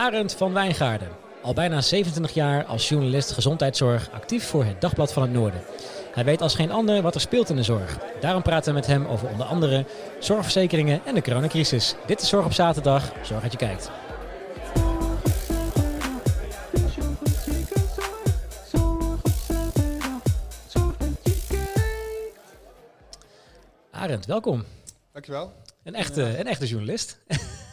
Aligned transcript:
Arend 0.00 0.34
van 0.34 0.52
Wijngaarden. 0.52 1.08
Al 1.42 1.54
bijna 1.54 1.80
27 1.80 2.34
jaar 2.34 2.64
als 2.64 2.88
journalist 2.88 3.32
gezondheidszorg 3.32 4.10
actief 4.10 4.44
voor 4.44 4.64
het 4.64 4.80
Dagblad 4.80 5.12
van 5.12 5.22
het 5.22 5.32
Noorden. 5.32 5.62
Hij 6.12 6.24
weet 6.24 6.42
als 6.42 6.54
geen 6.54 6.70
ander 6.70 7.02
wat 7.02 7.14
er 7.14 7.20
speelt 7.20 7.50
in 7.50 7.56
de 7.56 7.62
zorg. 7.62 7.98
Daarom 8.20 8.42
praten 8.42 8.68
we 8.68 8.78
met 8.78 8.86
hem 8.86 9.06
over 9.06 9.28
onder 9.28 9.46
andere 9.46 9.84
zorgverzekeringen 10.18 11.00
en 11.04 11.14
de 11.14 11.22
coronacrisis. 11.22 11.94
Dit 12.06 12.20
is 12.20 12.28
Zorg 12.28 12.44
op 12.44 12.52
Zaterdag. 12.52 13.12
Zorg 13.22 13.42
dat 13.42 13.52
je 13.52 13.58
kijkt. 13.58 13.90
Arend, 23.90 24.26
welkom. 24.26 24.64
Dankjewel. 25.12 25.52
Een 25.82 25.94
echte, 25.94 26.38
een 26.38 26.46
echte 26.46 26.66
journalist. 26.66 27.18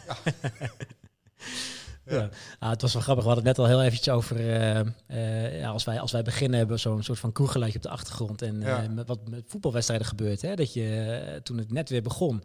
Ja. 0.06 0.32
ja. 2.08 2.28
Ah, 2.58 2.70
het 2.70 2.82
was 2.82 2.92
wel 2.92 3.02
grappig. 3.02 3.24
We 3.24 3.30
hadden 3.30 3.48
het 3.48 3.56
net 3.56 3.66
al 3.66 3.72
heel 3.72 3.82
eventjes 3.82 4.14
over. 4.14 4.40
Uh, 4.40 4.80
uh, 5.10 5.60
ja, 5.60 5.68
als, 5.68 5.84
wij, 5.84 6.00
als 6.00 6.12
wij 6.12 6.22
beginnen, 6.22 6.58
hebben 6.58 6.76
we 6.76 6.82
zo'n 6.82 7.02
soort 7.02 7.18
van 7.18 7.32
kroeggeluidje 7.32 7.78
op 7.78 7.84
de 7.84 7.90
achtergrond. 7.90 8.42
En 8.42 8.62
uh, 8.62 8.78
met 8.94 9.06
wat 9.06 9.28
met 9.28 9.44
voetbalwedstrijden 9.46 10.06
gebeurt. 10.06 10.42
Hè? 10.42 10.54
Dat 10.54 10.72
je 10.72 11.40
toen 11.42 11.58
het 11.58 11.72
net 11.72 11.88
weer 11.88 12.02
begon. 12.02 12.42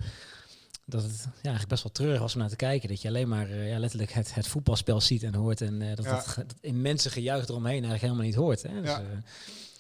Dat 0.85 1.03
het 1.03 1.19
ja, 1.21 1.29
eigenlijk 1.33 1.67
best 1.67 1.83
wel 1.83 1.91
treurig 1.91 2.19
was 2.19 2.33
om 2.33 2.39
naar 2.39 2.49
te 2.49 2.55
kijken. 2.55 2.89
Dat 2.89 3.01
je 3.01 3.07
alleen 3.07 3.27
maar 3.27 3.55
ja, 3.55 3.79
letterlijk 3.79 4.11
het, 4.11 4.33
het 4.35 4.47
voetbalspel 4.47 5.01
ziet 5.01 5.23
en 5.23 5.35
hoort. 5.35 5.61
En 5.61 5.95
dat 5.95 6.05
het, 6.05 6.35
het 6.35 6.55
immense 6.61 7.09
gejuich 7.09 7.47
eromheen 7.47 7.71
eigenlijk 7.71 8.01
helemaal 8.01 8.25
niet 8.25 8.35
hoort. 8.35 8.61
Hè? 8.61 8.81
Dus, 8.81 8.89
ja. 8.89 9.01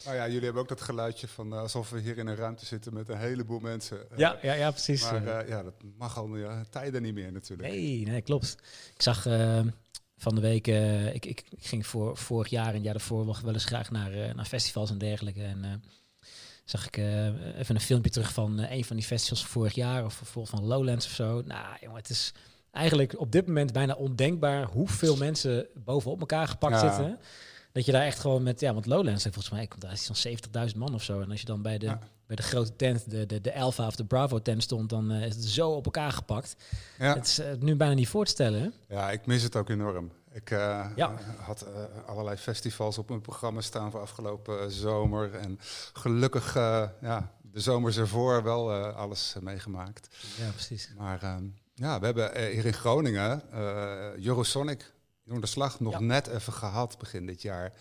Nou 0.05 0.15
ja, 0.15 0.27
jullie 0.27 0.43
hebben 0.43 0.61
ook 0.61 0.67
dat 0.67 0.81
geluidje 0.81 1.27
van 1.27 1.53
uh, 1.53 1.59
alsof 1.59 1.89
we 1.89 1.99
hier 1.99 2.17
in 2.17 2.27
een 2.27 2.35
ruimte 2.35 2.65
zitten 2.65 2.93
met 2.93 3.09
een 3.09 3.17
heleboel 3.17 3.59
mensen. 3.59 3.97
Uh, 4.11 4.17
ja, 4.17 4.37
ja, 4.41 4.53
ja, 4.53 4.71
precies. 4.71 5.11
Maar 5.11 5.23
uh, 5.23 5.47
ja, 5.47 5.63
dat 5.63 5.73
mag 5.97 6.17
al 6.17 6.35
ja, 6.37 6.63
tijden 6.69 7.01
niet 7.01 7.13
meer 7.13 7.31
natuurlijk. 7.31 7.69
Nee, 7.69 8.05
nee, 8.05 8.21
klopt. 8.21 8.57
Ik 8.95 9.01
zag 9.01 9.23
van 10.17 10.35
de 10.35 10.41
week, 10.41 10.67
ik, 11.13 11.25
ik, 11.25 11.43
ik, 11.49 11.65
ging 11.65 11.87
voor, 11.87 12.17
vorig 12.17 12.47
jaar 12.47 12.67
en 12.67 12.73
het 12.73 12.83
jaar 12.83 12.93
daarvoor 12.93 13.25
wel 13.25 13.53
eens 13.53 13.65
graag 13.65 13.91
naar, 13.91 14.35
naar 14.35 14.45
festivals 14.45 14.89
en 14.89 14.97
dergelijke. 14.97 15.43
En 15.43 15.83
zag 16.65 16.87
ik 16.87 16.97
even 16.97 17.75
een 17.75 17.81
filmpje 17.81 18.11
terug 18.11 18.33
van 18.33 18.59
een 18.59 18.85
van 18.85 18.95
die 18.95 19.05
festivals 19.05 19.41
van 19.41 19.49
vorig 19.49 19.73
jaar, 19.73 20.05
of 20.05 20.17
bijvoorbeeld 20.17 20.55
van 20.55 20.67
Lowlands 20.67 21.05
of 21.05 21.11
zo. 21.11 21.41
Nou, 21.45 21.77
jongen, 21.81 21.97
het 21.97 22.09
is 22.09 22.33
eigenlijk 22.71 23.19
op 23.19 23.31
dit 23.31 23.47
moment 23.47 23.73
bijna 23.73 23.93
ondenkbaar 23.93 24.65
hoeveel 24.65 25.17
mensen 25.17 25.67
bovenop 25.75 26.19
elkaar 26.19 26.47
gepakt 26.47 26.81
ja. 26.81 26.95
zitten. 26.95 27.19
Dat 27.73 27.85
je 27.85 27.91
daar 27.91 28.05
echt 28.05 28.19
gewoon 28.19 28.43
met, 28.43 28.59
ja, 28.59 28.73
want 28.73 28.85
Lowlands, 28.85 29.23
volgens 29.23 29.49
mij 29.49 29.67
komt 29.67 29.81
daar 29.81 29.97
zo'n 29.97 30.37
70.000 30.71 30.77
man 30.77 30.93
of 30.93 31.03
zo. 31.03 31.21
En 31.21 31.29
als 31.29 31.39
je 31.39 31.45
dan 31.45 31.61
bij 31.61 31.77
de, 31.77 31.85
ja. 31.85 31.99
bij 32.25 32.35
de 32.35 32.41
grote 32.41 32.75
tent, 32.75 33.09
de, 33.09 33.25
de, 33.25 33.41
de 33.41 33.55
Alpha 33.55 33.87
of 33.87 33.95
de 33.95 34.05
Bravo 34.05 34.41
tent 34.41 34.63
stond, 34.63 34.89
dan 34.89 35.11
uh, 35.11 35.25
is 35.25 35.35
het 35.35 35.45
zo 35.45 35.69
op 35.69 35.85
elkaar 35.85 36.11
gepakt. 36.11 36.55
Ja. 36.99 37.13
Het 37.13 37.25
is 37.25 37.39
uh, 37.39 37.45
nu 37.59 37.75
bijna 37.75 37.93
niet 37.93 38.07
voor 38.07 38.25
te 38.25 38.31
stellen. 38.31 38.73
Ja, 38.87 39.11
ik 39.11 39.25
mis 39.25 39.43
het 39.43 39.55
ook 39.55 39.69
enorm. 39.69 40.11
Ik 40.31 40.51
uh, 40.51 40.85
ja. 40.95 41.13
had 41.37 41.65
allerlei 42.05 42.37
festivals 42.37 42.97
op 42.97 43.09
mijn 43.09 43.21
programma 43.21 43.61
staan 43.61 43.91
voor 43.91 44.01
afgelopen 44.01 44.71
zomer. 44.71 45.33
En 45.33 45.59
gelukkig, 45.93 46.53
ja, 47.01 47.31
de 47.41 47.59
zomers 47.59 47.97
ervoor 47.97 48.43
wel 48.43 48.73
alles 48.73 49.35
meegemaakt. 49.41 50.07
Ja, 50.37 50.49
precies. 50.49 50.93
Maar 50.97 51.23
ehm, 51.23 51.45
ja, 51.73 51.99
we 51.99 52.05
hebben 52.05 52.51
hier 52.51 52.65
in 52.65 52.73
Groningen 52.73 53.43
Eurosonic 54.25 54.93
de 55.23 55.45
slag 55.45 55.79
nog 55.79 55.93
ja. 55.93 55.99
net 55.99 56.27
even 56.27 56.53
gehad 56.53 56.97
begin 56.97 57.25
dit 57.25 57.41
jaar. 57.41 57.73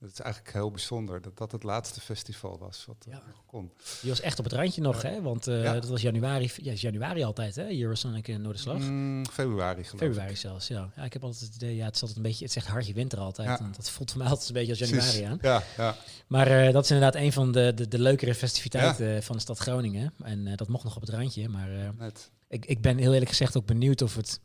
Dat 0.00 0.10
is 0.10 0.20
eigenlijk 0.20 0.54
heel 0.54 0.70
bijzonder 0.70 1.22
dat 1.22 1.38
dat 1.38 1.52
het 1.52 1.62
laatste 1.62 2.00
festival 2.00 2.58
was 2.58 2.84
wat 2.86 3.06
ja. 3.08 3.22
nog 3.26 3.42
kon. 3.46 3.72
Die 4.00 4.10
was 4.10 4.20
echt 4.20 4.38
op 4.38 4.44
het 4.44 4.54
randje 4.54 4.80
nog, 4.80 5.02
hè? 5.02 5.22
Want 5.22 5.48
uh, 5.48 5.62
ja. 5.62 5.72
dat 5.72 5.88
was 5.88 6.02
januari, 6.02 6.50
ja, 6.56 6.72
is 6.72 6.80
januari 6.80 7.22
altijd, 7.22 7.54
hè? 7.54 7.80
Eurosonic 7.80 8.28
in 8.28 8.42
Noorderslag. 8.42 8.78
Mm, 8.78 9.26
februari 9.26 9.84
geloof 9.84 10.00
Februari 10.00 10.30
ik. 10.30 10.36
zelfs, 10.36 10.68
ja. 10.68 10.90
ja. 10.96 11.04
Ik 11.04 11.12
heb 11.12 11.24
altijd 11.24 11.42
het 11.42 11.54
idee, 11.54 11.76
ja, 11.76 11.86
het 11.86 12.16
een 12.16 12.22
beetje, 12.22 12.44
het 12.44 12.52
zegt 12.52 12.66
hartje 12.66 12.92
winter 12.92 13.18
altijd. 13.18 13.48
Ja. 13.48 13.58
En 13.58 13.72
dat 13.76 13.90
voelt 13.90 14.10
voor 14.10 14.20
mij 14.20 14.28
altijd 14.28 14.48
een 14.48 14.54
beetje 14.54 14.70
als 14.70 14.90
januari 14.90 15.22
aan. 15.22 15.38
Ja, 15.42 15.62
ja. 15.76 15.96
Maar 16.26 16.66
uh, 16.66 16.72
dat 16.72 16.84
is 16.84 16.90
inderdaad 16.90 17.22
een 17.22 17.32
van 17.32 17.52
de, 17.52 17.72
de, 17.74 17.88
de 17.88 17.98
leukere 17.98 18.34
festiviteiten 18.34 19.08
ja. 19.08 19.22
van 19.22 19.36
de 19.36 19.42
stad 19.42 19.58
Groningen. 19.58 20.14
En 20.22 20.46
uh, 20.46 20.56
dat 20.56 20.68
mocht 20.68 20.84
nog 20.84 20.96
op 20.96 21.00
het 21.00 21.10
randje. 21.10 21.48
Maar 21.48 21.92
ik, 22.48 22.66
ik 22.66 22.80
ben 22.80 22.98
heel 22.98 23.12
eerlijk 23.12 23.30
gezegd 23.30 23.56
ook 23.56 23.66
benieuwd 23.66 24.02
of 24.02 24.16
het 24.16 24.40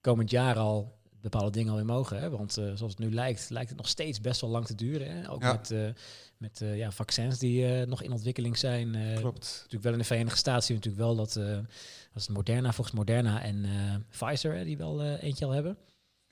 komend 0.00 0.30
jaar 0.30 0.56
al 0.56 0.95
bepaalde 1.30 1.50
dingen 1.50 1.70
alweer 1.70 1.86
mogen. 1.86 2.20
Hè? 2.20 2.30
Want 2.30 2.58
uh, 2.58 2.64
zoals 2.64 2.92
het 2.92 2.98
nu 2.98 3.12
lijkt, 3.12 3.50
lijkt 3.50 3.68
het 3.68 3.78
nog 3.78 3.88
steeds 3.88 4.20
best 4.20 4.40
wel 4.40 4.50
lang 4.50 4.66
te 4.66 4.74
duren. 4.74 5.10
Hè? 5.10 5.30
Ook 5.30 5.42
ja. 5.42 5.52
met, 5.52 5.70
uh, 5.70 5.88
met 6.36 6.60
uh, 6.60 6.76
ja, 6.76 6.90
vaccins 6.90 7.38
die 7.38 7.86
nog 7.86 8.02
in 8.02 8.12
ontwikkeling 8.12 8.58
zijn. 8.58 8.96
Klopt. 9.20 9.54
Natuurlijk 9.56 9.82
wel 9.82 9.92
in 9.92 9.98
de 9.98 10.04
Verenigde 10.04 10.38
Staten 10.38 10.74
natuurlijk 10.74 11.02
wel 11.02 11.16
dat, 11.16 11.32
dat 11.32 12.22
is 12.22 12.28
Moderna, 12.28 12.72
volgens 12.72 12.96
Moderna 12.96 13.42
en 13.42 13.66
Pfizer, 14.10 14.54
hè, 14.54 14.64
die 14.64 14.76
wel 14.76 15.04
eentje 15.04 15.44
al 15.44 15.50
hebben. 15.50 15.76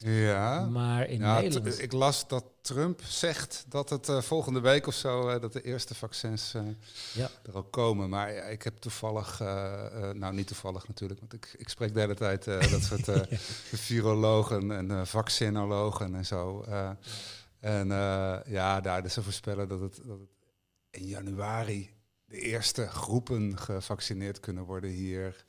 Ja, 0.06 0.64
maar 0.64 1.08
in 1.08 1.20
ja, 1.20 1.40
Nederland... 1.40 1.82
Ik 1.82 1.92
las 1.92 2.28
dat 2.28 2.44
Trump 2.60 3.02
zegt 3.02 3.64
dat 3.68 3.90
het 3.90 4.08
uh, 4.08 4.20
volgende 4.20 4.60
week 4.60 4.86
of 4.86 4.94
zo, 4.94 5.28
uh, 5.28 5.40
dat 5.40 5.52
de 5.52 5.62
eerste 5.62 5.94
vaccins 5.94 6.54
uh, 6.54 6.62
ja. 7.14 7.30
er 7.42 7.54
al 7.54 7.62
komen. 7.62 8.08
Maar 8.08 8.50
ik 8.50 8.62
heb 8.62 8.76
toevallig, 8.76 9.38
nou 10.12 10.34
niet 10.34 10.46
toevallig 10.46 10.88
natuurlijk, 10.88 11.20
want 11.20 11.32
ik, 11.32 11.54
ik 11.56 11.68
spreek 11.68 11.94
de 11.94 12.00
hele 12.00 12.14
tijd 12.14 12.44
dat 12.44 12.82
soort 12.82 13.26
virologen 13.88 14.70
en 14.70 15.06
vaccinologen 15.06 16.14
en 16.14 16.26
zo. 16.26 16.64
En 17.60 17.88
ja, 18.46 18.80
daar 18.80 19.02
dus 19.02 19.12
ze 19.12 19.22
voorspellen 19.22 19.68
dat 19.68 19.80
het, 19.80 20.00
dat 20.04 20.18
het 20.18 20.28
in 20.90 21.06
januari 21.06 21.90
de 22.24 22.38
eerste 22.38 22.86
groepen 22.86 23.58
gevaccineerd 23.58 24.40
kunnen 24.40 24.64
worden 24.64 24.90
hier. 24.90 25.44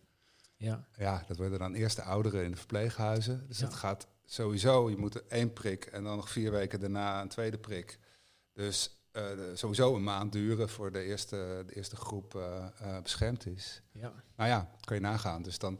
Ja. 0.58 0.88
ja, 0.98 1.24
dat 1.28 1.38
worden 1.38 1.60
dan 1.60 1.74
eerst 1.74 1.96
de 1.96 2.04
ouderen 2.04 2.44
in 2.44 2.52
de 2.52 2.58
verpleeghuizen. 2.58 3.48
Dus 3.48 3.60
ja. 3.60 3.66
dat 3.66 3.74
gaat 3.74 4.08
sowieso, 4.26 4.90
je 4.90 4.98
moet 4.98 5.28
één 5.28 5.54
prik 5.54 5.86
en 5.86 6.04
dan 6.04 6.16
nog 6.16 6.30
vier 6.30 6.52
weken 6.52 6.80
daarna 6.80 7.22
een 7.22 7.28
tweede 7.28 7.58
prik. 7.58 8.00
Dus 8.54 9.00
uh, 9.18 9.24
sowieso 9.54 9.96
een 9.96 10.04
maand 10.04 10.32
duren 10.32 10.70
voor 10.70 10.92
de 10.92 11.04
eerste, 11.04 11.64
de 11.68 11.76
eerste 11.76 11.96
groep 11.96 12.36
uh, 12.36 12.66
uh, 12.82 13.02
beschermd 13.02 13.46
is. 13.46 13.82
Ja. 13.92 14.14
Nou 14.36 14.50
ja, 14.50 14.70
kan 14.84 14.96
je 14.96 15.02
nagaan. 15.02 15.42
Dus 15.42 15.58
dan 15.58 15.80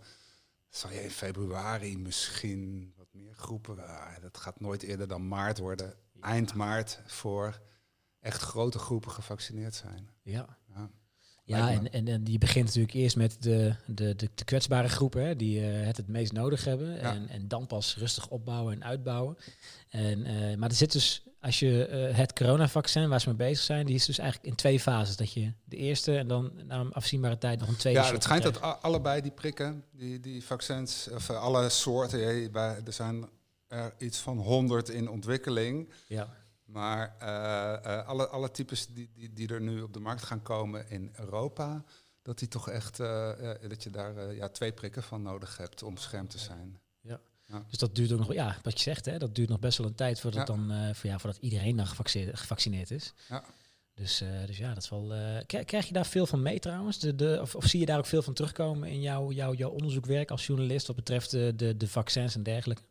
zal 0.70 0.92
je 0.92 1.04
in 1.04 1.12
februari 1.12 1.98
misschien 1.98 2.94
wat 2.98 3.08
meer 3.12 3.34
groepen. 3.34 3.76
dat 4.22 4.38
gaat 4.38 4.60
nooit 4.60 4.84
eerder 4.84 5.08
dan 5.08 5.28
maart 5.28 5.58
worden. 5.58 5.94
Ja. 6.12 6.22
Eind 6.22 6.54
maart 6.54 7.02
voor 7.06 7.62
echt 8.20 8.42
grote 8.42 8.80
groepen 8.80 9.12
gevaccineerd 9.12 9.76
zijn. 9.76 10.10
Ja. 10.22 10.58
Ja. 11.46 11.72
En, 11.72 11.92
en, 11.92 12.08
en 12.08 12.24
die 12.24 12.38
begint 12.38 12.66
natuurlijk 12.66 12.94
eerst 12.94 13.16
met 13.16 13.38
de, 13.40 13.76
de, 13.86 14.16
de, 14.16 14.30
de 14.36 14.44
kwetsbare 14.44 14.88
groepen 14.88 15.26
hè, 15.26 15.36
die 15.36 15.60
uh, 15.60 15.86
het 15.86 15.98
het 15.98 16.08
meest 16.08 16.32
nodig 16.32 16.64
hebben. 16.64 16.96
Ja. 16.96 17.14
En, 17.14 17.30
en 17.30 17.48
dan 17.48 17.68
pas 17.68 17.96
rustig 17.98 18.28
opbouwen 18.28 18.74
en 18.74 18.84
uitbouwen. 18.84 19.38
En, 19.90 20.20
uh, 20.20 20.56
maar 20.56 20.70
er 20.70 20.76
zit 20.76 20.92
dus, 20.92 21.24
als 21.40 21.60
je 21.60 21.90
uh, 22.10 22.18
het 22.18 22.34
coronavaccin 22.34 23.10
waar 23.10 23.22
ze 23.22 23.28
mee 23.28 23.38
bezig 23.38 23.64
zijn, 23.64 23.86
die 23.86 23.96
is 23.96 24.06
dus 24.06 24.18
eigenlijk 24.18 24.50
in 24.50 24.56
twee 24.56 24.80
fases. 24.80 25.16
Dat 25.16 25.34
je 25.34 25.52
de 25.64 25.76
eerste 25.76 26.18
en 26.18 26.28
dan 26.28 26.52
na 26.68 26.80
een 26.80 26.94
afzienbare 26.94 27.38
tijd 27.38 27.60
nog 27.60 27.68
een 27.68 27.76
tweede. 27.76 28.00
Ja, 28.00 28.12
het 28.12 28.24
schijnt 28.24 28.44
dat 28.44 28.62
allebei 28.82 29.22
die 29.22 29.32
prikken, 29.32 29.84
die, 29.92 30.20
die 30.20 30.44
vaccins, 30.44 31.10
of 31.14 31.30
alle 31.30 31.70
soorten, 31.70 32.54
er 32.54 32.94
zijn 32.94 33.30
er 33.68 33.94
iets 33.98 34.18
van 34.18 34.38
honderd 34.38 34.90
in 34.90 35.10
ontwikkeling. 35.10 35.90
Ja. 36.08 36.44
Maar 36.76 37.16
uh, 37.22 37.28
uh, 37.92 38.08
alle, 38.08 38.28
alle 38.28 38.52
types 38.52 38.88
die, 38.88 39.10
die, 39.14 39.34
die 39.34 39.48
er 39.48 39.62
nu 39.62 39.82
op 39.82 39.94
de 39.94 40.00
markt 40.00 40.24
gaan 40.24 40.42
komen 40.42 40.90
in 40.90 41.12
Europa, 41.14 41.84
dat 42.22 42.40
die 42.40 42.48
toch 42.48 42.70
echt 42.70 43.00
uh, 43.00 43.32
dat 43.68 43.84
je 43.84 43.90
daar 43.90 44.34
ja, 44.34 44.50
twee 44.50 44.72
prikken 44.72 45.04
van 45.04 45.22
nodig 45.22 45.58
hebt 45.58 45.84
om 45.84 45.94
beschermd 45.94 46.30
te 46.30 46.40
zijn. 46.40 46.80
Ja. 47.02 47.20
ja. 47.46 47.66
Dus 47.70 47.78
dat 47.78 47.96
duurt 47.96 48.12
ook 48.12 48.20
nog, 48.20 48.34
ja, 48.34 48.58
wat 48.64 48.74
je 48.78 48.84
zegt, 48.84 49.06
hè, 49.06 49.18
dat 49.18 49.36
duurt 49.36 49.50
nog 49.50 49.60
best 49.60 49.78
wel 49.78 49.88
een 49.88 49.96
tijd 49.96 50.20
voordat, 50.20 50.48
ja. 50.48 50.56
dan, 50.56 50.96
voor, 50.96 51.10
ja, 51.10 51.20
voordat 51.20 51.42
iedereen 51.42 51.76
dan 51.76 51.88
gevaccineerd, 51.88 52.40
gevaccineerd 52.40 52.92
is. 52.92 53.14
Ja. 53.30 53.44
Dus, 53.94 54.24
dus 54.46 54.58
ja, 54.58 54.74
dat 54.74 54.84
is 54.84 54.90
wel. 54.90 55.14
krijg 55.46 55.88
je 55.88 55.94
daar 55.94 56.06
veel 56.06 56.26
van 56.26 56.42
mee 56.42 56.60
trouwens? 56.60 57.00
De, 57.00 57.16
de, 57.16 57.38
of, 57.42 57.56
of 57.56 57.66
zie 57.66 57.80
je 57.80 57.86
daar 57.86 57.98
ook 57.98 58.06
veel 58.06 58.22
van 58.22 58.34
terugkomen 58.34 58.90
in 58.90 59.02
jouw, 59.02 59.32
jouw, 59.32 59.54
jouw 59.54 59.70
onderzoekwerk 59.70 60.32
als 60.32 60.46
journalist 60.46 60.88
wat 60.88 60.96
betreft 60.96 61.32
de, 61.32 61.54
de, 61.56 61.78
de 61.78 61.88
vaccins 61.88 62.36
en 62.36 62.44
dergelijke? 62.44 62.84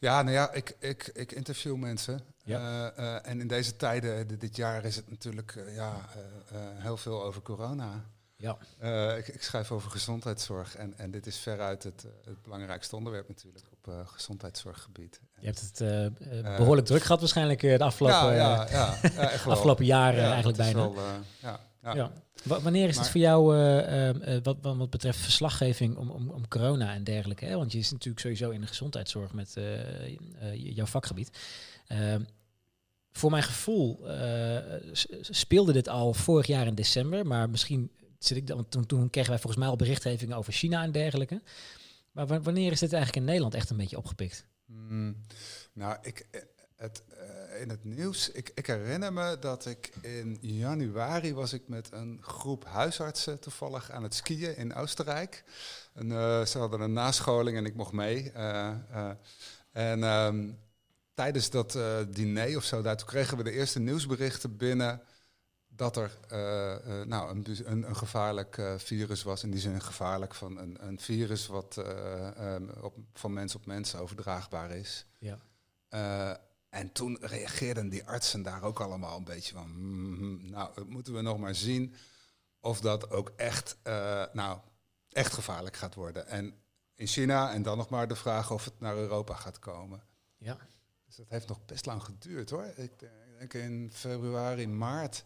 Ja, 0.00 0.22
nou 0.22 0.34
ja, 0.34 0.52
ik, 0.52 0.76
ik, 0.78 1.10
ik 1.14 1.32
interview 1.32 1.76
mensen. 1.76 2.20
Ja. 2.44 2.92
Uh, 2.98 3.04
uh, 3.04 3.26
en 3.26 3.40
in 3.40 3.46
deze 3.46 3.76
tijden, 3.76 4.38
dit 4.38 4.56
jaar, 4.56 4.84
is 4.84 4.96
het 4.96 5.10
natuurlijk 5.10 5.54
uh, 5.54 5.74
ja, 5.74 6.08
heel 6.74 6.96
veel 6.96 7.22
over 7.22 7.42
corona. 7.42 8.04
Ja. 8.36 8.56
Ik, 9.16 9.28
ik, 9.28 9.42
schrijf 9.42 9.70
over 9.70 9.90
gezondheidszorg 9.90 10.76
en, 10.76 10.94
en 10.96 11.10
dit 11.10 11.26
is 11.26 11.36
veruit 11.36 11.82
het, 11.82 12.06
het 12.24 12.42
belangrijkste 12.42 12.96
onderwerp 12.96 13.28
natuurlijk 13.28 13.64
op 13.70 14.06
gezondheidszorggebied. 14.06 15.20
Je 15.38 15.46
hebt 15.46 15.60
het 15.60 15.78
behoorlijk 16.56 16.86
druk 16.86 17.02
gehad 17.02 17.20
waarschijnlijk 17.20 17.60
de 17.60 17.84
afgelopen, 17.84 18.34
ja, 18.34 18.66
ja, 18.70 18.98
ja, 19.14 19.30
afgelopen 19.46 19.84
jaren 19.84 20.24
eigenlijk 20.24 20.56
bijna. 20.56 20.90
Wel, 20.90 21.04
ja, 21.40 21.60
ja. 21.82 21.94
ja. 21.94 22.12
wanneer 22.42 22.88
is 22.88 22.94
maar, 22.94 23.04
het 23.04 23.12
voor 23.12 23.20
jou, 23.20 23.56
uh, 23.56 24.08
uh, 24.08 24.36
wat, 24.42 24.56
wat 24.60 24.90
betreft 24.90 25.18
verslaggeving 25.18 25.96
om, 25.96 26.10
om, 26.10 26.30
om 26.30 26.48
corona 26.48 26.94
en 26.94 27.04
dergelijke? 27.04 27.44
Hè? 27.44 27.56
Want 27.56 27.72
je 27.72 27.78
is 27.78 27.90
natuurlijk 27.90 28.20
sowieso 28.20 28.50
in 28.50 28.60
de 28.60 28.66
gezondheidszorg 28.66 29.32
met 29.32 29.54
uh, 29.58 30.74
jouw 30.74 30.86
vakgebied. 30.86 31.38
Ehm, 31.86 32.22
voor 33.12 33.30
mijn 33.30 33.42
gevoel 33.42 34.06
speelde 35.20 35.72
dit 35.72 35.88
al 35.88 36.14
vorig 36.14 36.46
jaar 36.46 36.66
in 36.66 36.74
december, 36.74 37.26
maar 37.26 37.50
misschien 37.50 37.90
zit 38.18 38.36
ik 38.36 38.46
dan, 38.46 38.68
toen, 38.68 38.86
toen 38.86 39.10
kregen 39.10 39.30
wij 39.30 39.38
volgens 39.38 39.62
mij 39.62 39.70
al 39.70 39.76
berichtgevingen 39.76 40.36
over 40.36 40.52
China 40.52 40.82
en 40.82 40.92
dergelijke. 40.92 41.42
Maar 42.12 42.42
wanneer 42.42 42.72
is 42.72 42.80
dit 42.80 42.92
eigenlijk 42.92 43.22
in 43.22 43.28
Nederland 43.28 43.54
echt 43.54 43.70
een 43.70 43.76
beetje 43.76 43.96
opgepikt? 43.96 44.46
Hmm. 44.66 45.16
nou, 45.72 45.96
ik, 46.02 46.26
het, 46.80 47.02
in 47.60 47.68
het 47.68 47.84
nieuws, 47.84 48.30
ik, 48.30 48.50
ik 48.54 48.66
herinner 48.66 49.12
me 49.12 49.36
dat 49.40 49.66
ik 49.66 49.92
in 50.00 50.38
januari 50.40 51.34
was 51.34 51.52
ik 51.52 51.68
met 51.68 51.88
een 51.92 52.18
groep 52.22 52.64
huisartsen 52.64 53.40
toevallig 53.40 53.90
aan 53.90 54.02
het 54.02 54.14
skiën 54.14 54.56
in 54.56 54.74
Oostenrijk. 54.74 55.44
En, 55.92 56.08
ze 56.46 56.58
hadden 56.58 56.80
een 56.80 56.92
nascholing 56.92 57.56
en 57.56 57.64
ik 57.64 57.74
mocht 57.74 57.92
mee. 57.92 58.32
en 59.72 60.02
ehm, 60.02 60.50
tijdens 61.14 61.50
dat 61.50 61.78
diner 62.08 62.56
of 62.56 62.64
zo, 62.64 62.82
daar, 62.82 62.96
toen 62.96 63.06
kregen 63.06 63.36
we 63.36 63.42
de 63.42 63.52
eerste 63.52 63.78
nieuwsberichten 63.78 64.56
binnen 64.56 65.02
dat 65.68 65.96
er 65.96 66.18
nou, 67.06 67.30
een, 67.30 67.46
een, 67.64 67.88
een 67.88 67.96
gevaarlijk 67.96 68.62
virus 68.76 69.22
was. 69.22 69.42
In 69.42 69.50
die 69.50 69.60
zin 69.60 69.80
gevaarlijk 69.80 70.34
van 70.34 70.58
een, 70.58 70.86
een 70.86 71.00
virus 71.00 71.46
wat 71.46 71.76
um, 72.38 72.70
op, 72.80 72.96
van 73.14 73.32
mens 73.32 73.54
op 73.54 73.66
mens 73.66 73.94
overdraagbaar 73.94 74.70
is. 74.70 75.06
Ja. 75.18 75.38
En 76.70 76.92
toen 76.92 77.18
reageerden 77.20 77.88
die 77.88 78.04
artsen 78.04 78.42
daar 78.42 78.62
ook 78.62 78.80
allemaal 78.80 79.16
een 79.16 79.24
beetje 79.24 79.54
van... 79.54 79.70
Mm, 79.76 80.50
nou, 80.50 80.84
moeten 80.84 81.14
we 81.14 81.20
nog 81.20 81.38
maar 81.38 81.54
zien 81.54 81.94
of 82.60 82.80
dat 82.80 83.10
ook 83.10 83.32
echt, 83.36 83.76
nou, 84.32 84.58
echt 85.08 85.32
gevaarlijk 85.32 85.76
gaat 85.76 85.94
worden. 85.94 86.26
En 86.26 86.54
in 86.94 87.06
China 87.06 87.52
en 87.52 87.62
dan 87.62 87.76
nog 87.76 87.88
maar 87.88 88.08
de 88.08 88.16
vraag 88.16 88.50
of 88.50 88.64
het 88.64 88.80
naar 88.80 88.96
Europa 88.96 89.34
gaat 89.34 89.58
komen. 89.58 90.02
Ja. 90.36 90.58
Dus 91.06 91.16
dat 91.16 91.28
heeft 91.28 91.48
nog 91.48 91.64
best 91.64 91.86
lang 91.86 92.02
geduurd 92.02 92.50
hoor. 92.50 92.72
Ik 92.76 92.92
denk 93.38 93.54
in 93.54 93.90
februari, 93.92 94.68
maart 94.68 95.24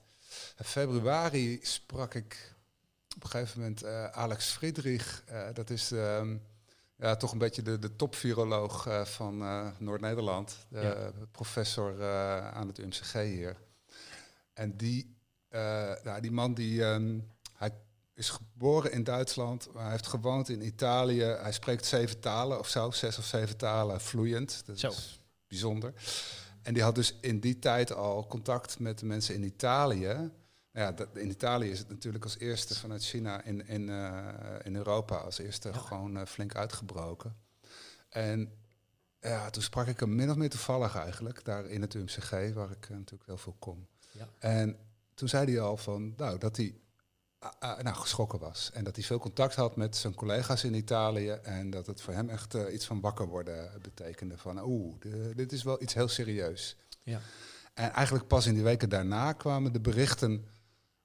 februari 0.63 1.59
sprak 1.63 2.15
ik 2.15 2.55
op 3.17 3.25
een 3.25 3.31
gegeven 3.31 3.61
moment 3.61 3.85
uh, 3.85 4.05
Alex 4.05 4.47
Friedrich. 4.47 5.25
Uh, 5.31 5.47
dat 5.53 5.71
is 5.71 5.93
uh, 5.93 6.31
ja, 6.97 7.17
toch 7.17 7.33
een 7.33 7.39
beetje 7.39 7.63
de, 7.63 7.79
de 7.79 7.97
topviroloog 7.97 8.87
uh, 8.87 9.05
van 9.05 9.39
Noord-Nederland. 9.79 10.57
Ja. 10.69 11.13
Professor 11.31 12.05
aan 12.53 12.67
het 12.67 12.79
UMCG 12.79 13.13
hier. 13.13 13.57
En 14.53 14.77
die, 14.77 15.17
nou, 16.03 16.21
die 16.21 16.33
man 16.33 16.55
die... 16.55 16.83
Um, 16.83 17.33
hij 17.55 17.73
is 18.15 18.29
geboren 18.29 18.93
in 18.93 19.05
Duitsland, 19.05 19.69
maar 19.73 19.83
hij 19.83 19.93
heeft 19.93 20.07
gewoond 20.07 20.49
in 20.49 20.67
Italië. 20.67 21.23
Hij 21.23 21.53
spreekt 21.53 21.87
zeven 21.87 22.21
talen 22.21 22.59
of 22.59 22.69
zo, 22.69 22.91
zes 22.91 23.19
of 23.19 23.25
zeven 23.25 23.57
talen 23.57 24.01
vloeiend. 24.01 24.63
Dat 24.67 24.79
zo. 24.79 24.89
is 24.89 25.21
bijzonder. 25.49 25.93
En 26.63 26.75
die 26.75 26.83
had 26.83 26.95
dus 26.95 27.15
in 27.21 27.41
die 27.41 27.59
tijd 27.59 27.93
al 27.93 28.27
contact 28.27 28.79
met 28.79 28.99
de 28.99 29.07
mensen 29.07 29.35
in 29.35 29.43
Italië. 29.43 30.31
Ja, 30.75 30.93
dat, 30.93 31.09
in 31.17 31.31
Italië 31.31 31.71
is 31.71 31.79
het 31.79 31.89
natuurlijk 31.89 32.25
als 32.25 32.39
eerste 32.39 32.79
vanuit 32.79 33.05
China 33.05 33.43
in, 33.43 33.67
in, 33.67 33.89
uh, 33.89 34.29
in 34.63 34.77
Europa 34.77 35.17
als 35.17 35.39
eerste 35.39 35.75
gewoon 35.75 36.17
uh, 36.17 36.25
flink 36.25 36.55
uitgebroken. 36.55 37.37
En 38.09 38.53
ja, 39.21 39.51
toen 39.51 39.63
sprak 39.63 39.87
ik 39.87 40.01
hem 40.01 40.15
min 40.15 40.31
of 40.31 40.37
meer 40.37 40.51
toevallig 40.51 40.97
eigenlijk, 40.97 41.45
daar 41.45 41.67
in 41.67 41.81
het 41.81 41.95
UMCG, 41.95 42.31
waar 42.31 42.71
ik 42.71 42.89
uh, 42.89 42.97
natuurlijk 42.97 43.27
heel 43.27 43.37
veel 43.37 43.57
kom. 43.59 43.87
Ja. 44.11 44.29
En 44.39 44.77
toen 45.15 45.29
zei 45.29 45.53
hij 45.53 45.61
al 45.61 45.77
van, 45.77 46.15
nou, 46.17 46.39
dat 46.39 46.57
hij 46.57 46.75
nou, 47.61 47.95
geschrokken 47.95 48.39
was. 48.39 48.71
En 48.73 48.85
dat 48.85 48.97
hij 48.97 49.05
veel 49.05 49.19
contact 49.19 49.55
had 49.55 49.77
met 49.77 49.97
zijn 49.97 50.15
collega's 50.15 50.65
in 50.65 50.75
Italië. 50.75 51.31
En 51.31 51.71
dat 51.71 51.87
het 51.87 52.01
voor 52.01 52.15
hem 52.15 52.29
echt 52.29 52.55
iets 52.55 52.87
van 52.87 53.01
wakker 53.01 53.27
worden 53.27 53.71
betekende. 53.83 54.39
Van, 54.39 54.65
oeh, 54.65 54.95
dit 55.35 55.53
is 55.53 55.63
wel 55.63 55.83
iets 55.83 55.95
heel 55.95 56.09
serieus. 56.09 56.77
Ja. 57.03 57.21
En 57.75 57.93
eigenlijk 57.93 58.27
pas 58.27 58.47
in 58.47 58.55
die 58.55 58.63
weken 58.63 58.89
daarna 58.89 59.33
kwamen 59.33 59.73
de 59.73 59.81
berichten 59.81 60.45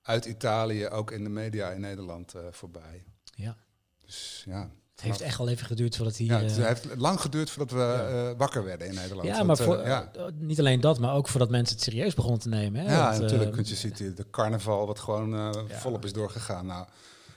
uit 0.10 0.26
Italië 0.26 0.88
ook 0.88 1.12
in 1.12 1.24
de 1.24 1.30
media 1.30 1.70
in 1.70 1.82
Nederland 1.82 2.36
uh, 2.36 2.42
voorbij. 2.52 3.04
Ja. 3.36 3.58
Dus 4.06 4.44
ja. 4.46 4.72
Het 4.92 5.02
heeft 5.08 5.22
echt 5.22 5.38
wel 5.38 5.50
even 5.50 5.66
geduurd 5.66 5.96
voordat 5.96 6.18
hij. 6.18 6.26
Ja, 6.26 6.40
het 6.40 6.58
uh, 6.58 6.66
heeft 6.66 6.96
lang 6.96 7.22
geduurd 7.22 7.50
voordat 7.50 7.72
we 7.72 7.84
ja. 7.84 8.30
uh, 8.30 8.38
wakker 8.38 8.64
werden 8.64 8.88
in 8.88 8.94
Nederland. 8.94 9.28
Ja, 9.28 9.44
maar 9.44 9.58
voor, 9.58 9.78
ja. 9.78 10.12
niet 10.34 10.60
alleen 10.60 10.82
dat, 10.82 11.00
maar 11.00 11.14
ook 11.14 11.28
voordat 11.28 11.50
mensen 11.50 11.76
het 11.76 11.84
serieus 11.84 12.14
begonnen 12.14 12.40
te 12.40 12.50
nemen. 12.50 12.86
Hè? 12.86 12.92
Ja, 12.96 13.10
Want, 13.10 13.22
natuurlijk. 13.22 13.56
Want 13.56 13.70
je 13.70 13.76
ziet 13.76 13.98
de 13.98 14.30
carnaval 14.32 14.88
wat 14.88 15.00
gewoon 15.00 15.56
volop 15.68 16.06
is 16.06 16.14
doorgegaan. 16.14 16.66
Nou, 16.66 16.88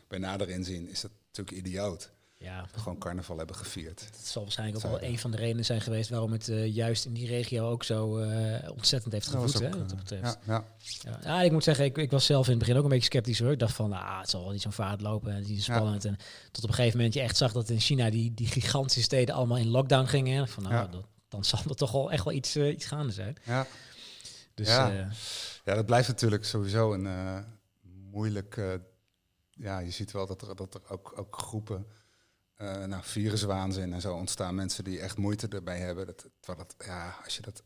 bij 0.09 0.19
nader 0.19 0.49
inzien 0.49 0.89
is 0.89 1.01
dat 1.01 1.11
natuurlijk 1.27 1.67
idioot 1.67 2.11
ja. 2.43 2.67
gewoon 2.77 2.99
carnaval 2.99 3.37
hebben 3.37 3.57
gevierd. 3.57 4.09
Dat 4.11 4.27
zal 4.27 4.43
waarschijnlijk 4.43 4.85
ook 4.85 4.91
wel 4.91 5.03
een 5.03 5.19
van 5.19 5.31
de 5.31 5.37
redenen 5.37 5.65
zijn 5.65 5.81
geweest 5.81 6.11
waarom 6.11 6.33
het 6.33 6.49
uh, 6.49 6.75
juist 6.75 7.05
in 7.05 7.13
die 7.13 7.27
regio 7.27 7.71
ook 7.71 7.85
zo 7.85 8.19
uh, 8.19 8.71
ontzettend 8.71 9.13
heeft 9.13 9.27
gevoed. 9.29 9.59
Hè, 9.59 9.71
wat 9.71 9.89
dat 9.89 9.99
betreft. 9.99 10.39
Ja, 10.47 10.65
ja. 11.03 11.19
ja, 11.23 11.43
ik 11.43 11.53
moet 11.53 11.65
zeggen, 11.65 11.85
ik, 11.85 11.99
ik, 11.99 12.11
was 12.11 12.27
zelf 12.27 12.45
in 12.45 12.51
het 12.51 12.59
begin 12.59 12.77
ook 12.77 12.83
een 12.83 12.89
beetje 12.89 13.05
sceptisch 13.05 13.39
hoor. 13.39 13.53
Ik 13.53 13.59
dacht 13.59 13.75
van, 13.75 13.93
ah, 13.93 14.21
het 14.21 14.31
zal 14.31 14.43
wel 14.43 14.53
niet 14.53 14.63
zo'n 14.63 14.73
vaart 14.73 15.01
lopen. 15.01 15.35
Het 15.35 15.49
is 15.49 15.65
spannend. 15.65 16.05
En 16.05 16.17
tot 16.51 16.63
op 16.63 16.69
een 16.69 16.75
gegeven 16.75 16.97
moment 16.97 17.15
je 17.15 17.21
echt 17.21 17.37
zag 17.37 17.53
dat 17.53 17.69
in 17.69 17.81
China 17.81 18.11
die, 18.11 18.35
die 18.35 18.47
gigantische 18.47 19.03
steden 19.03 19.35
allemaal 19.35 19.59
in 19.59 19.69
lockdown 19.69 20.07
gingen. 20.07 20.49
Van, 20.49 20.63
nou, 20.63 20.91
dat, 20.91 21.05
dan 21.29 21.45
zal 21.45 21.61
er 21.69 21.77
toch 21.77 21.93
wel 21.93 22.13
echt 22.13 22.25
wel 22.25 22.35
iets, 22.35 22.57
uh, 22.57 22.73
iets 22.73 22.87
gaande 22.87 23.13
zijn. 23.13 23.37
Ja. 23.45 23.67
Dus, 24.55 24.67
ja. 24.67 25.09
ja, 25.65 25.75
dat 25.75 25.87
blijft 25.87 26.09
natuurlijk 26.09 26.45
sowieso 26.45 26.93
een 26.93 27.45
moeilijk... 28.11 28.61
ja, 29.51 29.79
je 29.79 29.91
ziet 29.91 30.13
wel 30.13 30.27
dat 30.27 30.43
er, 30.43 30.57
dat 30.57 30.75
er 30.75 30.81
ook, 30.89 31.13
ook 31.17 31.39
groepen 31.39 31.87
uh, 32.59 32.85
nou, 32.85 33.03
viruswaanzin 33.05 33.93
en 33.93 34.01
zo 34.01 34.15
ontstaan. 34.15 34.55
Mensen 34.55 34.85
die 34.85 35.01
echt 35.01 35.17
moeite 35.17 35.49
erbij 35.49 35.79
hebben. 35.79 36.07
Dat, 36.07 36.27
dat, 36.41 36.75
ja, 36.79 37.17
als 37.25 37.37
je 37.37 37.43
dat 37.43 37.63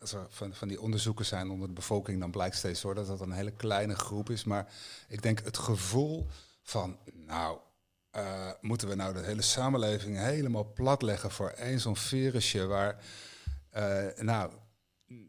als 0.00 0.12
er 0.12 0.26
van, 0.28 0.54
van 0.54 0.68
die 0.68 0.80
onderzoeken 0.80 1.24
zijn 1.24 1.50
onder 1.50 1.68
de 1.68 1.74
bevolking, 1.74 2.20
dan 2.20 2.30
blijkt 2.30 2.56
steeds 2.56 2.82
hoor 2.82 2.94
dat 2.94 3.06
dat 3.06 3.20
een 3.20 3.32
hele 3.32 3.50
kleine 3.50 3.94
groep 3.94 4.30
is. 4.30 4.44
Maar 4.44 4.72
ik 5.08 5.22
denk 5.22 5.44
het 5.44 5.58
gevoel 5.58 6.26
van, 6.62 6.98
nou, 7.12 7.58
uh, 8.16 8.50
moeten 8.60 8.88
we 8.88 8.94
nou 8.94 9.14
de 9.14 9.20
hele 9.22 9.42
samenleving 9.42 10.16
helemaal 10.16 10.72
platleggen 10.72 11.30
voor 11.30 11.48
één 11.48 11.80
zo'n 11.80 11.96
virusje 11.96 12.66
waar, 12.66 13.04
uh, 13.76 14.06
nou, 14.16 14.52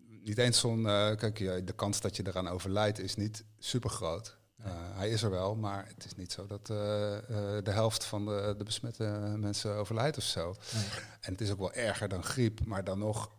niet 0.08 0.38
eens 0.38 0.60
zo'n, 0.60 0.84
kijk, 1.18 1.38
de 1.38 1.74
kans 1.76 2.02
dat 2.02 2.16
je 2.16 2.28
eraan 2.28 2.48
overlijdt 2.48 3.00
is 3.00 3.16
niet 3.16 3.44
super 3.58 3.90
groot. 3.90 4.39
Uh, 4.66 4.72
hij 4.72 5.10
is 5.10 5.24
er 5.24 5.30
wel, 5.30 5.56
maar 5.56 5.88
het 5.88 6.06
is 6.06 6.16
niet 6.16 6.32
zo 6.32 6.46
dat 6.46 6.70
uh, 6.70 6.78
uh, 6.78 7.20
de 7.64 7.72
helft 7.72 8.04
van 8.04 8.26
de, 8.26 8.56
de 8.58 8.64
besmette 8.64 9.04
mensen 9.38 9.76
overlijdt 9.76 10.18
of 10.18 10.24
zo. 10.24 10.56
Nee. 10.74 10.84
En 11.22 11.32
het 11.32 11.42
is 11.42 11.52
ook 11.52 11.60
wel 11.60 11.74
erger 11.74 12.10
dan 12.10 12.24
griep, 12.24 12.66
maar 12.66 12.84
dan 12.84 13.00
nog, 13.00 13.32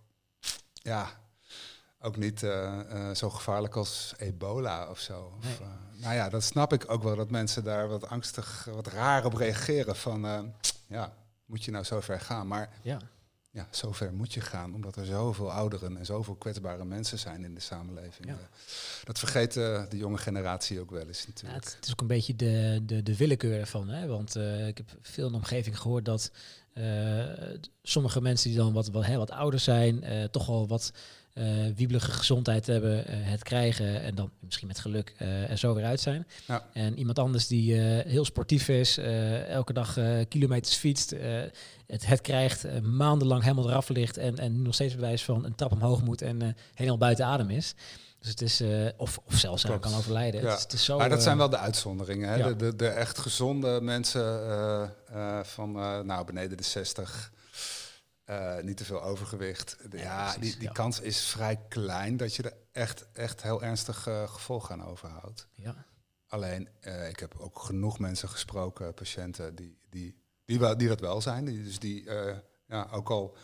ja, 0.72 1.10
ook 2.00 2.16
niet 2.16 2.38
zo 3.12 3.30
gevaarlijk 3.30 3.76
als 3.76 4.14
ebola 4.18 4.88
of 4.90 4.98
zo. 4.98 5.38
Nee. 5.40 5.52
Of, 5.52 5.60
nou 5.92 6.14
ja, 6.14 6.28
dat 6.28 6.42
snap 6.42 6.72
ik 6.72 6.90
ook 6.90 7.02
wel, 7.02 7.16
dat 7.16 7.30
mensen 7.30 7.64
daar 7.64 7.88
wat 7.88 8.08
angstig, 8.08 8.68
wat 8.74 8.86
raar 8.86 9.24
op 9.24 9.34
reageren. 9.34 9.96
Van, 9.96 10.52
ja, 10.86 11.12
moet 11.44 11.64
je 11.64 11.70
nou 11.70 11.84
zo 11.84 12.00
ver 12.00 12.20
gaan? 12.20 12.46
Maar 12.46 12.70
ja 12.82 12.98
ja, 13.52 13.68
zover 13.70 14.12
moet 14.12 14.34
je 14.34 14.40
gaan, 14.40 14.74
omdat 14.74 14.96
er 14.96 15.04
zoveel 15.04 15.52
ouderen 15.52 15.96
en 15.96 16.06
zoveel 16.06 16.34
kwetsbare 16.34 16.84
mensen 16.84 17.18
zijn 17.18 17.44
in 17.44 17.54
de 17.54 17.60
samenleving. 17.60 18.28
Ja. 18.28 18.38
Dat 19.04 19.18
vergeet 19.18 19.56
uh, 19.56 19.82
de 19.88 19.96
jonge 19.96 20.18
generatie 20.18 20.80
ook 20.80 20.90
wel 20.90 21.06
eens 21.06 21.26
natuurlijk. 21.26 21.64
Ja, 21.64 21.70
het, 21.70 21.86
is 21.86 21.92
ook 21.92 22.00
een 22.00 22.06
beetje 22.06 22.36
de, 22.36 22.80
de, 22.82 23.02
de 23.02 23.16
willekeur 23.16 23.60
ervan. 23.60 23.88
Hè? 23.88 24.06
Want 24.06 24.36
uh, 24.36 24.66
ik 24.66 24.76
heb 24.76 24.86
veel 25.02 25.26
in 25.26 25.32
de 25.32 25.38
omgeving 25.38 25.78
gehoord 25.78 26.04
dat 26.04 26.30
uh, 26.74 27.24
sommige 27.82 28.20
mensen 28.20 28.48
die 28.48 28.58
dan 28.58 28.72
wat, 28.72 28.88
wat, 28.88 29.06
hè, 29.06 29.16
wat 29.16 29.30
ouder 29.30 29.60
zijn, 29.60 30.04
toch 30.30 30.48
al 30.48 30.68
wat 30.68 30.92
uh, 31.34 31.66
wiebelige 31.76 32.10
gezondheid 32.10 32.66
hebben, 32.66 32.98
uh, 32.98 33.04
het 33.08 33.42
krijgen 33.42 34.02
en 34.02 34.14
dan 34.14 34.30
misschien 34.40 34.66
met 34.66 34.78
geluk 34.78 35.14
uh, 35.18 35.50
er 35.50 35.58
zo 35.58 35.74
weer 35.74 35.84
uit 35.84 36.00
zijn. 36.00 36.26
Ja. 36.46 36.66
En 36.72 36.98
iemand 36.98 37.18
anders 37.18 37.46
die 37.46 37.74
heel 37.80 38.24
sportief 38.24 38.68
is, 38.68 38.98
elke 39.48 39.72
dag 39.72 39.98
kilometers 40.28 40.76
fietst, 40.76 41.10
het, 41.86 42.06
het 42.06 42.20
krijgt, 42.20 42.82
maandenlang 42.82 43.42
helemaal 43.42 43.68
eraf 43.68 43.88
ligt 43.88 44.16
en, 44.16 44.36
en 44.36 44.62
nog 44.62 44.74
steeds 44.74 44.94
bewijs 44.94 45.24
van 45.24 45.44
een 45.44 45.54
trap 45.54 45.72
omhoog 45.72 46.02
moet 46.02 46.22
en 46.22 46.56
helemaal 46.74 46.98
buiten 46.98 47.24
adem 47.24 47.50
is. 47.50 47.74
Dus 48.18 48.30
het 48.30 48.40
is, 48.42 48.62
of, 48.96 49.18
of 49.24 49.34
zelfs 49.34 49.66
aan 49.66 49.80
kan 49.80 49.94
overlijden. 49.94 50.42
Ja. 50.42 50.58
Het 50.58 50.72
is, 50.72 50.84
zo, 50.84 50.98
maar 50.98 51.08
dat 51.08 51.22
zijn 51.22 51.36
wel 51.36 51.50
de 51.50 51.58
uitzonderingen. 51.58 52.28
Hè? 52.28 52.34
Ja. 52.34 52.46
De, 52.46 52.56
de, 52.56 52.76
de, 52.76 52.88
echt 52.88 53.18
gezonde 53.18 53.80
mensen 53.80 54.40
van 55.42 55.72
nou, 56.06 56.24
beneden 56.24 56.56
de 56.56 56.64
60 56.64 57.32
uh, 58.30 58.58
niet 58.62 58.76
te 58.76 58.84
veel 58.84 59.02
overgewicht. 59.02 59.76
ja, 59.90 60.36
die, 60.36 60.56
die 60.56 60.72
kans 60.72 61.00
is 61.00 61.24
vrij 61.24 61.60
klein 61.68 62.16
dat 62.16 62.34
je 62.34 62.42
er 62.42 62.56
echt, 62.72 63.06
echt 63.12 63.42
heel 63.42 63.62
ernstig 63.62 64.08
uh, 64.08 64.28
gevolgen 64.28 64.74
aan 64.74 64.88
overhoudt. 64.88 65.48
Ja. 65.54 65.84
Alleen, 66.26 66.68
uh, 66.80 67.08
ik 67.08 67.18
heb 67.20 67.34
ook 67.38 67.58
genoeg 67.58 67.98
mensen 67.98 68.28
gesproken, 68.28 68.94
patiënten, 68.94 69.54
die, 69.54 69.78
die, 69.88 70.22
die, 70.44 70.76
die 70.76 70.88
dat 70.88 71.00
wel 71.00 71.20
zijn. 71.20 71.44
Die, 71.44 71.62
dus 71.62 71.78
die, 71.78 72.04
ja, 72.66 72.88
ook 72.90 73.10
al 73.10 73.36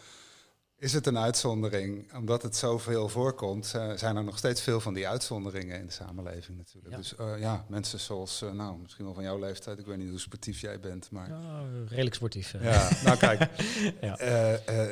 is 0.79 0.93
het 0.93 1.07
een 1.07 1.19
uitzondering, 1.19 2.15
omdat 2.15 2.43
het 2.43 2.57
zoveel 2.57 3.09
voorkomt, 3.09 3.73
uh, 3.77 3.93
zijn 3.93 4.17
er 4.17 4.25
nog 4.25 4.39
steeds 4.39 4.61
veel 4.61 4.81
van 4.81 4.95
die 4.95 5.09
uitzonderingen 5.09 5.79
in 5.79 5.87
de 5.87 5.93
samenleving 5.93 6.59
natuurlijk. 6.59 6.97
Dus 6.97 7.15
uh, 7.21 7.39
ja, 7.39 7.65
mensen 7.69 8.01
zoals, 8.01 8.43
uh, 8.43 8.53
nou, 8.53 8.79
misschien 8.79 9.05
wel 9.05 9.15
van 9.15 9.23
jouw 9.23 9.39
leeftijd, 9.39 9.79
ik 9.79 9.87
weet 9.87 9.97
niet 9.97 10.11
hoe 10.11 10.19
sportief 10.19 10.61
jij 10.61 10.81
bent, 10.81 11.11
maar... 11.11 11.29
Ja, 11.29 11.63
redelijk 11.89 12.15
sportief. 12.15 12.53
Ja, 12.61 12.91
nou 13.05 13.17
kijk, 13.17 13.51
ja. 14.01 14.17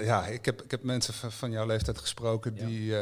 ja, 0.03 0.27
ik, 0.27 0.45
heb, 0.45 0.63
ik 0.63 0.71
heb 0.71 0.83
mensen 0.83 1.15
van 1.33 1.51
jouw 1.51 1.67
leeftijd 1.67 1.99
gesproken 1.99 2.55
die 2.55 2.95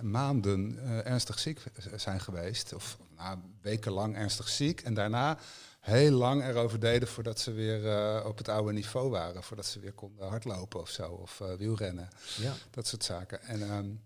maanden 0.00 0.78
ernstig 1.04 1.38
ziek 1.38 1.60
zijn 1.96 2.20
geweest, 2.20 2.74
of 2.74 2.98
nou, 3.16 3.38
wekenlang 3.60 4.16
ernstig 4.16 4.48
ziek, 4.48 4.80
en 4.80 4.94
daarna 4.94 5.38
heel 5.82 6.10
lang 6.10 6.44
erover 6.44 6.80
deden 6.80 7.08
voordat 7.08 7.40
ze 7.40 7.52
weer 7.52 7.84
uh, 7.84 8.24
op 8.26 8.38
het 8.38 8.48
oude 8.48 8.72
niveau 8.72 9.10
waren. 9.10 9.42
Voordat 9.42 9.66
ze 9.66 9.80
weer 9.80 9.92
konden 9.92 10.28
hardlopen 10.28 10.80
of 10.80 10.88
zo, 10.88 11.10
of 11.10 11.40
uh, 11.42 11.54
wielrennen. 11.54 12.08
Ja. 12.36 12.52
Dat 12.70 12.86
soort 12.86 13.04
zaken. 13.04 13.42
En 13.42 13.70
um, 13.70 14.02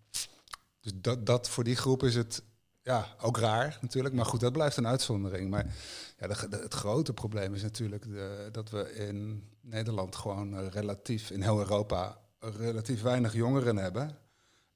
dus 0.80 0.92
dat, 0.94 1.26
dat 1.26 1.48
voor 1.48 1.64
die 1.64 1.76
groep 1.76 2.02
is 2.02 2.14
het 2.14 2.42
ja, 2.82 3.14
ook 3.20 3.38
raar 3.38 3.78
natuurlijk. 3.80 4.14
Maar 4.14 4.24
goed, 4.24 4.40
dat 4.40 4.52
blijft 4.52 4.76
een 4.76 4.86
uitzondering. 4.86 5.50
Maar 5.50 5.74
ja, 6.18 6.26
de, 6.26 6.56
het 6.56 6.74
grote 6.74 7.12
probleem 7.12 7.54
is 7.54 7.62
natuurlijk 7.62 8.02
de, 8.02 8.48
dat 8.52 8.70
we 8.70 8.94
in 8.94 9.48
Nederland 9.60 10.16
gewoon 10.16 10.68
relatief, 10.68 11.30
in 11.30 11.42
heel 11.42 11.58
Europa, 11.58 12.18
relatief 12.38 13.02
weinig 13.02 13.32
jongeren 13.32 13.76
hebben. 13.76 14.18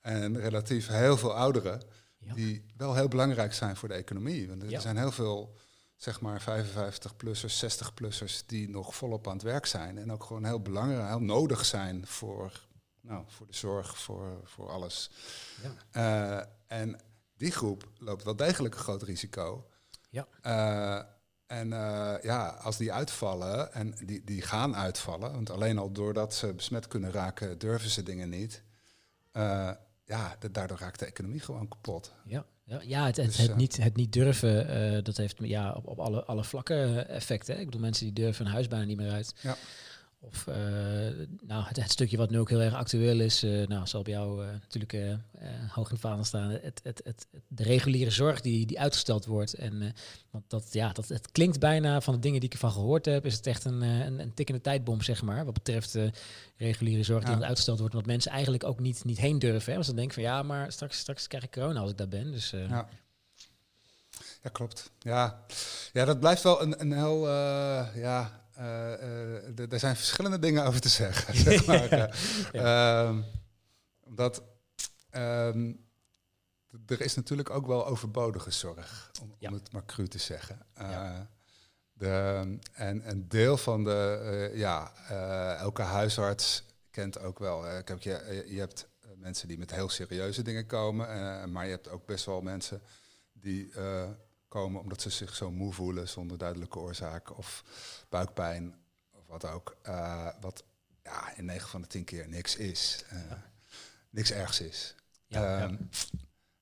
En 0.00 0.40
relatief 0.40 0.86
heel 0.86 1.16
veel 1.16 1.34
ouderen. 1.34 1.80
Die 2.34 2.64
wel 2.76 2.94
heel 2.94 3.08
belangrijk 3.08 3.54
zijn 3.54 3.76
voor 3.76 3.88
de 3.88 3.94
economie. 3.94 4.48
Want 4.48 4.72
er 4.72 4.80
zijn 4.80 4.96
heel 4.96 5.12
veel 5.12 5.56
zeg 6.00 6.20
maar 6.20 6.42
55-plussers, 6.42 7.64
60-plussers 7.64 8.46
die 8.46 8.68
nog 8.68 8.94
volop 8.94 9.26
aan 9.26 9.32
het 9.32 9.42
werk 9.42 9.66
zijn. 9.66 9.98
En 9.98 10.12
ook 10.12 10.24
gewoon 10.24 10.44
heel 10.44 10.60
belangrijk, 10.60 11.08
heel 11.08 11.20
nodig 11.20 11.64
zijn 11.64 12.06
voor, 12.06 12.66
nou, 13.00 13.24
voor 13.26 13.46
de 13.46 13.56
zorg, 13.56 13.98
voor, 13.98 14.40
voor 14.44 14.70
alles. 14.70 15.10
Ja. 15.62 16.38
Uh, 16.38 16.78
en 16.78 17.00
die 17.36 17.50
groep 17.50 17.88
loopt 17.98 18.24
wel 18.24 18.36
degelijk 18.36 18.74
een 18.74 18.80
groot 18.80 19.02
risico. 19.02 19.68
Ja. 20.10 20.26
Uh, 20.42 21.02
en 21.46 21.70
uh, 21.70 22.14
ja, 22.22 22.48
als 22.48 22.76
die 22.76 22.92
uitvallen, 22.92 23.72
en 23.72 23.94
die, 24.04 24.24
die 24.24 24.42
gaan 24.42 24.76
uitvallen, 24.76 25.32
want 25.32 25.50
alleen 25.50 25.78
al 25.78 25.92
doordat 25.92 26.34
ze 26.34 26.54
besmet 26.54 26.88
kunnen 26.88 27.12
raken, 27.12 27.58
durven 27.58 27.90
ze 27.90 28.02
dingen 28.02 28.28
niet. 28.28 28.62
Ja, 30.04 30.36
daardoor 30.50 30.78
raakt 30.78 30.98
de 30.98 31.06
economie 31.06 31.40
gewoon 31.40 31.68
kapot. 31.68 32.12
Ja. 32.24 32.46
Ja, 32.70 32.80
ja 32.86 33.06
het, 33.06 33.16
het, 33.16 33.26
dus, 33.26 33.36
het, 33.36 33.56
niet, 33.56 33.76
het 33.76 33.96
niet 33.96 34.12
durven, 34.12 34.70
uh, 34.96 35.02
dat 35.02 35.16
heeft 35.16 35.36
ja, 35.38 35.72
op, 35.72 35.86
op 35.86 35.98
alle, 35.98 36.24
alle 36.24 36.44
vlakken 36.44 37.08
effecten. 37.08 37.58
Ik 37.58 37.64
bedoel, 37.64 37.80
mensen 37.80 38.04
die 38.04 38.24
durven 38.24 38.44
hun 38.44 38.54
huis 38.54 38.68
bijna 38.68 38.84
niet 38.84 38.96
meer 38.96 39.10
uit. 39.10 39.34
Ja. 39.40 39.56
Of 40.22 40.46
uh, 40.46 40.54
nou, 41.40 41.64
het, 41.64 41.76
het, 41.76 41.90
stukje 41.90 42.16
wat 42.16 42.30
nu 42.30 42.38
ook 42.38 42.48
heel 42.48 42.60
erg 42.60 42.74
actueel 42.74 43.20
is, 43.20 43.44
uh, 43.44 43.66
nou, 43.66 43.86
zal 43.86 44.02
bij 44.02 44.12
jou 44.12 44.44
uh, 44.44 44.50
natuurlijk 44.52 45.18
hoog 45.68 45.86
in 45.86 45.92
het 45.92 46.00
vaandel 46.00 46.24
staan. 46.24 46.50
Het, 46.50 46.80
het, 46.82 47.00
het, 47.04 47.26
de 47.48 47.62
reguliere 47.62 48.10
zorg 48.10 48.40
die, 48.40 48.66
die 48.66 48.80
uitgesteld 48.80 49.24
wordt. 49.24 49.54
En, 49.54 49.94
want 50.30 50.44
dat, 50.48 50.72
ja, 50.72 50.92
dat, 50.92 51.08
het 51.08 51.32
klinkt 51.32 51.58
bijna 51.58 52.00
van 52.00 52.14
de 52.14 52.20
dingen 52.20 52.40
die 52.40 52.48
ik 52.48 52.54
ervan 52.54 52.72
gehoord 52.72 53.04
heb, 53.04 53.26
is 53.26 53.34
het 53.34 53.46
echt 53.46 53.64
een, 53.64 53.82
een, 53.82 54.18
een 54.18 54.34
tikkende 54.34 54.60
tijdbom, 54.60 55.02
zeg 55.02 55.22
maar. 55.22 55.44
Wat 55.44 55.54
betreft 55.54 55.98
reguliere 56.56 57.02
zorg 57.02 57.24
die 57.24 57.34
uitgesteld 57.34 57.78
wordt. 57.78 57.94
Wat 57.94 58.06
mensen 58.06 58.30
eigenlijk 58.32 58.64
ook 58.64 58.80
niet, 58.80 59.04
niet 59.04 59.18
heen 59.18 59.38
durven. 59.38 59.68
Hè? 59.68 59.74
Want 59.74 59.86
dan 59.86 59.96
denken 59.96 60.14
van 60.14 60.22
ja, 60.22 60.42
maar 60.42 60.72
straks, 60.72 60.98
straks 60.98 61.26
krijg 61.26 61.44
ik 61.44 61.50
corona 61.50 61.80
als 61.80 61.90
ik 61.90 61.98
daar 61.98 62.08
ben. 62.08 62.32
Dus, 62.32 62.50
ja. 62.50 62.88
ja, 64.42 64.50
klopt. 64.52 64.90
Ja. 64.98 65.44
ja, 65.92 66.04
dat 66.04 66.20
blijft 66.20 66.42
wel 66.42 66.62
een, 66.62 66.80
een 66.80 66.92
heel 66.92 67.28
ja, 67.94 68.40
er 69.70 69.78
zijn 69.78 69.96
verschillende 69.96 70.38
dingen 70.38 70.64
over 70.64 70.80
te 70.80 70.88
zeggen. 70.88 71.36
zeg 71.50 71.66
maar. 71.66 72.16
ja. 72.52 73.06
um, 73.06 73.24
omdat 74.00 74.42
um, 75.10 75.88
er 76.86 77.00
is 77.00 77.14
natuurlijk 77.14 77.50
ook 77.50 77.66
wel 77.66 77.86
overbodige 77.86 78.50
zorg, 78.50 79.10
om, 79.22 79.34
om 79.40 79.52
het 79.52 79.72
maar 79.72 79.84
cru 79.84 80.08
te 80.08 80.18
zeggen. 80.18 80.66
De, 81.92 82.58
en 82.72 83.10
een 83.10 83.28
deel 83.28 83.56
van 83.56 83.84
de, 83.84 84.50
ja, 84.54 84.92
elke 85.56 85.82
huisarts 85.82 86.64
kent 86.90 87.18
ook 87.18 87.38
wel. 87.38 87.82
Kijk, 87.84 88.02
je, 88.02 88.44
je 88.48 88.58
hebt 88.58 88.88
mensen 89.16 89.48
die 89.48 89.58
met 89.58 89.74
heel 89.74 89.88
serieuze 89.88 90.42
dingen 90.42 90.66
komen, 90.66 91.52
maar 91.52 91.64
je 91.64 91.70
hebt 91.70 91.88
ook 91.88 92.06
best 92.06 92.24
wel 92.24 92.40
mensen 92.40 92.82
die 93.32 93.72
komen 94.50 94.80
omdat 94.80 95.00
ze 95.00 95.10
zich 95.10 95.34
zo 95.34 95.50
moe 95.50 95.72
voelen 95.72 96.08
zonder 96.08 96.38
duidelijke 96.38 96.78
oorzaak 96.78 97.36
of 97.38 97.64
buikpijn 98.08 98.74
of 99.10 99.26
wat 99.26 99.44
ook. 99.44 99.76
Uh, 99.88 100.28
wat 100.40 100.64
ja, 101.02 101.36
in 101.36 101.44
9 101.44 101.68
van 101.68 101.80
de 101.80 101.86
10 101.86 102.04
keer 102.04 102.28
niks 102.28 102.56
is. 102.56 103.04
Uh, 103.12 103.32
Niks 104.10 104.30
ergs 104.30 104.60
is. 104.60 104.94
Ja, 105.26 105.62
um, 105.62 105.70
ja. 105.70 105.78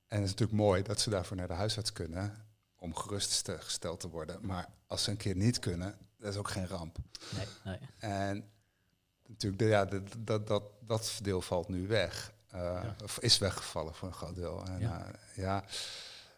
En 0.07 0.17
het 0.17 0.23
is 0.23 0.29
natuurlijk 0.29 0.59
mooi 0.59 0.83
dat 0.83 0.99
ze 0.99 1.09
daarvoor 1.09 1.37
naar 1.37 1.47
de 1.47 1.53
huisarts 1.53 1.93
kunnen 1.93 2.45
om 2.75 2.95
gerustgesteld 2.95 3.99
te 3.99 4.09
worden. 4.09 4.45
Maar 4.45 4.67
als 4.87 5.03
ze 5.03 5.11
een 5.11 5.17
keer 5.17 5.35
niet 5.35 5.59
kunnen, 5.59 5.97
dat 6.17 6.31
is 6.31 6.39
ook 6.39 6.49
geen 6.49 6.67
ramp. 6.67 6.97
Nee, 7.35 7.45
nee. 7.63 7.79
En 7.97 8.49
natuurlijk, 9.27 9.61
ja, 9.61 9.85
de, 9.85 10.03
dat, 10.19 10.47
dat, 10.47 10.63
dat 10.81 11.19
deel 11.21 11.41
valt 11.41 11.67
nu 11.67 11.87
weg. 11.87 12.31
Uh, 12.53 12.61
ja. 12.61 12.95
Of 13.03 13.19
is 13.19 13.37
weggevallen 13.37 13.95
voor 13.95 14.07
een 14.07 14.13
groot 14.13 14.35
deel. 14.35 14.65
En, 14.65 14.79
ja. 14.79 15.11
ja 15.35 15.63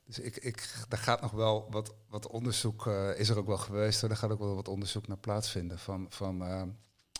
dus 0.03 0.19
ik, 0.19 0.35
ik, 0.35 0.85
daar 0.87 0.99
gaat 0.99 1.21
nog 1.21 1.31
wel 1.31 1.67
wat, 1.71 1.93
wat 2.09 2.27
onderzoek, 2.27 2.85
uh, 2.85 3.19
is 3.19 3.29
er 3.29 3.37
ook 3.37 3.47
wel 3.47 3.57
geweest, 3.57 4.01
daar 4.01 4.17
gaat 4.17 4.31
ook 4.31 4.39
wel 4.39 4.55
wat 4.55 4.67
onderzoek 4.67 5.07
naar 5.07 5.17
plaatsvinden. 5.17 5.79
Van, 5.79 6.05
van 6.09 6.41
uh, 6.41 6.63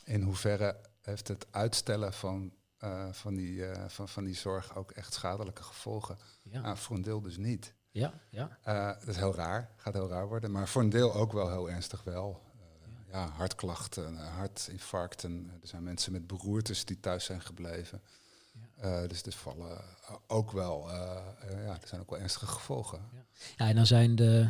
in 0.06 0.22
hoeverre 0.22 0.80
heeft 1.02 1.28
het 1.28 1.48
uitstellen 1.52 2.14
van, 2.14 2.54
uh, 2.84 3.08
van, 3.12 3.36
die, 3.36 3.64
van, 3.88 4.10
van 4.10 4.24
die 4.24 4.36
zorg 4.36 4.76
ook 4.76 4.92
echt 4.92 5.14
schadelijke 5.14 5.64
gevolgen? 5.64 6.18
Ja. 6.42 6.62
Nou, 6.62 6.78
voor 6.78 6.96
een 6.96 7.02
deel 7.02 7.22
dus 7.22 7.38
niet. 7.38 7.74
Ja, 7.92 8.14
ja. 8.30 8.58
dat 9.00 9.08
is 9.08 9.16
heel 9.16 9.36
raar, 9.36 9.74
gaat 9.76 9.94
heel 9.94 10.10
raar 10.10 10.28
worden, 10.28 10.52
maar 10.52 10.68
voor 10.68 10.82
een 10.82 10.90
deel 10.90 11.14
ook 11.14 11.32
wel 11.32 11.50
heel 11.50 11.70
ernstig 11.70 12.04
wel. 12.04 12.42
Ja. 13.08 13.20
ja, 13.20 13.30
hartklachten, 13.30 14.16
hartinfarcten. 14.16 15.52
Er 15.62 15.68
zijn 15.68 15.84
mensen 15.84 16.12
met 16.12 16.28
beroertes 16.28 16.86
die 16.86 17.00
thuis 17.00 17.26
zijn 17.26 17.42
gebleven. 17.42 18.02
Uh, 18.84 19.08
dus 19.08 19.24
er 19.24 19.32
vallen 19.32 19.82
ook 20.28 20.52
wel, 20.52 20.88
uh, 20.88 20.94
ja, 21.66 21.74
er 21.82 21.88
zijn 21.88 22.02
ook 22.02 22.10
wel 22.10 22.20
ernstige 22.20 22.46
gevolgen. 22.46 23.00
Ja, 23.14 23.24
ja 23.58 23.70
en 23.70 23.76
dan 23.76 23.86
zijn 23.86 24.16
de, 24.16 24.48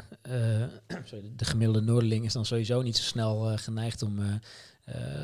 sorry, 1.06 1.32
de 1.36 1.46
gemiddelde 1.46 1.82
Noorderling 1.82 2.26
is 2.26 2.34
dan 2.34 2.46
sowieso 2.46 2.82
niet 2.82 2.98
zo 2.98 3.04
snel 3.04 3.58
geneigd 3.58 4.02
om 4.02 4.40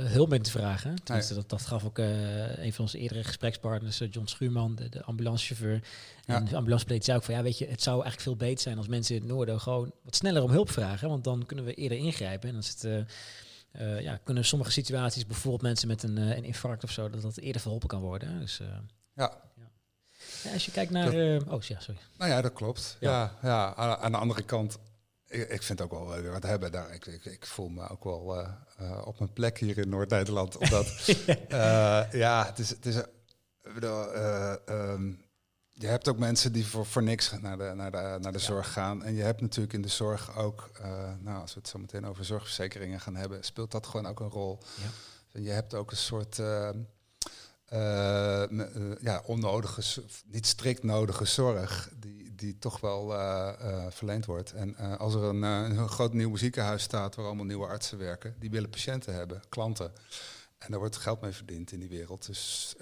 hulp 0.05 0.33
in 0.33 0.41
te 0.41 0.51
vragen. 0.51 1.03
Tenminste, 1.03 1.33
dat, 1.33 1.49
dat 1.49 1.61
gaf 1.61 1.85
ook 1.85 1.97
een 1.97 2.73
van 2.73 2.85
onze 2.85 2.97
eerdere 2.97 3.23
gesprekspartners, 3.23 3.97
John 3.97 4.27
Schuurman, 4.27 4.75
de, 4.75 4.89
de 4.89 5.03
ambulancechauffeur. 5.03 5.83
En 6.25 6.45
de 6.45 6.55
ambulancebeleid 6.55 7.05
zei 7.05 7.17
ook 7.17 7.23
van, 7.23 7.33
ja, 7.33 7.43
weet 7.43 7.57
je, 7.57 7.67
het 7.67 7.81
zou 7.81 7.95
eigenlijk 7.95 8.23
veel 8.23 8.47
beter 8.47 8.63
zijn 8.63 8.77
als 8.77 8.87
mensen 8.87 9.15
in 9.15 9.21
het 9.21 9.29
noorden 9.29 9.59
gewoon 9.59 9.91
wat 10.03 10.15
sneller 10.15 10.43
om 10.43 10.51
hulp 10.51 10.69
vragen, 10.69 11.09
want 11.09 11.23
dan 11.23 11.45
kunnen 11.45 11.65
we 11.65 11.73
eerder 11.73 11.97
ingrijpen. 11.97 12.49
En 12.49 12.55
dan 12.55 12.63
uh, 13.81 14.01
ja, 14.01 14.19
kunnen 14.23 14.45
sommige 14.45 14.71
situaties, 14.71 15.25
bijvoorbeeld 15.25 15.61
mensen 15.61 15.87
met 15.87 16.03
een, 16.03 16.17
uh, 16.17 16.35
een 16.35 16.43
infarct 16.43 16.83
of 16.83 16.91
zo, 16.91 17.09
dat 17.09 17.21
dat 17.21 17.37
eerder 17.37 17.61
verholpen 17.61 17.87
kan 17.87 18.01
worden. 18.01 18.39
Dus, 18.39 18.59
uh, 18.59 18.67
ja. 19.17 19.41
ja. 20.43 20.51
Als 20.53 20.65
je 20.65 20.71
kijkt 20.71 20.91
naar. 20.91 21.07
oh 21.47 21.61
ja, 21.61 21.79
sorry. 21.79 21.99
Nou 22.17 22.31
ja, 22.31 22.41
dat 22.41 22.53
klopt. 22.53 22.97
Ja, 22.99 23.35
ja, 23.41 23.75
aan 23.75 24.11
de 24.11 24.17
andere 24.17 24.43
kant, 24.43 24.77
ik, 25.27 25.49
ik 25.49 25.63
vind 25.63 25.81
ook 25.81 25.91
wel 25.91 26.07
weer 26.21 26.31
wat 26.31 26.43
hebben 26.43 26.71
daar. 26.71 26.93
Ik, 26.93 27.05
ik, 27.05 27.25
ik 27.25 27.45
voel 27.45 27.69
me 27.69 27.89
ook 27.89 28.03
wel 28.03 28.47
op 29.03 29.19
mijn 29.19 29.33
plek 29.33 29.57
hier 29.57 29.77
in 29.77 29.89
Noord-Nederland. 29.89 30.57
Omdat, 30.57 30.87
ja, 32.11 32.45
het 32.45 32.59
is. 32.59 32.69
Het 32.69 32.85
is 32.85 32.95
um, 34.69 35.25
je 35.79 35.87
hebt 35.87 36.07
ook 36.07 36.17
mensen 36.17 36.51
die 36.51 36.65
voor, 36.65 36.85
voor 36.85 37.03
niks 37.03 37.31
naar 37.41 37.57
de, 37.57 37.71
naar 37.75 37.91
de, 37.91 38.17
naar 38.21 38.31
de 38.31 38.39
zorg 38.39 38.73
gaan. 38.73 39.03
En 39.03 39.13
je 39.13 39.21
hebt 39.21 39.41
natuurlijk 39.41 39.73
in 39.73 39.81
de 39.81 39.87
zorg 39.87 40.37
ook, 40.37 40.69
uh, 40.81 41.11
nou, 41.19 41.41
als 41.41 41.53
we 41.53 41.59
het 41.59 41.69
zo 41.69 41.79
meteen 41.79 42.05
over 42.05 42.25
zorgverzekeringen 42.25 42.99
gaan 42.99 43.15
hebben, 43.15 43.43
speelt 43.43 43.71
dat 43.71 43.87
gewoon 43.87 44.07
ook 44.07 44.19
een 44.19 44.29
rol. 44.29 44.59
Ja. 44.75 44.89
En 45.31 45.43
je 45.43 45.49
hebt 45.49 45.73
ook 45.73 45.91
een 45.91 45.97
soort 45.97 46.37
uh, 46.37 46.69
ja, 48.99 49.21
onnodige, 49.25 50.03
niet 50.25 50.45
strikt 50.45 50.83
nodige 50.83 51.25
zorg, 51.25 51.89
die, 51.99 52.35
die 52.35 52.57
toch 52.59 52.79
wel 52.79 53.09
verleend 53.91 54.25
wordt. 54.25 54.53
En 54.53 54.97
als 54.97 55.13
er 55.13 55.23
een, 55.23 55.41
een 55.41 55.89
groot 55.89 56.13
nieuw 56.13 56.35
ziekenhuis 56.35 56.83
staat 56.83 57.15
waar 57.15 57.25
allemaal 57.25 57.45
nieuwe 57.45 57.67
artsen 57.67 57.97
werken, 57.97 58.35
die 58.39 58.49
willen 58.49 58.69
patiënten 58.69 59.13
hebben, 59.13 59.41
klanten. 59.49 59.91
En 60.57 60.67
daar 60.69 60.79
wordt 60.79 60.97
geld 60.97 61.21
mee 61.21 61.31
verdiend 61.31 61.71
in 61.71 61.79
die 61.79 61.89
wereld. 61.89 62.25
Dus 62.25 62.75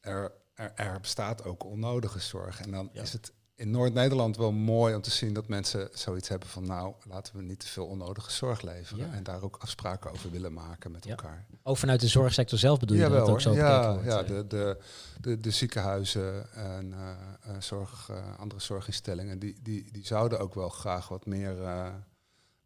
er 0.00 0.32
er, 0.56 0.72
er, 0.74 1.00
bestaat 1.00 1.44
ook 1.44 1.64
onnodige 1.64 2.20
zorg. 2.20 2.60
En 2.60 2.70
dan 2.70 2.90
is 2.92 3.12
het 3.12 3.32
in 3.56 3.70
Noord-Nederland 3.70 4.36
wel 4.36 4.52
mooi 4.52 4.94
om 4.94 5.00
te 5.00 5.10
zien 5.10 5.32
dat 5.32 5.48
mensen 5.48 5.88
zoiets 5.92 6.28
hebben 6.28 6.48
van 6.48 6.66
nou, 6.66 6.94
laten 7.08 7.36
we 7.36 7.42
niet 7.42 7.60
te 7.60 7.66
veel 7.66 7.86
onnodige 7.86 8.30
zorg 8.30 8.62
leveren. 8.62 9.12
En 9.12 9.22
daar 9.22 9.42
ook 9.42 9.56
afspraken 9.60 10.10
over 10.10 10.30
willen 10.30 10.52
maken 10.52 10.90
met 10.90 11.06
elkaar. 11.06 11.46
Ook 11.62 11.76
vanuit 11.76 12.00
de 12.00 12.08
zorgsector 12.08 12.58
zelf 12.58 12.78
bedoel 12.78 12.96
je 12.96 13.02
ja, 13.02 13.08
dat 13.08 13.18
wel, 13.18 13.28
ook 13.28 13.40
zo 13.40 13.54
ja, 13.54 13.92
wordt? 13.92 14.06
Ja, 14.06 14.22
de, 14.22 14.46
de, 14.46 14.78
de, 15.20 15.40
de 15.40 15.50
ziekenhuizen 15.50 16.52
en 16.52 16.86
uh, 16.90 17.10
uh, 17.46 17.60
zorg, 17.60 18.08
uh, 18.10 18.38
andere 18.38 18.60
zorginstellingen, 18.60 19.38
die, 19.38 19.56
die, 19.62 19.92
die 19.92 20.06
zouden 20.06 20.38
ook 20.38 20.54
wel 20.54 20.68
graag 20.68 21.08
wat 21.08 21.26
meer. 21.26 21.62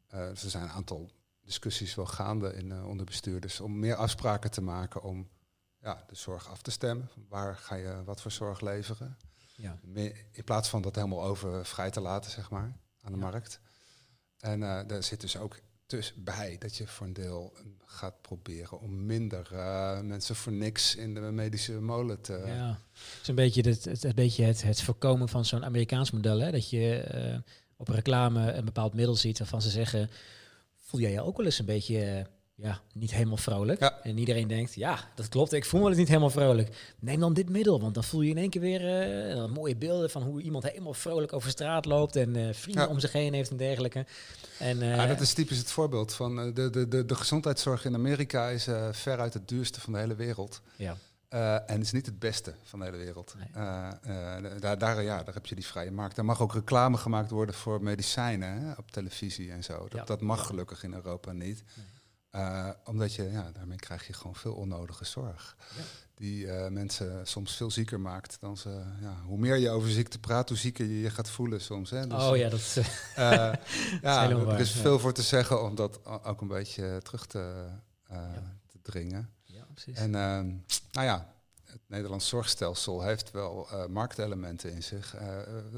er 0.09 0.37
zijn 0.37 0.62
een 0.62 0.70
aantal 0.70 1.11
discussies 1.44 1.94
wel 1.94 2.06
gaande 2.06 2.54
in 2.54 2.85
onder 2.85 3.06
bestuurders 3.06 3.61
om 3.61 3.78
meer 3.78 3.94
afspraken 3.94 4.50
te 4.50 4.62
maken 4.62 5.02
om 5.02 5.28
ja, 5.78 6.04
de 6.09 6.14
zorg 6.14 6.49
af 6.49 6.62
te 6.62 6.70
stemmen. 6.70 7.09
Waar 7.28 7.56
ga 7.56 7.75
je 7.75 8.02
wat 8.04 8.20
voor 8.20 8.30
zorg 8.30 8.61
leveren? 8.61 9.16
Ja. 9.60 9.78
In 10.32 10.44
plaats 10.44 10.68
van 10.68 10.82
dat 10.82 10.94
helemaal 10.94 11.22
over 11.22 11.66
vrij 11.66 11.90
te 11.90 12.00
laten, 12.00 12.30
zeg 12.30 12.50
maar, 12.50 12.72
aan 13.02 13.12
de 13.12 13.18
markt. 13.18 13.60
En 14.38 14.60
uh, 14.60 14.80
daar 14.86 15.02
zit 15.02 15.20
dus 15.20 15.36
ook 15.36 15.60
dus 15.86 16.14
bij 16.16 16.56
dat 16.58 16.76
je 16.76 16.86
voor 16.86 17.06
een 17.06 17.12
deel 17.12 17.52
gaat 17.84 18.20
proberen 18.20 18.80
om 18.80 19.06
minder 19.06 19.48
uh, 19.52 20.00
mensen 20.00 20.36
voor 20.36 20.52
niks 20.52 20.96
in 20.96 21.14
de 21.14 21.20
medische 21.20 21.80
molen 21.80 22.20
te. 22.20 22.42
Ja, 22.46 22.68
het 22.92 23.22
is 23.22 23.28
een 23.28 23.34
beetje 23.34 23.62
het, 23.62 23.84
het, 23.84 24.04
een 24.04 24.14
beetje 24.14 24.44
het, 24.44 24.62
het 24.62 24.82
voorkomen 24.82 25.28
van 25.28 25.44
zo'n 25.44 25.64
Amerikaans 25.64 26.10
model. 26.10 26.38
Hè? 26.40 26.50
Dat 26.50 26.70
je 26.70 27.10
uh, 27.14 27.52
op 27.76 27.88
reclame 27.88 28.52
een 28.52 28.64
bepaald 28.64 28.94
middel 28.94 29.16
ziet 29.16 29.38
waarvan 29.38 29.62
ze 29.62 29.70
zeggen 29.70 30.10
voel 30.76 31.00
jij 31.00 31.10
je 31.10 31.22
ook 31.22 31.36
wel 31.36 31.46
eens 31.46 31.58
een 31.58 31.64
beetje 31.64 32.26
ja, 32.62 32.80
niet 32.92 33.10
helemaal 33.10 33.36
vrolijk. 33.36 33.80
En 33.80 34.18
iedereen 34.18 34.48
denkt, 34.48 34.74
ja, 34.74 34.98
dat 35.14 35.28
klopt, 35.28 35.52
ik 35.52 35.64
voel 35.64 35.88
me 35.88 35.94
niet 35.94 36.08
helemaal 36.08 36.30
vrolijk. 36.30 36.94
Neem 36.98 37.20
dan 37.20 37.34
dit 37.34 37.48
middel, 37.48 37.80
want 37.80 37.94
dan 37.94 38.04
voel 38.04 38.20
je 38.20 38.30
in 38.30 38.38
één 38.38 38.50
keer 38.50 38.60
weer 38.60 39.36
uh, 39.36 39.46
mooie 39.46 39.76
beelden 39.76 40.10
van 40.10 40.22
hoe 40.22 40.42
iemand 40.42 40.64
helemaal 40.64 40.94
vrolijk 40.94 41.32
over 41.32 41.50
straat 41.50 41.84
loopt 41.84 42.16
en 42.16 42.36
uh, 42.36 42.52
vrienden 42.52 42.88
om 42.88 43.00
zich 43.00 43.12
heen 43.12 43.32
heeft 43.32 43.50
en 43.50 43.56
dergelijke. 43.56 44.06
En, 44.58 44.76
uh, 44.76 44.96
ja, 44.96 45.06
dat 45.06 45.20
is 45.20 45.32
typisch 45.32 45.58
het 45.58 45.70
voorbeeld 45.70 46.14
van 46.14 46.36
de, 46.54 46.70
de, 46.70 46.88
de, 46.88 47.04
de 47.04 47.14
gezondheidszorg 47.14 47.84
in 47.84 47.94
Amerika 47.94 48.48
is 48.48 48.68
veruit 48.90 49.34
het 49.34 49.48
duurste 49.48 49.80
van 49.80 49.92
de 49.92 49.98
hele 49.98 50.14
wereld. 50.14 50.60
Ja. 50.76 50.96
en 51.66 51.80
is 51.80 51.92
niet 51.92 52.06
het 52.06 52.18
beste 52.18 52.54
van 52.62 52.78
de 52.78 52.84
hele 52.84 52.96
wereld. 52.96 53.34
daar, 54.60 54.78
daar, 54.78 55.02
ja, 55.02 55.22
daar 55.22 55.34
heb 55.34 55.46
je 55.46 55.54
die 55.54 55.66
vrije 55.66 55.90
markt. 55.90 56.18
Er 56.18 56.24
mag 56.24 56.40
ook 56.40 56.54
reclame 56.54 56.96
gemaakt 56.96 57.30
worden 57.30 57.54
voor 57.54 57.82
medicijnen 57.82 58.62
hè, 58.62 58.72
op 58.72 58.90
televisie 58.90 59.50
en 59.50 59.64
zo. 59.64 59.88
Dat, 59.88 60.06
dat 60.06 60.20
mag 60.20 60.46
gelukkig 60.46 60.84
in 60.84 60.94
Europa 60.94 61.32
niet. 61.32 61.62
Nee. 61.74 61.86
Uh, 62.34 62.70
omdat 62.84 63.14
je, 63.14 63.30
ja, 63.30 63.50
daarmee 63.52 63.78
krijg 63.78 64.06
je 64.06 64.12
gewoon 64.12 64.34
veel 64.34 64.54
onnodige 64.54 65.04
zorg. 65.04 65.56
Ja. 65.76 65.82
Die 66.14 66.44
uh, 66.44 66.68
mensen 66.68 67.26
soms 67.26 67.56
veel 67.56 67.70
zieker 67.70 68.00
maakt 68.00 68.37
dan 68.40 68.56
ze. 68.56 68.82
Ja, 69.00 69.20
hoe 69.25 69.38
meer 69.38 69.56
je 69.56 69.70
over 69.70 69.90
ziekte 69.90 70.18
praat, 70.18 70.49
hoe 70.49 70.58
zieker 70.58 70.87
je 70.87 71.00
je 71.00 71.10
gaat 71.10 71.30
voelen 71.30 71.60
soms. 71.60 71.90
Hè. 71.90 72.06
Dus, 72.06 72.22
oh 72.22 72.37
ja, 72.37 72.49
dat 72.49 72.58
is. 72.58 72.76
Uh, 73.18 73.52
ja, 74.02 74.30
er 74.30 74.60
is 74.60 74.70
veel 74.70 74.99
voor 74.99 75.12
te 75.12 75.22
zeggen 75.22 75.62
om 75.62 75.75
dat 75.75 76.04
ook 76.25 76.40
een 76.40 76.49
beetje 76.49 77.00
terug 77.02 77.26
te, 77.26 77.66
te 78.66 78.78
dringen. 78.82 79.30
Ja, 79.44 79.66
precies. 79.72 79.96
En 79.96 80.14
ehm, 80.14 80.46
nou 80.92 81.06
ja, 81.06 81.34
het 81.64 81.80
Nederlands 81.87 82.28
zorgstelsel 82.28 83.02
heeft 83.02 83.30
wel 83.30 83.68
marktelementen 83.88 84.72
in 84.72 84.82
zich, 84.82 85.14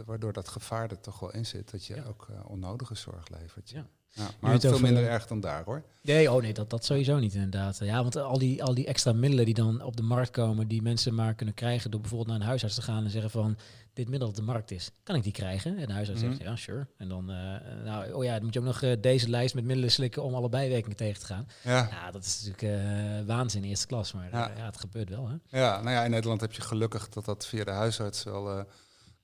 waardoor 0.06 0.32
dat 0.32 0.48
gevaar 0.48 0.90
er 0.90 1.00
toch 1.00 1.18
wel 1.18 1.32
in 1.32 1.46
zit 1.46 1.70
dat 1.70 1.86
je 1.86 2.06
ook 2.06 2.26
onnodige 2.46 2.94
zorg 2.94 3.28
levert. 3.28 3.70
Ja. 3.70 3.86
Ja, 4.14 4.30
maar 4.40 4.52
het 4.52 4.60
veel 4.60 4.78
minder 4.78 5.08
erg 5.08 5.26
dan 5.26 5.40
daar 5.40 5.64
hoor. 5.64 5.82
Nee, 6.02 6.32
oh 6.32 6.42
nee, 6.42 6.52
dat, 6.52 6.70
dat 6.70 6.84
sowieso 6.84 7.18
niet 7.18 7.34
inderdaad. 7.34 7.78
Ja, 7.78 8.02
want 8.02 8.16
al 8.16 8.38
die, 8.38 8.64
al 8.64 8.74
die 8.74 8.86
extra 8.86 9.12
middelen 9.12 9.44
die 9.44 9.54
dan 9.54 9.82
op 9.82 9.96
de 9.96 10.02
markt 10.02 10.30
komen, 10.30 10.68
die 10.68 10.82
mensen 10.82 11.14
maar 11.14 11.34
kunnen 11.34 11.54
krijgen 11.54 11.90
door 11.90 12.00
bijvoorbeeld 12.00 12.30
naar 12.30 12.40
een 12.40 12.46
huisarts 12.46 12.74
te 12.74 12.82
gaan 12.82 13.04
en 13.04 13.10
zeggen 13.10 13.30
van 13.30 13.56
dit 13.92 14.08
middel 14.08 14.28
op 14.28 14.34
de 14.34 14.42
markt 14.42 14.70
is, 14.70 14.90
kan 15.02 15.16
ik 15.16 15.22
die 15.22 15.32
krijgen? 15.32 15.76
En 15.76 15.86
de 15.86 15.92
huisarts 15.92 16.20
zegt 16.20 16.38
mhm. 16.38 16.42
ja, 16.42 16.56
sure. 16.56 16.86
En 16.96 17.08
dan, 17.08 17.30
uh, 17.30 17.36
nou, 17.84 18.12
oh 18.12 18.24
ja, 18.24 18.34
dan 18.34 18.44
moet 18.44 18.54
je 18.54 18.60
ook 18.60 18.66
nog 18.66 18.82
uh, 18.82 18.92
deze 19.00 19.28
lijst 19.28 19.54
met 19.54 19.64
middelen 19.64 19.90
slikken 19.90 20.22
om 20.22 20.34
alle 20.34 20.48
bijwerkingen 20.48 20.96
tegen 20.96 21.20
te 21.20 21.26
gaan. 21.26 21.46
Ja, 21.62 21.88
ja 21.90 22.10
dat 22.10 22.24
is 22.24 22.44
natuurlijk 22.44 22.84
uh, 22.84 23.26
waanzin 23.26 23.64
eerste 23.64 23.86
klas, 23.86 24.12
maar 24.12 24.28
ja. 24.32 24.52
ja. 24.56 24.64
het 24.64 24.80
gebeurt 24.80 25.08
wel. 25.08 25.28
Hè? 25.28 25.58
Ja, 25.58 25.80
nou 25.80 25.90
ja, 25.90 26.04
in 26.04 26.10
Nederland 26.10 26.40
heb 26.40 26.52
je 26.52 26.62
gelukkig 26.62 27.08
dat 27.08 27.24
dat 27.24 27.46
via 27.46 27.64
de 27.64 27.70
huisarts 27.70 28.24
wel 28.24 28.66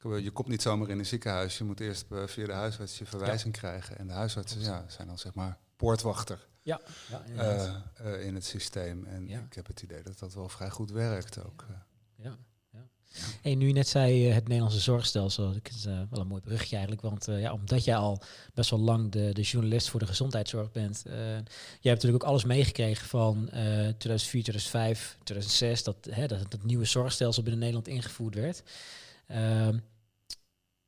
je 0.03 0.31
komt 0.31 0.49
niet 0.49 0.63
zomaar 0.63 0.89
in 0.89 0.99
een 0.99 1.07
ziekenhuis. 1.07 1.59
Je 1.59 1.65
moet 1.65 1.81
eerst 1.81 2.05
eh, 2.11 2.27
via 2.27 2.47
de 2.47 2.53
huisarts 2.53 2.99
je 2.99 3.07
verwijzing 3.07 3.53
krijgen. 3.53 3.99
En 3.99 4.07
de 4.07 4.13
huisartsen 4.13 4.61
ja, 4.61 4.85
zijn 4.89 5.09
dan 5.09 5.19
zeg 5.19 5.35
maar 5.35 5.59
poortwachter 5.77 6.47
ja. 6.63 6.81
Ja, 7.09 7.23
uh, 7.29 7.75
uh, 8.07 8.27
in 8.27 8.35
het 8.35 8.45
systeem. 8.45 9.05
En 9.05 9.29
ik 9.29 9.55
heb 9.55 9.67
het 9.67 9.83
idee 9.83 10.03
dat 10.03 10.19
dat 10.19 10.35
wel 10.35 10.49
vrij 10.49 10.71
goed 10.71 10.91
werkt 10.91 11.45
ook. 11.45 11.67
Ja. 12.17 12.37
Hey, 13.43 13.55
nu 13.55 13.67
je 13.67 13.73
net 13.73 13.89
zei 13.89 14.31
het 14.31 14.49
Nederlandse 14.49 14.81
zorgstelsel, 14.81 15.55
ik 15.55 15.69
is 15.69 15.87
uh, 15.87 16.01
wel 16.11 16.21
een 16.21 16.27
mooi 16.27 16.41
brugje 16.43 16.77
eigenlijk, 16.77 17.03
want 17.03 17.27
ja, 17.29 17.53
omdat 17.53 17.85
jij 17.85 17.97
al 17.97 18.23
best 18.55 18.71
wel 18.71 18.79
lang 18.79 19.11
de, 19.11 19.31
de 19.33 19.43
journalist 19.43 19.91
voor 19.91 20.01
de 20.01 20.07
gezondheidszorg 20.07 20.73
bent, 20.73 21.03
jij 21.05 21.43
hebt 21.81 21.83
natuurlijk 21.83 22.23
ook 22.23 22.29
alles 22.29 22.45
meegekregen 22.45 23.07
van 23.07 23.49
2004, 23.49 24.43
2005, 24.43 25.17
2006, 25.25 25.83
dat, 25.83 25.97
hè, 26.11 26.27
dat 26.27 26.39
het 26.39 26.65
nieuwe 26.65 26.85
zorgstelsel 26.85 27.43
binnen 27.43 27.61
Nederland 27.61 27.89
ingevoerd 27.89 28.35
werd. 28.35 28.63
Ehm, 29.29 29.79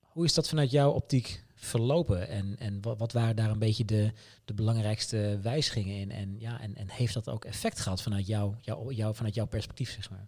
hoe 0.01 0.25
is 0.25 0.35
dat 0.35 0.49
vanuit 0.49 0.71
jouw 0.71 0.91
optiek 0.91 1.45
verlopen? 1.55 2.29
En, 2.29 2.57
en 2.59 2.83
wat, 2.83 2.99
wat, 2.99 3.13
waren 3.13 3.37
daar 3.37 3.51
een 3.51 3.59
beetje 3.59 3.85
de, 3.85 4.13
de 4.45 4.55
belangrijkste 4.55 5.39
wijzigingen 5.43 5.97
in? 5.97 6.11
En, 6.11 6.39
ja, 6.39 6.61
en, 6.61 6.77
en 6.77 6.91
heeft 6.91 7.15
dat 7.15 7.29
ook 7.29 7.45
effect 7.45 7.81
gehad 7.81 8.03
vanuit, 8.03 8.27
jou, 8.27 8.55
jou, 8.61 8.95
jou, 8.95 9.15
vanuit 9.15 9.35
jouw 9.35 9.47
perspectief, 9.47 9.93
zeg 9.93 10.11
maar? 10.11 10.27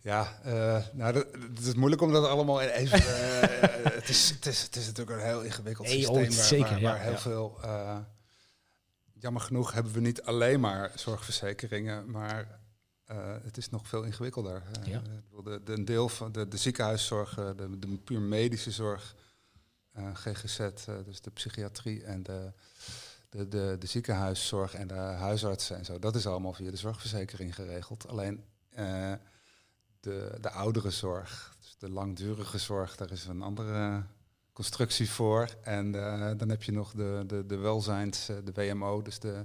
Ja, 0.00 0.40
uh, 0.46 0.82
nou, 0.92 1.12
dat, 1.54 1.64
is 1.64 1.74
moeilijk 1.74 2.02
om 2.02 2.12
dat 2.12 2.26
allemaal 2.26 2.60
even. 2.60 2.98
Uh, 2.98 3.04
het, 4.00 4.08
is, 4.08 4.30
het, 4.30 4.46
is, 4.46 4.62
het 4.62 4.76
is 4.76 4.86
natuurlijk 4.86 5.18
een 5.18 5.26
heel 5.26 5.42
ingewikkeld 5.42 5.86
hey, 5.86 5.96
systeem. 5.96 6.14
waar, 6.14 6.32
zeker, 6.32 6.70
waar, 6.70 6.80
waar 6.80 7.02
heel 7.02 7.18
veel. 7.18 7.58
Uh, 7.64 7.98
jammer 9.12 9.42
genoeg 9.42 9.72
hebben 9.72 9.92
we 9.92 10.00
niet 10.00 10.22
alleen 10.22 10.60
maar 10.60 10.92
zorgverzekeringen, 10.94 12.10
maar 12.10 12.57
uh, 13.10 13.34
het 13.42 13.56
is 13.56 13.70
nog 13.70 13.88
veel 13.88 14.02
ingewikkelder. 14.02 14.62
Uh, 14.78 14.86
ja. 14.86 15.02
de, 15.44 15.60
de, 15.64 15.72
een 15.72 15.84
deel 15.84 16.08
van 16.08 16.32
de, 16.32 16.48
de 16.48 16.56
ziekenhuiszorg, 16.56 17.38
uh, 17.38 17.50
de, 17.56 17.78
de 17.78 17.98
puur 17.98 18.20
medische 18.20 18.70
zorg, 18.70 19.14
GGZ, 20.12 20.58
dus 21.04 21.20
de 21.20 21.30
psychiatrie 21.30 22.04
en 22.04 22.22
de, 22.22 22.52
de, 23.28 23.48
de, 23.48 23.76
de, 23.78 23.86
ziekenhuiszorg 23.86 24.74
en 24.74 24.88
de 24.88 24.94
huisartsen 24.94 25.76
en 25.76 25.84
zo, 25.84 25.98
dat 25.98 26.14
is 26.16 26.26
allemaal 26.26 26.52
via 26.52 26.70
de 26.70 26.76
zorgverzekering 26.76 27.54
geregeld. 27.54 28.08
Alleen 28.08 28.44
de, 30.00 30.38
de 30.40 30.50
oudere 30.50 30.90
zorg, 30.90 31.56
dus 31.60 31.76
de 31.78 31.90
langdurige 31.90 32.58
zorg, 32.58 32.96
daar 32.96 33.10
is 33.10 33.24
een 33.24 33.42
andere 33.42 34.02
constructie 34.52 35.10
voor. 35.10 35.48
En 35.62 35.92
dan 36.36 36.48
heb 36.48 36.62
je 36.62 36.72
nog 36.72 36.92
de, 36.92 37.24
de, 37.26 37.46
de 37.46 37.56
welzijns, 37.56 38.26
de 38.26 38.52
WMO, 38.54 39.02
dus 39.02 39.18
de, 39.18 39.44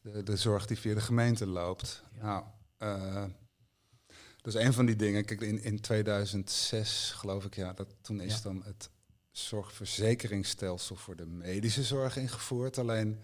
de, 0.00 0.22
de 0.22 0.36
zorg 0.36 0.66
die 0.66 0.78
via 0.78 0.94
de 0.94 1.00
gemeente 1.00 1.46
loopt. 1.46 2.02
Ja. 2.14 2.22
Nou, 2.22 2.44
uh, 2.82 3.24
dus 4.42 4.54
een 4.54 4.72
van 4.72 4.86
die 4.86 4.96
dingen. 4.96 5.24
Kijk, 5.24 5.40
in, 5.40 5.62
in 5.62 5.80
2006 5.80 7.12
geloof 7.16 7.44
ik, 7.44 7.54
ja, 7.54 7.72
dat 7.72 7.94
toen 8.00 8.20
is 8.20 8.42
dan 8.42 8.62
het 8.64 8.90
zorgverzekeringsstelsel 9.30 10.96
voor 10.96 11.16
de 11.16 11.26
medische 11.26 11.82
zorg 11.82 12.16
ingevoerd. 12.16 12.78
Alleen 12.78 13.20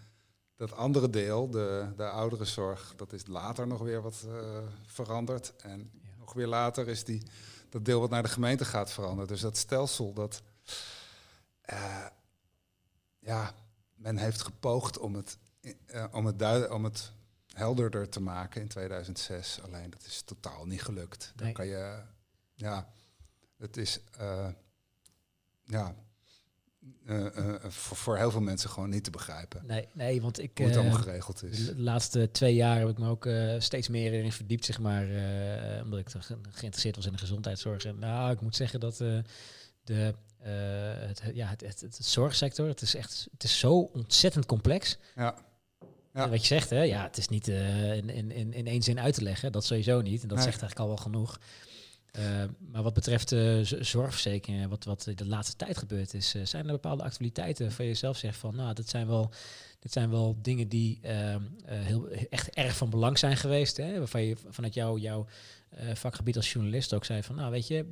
dat 0.57 0.73
andere 0.73 1.11
deel, 1.11 1.51
de, 1.51 1.93
de 1.97 2.09
oudere 2.09 2.45
zorg, 2.45 2.93
dat 2.97 3.13
is 3.13 3.27
later 3.27 3.67
nog 3.67 3.81
weer 3.81 4.03
wat 4.03 4.25
uh, 4.27 4.59
veranderd. 4.87 5.53
En 5.57 5.91
nog 6.19 6.33
weer 6.33 6.47
later 6.47 6.89
is 6.89 7.05
die, 7.05 7.23
dat 7.69 7.85
deel 7.85 8.01
wat 8.01 8.11
naar 8.11 8.23
de 8.23 8.29
gemeente 8.29 8.65
gaat 8.65 8.91
veranderen. 8.93 9.29
Dus 9.29 9.41
dat 9.41 9.57
stelsel, 9.57 10.13
dat. 10.13 10.43
Uh, 11.73 12.07
ja, 13.19 13.55
men 13.95 14.17
heeft 14.17 14.43
gepoogd 14.43 14.99
om 14.99 15.15
het, 15.15 15.39
om 16.13 16.27
het, 16.27 16.71
om 16.71 16.85
het 16.85 17.13
helderder 17.59 18.09
te 18.09 18.21
maken 18.21 18.61
in 18.61 18.69
2006. 18.69 19.61
Alleen 19.63 19.91
dat 19.91 20.05
is 20.07 20.23
totaal 20.23 20.67
niet 20.67 20.83
gelukt. 20.83 21.33
Dan 21.37 21.53
kan 21.53 21.67
je, 21.67 22.03
ja, 22.55 22.93
het 23.59 23.77
is, 23.77 24.01
uh, 24.21 24.49
ja, 25.65 25.95
uh, 27.07 27.25
uh, 27.25 27.55
voor, 27.69 27.97
voor 27.97 28.17
heel 28.17 28.31
veel 28.31 28.41
mensen 28.41 28.71
gewoon 28.71 28.91
niet 28.91 29.05
te 29.05 29.11
begrijpen. 29.11 29.67
Nee, 29.67 29.89
nee 29.93 30.23
want 30.23 30.39
ik. 30.39 30.59
Hoe 30.59 30.67
het 30.67 30.77
allemaal 30.77 30.99
geregeld 30.99 31.43
is. 31.43 31.67
De 31.67 31.81
laatste 31.81 32.31
twee 32.31 32.55
jaar 32.55 32.79
heb 32.79 32.89
ik 32.89 32.99
me 32.99 33.09
ook 33.09 33.29
steeds 33.59 33.89
meer 33.89 34.13
in 34.13 34.33
verdiept, 34.33 34.65
zeg 34.65 34.79
maar. 34.79 35.05
omdat 35.83 35.99
ik 35.99 36.09
geïnteresseerd 36.51 36.97
was 36.97 37.07
in 37.07 37.13
de 37.13 37.19
gezondheidszorg. 37.19 37.85
En 37.85 37.99
nou, 37.99 38.33
ik 38.33 38.41
moet 38.41 38.57
zeggen 38.57 38.81
dat 38.81 38.97
de. 38.97 40.15
het, 41.07 41.23
ja, 41.35 41.49
het, 41.49 41.61
het, 41.61 41.81
het, 41.81 42.05
zorgsector, 42.05 42.69
het 42.69 42.81
is 42.81 42.95
echt, 42.95 43.29
het 43.33 43.45
is 43.45 43.59
zo 43.59 43.79
ontzettend 43.79 44.47
complex. 44.47 44.99
Ja. 45.15 45.47
Wat 46.27 46.41
je 46.41 46.47
zegt, 46.47 46.71
hè? 46.71 46.83
ja, 46.83 47.03
het 47.03 47.17
is 47.17 47.29
niet 47.29 47.49
uh, 47.49 47.97
in, 47.97 48.31
in, 48.31 48.53
in 48.53 48.67
één 48.67 48.83
zin 48.83 49.01
uit 49.01 49.15
te 49.15 49.23
leggen. 49.23 49.53
Dat 49.53 49.65
sowieso 49.65 50.01
niet. 50.01 50.23
En 50.23 50.29
dat 50.29 50.39
zegt 50.39 50.61
eigenlijk 50.61 50.81
al 50.81 50.87
wel 50.87 50.97
genoeg. 50.97 51.41
Uh, 52.19 52.45
maar 52.59 52.83
wat 52.83 52.95
betreft 52.95 53.33
uh, 53.33 53.59
zorgverzekeringen, 53.63 54.69
wat, 54.69 54.85
wat 54.85 55.11
de 55.15 55.27
laatste 55.27 55.57
tijd 55.57 55.79
gebeurd 55.79 56.15
is, 56.15 56.35
zijn 56.43 56.67
er 56.67 56.73
bepaalde 56.73 57.03
actualiteiten 57.03 57.73
van 57.73 57.87
jezelf 57.87 58.17
zegt 58.17 58.39
van, 58.39 58.57
nou, 58.57 58.75
dat 58.75 58.89
zijn 58.89 59.07
wel, 59.07 59.31
dit 59.79 59.93
zijn 59.93 60.11
wel 60.11 60.39
dingen 60.43 60.69
die 60.69 61.01
heel, 61.67 62.09
echt 62.09 62.51
erg 62.51 62.77
van 62.77 62.91
belang 62.91 63.19
zijn 63.19 63.37
geweest. 63.37 63.77
Hè? 63.77 63.99
Waarvan 63.99 64.23
je 64.23 64.37
vanuit 64.49 64.75
jou, 64.75 65.01
jouw 65.01 65.27
vakgebied 65.95 66.37
als 66.37 66.53
journalist 66.53 66.95
ook 66.95 67.05
zei 67.05 67.23
van, 67.23 67.35
nou, 67.35 67.51
weet 67.51 67.67
je, 67.67 67.87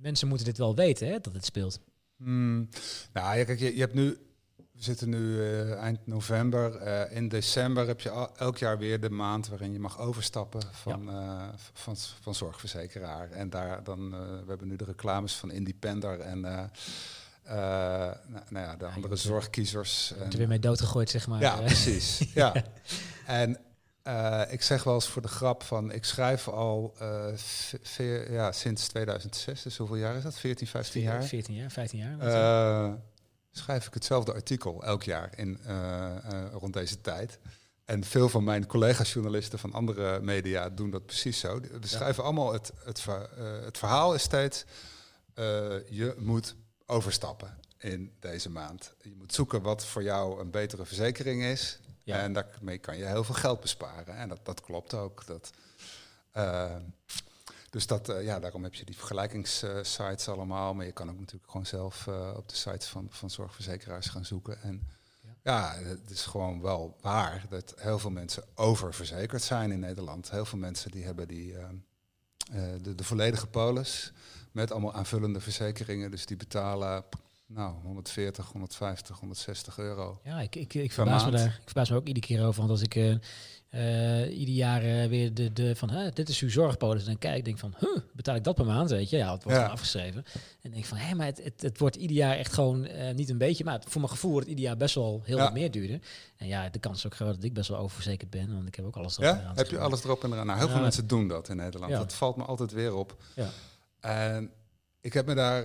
mensen 0.00 0.28
moeten 0.28 0.46
dit 0.46 0.58
wel 0.58 0.74
weten, 0.74 1.08
hè, 1.08 1.20
dat 1.20 1.34
het 1.34 1.44
speelt. 1.44 1.80
Hmm. 2.16 2.68
Nou, 3.12 3.38
ja, 3.38 3.44
kijk, 3.44 3.58
je, 3.58 3.74
je 3.74 3.80
hebt 3.80 3.94
nu 3.94 4.16
we 4.76 4.82
zitten 4.82 5.08
nu 5.08 5.18
uh, 5.18 5.72
eind 5.72 6.06
november. 6.06 6.86
Uh, 6.86 7.16
in 7.16 7.28
december 7.28 7.86
heb 7.86 8.00
je 8.00 8.10
al, 8.10 8.36
elk 8.36 8.58
jaar 8.58 8.78
weer 8.78 9.00
de 9.00 9.10
maand 9.10 9.48
waarin 9.48 9.72
je 9.72 9.78
mag 9.78 9.98
overstappen 9.98 10.62
van, 10.72 11.04
ja. 11.04 11.12
uh, 11.12 11.48
van, 11.72 11.96
van 12.20 12.34
zorgverzekeraar. 12.34 13.30
En 13.30 13.50
daar 13.50 13.84
dan, 13.84 14.10
we 14.10 14.44
hebben 14.48 14.68
nu 14.68 14.76
de 14.76 14.84
reclames 14.84 15.34
van 15.34 15.50
Independer 15.50 16.20
en 16.20 16.40
nou, 16.40 16.68
nou, 18.48 18.66
ja, 18.66 18.76
de 18.76 18.86
andere 18.86 19.16
zorgkiezers. 19.16 20.08
Je 20.08 20.24
er 20.24 20.38
weer 20.38 20.48
mee 20.48 20.58
doodgegooid, 20.58 21.10
zeg 21.10 21.26
maar. 21.26 21.40
Ja, 21.40 21.56
precies. 21.56 22.18
ja. 22.34 22.52
En 23.26 23.58
ik 24.50 24.62
zeg 24.62 24.84
wel 24.84 24.94
eens 24.94 25.08
voor 25.08 25.22
de 25.22 25.28
grap 25.28 25.62
van, 25.62 25.92
ik 25.92 26.04
schrijf 26.04 26.48
al 26.48 26.94
ja, 28.28 28.52
sinds 28.52 28.88
2006, 28.88 29.62
dus 29.62 29.76
hoeveel 29.76 29.96
jaar 29.96 30.16
is 30.16 30.22
dat? 30.22 30.38
14, 30.38 30.66
15 30.66 31.02
jaar? 31.02 31.24
14 31.24 31.54
jaar, 31.54 31.70
15 31.70 31.98
jaar 31.98 32.98
schrijf 33.58 33.86
ik 33.86 33.94
hetzelfde 33.94 34.32
artikel 34.32 34.82
elk 34.84 35.02
jaar 35.02 35.32
in, 35.36 35.60
uh, 35.66 36.14
rond 36.52 36.72
deze 36.72 37.00
tijd. 37.00 37.38
En 37.84 38.04
veel 38.04 38.28
van 38.28 38.44
mijn 38.44 38.66
collega-journalisten 38.66 39.58
van 39.58 39.72
andere 39.72 40.20
media 40.20 40.70
doen 40.70 40.90
dat 40.90 41.06
precies 41.06 41.38
zo. 41.38 41.60
We 41.60 41.86
schrijven 41.86 42.24
allemaal 42.24 42.52
het, 42.52 42.72
het, 42.84 43.04
uh, 43.08 43.20
het, 43.64 43.78
verhaal 43.78 44.14
is 44.14 44.22
steeds, 44.22 44.64
je 45.88 46.14
moet 46.18 46.54
overstappen. 46.86 47.58
in 47.78 48.12
deze 48.20 48.50
maand. 48.50 48.94
Je 49.02 49.14
moet 49.16 49.34
zoeken 49.34 49.62
wat 49.62 49.86
voor 49.86 50.02
jou 50.02 50.40
een 50.40 50.50
betere 50.50 50.84
verzekering 50.84 51.42
is. 51.42 51.80
En 52.04 52.32
daarmee 52.32 52.78
kan 52.78 52.96
je 52.96 53.04
heel 53.04 53.24
veel 53.24 53.34
geld 53.34 53.60
besparen. 53.60 54.16
En 54.16 54.28
dat, 54.28 54.40
dat 54.42 54.60
klopt 54.60 54.94
ook. 54.94 55.26
Dat, 55.26 55.50
uh, 56.36 56.76
dus 57.76 57.86
dat, 57.86 58.08
uh, 58.08 58.24
ja, 58.24 58.40
daarom 58.40 58.62
heb 58.62 58.74
je 58.74 58.84
die 58.84 58.96
vergelijkingssites 58.96 60.28
allemaal. 60.28 60.74
Maar 60.74 60.86
je 60.86 60.92
kan 60.92 61.10
ook 61.10 61.18
natuurlijk 61.18 61.50
gewoon 61.50 61.66
zelf 61.66 62.06
uh, 62.06 62.32
op 62.36 62.48
de 62.48 62.54
sites 62.54 62.86
van, 62.86 63.06
van 63.10 63.30
zorgverzekeraars 63.30 64.06
gaan 64.06 64.24
zoeken. 64.24 64.62
En 64.62 64.88
ja. 65.22 65.34
ja, 65.42 65.88
het 65.88 66.10
is 66.10 66.26
gewoon 66.26 66.60
wel 66.60 66.96
waar 67.00 67.46
dat 67.48 67.74
heel 67.76 67.98
veel 67.98 68.10
mensen 68.10 68.44
oververzekerd 68.54 69.42
zijn 69.42 69.72
in 69.72 69.80
Nederland. 69.80 70.30
Heel 70.30 70.44
veel 70.44 70.58
mensen 70.58 70.90
die 70.90 71.04
hebben 71.04 71.28
die, 71.28 71.54
de, 72.82 72.94
de 72.94 73.04
volledige 73.04 73.46
polis 73.46 74.12
met 74.52 74.70
allemaal 74.70 74.94
aanvullende 74.94 75.40
verzekeringen. 75.40 76.10
Dus 76.10 76.26
die 76.26 76.36
betalen 76.36 77.04
nou, 77.46 77.74
140, 77.82 78.52
150, 78.52 79.18
160 79.18 79.78
euro. 79.78 80.20
Ja, 80.24 80.40
ik, 80.40 80.56
ik, 80.56 80.74
ik, 80.74 80.92
verbaas, 80.92 81.24
me 81.24 81.30
daar, 81.30 81.46
ik 81.46 81.64
verbaas 81.64 81.90
me 81.90 81.96
ook 81.96 82.06
iedere 82.06 82.26
keer 82.26 82.44
over. 82.46 82.58
Want 82.58 82.70
als 82.70 82.82
ik 82.82 82.94
uh, 83.70 84.38
ieder 84.38 84.54
jaar 84.54 84.84
uh, 84.84 85.06
weer 85.06 85.34
de, 85.34 85.52
de 85.52 85.76
van, 85.76 85.90
huh, 85.90 86.12
dit 86.12 86.28
is 86.28 86.40
uw 86.40 86.50
zorgpolis. 86.50 87.02
En 87.02 87.08
dan 87.08 87.18
kijk 87.18 87.36
ik 87.36 87.44
denk 87.44 87.58
van, 87.58 87.74
huh, 87.78 87.96
betaal 88.12 88.34
ik 88.34 88.44
dat 88.44 88.54
per 88.54 88.64
maand, 88.64 88.90
weet 88.90 89.10
je? 89.10 89.16
Ja, 89.16 89.32
het 89.32 89.44
wordt 89.44 89.58
ja. 89.58 89.66
afgeschreven. 89.66 90.24
En 90.62 90.70
denk 90.70 90.84
van, 90.84 90.98
hé, 90.98 91.14
maar 91.14 91.26
het, 91.26 91.44
het, 91.44 91.62
het, 91.62 91.78
wordt 91.78 91.96
ieder 91.96 92.16
jaar 92.16 92.36
echt 92.36 92.52
gewoon 92.52 92.88
niet 93.14 93.30
een 93.30 93.38
beetje, 93.38 93.64
maar 93.64 93.80
voor 93.88 94.00
mijn 94.00 94.12
gevoel 94.12 94.30
wordt 94.30 94.46
het 94.46 94.56
ieder 94.56 94.70
jaar 94.70 94.80
best 94.80 94.94
wel 94.94 95.20
heel 95.24 95.36
ja. 95.36 95.42
wat 95.42 95.52
meer 95.52 95.70
duurder. 95.70 96.00
En 96.36 96.46
ja, 96.46 96.68
de 96.68 96.78
kans 96.78 96.98
is 96.98 97.06
ook 97.06 97.14
groot 97.14 97.34
dat 97.34 97.44
ik 97.44 97.54
best 97.54 97.68
wel 97.68 97.78
oververzekerd 97.78 98.30
ben, 98.30 98.54
want 98.54 98.66
ik 98.66 98.74
heb 98.74 98.84
ook 98.84 98.96
alles 98.96 99.18
erop 99.18 99.40
ja? 99.40 99.52
Heb 99.54 99.70
je 99.70 99.78
alles 99.78 100.04
erop 100.04 100.24
en 100.24 100.32
eraan? 100.32 100.46
Nou, 100.46 100.58
heel 100.58 100.68
veel 100.68 100.80
mensen 100.80 101.06
doen 101.06 101.28
dat 101.28 101.48
in 101.48 101.56
Nederland. 101.56 101.92
Dat 101.92 102.14
valt 102.14 102.36
me 102.36 102.44
altijd 102.44 102.72
weer 102.72 102.94
op. 102.94 103.16
Ja. 103.34 103.48
En 104.00 104.50
ik 105.00 105.12
heb 105.12 105.26
me 105.26 105.34
daar 105.34 105.64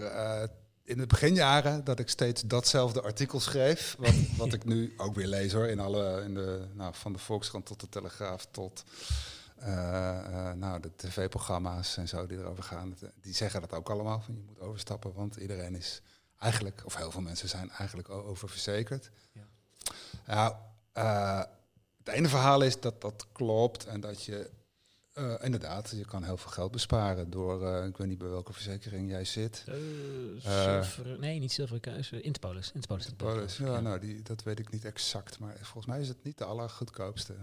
in 0.91 0.97
de 0.97 1.07
beginjaren 1.07 1.83
dat 1.83 1.99
ik 1.99 2.09
steeds 2.09 2.41
datzelfde 2.41 3.01
artikel 3.01 3.39
schreef, 3.39 3.95
wat, 3.99 4.13
wat 4.37 4.53
ik 4.53 4.65
nu 4.65 4.93
ook 4.97 5.15
weer 5.15 5.27
lees 5.27 5.53
hoor, 5.53 5.67
in 5.67 5.79
alle, 5.79 6.21
in 6.23 6.33
de, 6.33 6.67
nou, 6.73 6.93
van 6.95 7.13
de 7.13 7.19
Volkskrant 7.19 7.65
tot 7.65 7.79
de 7.79 7.89
Telegraaf 7.89 8.47
tot 8.51 8.83
uh, 9.59 9.67
uh, 9.67 10.51
nou, 10.51 10.79
de 10.79 10.91
tv-programma's 10.95 11.97
en 11.97 12.07
zo 12.07 12.25
die 12.25 12.37
erover 12.37 12.63
gaan, 12.63 12.97
die 13.21 13.33
zeggen 13.33 13.61
dat 13.61 13.73
ook 13.73 13.89
allemaal, 13.89 14.21
van 14.21 14.35
je 14.35 14.43
moet 14.47 14.59
overstappen, 14.59 15.13
want 15.13 15.35
iedereen 15.35 15.75
is 15.75 16.01
eigenlijk, 16.39 16.81
of 16.85 16.95
heel 16.95 17.11
veel 17.11 17.21
mensen 17.21 17.49
zijn 17.49 17.69
eigenlijk 17.69 18.09
oververzekerd. 18.09 19.11
Ja. 19.31 19.47
Nou, 20.25 20.55
uh, 20.97 21.43
het 22.03 22.15
ene 22.15 22.27
verhaal 22.27 22.61
is 22.61 22.79
dat 22.79 23.01
dat 23.01 23.25
klopt 23.31 23.85
en 23.85 23.99
dat 23.99 24.23
je 24.23 24.49
uh, 25.13 25.33
inderdaad, 25.41 25.93
je 25.95 26.05
kan 26.05 26.23
heel 26.23 26.37
veel 26.37 26.51
geld 26.51 26.71
besparen 26.71 27.29
door, 27.29 27.61
uh, 27.61 27.85
ik 27.85 27.97
weet 27.97 28.07
niet 28.07 28.17
bij 28.17 28.29
welke 28.29 28.53
verzekering 28.53 29.09
jij 29.09 29.25
zit. 29.25 29.63
Uh, 30.45 30.85
nee, 31.19 31.39
niet 31.39 31.51
Zilveren 31.51 32.23
Interpolis. 32.23 32.71
Interpolis, 32.73 33.07
Interpolis 33.07 33.57
ja, 33.57 33.65
ja, 33.65 33.79
nou, 33.79 33.99
die, 33.99 34.21
dat 34.21 34.43
weet 34.43 34.59
ik 34.59 34.71
niet 34.71 34.85
exact, 34.85 35.39
maar 35.39 35.55
volgens 35.61 35.85
mij 35.85 35.99
is 35.99 36.07
het 36.07 36.23
niet 36.23 36.37
de 36.37 36.45
allergoedkoopste. 36.45 37.33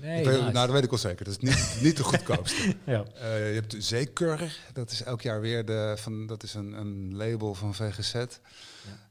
Nee, 0.00 0.24
weet, 0.24 0.40
nou, 0.40 0.52
dat 0.52 0.70
weet 0.70 0.84
ik 0.84 0.90
wel 0.90 0.98
zeker. 0.98 1.24
Dat 1.24 1.38
is 1.42 1.48
niet, 1.48 1.78
niet 1.82 1.96
de 1.96 2.04
goedkoopste. 2.04 2.76
ja. 2.86 3.04
je 3.20 3.52
hebt 3.54 3.74
Zeker, 3.78 4.58
dat 4.72 4.90
is 4.90 5.02
elk 5.02 5.20
jaar 5.20 5.40
weer 5.40 5.64
de, 5.64 5.94
van, 5.96 6.26
dat 6.26 6.42
is 6.42 6.54
een, 6.54 6.72
een 6.72 7.16
label 7.16 7.54
van 7.54 7.74
VGZ. 7.74 8.24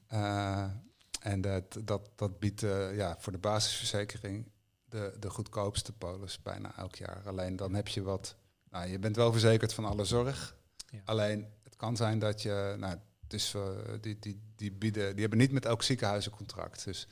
Ja. 0.09 0.81
en 1.21 1.41
dat, 1.41 1.77
dat, 1.83 2.09
dat 2.15 2.39
biedt 2.39 2.61
ja, 2.95 3.15
voor 3.19 3.31
de 3.31 3.37
basisverzekering 3.37 4.45
de, 4.89 5.15
de 5.19 5.29
goedkoopste 5.29 5.93
polis 5.93 6.41
bijna 6.41 6.77
elk 6.77 6.95
jaar. 6.95 7.21
Alleen 7.25 7.55
dan 7.55 7.73
heb 7.73 7.87
je 7.87 8.01
wat. 8.01 8.35
Nou, 8.69 8.87
je 8.87 8.99
bent 8.99 9.15
wel 9.15 9.31
verzekerd 9.31 9.73
van 9.73 9.85
alle 9.85 10.05
zorg. 10.05 10.55
Ja. 10.89 11.01
Alleen 11.05 11.47
het 11.63 11.75
kan 11.75 11.95
zijn 11.95 12.19
dat 12.19 12.41
je. 12.41 12.75
Nou, 12.77 12.97
dus, 13.27 13.53
uh, 13.53 13.69
die, 14.01 14.19
die, 14.19 14.41
die, 14.55 14.71
bieden, 14.71 15.11
die 15.11 15.21
hebben 15.21 15.39
niet 15.39 15.51
met 15.51 15.65
elk 15.65 15.83
ziekenhuis 15.83 16.25
een 16.25 16.31
contract. 16.31 16.83
Dus 16.83 17.07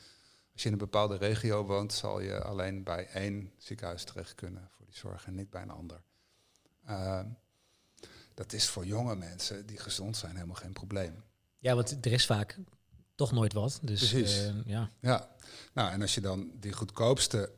als 0.54 0.62
je 0.62 0.68
in 0.68 0.74
een 0.74 0.80
bepaalde 0.80 1.18
regio 1.18 1.66
woont, 1.66 1.94
zal 1.94 2.20
je 2.20 2.44
alleen 2.44 2.84
bij 2.84 3.08
één 3.08 3.52
ziekenhuis 3.58 4.04
terecht 4.04 4.36
kunnen 4.36 4.70
voor 4.72 4.86
die 4.86 4.96
zorg 4.96 5.26
en 5.26 5.36
niet 5.36 5.50
bij 5.50 5.62
een 5.62 5.70
ander. 5.70 6.02
Uh, 6.90 7.20
dat 8.34 8.54
is 8.54 8.70
voor 8.70 8.86
jonge 8.86 9.16
mensen 9.16 9.66
die 9.66 9.78
gezond 9.78 10.18
zijn 10.18 10.36
helemaal 10.36 10.56
geen 10.56 10.74
probleem. 10.74 11.24
Ja, 11.60 11.76
want 11.76 12.06
er 12.06 12.12
is 12.12 12.26
vaak 12.26 12.60
toch 13.16 13.32
nooit 13.32 13.54
wat. 13.54 13.80
Dus, 13.82 14.10
Precies. 14.10 14.42
Uh, 14.42 14.54
ja. 14.66 14.90
ja, 15.00 15.30
nou 15.74 15.92
en 15.92 16.02
als 16.02 16.14
je 16.16 16.22
dan 16.22 16.52
die 16.60 16.74
goedkoopste 16.74 17.52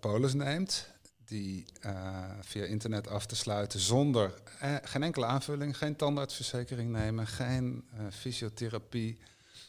polis 0.00 0.34
neemt, 0.34 0.88
die 1.24 1.64
uh, 1.86 2.24
via 2.40 2.64
internet 2.64 3.08
af 3.08 3.26
te 3.26 3.36
sluiten 3.36 3.80
zonder 3.80 4.34
geen 4.82 5.02
enkele 5.02 5.26
aanvulling, 5.26 5.76
geen 5.76 5.96
tandartsverzekering 5.96 6.90
nemen, 6.90 7.26
geen 7.26 7.88
fysiotherapie, 8.10 9.18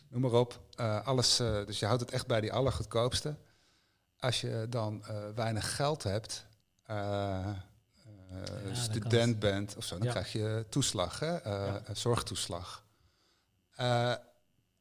noem 0.09 0.21
maar 0.21 0.31
op. 0.31 0.61
alles, 1.03 1.37
dus 1.37 1.79
je 1.79 1.85
houdt 1.85 2.01
het 2.01 2.11
echt 2.11 2.27
bij 2.27 2.41
die 2.41 2.53
allergoedkoopste. 2.53 3.35
Als 4.19 4.41
je 4.41 4.65
dan 4.69 5.03
weinig 5.35 5.75
geld 5.75 6.03
hebt, 6.03 6.45
ja, 6.87 7.65
student 8.71 9.39
bent 9.39 9.75
of 9.77 9.83
zo, 9.83 9.97
dan 9.97 10.07
krijg 10.07 10.31
je 10.31 10.65
toeslag, 10.69 11.19
hè? 11.19 11.49
Ja. 11.49 11.81
zorgtoeslag. 11.93 12.83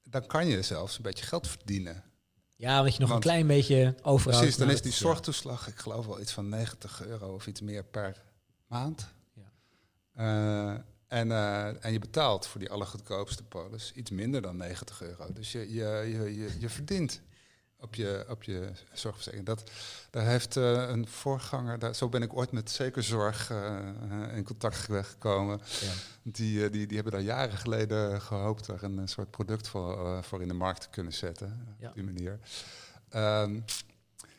dan 0.02 0.26
kan 0.26 0.46
je 0.46 0.62
zelfs 0.62 0.96
een 0.96 1.02
beetje 1.02 1.24
geld 1.26 1.48
verdienen. 1.48 2.07
Ja, 2.58 2.82
want 2.82 2.94
je 2.94 3.00
nog 3.00 3.10
een 3.10 3.20
klein 3.20 3.46
beetje 3.46 3.94
overhoudt. 4.02 4.38
Precies, 4.38 4.56
dan 4.56 4.70
is 4.70 4.82
die 4.82 4.92
zorgtoeslag, 4.92 5.68
ik 5.68 5.78
geloof 5.78 6.06
wel 6.06 6.20
iets 6.20 6.32
van 6.32 6.48
90 6.48 7.06
euro 7.06 7.34
of 7.34 7.46
iets 7.46 7.60
meer 7.60 7.84
per 7.84 8.22
maand. 8.66 9.08
Ja. 9.34 10.72
Uh, 10.72 10.78
en, 11.08 11.28
uh, 11.28 11.84
en 11.84 11.92
je 11.92 11.98
betaalt 11.98 12.46
voor 12.46 12.60
die 12.60 12.70
allergoedkoopste 12.70 13.42
polis 13.44 13.92
iets 13.94 14.10
minder 14.10 14.42
dan 14.42 14.56
90 14.56 15.02
euro. 15.02 15.32
Dus 15.32 15.52
je, 15.52 15.58
je, 15.58 15.84
je, 15.84 16.36
je, 16.36 16.50
je 16.58 16.68
verdient 16.68 17.20
op 17.80 17.94
je, 17.94 18.24
op 18.28 18.42
je 18.42 18.70
zorgverzekering. 18.92 19.46
Dat, 19.46 19.70
daar 20.10 20.26
heeft 20.26 20.56
uh, 20.56 20.88
een 20.88 21.08
voorganger, 21.08 21.78
daar, 21.78 21.94
zo 21.94 22.08
ben 22.08 22.22
ik 22.22 22.36
ooit 22.36 22.52
met 22.52 22.70
Zekerzorg 22.70 23.50
uh, 23.50 24.36
in 24.36 24.44
contact 24.44 24.76
gekomen. 24.76 25.60
Ja. 25.80 25.92
Die, 26.22 26.70
die, 26.70 26.86
die 26.86 26.94
hebben 26.94 27.12
daar 27.12 27.22
jaren 27.22 27.58
geleden 27.58 28.20
gehoopt 28.20 28.66
er 28.66 28.82
een, 28.82 29.08
soort 29.08 29.30
product 29.30 29.68
voor, 29.68 30.24
voor 30.24 30.42
in 30.42 30.48
de 30.48 30.54
markt 30.54 30.80
te 30.80 30.88
kunnen 30.90 31.12
zetten. 31.12 31.76
Ja. 31.78 31.88
Op 31.88 31.94
die 31.94 32.04
manier. 32.04 32.38
Um, 33.16 33.64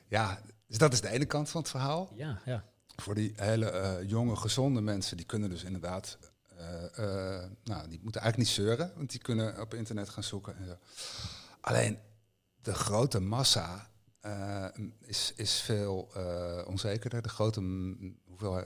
ja, 0.07 0.41
dus 0.67 0.77
dat 0.77 0.93
is 0.93 1.01
de 1.01 1.09
ene 1.09 1.25
kant 1.25 1.49
van 1.49 1.61
het 1.61 1.69
verhaal. 1.69 2.11
Ja, 2.15 2.41
ja. 2.45 2.63
Voor 2.95 3.15
die 3.15 3.33
hele 3.35 4.03
jonge, 4.05 4.35
gezonde 4.35 4.81
mensen, 4.81 5.17
die 5.17 5.25
kunnen 5.25 5.49
dus 5.49 5.63
inderdaad 5.63 6.17
nou, 7.63 7.87
die 7.89 7.99
moeten 8.03 8.21
eigenlijk 8.21 8.37
niet 8.37 8.47
zeuren, 8.47 8.91
want 8.95 9.11
die 9.11 9.19
kunnen 9.19 9.61
op 9.61 9.73
internet 9.73 10.09
gaan 10.09 10.23
zoeken. 10.23 10.57
En 10.57 10.65
zo. 10.65 10.77
Alleen 11.61 11.99
de 12.61 12.73
grote 12.73 13.19
massa 13.19 13.89
uh, 14.25 14.65
is, 15.01 15.33
is 15.35 15.61
veel 15.61 16.11
uh, 16.17 16.67
onzekerder. 16.67 17.21
De, 17.21 17.29
grote, 17.29 17.61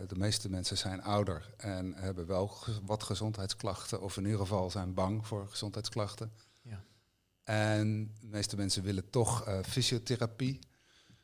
de 0.08 0.16
meeste 0.16 0.50
mensen 0.50 0.78
zijn 0.78 1.02
ouder 1.02 1.54
en 1.58 1.94
hebben 1.94 2.26
wel 2.26 2.58
wat 2.84 3.04
gezondheidsklachten, 3.04 4.02
of 4.02 4.18
in 4.18 4.24
ieder 4.24 4.40
geval 4.40 4.70
zijn 4.70 4.94
bang 4.94 5.28
voor 5.28 5.48
gezondheidsklachten. 5.50 6.32
Ja. 6.62 6.84
En 7.44 8.14
de 8.20 8.28
meeste 8.28 8.56
mensen 8.56 8.84
willen 8.84 9.10
toch 9.10 9.48
uh, 9.48 9.60
fysiotherapie. 9.64 10.60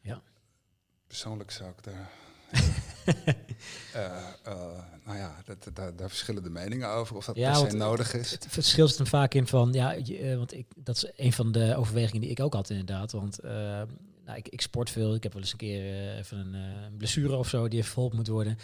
Ja. 0.01 0.21
Persoonlijk 1.07 1.51
zou 1.51 1.69
ik 1.69 1.83
daar 1.83 2.11
nou 5.05 5.17
ja, 5.17 5.35
dat, 5.45 5.69
daar, 5.73 5.95
daar 5.95 6.09
verschillen 6.09 6.43
de 6.43 6.49
meningen 6.49 6.89
over 6.89 7.15
of 7.15 7.25
dat 7.25 7.35
ja, 7.35 7.61
per 7.61 7.69
se 7.69 7.77
nodig 7.77 8.13
is. 8.13 8.31
Het, 8.31 8.45
verschil 8.49 8.87
zit 8.87 8.97
hem 8.97 9.07
vaak 9.07 9.33
in 9.33 9.47
van, 9.47 9.73
ja, 9.73 9.97
uh, 9.97 10.37
want 10.37 10.53
ik, 10.53 10.65
dat 10.75 10.95
is 10.95 11.11
een 11.15 11.33
van 11.33 11.51
de 11.51 11.75
overwegingen 11.75 12.21
die 12.21 12.29
ik 12.29 12.39
ook 12.39 12.53
had 12.53 12.69
inderdaad. 12.69 13.11
Want 13.11 13.39
nou, 14.25 14.37
ik, 14.37 14.47
ik, 14.47 14.61
sport 14.61 14.89
veel, 14.89 15.15
ik 15.15 15.23
heb 15.23 15.33
wel 15.33 15.41
eens 15.41 15.51
een 15.51 15.57
keer 15.57 16.15
even 16.17 16.37
een 16.37 16.97
blessure 16.97 17.35
of 17.35 17.49
zo 17.49 17.67
die 17.67 17.83
verholpen 17.83 18.17
moet 18.17 18.27
worden. 18.27 18.57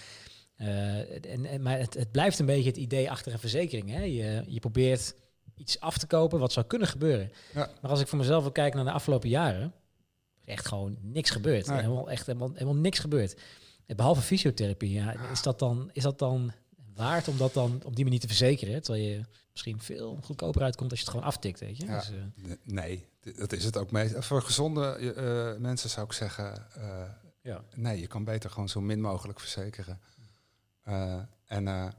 en, 0.55 1.45
en, 1.45 1.61
maar 1.61 1.77
het, 1.77 1.93
het, 1.93 2.11
blijft 2.11 2.39
een 2.39 2.45
beetje 2.45 2.69
het 2.69 2.77
idee 2.77 3.11
achter 3.11 3.33
een 3.33 3.39
verzekering. 3.39 3.89
Hè? 3.89 4.03
Je, 4.03 4.43
je 4.47 4.59
probeert 4.59 5.15
iets 5.57 5.79
af 5.79 5.97
te 5.97 6.07
kopen 6.07 6.39
wat 6.39 6.51
zou 6.51 6.65
kunnen 6.65 6.87
gebeuren. 6.87 7.31
Ja. 7.53 7.69
Maar 7.81 7.91
als 7.91 8.01
ik 8.01 8.07
voor 8.07 8.17
mezelf 8.17 8.41
wil 8.41 8.51
kijken 8.51 8.75
naar 8.75 8.85
de 8.85 8.91
afgelopen 8.91 9.29
jaren, 9.29 9.73
echt 10.45 10.67
gewoon 10.67 10.97
niks 11.01 11.29
gebeurd. 11.29 11.67
Nee. 11.67 11.77
Helemaal, 11.77 12.09
echt 12.09 12.25
helemaal, 12.25 12.51
helemaal 12.53 12.75
niks 12.75 12.99
gebeurd. 12.99 13.35
Behalve 13.87 14.21
fysiotherapie, 14.21 14.91
ja, 14.91 15.31
is, 15.31 15.41
dat 15.41 15.59
dan, 15.59 15.89
is 15.93 16.03
dat 16.03 16.19
dan 16.19 16.51
waard 16.93 17.27
om 17.27 17.37
dat 17.37 17.53
dan 17.53 17.81
op 17.83 17.95
die 17.95 18.03
manier 18.03 18.19
te 18.19 18.27
verzekeren? 18.27 18.81
Terwijl 18.81 19.05
je 19.05 19.25
misschien 19.51 19.81
veel 19.81 20.19
goedkoper 20.23 20.61
uitkomt 20.61 20.89
als 20.91 20.99
je 20.99 21.05
het 21.05 21.13
gewoon 21.13 21.29
aftikt, 21.29 21.59
weet 21.59 21.77
je? 21.77 21.85
Ja, 21.85 21.99
dus, 21.99 22.11
uh, 22.11 22.53
nee, 22.63 23.07
dat 23.35 23.51
is 23.51 23.63
het 23.63 23.77
ook 23.77 23.91
mee. 23.91 24.09
Voor 24.09 24.41
gezonde 24.41 24.97
uh, 24.99 25.61
mensen 25.61 25.89
zou 25.89 26.05
ik 26.05 26.13
zeggen, 26.13 26.67
uh, 26.77 27.09
ja. 27.41 27.63
nee, 27.75 27.99
je 27.99 28.07
kan 28.07 28.23
beter 28.23 28.49
gewoon 28.49 28.69
zo 28.69 28.81
min 28.81 29.01
mogelijk 29.01 29.39
verzekeren. 29.39 29.99
en 31.45 31.93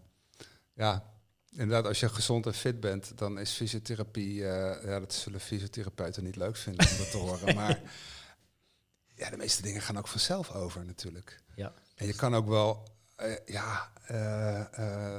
ja, 0.75 1.13
inderdaad, 1.51 1.87
als 1.87 2.01
je 2.01 2.09
gezond 2.09 2.47
en 2.47 2.55
fit 2.55 2.81
bent, 2.81 3.19
dan 3.19 3.39
is 3.39 3.51
fysiotherapie, 3.51 4.35
ja, 4.35 5.01
dat 5.01 5.15
zullen 5.15 5.41
fysiotherapeuten 5.41 6.25
niet 6.25 6.37
leuk 6.37 6.57
vinden 6.57 6.91
om 6.91 6.97
dat 6.97 7.11
te 7.11 7.17
horen, 7.17 7.55
maar 7.61 7.81
ja, 9.15 9.31
de 9.31 9.37
meeste 9.37 9.63
dingen 9.63 9.83
gaan 9.83 9.99
ook 9.99 10.09
vanzelf 10.09 10.53
over 10.53 10.85
natuurlijk. 10.85 11.45
Ja. 11.57 11.73
En 11.95 12.07
je 12.07 12.15
kan 12.15 12.35
ook 12.35 12.49
wel, 12.49 12.89
uh, 13.21 13.37
ja, 13.47 13.93
uh, 14.11 14.65
uh, 14.79 15.19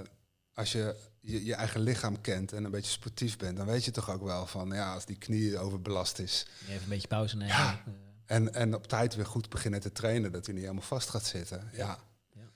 als 0.53 0.71
je, 0.71 0.95
je 1.19 1.45
je 1.45 1.53
eigen 1.53 1.81
lichaam 1.81 2.21
kent 2.21 2.53
en 2.53 2.63
een 2.63 2.71
beetje 2.71 2.91
sportief 2.91 3.37
bent, 3.37 3.57
dan 3.57 3.65
weet 3.65 3.85
je 3.85 3.91
toch 3.91 4.09
ook 4.09 4.23
wel 4.23 4.45
van, 4.45 4.69
ja, 4.69 4.93
als 4.93 5.05
die 5.05 5.17
knie 5.17 5.57
overbelast 5.57 6.19
is. 6.19 6.47
Even 6.67 6.83
een 6.83 6.89
beetje 6.89 7.07
pauze 7.07 7.35
nemen. 7.35 7.55
Ja. 7.55 7.83
En, 8.25 8.53
en 8.53 8.75
op 8.75 8.87
tijd 8.87 9.15
weer 9.15 9.25
goed 9.25 9.49
beginnen 9.49 9.79
te 9.79 9.91
trainen, 9.91 10.31
dat 10.31 10.45
hij 10.45 10.53
niet 10.53 10.63
helemaal 10.63 10.85
vast 10.85 11.09
gaat 11.09 11.25
zitten. 11.25 11.69
Ja. 11.73 11.99
ja. 12.33 12.49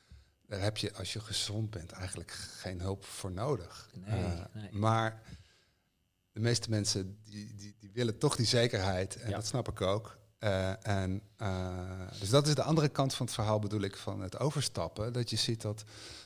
Daar 0.48 0.62
heb 0.62 0.78
je, 0.78 0.94
als 0.94 1.14
je 1.14 1.20
gezond 1.20 1.70
bent, 1.70 1.92
eigenlijk 1.92 2.32
geen 2.32 2.82
hulp 2.82 3.06
voor 3.06 3.32
nodig. 3.32 3.90
Nee, 3.94 4.44
nee. 4.54 4.72
Maar 4.72 5.22
de 6.32 6.40
meeste 6.40 6.70
mensen 6.70 7.20
die, 7.24 7.56
die, 7.56 7.76
die 7.80 7.92
willen 7.94 8.18
toch 8.18 8.36
die 8.36 8.46
zekerheid. 8.46 9.16
En 9.16 9.32
dat 9.32 9.46
snap 9.46 9.70
ik 9.70 9.82
ook. 9.82 10.20
Uh, 10.44 10.88
en, 10.88 11.22
uh, 11.42 12.10
dus 12.20 12.30
dat 12.30 12.48
is 12.48 12.56
de 12.56 12.64
andere 12.64 12.90
kant 12.90 13.14
van 13.14 13.26
het 13.26 13.36
verhaal, 13.36 13.60
bedoel 13.60 13.82
ik, 13.82 13.96
van 13.96 14.22
het 14.22 14.40
overstappen. 14.40 15.14
Dat 15.14 15.30
je 15.30 15.36
ziet 15.36 15.62
dat 15.62 15.84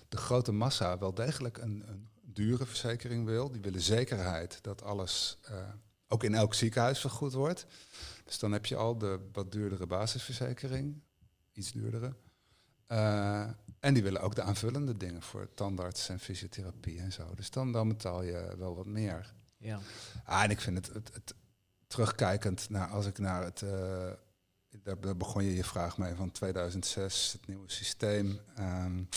de 0.10 0.17
grote 0.17 0.51
massa 0.51 0.97
wel 0.97 1.13
degelijk 1.13 1.58
een, 1.58 1.84
een 1.88 2.08
dure 2.21 2.65
verzekering 2.65 3.25
wil. 3.25 3.51
Die 3.51 3.62
willen 3.62 3.82
zekerheid 3.82 4.60
dat 4.62 4.84
alles 4.84 5.38
uh, 5.49 5.58
ook 6.08 6.23
in 6.23 6.36
elk 6.36 6.54
ziekenhuis 6.54 6.99
vergoed 6.99 7.34
wordt. 7.34 7.65
Dus 8.25 8.39
dan 8.39 8.51
heb 8.51 8.65
je 8.65 8.75
al 8.75 8.97
de 8.97 9.19
wat 9.32 9.51
duurdere 9.51 9.88
basisverzekering, 9.88 11.01
iets 11.54 11.71
duurdere. 11.71 12.13
en 13.80 13.93
die 13.93 14.04
willen 14.04 14.21
ook 14.21 14.36
de 14.36 14.41
aanvullende 14.41 14.97
dingen 14.97 15.21
voor 15.21 15.54
tandarts 15.54 16.10
en 16.10 16.19
fysiotherapie 16.19 16.99
en 16.99 17.12
zo. 17.12 17.36
Dus 17.36 17.49
dan, 17.49 17.71
dan 17.71 17.88
betaal 17.88 18.23
je 18.23 18.54
wel 18.58 18.75
wat 18.75 18.86
meer. 18.86 19.34
Ja. 19.58 19.80
Ah, 20.25 20.43
en 20.43 20.49
ik 20.49 20.62
vind 20.62 20.78
het, 20.78 20.93
het, 20.93 21.13
het 21.13 21.36
terugkijkend 21.95 22.69
naar 22.69 22.88
als 22.88 23.05
ik 23.05 23.17
naar 23.17 23.43
het. 23.43 23.62
Uh, 23.62 24.12
daar 24.84 25.17
begon 25.17 25.43
je 25.43 25.55
je 25.55 25.63
vraag 25.63 25.97
mee 25.97 26.15
van 26.15 26.31
2006, 26.31 27.31
het 27.31 27.47
nieuwe 27.47 27.71
systeem. 27.71 28.39
Um, 28.60 29.10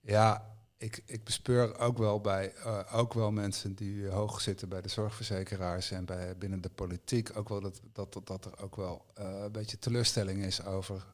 ja, 0.00 0.56
ik, 0.76 1.02
ik 1.06 1.24
bespeur 1.24 1.78
ook 1.78 1.98
wel 1.98 2.20
bij 2.20 2.54
uh, 2.56 2.80
ook 2.92 3.14
wel 3.14 3.32
mensen 3.32 3.74
die 3.74 4.06
hoog 4.06 4.40
zitten 4.40 4.68
bij 4.68 4.82
de 4.82 4.88
zorgverzekeraars 4.88 5.90
en 5.90 6.04
bij 6.04 6.36
binnen 6.36 6.60
de 6.60 6.68
politiek 6.68 7.36
ook 7.36 7.48
wel 7.48 7.60
dat, 7.60 7.80
dat, 7.92 8.20
dat 8.24 8.44
er 8.44 8.62
ook 8.62 8.76
wel 8.76 9.06
uh, 9.18 9.42
een 9.42 9.52
beetje 9.52 9.78
teleurstelling 9.78 10.44
is 10.44 10.64
over 10.64 11.06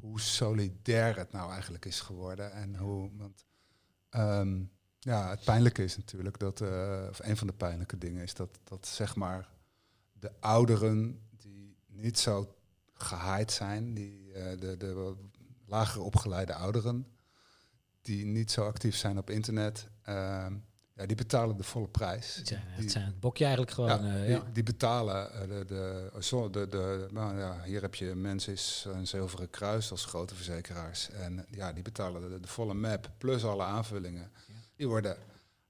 hoe 0.00 0.20
solidair 0.20 1.16
het 1.16 1.32
nou 1.32 1.52
eigenlijk 1.52 1.84
is 1.84 2.00
geworden 2.00 2.52
en 2.52 2.76
hoe. 2.76 3.10
Want, 3.16 3.44
um, 4.10 4.70
ja, 4.98 5.30
het 5.30 5.44
pijnlijke 5.44 5.84
is 5.84 5.96
natuurlijk 5.96 6.38
dat, 6.38 6.60
uh, 6.60 7.06
of 7.10 7.18
een 7.18 7.36
van 7.36 7.46
de 7.46 7.52
pijnlijke 7.52 7.98
dingen 7.98 8.22
is 8.22 8.34
dat, 8.34 8.58
dat 8.64 8.86
zeg 8.86 9.16
maar 9.16 9.52
de 10.24 10.32
ouderen 10.40 11.20
die 11.36 11.76
niet 11.86 12.18
zo 12.18 12.54
gehaaid 12.94 13.52
zijn, 13.52 13.94
die, 13.94 14.28
uh, 14.28 14.60
de, 14.60 14.76
de 14.76 15.14
lager 15.66 16.02
opgeleide 16.02 16.54
ouderen, 16.54 17.06
die 18.02 18.24
niet 18.24 18.50
zo 18.50 18.66
actief 18.66 18.96
zijn 18.96 19.18
op 19.18 19.30
internet, 19.30 19.88
uh, 20.08 20.46
ja, 20.94 21.06
die 21.06 21.16
betalen 21.16 21.56
de 21.56 21.62
volle 21.62 21.88
prijs. 21.88 22.34
Het 22.34 22.90
zijn 22.90 23.04
het 23.04 23.20
bokje 23.20 23.44
eigenlijk 23.44 23.74
gewoon. 23.74 24.04
Ja, 24.04 24.26
die, 24.26 24.52
die, 24.52 24.62
betalen 24.62 25.48
de, 25.48 25.64
de, 25.64 26.10
de, 26.20 26.50
de, 26.50 26.68
de 26.68 27.08
nou 27.10 27.38
ja, 27.38 27.62
hier 27.62 27.82
heb 27.82 27.94
je 27.94 28.14
Mensis 28.14 28.88
en 28.94 29.06
Zilveren 29.06 29.50
Kruis 29.50 29.90
als 29.90 30.04
grote 30.04 30.34
verzekeraars. 30.34 31.10
En 31.10 31.46
ja, 31.50 31.72
die 31.72 31.82
betalen 31.82 32.30
de, 32.30 32.40
de 32.40 32.48
volle 32.48 32.74
map 32.74 33.10
plus 33.18 33.44
alle 33.44 33.62
aanvullingen 33.62 34.30
die 34.76 34.88
worden 34.88 35.16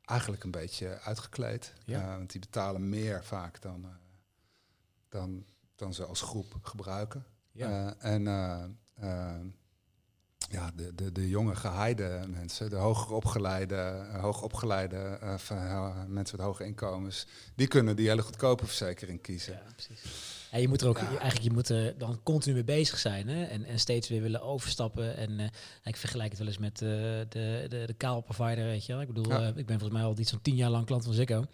eigenlijk 0.04 0.44
een 0.44 0.50
beetje 0.50 1.00
uitgekleed. 1.00 1.72
Uh, 1.86 2.16
want 2.16 2.30
die 2.30 2.40
betalen 2.40 2.88
meer 2.88 3.24
vaak 3.24 3.62
dan, 3.62 3.86
dan, 5.14 5.44
dan 5.74 5.94
ze 5.94 6.04
als 6.04 6.20
groep 6.20 6.58
gebruiken. 6.62 7.26
Ja. 7.52 7.96
Uh, 8.02 8.12
en 8.12 8.22
ja, 10.50 10.70
de, 10.74 10.94
de, 10.94 11.12
de 11.12 11.28
jonge 11.28 11.56
geheide 11.56 12.24
mensen, 12.28 12.70
de 12.70 12.76
hoger 12.76 13.12
opgeleide, 13.12 14.06
hoogopgeleide 14.20 15.18
mensen 16.08 16.36
met 16.36 16.46
hoge 16.46 16.64
inkomens, 16.64 17.26
die 17.54 17.66
kunnen 17.66 17.96
die 17.96 18.08
hele 18.08 18.22
goedkope 18.22 18.66
verzekering 18.66 19.20
kiezen. 19.20 19.52
Ja, 19.52 19.72
precies. 19.72 20.02
Ja, 20.50 20.58
je 20.58 20.68
moet 20.68 20.80
er 20.80 20.88
ook 20.88 20.98
eigenlijk 20.98 21.42
je 21.42 21.50
moet 21.50 21.68
er 21.68 21.98
dan 21.98 22.22
continu 22.22 22.54
mee 22.54 22.64
bezig 22.64 22.98
zijn 22.98 23.28
hè? 23.28 23.44
En, 23.44 23.64
en 23.64 23.78
steeds 23.78 24.08
weer 24.08 24.22
willen 24.22 24.42
overstappen. 24.42 25.16
En 25.16 25.30
uh, 25.30 25.46
ik 25.82 25.96
vergelijk 25.96 26.28
het 26.28 26.38
wel 26.38 26.48
eens 26.48 26.58
met 26.58 26.80
uh, 26.80 26.88
de, 27.28 27.66
de, 27.68 27.82
de 27.86 27.94
kaalprovider, 27.96 28.64
weet 28.64 28.86
je 28.86 28.92
wel. 28.92 29.00
Ik 29.02 29.06
bedoel, 29.06 29.28
ja. 29.28 29.40
uh, 29.40 29.46
ik 29.46 29.66
ben 29.66 29.78
volgens 29.78 30.00
mij 30.00 30.02
al 30.02 30.18
iets 30.18 30.30
van 30.30 30.42
tien 30.42 30.56
jaar 30.56 30.70
lang 30.70 30.86
klant 30.86 31.04
van 31.04 31.12
Ziggo. 31.12 31.44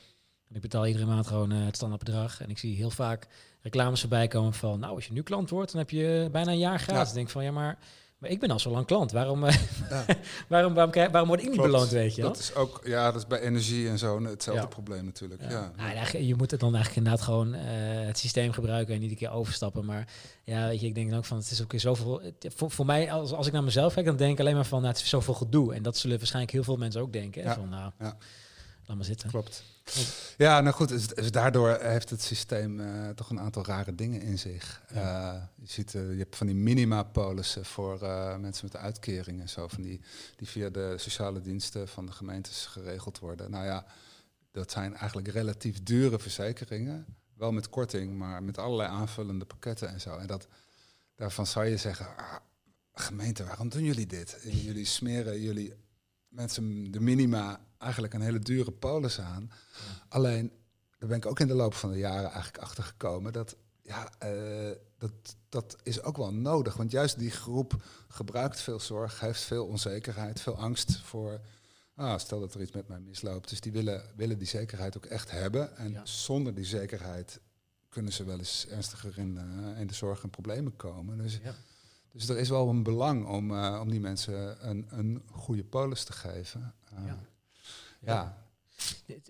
En 0.50 0.56
ik 0.56 0.62
betaal 0.62 0.86
iedere 0.86 1.06
maand 1.06 1.26
gewoon 1.26 1.50
het 1.50 1.76
standaardbedrag. 1.76 2.40
En 2.40 2.50
ik 2.50 2.58
zie 2.58 2.76
heel 2.76 2.90
vaak 2.90 3.26
reclames 3.60 4.00
voorbij 4.00 4.28
komen 4.28 4.52
van, 4.52 4.78
nou, 4.80 4.94
als 4.94 5.06
je 5.06 5.12
nu 5.12 5.22
klant 5.22 5.50
wordt, 5.50 5.72
dan 5.72 5.80
heb 5.80 5.90
je 5.90 6.28
bijna 6.32 6.50
een 6.50 6.58
jaar 6.58 6.80
gratis. 6.80 7.08
Ja. 7.08 7.14
Denk 7.14 7.28
van, 7.28 7.44
ja, 7.44 7.50
maar 7.50 7.78
maar 8.20 8.30
ik 8.30 8.40
ben 8.40 8.50
al 8.50 8.58
zo 8.58 8.70
lang 8.70 8.86
klant. 8.86 9.12
Waarom, 9.12 9.44
ja. 9.44 9.54
waarom, 10.48 10.74
waarom, 10.74 10.92
waarom 10.92 11.28
word 11.28 11.40
ik 11.40 11.46
niet 11.46 11.54
Klopt. 11.54 11.70
beloond, 11.70 11.90
weet 11.90 12.14
je 12.14 12.22
Dat 12.22 12.38
is 12.38 12.54
ook, 12.54 12.80
ja, 12.84 13.12
dat 13.12 13.20
is 13.20 13.26
bij 13.26 13.40
energie 13.40 13.88
en 13.88 13.98
zo 13.98 14.22
hetzelfde 14.22 14.62
ja. 14.62 14.68
probleem 14.68 15.04
natuurlijk. 15.04 15.42
Ja. 15.48 15.72
ja. 15.76 16.18
je 16.18 16.34
moet 16.34 16.50
het 16.50 16.60
dan 16.60 16.74
eigenlijk 16.74 17.06
inderdaad 17.06 17.24
gewoon 17.24 17.54
uh, 17.54 17.60
het 18.06 18.18
systeem 18.18 18.52
gebruiken 18.52 18.94
en 18.94 19.00
niet 19.00 19.10
een 19.10 19.16
keer 19.16 19.30
overstappen. 19.30 19.84
Maar 19.84 20.08
ja, 20.44 20.66
weet 20.66 20.80
je, 20.80 20.86
ik 20.86 20.94
denk 20.94 21.08
dan 21.08 21.18
ook 21.18 21.24
van, 21.24 21.36
het 21.36 21.50
is 21.50 21.62
ook 21.62 21.70
weer 21.70 21.80
zoveel... 21.80 22.22
Voor, 22.38 22.70
voor 22.70 22.86
mij, 22.86 23.12
als, 23.12 23.32
als 23.32 23.46
ik 23.46 23.52
naar 23.52 23.64
mezelf 23.64 23.94
kijk, 23.94 24.06
dan 24.06 24.16
denk 24.16 24.32
ik 24.32 24.40
alleen 24.40 24.54
maar 24.54 24.66
van, 24.66 24.80
nou, 24.80 24.92
het 24.92 25.02
is 25.02 25.08
zoveel 25.08 25.34
gedoe. 25.34 25.74
En 25.74 25.82
dat 25.82 25.96
zullen 25.96 26.16
waarschijnlijk 26.18 26.52
heel 26.52 26.64
veel 26.64 26.76
mensen 26.76 27.00
ook 27.00 27.12
denken. 27.12 27.54
Van, 27.54 27.68
nou, 27.68 27.92
laat 28.90 28.98
maar 28.98 29.08
zitten. 29.08 29.28
Klopt. 29.28 29.62
Ja, 30.36 30.60
nou 30.60 30.74
goed, 30.74 30.88
dus, 30.88 31.06
dus 31.06 31.30
daardoor 31.30 31.78
heeft 31.80 32.10
het 32.10 32.22
systeem 32.22 32.80
uh, 32.80 33.08
toch 33.08 33.30
een 33.30 33.40
aantal 33.40 33.64
rare 33.64 33.94
dingen 33.94 34.20
in 34.20 34.38
zich. 34.38 34.82
Ja. 34.94 35.34
Uh, 35.34 35.42
je, 35.54 35.66
ziet, 35.66 35.94
uh, 35.94 36.12
je 36.12 36.18
hebt 36.18 36.36
van 36.36 36.46
die 36.46 36.56
minima-polissen 36.56 37.64
voor 37.64 37.98
mensen 38.40 38.68
met 38.72 38.76
uitkeringen 38.76 39.40
en 39.40 39.48
zo, 39.48 39.68
van 39.68 39.82
die, 39.82 40.00
die 40.36 40.48
via 40.48 40.68
de 40.68 40.94
sociale 40.96 41.40
diensten 41.40 41.88
van 41.88 42.06
de 42.06 42.12
gemeentes 42.12 42.66
geregeld 42.66 43.18
worden. 43.18 43.50
Nou 43.50 43.64
ja, 43.64 43.86
dat 44.50 44.70
zijn 44.70 44.94
eigenlijk 44.96 45.28
relatief 45.28 45.82
dure 45.82 46.18
verzekeringen. 46.18 47.06
Wel 47.34 47.52
met 47.52 47.68
korting, 47.68 48.18
maar 48.18 48.42
met 48.42 48.58
allerlei 48.58 48.88
aanvullende 48.88 49.44
pakketten 49.44 49.88
en 49.88 50.00
zo. 50.00 50.16
En 50.16 50.26
dat, 50.26 50.48
daarvan 51.14 51.46
zou 51.46 51.66
je 51.66 51.76
zeggen, 51.76 52.06
ah, 52.16 52.36
gemeente, 52.94 53.44
waarom 53.44 53.68
doen 53.68 53.84
jullie 53.84 54.06
dit? 54.06 54.36
Jullie 54.42 54.84
smeren 54.84 55.40
jullie 55.40 55.74
mensen 56.30 56.90
de 56.90 57.00
minima 57.00 57.60
eigenlijk 57.78 58.14
een 58.14 58.20
hele 58.20 58.38
dure 58.38 58.70
polis 58.70 59.20
aan. 59.20 59.50
Alleen, 60.08 60.52
daar 60.98 61.08
ben 61.08 61.18
ik 61.18 61.26
ook 61.26 61.40
in 61.40 61.46
de 61.46 61.54
loop 61.54 61.74
van 61.74 61.90
de 61.90 61.98
jaren 61.98 62.30
eigenlijk 62.30 62.58
achter 62.58 62.84
gekomen 62.84 63.32
dat 63.32 63.56
ja, 63.82 64.12
uh, 64.24 64.76
dat, 64.98 65.12
dat 65.48 65.76
is 65.82 66.02
ook 66.02 66.16
wel 66.16 66.32
nodig. 66.32 66.76
Want 66.76 66.90
juist 66.90 67.18
die 67.18 67.30
groep 67.30 67.82
gebruikt 68.08 68.60
veel 68.60 68.80
zorg, 68.80 69.20
heeft 69.20 69.40
veel 69.40 69.66
onzekerheid, 69.66 70.40
veel 70.40 70.56
angst 70.56 70.98
voor. 70.98 71.40
Ah, 71.94 72.18
stel 72.18 72.40
dat 72.40 72.54
er 72.54 72.60
iets 72.60 72.72
met 72.72 72.88
mij 72.88 73.00
misloopt. 73.00 73.48
Dus 73.48 73.60
die 73.60 73.72
willen, 73.72 74.02
willen 74.16 74.38
die 74.38 74.46
zekerheid 74.46 74.96
ook 74.96 75.04
echt 75.04 75.30
hebben. 75.30 75.76
En 75.76 75.92
ja. 75.92 76.06
zonder 76.06 76.54
die 76.54 76.64
zekerheid 76.64 77.40
kunnen 77.88 78.12
ze 78.12 78.24
wel 78.24 78.38
eens 78.38 78.66
ernstiger 78.66 79.18
in, 79.18 79.34
uh, 79.34 79.80
in 79.80 79.86
de 79.86 79.94
zorg 79.94 80.22
en 80.22 80.30
problemen 80.30 80.76
komen. 80.76 81.18
Dus 81.18 81.40
ja. 81.42 81.54
Dus 82.12 82.28
er 82.28 82.38
is 82.38 82.48
wel 82.48 82.68
een 82.68 82.82
belang 82.82 83.26
om, 83.26 83.50
uh, 83.50 83.78
om 83.80 83.90
die 83.90 84.00
mensen 84.00 84.68
een, 84.68 84.86
een 84.90 85.22
goede 85.30 85.64
polis 85.64 86.04
te 86.04 86.12
geven. 86.12 86.74
Uh, 86.92 87.06
ja. 87.06 87.18
ja. 88.00 88.38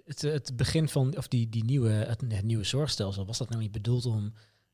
Het, 0.05 0.23
het, 0.23 0.57
begin 0.57 0.89
van, 0.89 1.17
of 1.17 1.29
die, 1.29 1.49
die 1.49 1.65
nieuwe, 1.65 1.91
het, 1.91 2.21
het, 2.29 2.45
nieuwe 2.45 2.65
zorgstelsel, 2.65 3.27
was 3.27 3.39
dat 3.39 3.49
nou 3.49 3.61
niet 3.61 3.73
bedoeld 3.73 4.07
om 4.07 4.25
uh, 4.25 4.33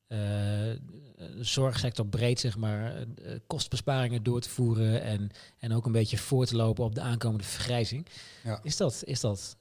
de 0.09 1.37
zorgsector 1.41 2.07
breed, 2.07 2.41
zeg 2.41 2.57
maar, 2.57 3.07
kostbesparingen 3.47 4.23
door 4.23 4.41
te 4.41 4.49
voeren 4.49 5.03
en, 5.03 5.31
en 5.59 5.73
ook 5.73 5.87
een 5.87 5.93
beetje 5.93 6.19
voor 6.19 6.47
te 6.47 6.57
lopen 6.57 6.85
op 6.85 6.95
de 6.95 7.01
aankomende 7.01 7.45
vergrijzing? 7.45 8.07
Ja. 8.43 8.61
Is, 8.63 8.77
dat, 8.77 9.03
is, 9.05 9.21
dat, 9.21 9.57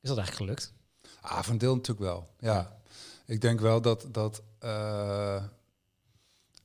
is 0.00 0.08
dat 0.08 0.18
eigenlijk 0.18 0.32
gelukt? 0.32 0.72
Ah, 1.20 1.42
van 1.42 1.58
deel 1.58 1.74
natuurlijk 1.74 2.06
wel, 2.06 2.28
ja. 2.38 2.78
Ik 3.26 3.40
denk 3.40 3.60
wel 3.60 3.80
dat, 3.80 4.06
dat 4.10 4.42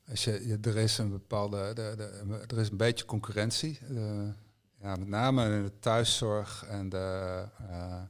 als 0.10 0.24
je, 0.24 0.58
er 0.62 0.78
is 0.78 0.98
een 0.98 1.10
bepaalde, 1.10 1.74
de, 1.74 1.94
de, 1.98 2.46
er 2.48 2.58
is 2.58 2.70
een 2.70 2.78
beetje 2.78 3.06
concurrentie. 3.06 3.80
Uh, 3.90 4.30
ja, 4.82 4.96
met 4.96 5.08
name 5.08 5.56
in 5.56 5.64
de 5.64 5.80
thuiszorg 5.80 6.66
en 6.66 6.90
de, 6.90 7.46
uh, 7.62 8.02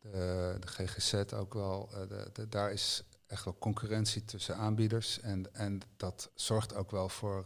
de, 0.00 0.56
de, 0.60 0.66
GGZ 0.66 1.14
ook 1.14 1.54
wel. 1.54 1.90
Uh, 1.92 2.24
de, 2.32 2.48
daar 2.48 2.72
is 2.72 3.02
echt 3.26 3.44
wel 3.44 3.58
concurrentie 3.58 4.24
tussen 4.24 4.56
aanbieders. 4.56 5.20
En, 5.20 5.54
en 5.54 5.80
dat 5.96 6.30
zorgt 6.34 6.74
ook 6.74 6.90
wel 6.90 7.08
voor. 7.08 7.44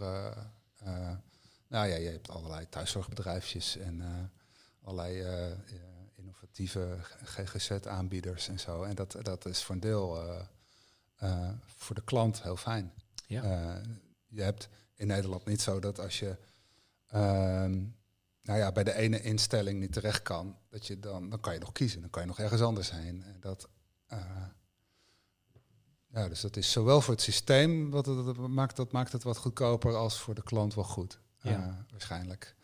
nou 1.69 1.89
ja, 1.89 1.97
je 1.97 2.09
hebt 2.09 2.31
allerlei 2.31 2.69
thuiszorgbedrijfjes 2.69 3.77
en 3.77 4.03
allerlei 4.83 5.25
innovatieve 6.15 6.99
GGZ-aanbieders 7.25 8.49
en 8.49 8.61
zo. 8.61 8.83
En 8.83 8.95
dat, 8.95 9.17
dat 9.23 9.47
is 9.47 9.63
voor 9.63 9.75
een 9.75 9.81
deel 9.81 10.19
voor 11.65 11.95
de 11.95 12.05
klant 12.05 12.43
heel 12.43 12.57
fijn. 12.57 12.93
Ja. 13.27 13.43
Uh, 13.43 13.83
je 14.27 14.43
hebt 14.43 14.69
in 14.95 15.07
Nederland 15.07 15.45
niet 15.45 15.61
zo 15.61 15.81
dat 15.81 16.01
als 16.01 16.19
je 16.19 16.37
uh, 17.15 17.21
nou 18.47 18.59
ja, 18.59 18.73
bij 18.73 18.85
de 18.85 18.95
ene 18.95 19.21
instelling 19.21 19.81
niet 19.81 19.93
terecht 19.93 20.23
kan, 20.23 20.57
dat 20.69 20.87
je 20.87 20.99
dan, 20.99 21.31
dan 21.31 21.41
kan 21.41 21.53
je 21.53 21.59
nog 21.59 21.73
kiezen. 21.73 22.01
Dan 22.01 22.11
kan 22.11 22.23
je 22.23 22.29
nog 22.29 22.39
ergens 22.39 22.63
anders 22.63 22.91
heen. 22.91 23.25
Dat, 23.41 23.69
uh, 24.13 24.19
ja, 26.07 26.29
dus 26.29 26.41
dat 26.41 26.57
is 26.57 26.73
zowel 26.73 27.01
voor 27.01 27.15
het 27.15 27.23
systeem, 27.23 27.91
wat 27.91 28.07
het, 28.07 28.25
dat 28.25 28.37
maakt, 28.37 28.77
dat 28.77 28.93
maakt 28.93 29.13
het 29.13 29.23
wat 29.23 29.37
goedkoper, 29.37 29.95
als 29.95 30.19
voor 30.19 30.35
de 30.35 30.43
klant 30.43 30.75
wel 30.75 30.85
goed. 30.85 31.19
Ja. 31.41 31.85
waarschijnlijk. 31.91 32.55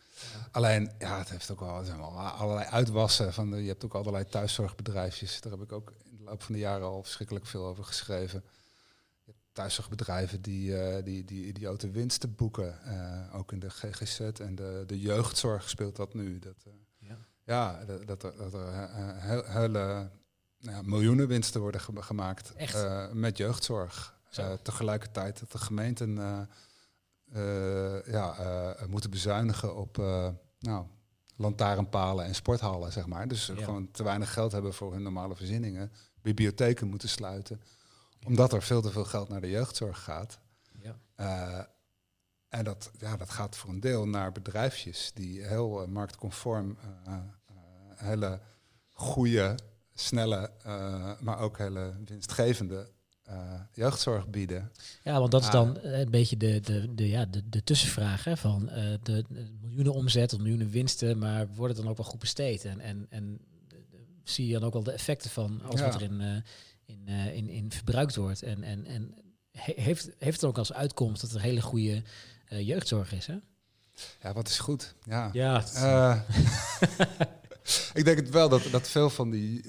Alleen, 0.51 0.91
ja, 0.99 1.17
het 1.17 1.29
heeft 1.29 1.51
ook 1.51 1.59
wel, 1.59 1.83
zijn 1.83 1.97
wel 1.97 2.19
allerlei 2.19 2.67
uitwassen. 2.67 3.33
Van 3.33 3.51
de, 3.51 3.61
je 3.61 3.67
hebt 3.67 3.85
ook 3.85 3.93
allerlei 3.93 4.25
thuiszorgbedrijfjes. 4.25 5.41
Daar 5.41 5.51
heb 5.51 5.61
ik 5.61 5.71
ook 5.71 5.93
in 6.03 6.17
de 6.17 6.23
loop 6.23 6.43
van 6.43 6.53
de 6.53 6.59
jaren 6.59 6.87
al 6.87 7.03
verschrikkelijk 7.03 7.45
veel 7.45 7.65
over 7.65 7.83
geschreven. 7.83 8.43
Thuiszorgbedrijven 9.53 10.41
die, 10.41 10.69
uh, 10.69 11.03
die, 11.03 11.25
die 11.25 11.45
idiote 11.45 11.91
winsten 11.91 12.35
boeken. 12.35 12.79
Uh, 12.85 13.35
ook 13.35 13.51
in 13.51 13.59
de 13.59 13.69
GGZ 13.69 14.19
en 14.19 14.55
de, 14.55 14.83
de 14.87 14.99
jeugdzorg 14.99 15.69
speelt 15.69 15.95
dat 15.95 16.13
nu. 16.13 16.39
Dat, 16.39 16.65
uh, 16.67 16.73
ja. 16.97 17.17
ja, 17.43 17.85
dat, 17.85 18.07
dat 18.07 18.23
er, 18.23 18.37
dat 18.37 18.53
er 18.53 19.51
hele 19.51 20.09
nou, 20.59 20.87
miljoenen 20.87 21.27
winsten 21.27 21.61
worden 21.61 21.81
gemaakt 21.81 22.53
met 23.13 23.37
jeugdzorg. 23.37 24.19
tegelijkertijd 24.61 25.39
dat 25.39 25.51
de 25.51 25.57
gemeenten 25.57 26.15
ja, 28.05 28.75
moeten 28.89 29.09
bezuinigen 29.09 29.75
op 29.75 29.97
nou, 30.59 30.85
lantaarnpalen 31.35 32.25
en 32.25 32.35
sporthallen, 32.35 32.91
zeg 32.91 33.05
maar. 33.07 33.27
Dus 33.27 33.51
gewoon 33.55 33.91
te 33.91 34.03
weinig 34.03 34.33
geld 34.33 34.51
hebben 34.51 34.73
voor 34.73 34.93
hun 34.93 35.03
normale 35.03 35.35
voorzieningen. 35.35 35.91
Bibliotheken 36.21 36.87
moeten 36.87 37.09
sluiten. 37.09 37.61
Omdat 38.25 38.53
er 38.53 38.61
veel 38.61 38.81
te 38.81 38.91
veel 38.91 39.05
geld 39.05 39.29
naar 39.29 39.41
de 39.41 39.49
jeugdzorg 39.49 40.03
gaat. 40.03 40.39
Ja. 41.15 41.69
en 42.49 42.63
dat, 42.63 42.91
ja, 42.97 43.17
dat 43.17 43.29
gaat 43.29 43.55
voor 43.55 43.69
een 43.69 43.79
deel 43.79 44.07
naar 44.07 44.31
bedrijfjes 44.31 45.11
die 45.13 45.43
heel 45.43 45.87
marktconform 45.87 46.77
hele 47.95 48.39
goede, 48.91 49.55
snelle, 49.93 50.51
maar 51.19 51.39
ook 51.39 51.57
hele 51.57 51.93
winstgevende 52.05 52.87
jeugdzorg 53.71 54.27
bieden. 54.27 54.71
Ja, 55.03 55.19
want 55.19 55.31
dat 55.31 55.41
is 55.43 55.49
dan 55.49 55.77
een 55.81 56.09
beetje 56.09 56.37
de, 56.37 56.59
de, 56.59 56.93
de, 56.93 57.09
ja, 57.09 57.25
de, 57.25 57.49
de 57.49 57.63
tussenvraag 57.63 58.23
hè, 58.23 58.37
van 58.37 58.65
de, 59.03 59.25
miljoenen 59.61 59.93
omzet 59.93 60.33
of 60.33 60.39
miljoenen 60.39 60.69
winsten, 60.69 61.17
maar 61.17 61.47
wordt 61.47 61.73
het 61.73 61.83
dan 61.83 61.91
ook 61.91 61.97
wel 61.97 62.05
goed 62.05 62.19
besteed? 62.19 62.65
En, 62.65 62.79
en, 62.79 63.05
en 63.09 63.39
zie 64.23 64.47
je 64.47 64.53
dan 64.53 64.63
ook 64.63 64.73
wel 64.73 64.83
de 64.83 64.91
effecten 64.91 65.29
van 65.29 65.61
alles 65.61 65.81
wat 65.81 66.01
er 66.01 66.43
in, 66.85 67.05
uh, 67.07 67.35
in, 67.35 67.49
in, 67.49 67.71
verbruikt 67.71 68.15
wordt? 68.15 68.43
En, 68.43 68.63
en, 68.63 68.85
en 68.85 69.13
heeft, 69.51 70.09
heeft 70.17 70.41
het 70.41 70.49
ook 70.49 70.57
als 70.57 70.73
uitkomst 70.73 71.21
dat 71.21 71.31
er 71.31 71.41
hele 71.41 71.61
goede 71.61 72.03
jeugdzorg 72.47 73.13
is? 73.13 73.27
Hè? 73.27 73.37
Ja, 74.21 74.33
wat 74.33 74.47
is 74.47 74.59
goed? 74.59 74.95
Ja. 75.03 75.29
ja 75.33 75.63
ik 77.93 78.05
denk 78.05 78.17
het 78.17 78.29
wel 78.29 78.49
dat, 78.49 78.63
dat 78.71 78.89
veel 78.89 79.09
van 79.09 79.29
die 79.29 79.61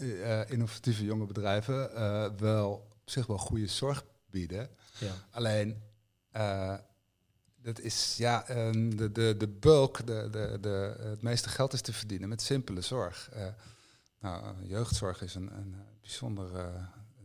innovatieve 0.46 1.04
jonge 1.04 1.26
bedrijven 1.26 1.90
wel 2.36 2.72
op 2.72 3.10
zich 3.10 3.26
wel 3.26 3.38
goede 3.38 3.66
zorg 3.66 4.04
bieden. 4.30 4.68
Ja. 4.98 5.12
Alleen, 5.30 5.82
dat 7.62 7.80
is 7.80 8.14
ja, 8.16 8.50
um, 8.50 8.96
de, 8.96 9.12
de, 9.12 9.34
de 9.38 9.48
bulk, 9.48 10.06
de, 10.06 10.28
de, 10.30 10.58
de, 10.60 10.96
het 10.98 11.22
meeste 11.22 11.48
geld 11.48 11.72
is 11.72 11.80
te 11.80 11.92
verdienen 11.92 12.28
met 12.28 12.42
simpele 12.42 12.80
zorg. 12.80 13.30
Nou, 14.20 14.66
jeugdzorg 14.66 15.22
is 15.22 15.34
een, 15.34 15.56
een 15.56 15.76
bijzonder 16.00 16.50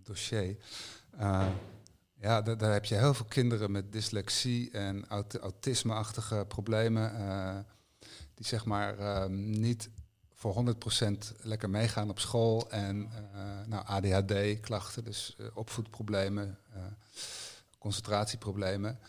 uh, 0.10 0.16
dossier. 0.16 0.58
ja, 2.22 2.42
daar 2.42 2.74
heb 2.74 2.86
je 2.86 2.96
heel 2.96 3.14
veel 3.14 3.26
kinderen 3.26 3.72
met 3.72 3.92
dyslexie 3.92 4.72
en 4.72 5.08
aut 5.08 5.38
autisme-achtige 5.38 6.46
problemen. 6.48 7.66
die 8.34 8.46
zeg 8.46 8.66
maar 8.66 9.00
ehm, 9.00 9.60
niet 9.60 9.90
voor 10.34 10.76
100% 11.04 11.36
lekker 11.42 11.70
meegaan 11.70 12.10
op 12.10 12.20
school. 12.20 12.72
En 12.72 13.02
uh, 13.02 13.42
nou, 13.66 13.86
ADHD-klachten, 13.86 15.04
dus 15.04 15.36
opvoedproblemen, 15.54 16.58
concentratieproblemen. 17.78 19.00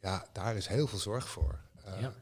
Ja, 0.00 0.26
daar 0.32 0.56
is 0.56 0.66
heel 0.66 0.86
veel 0.86 0.98
zorg 0.98 1.28
voor. 1.28 1.58
Ja. 2.00 2.12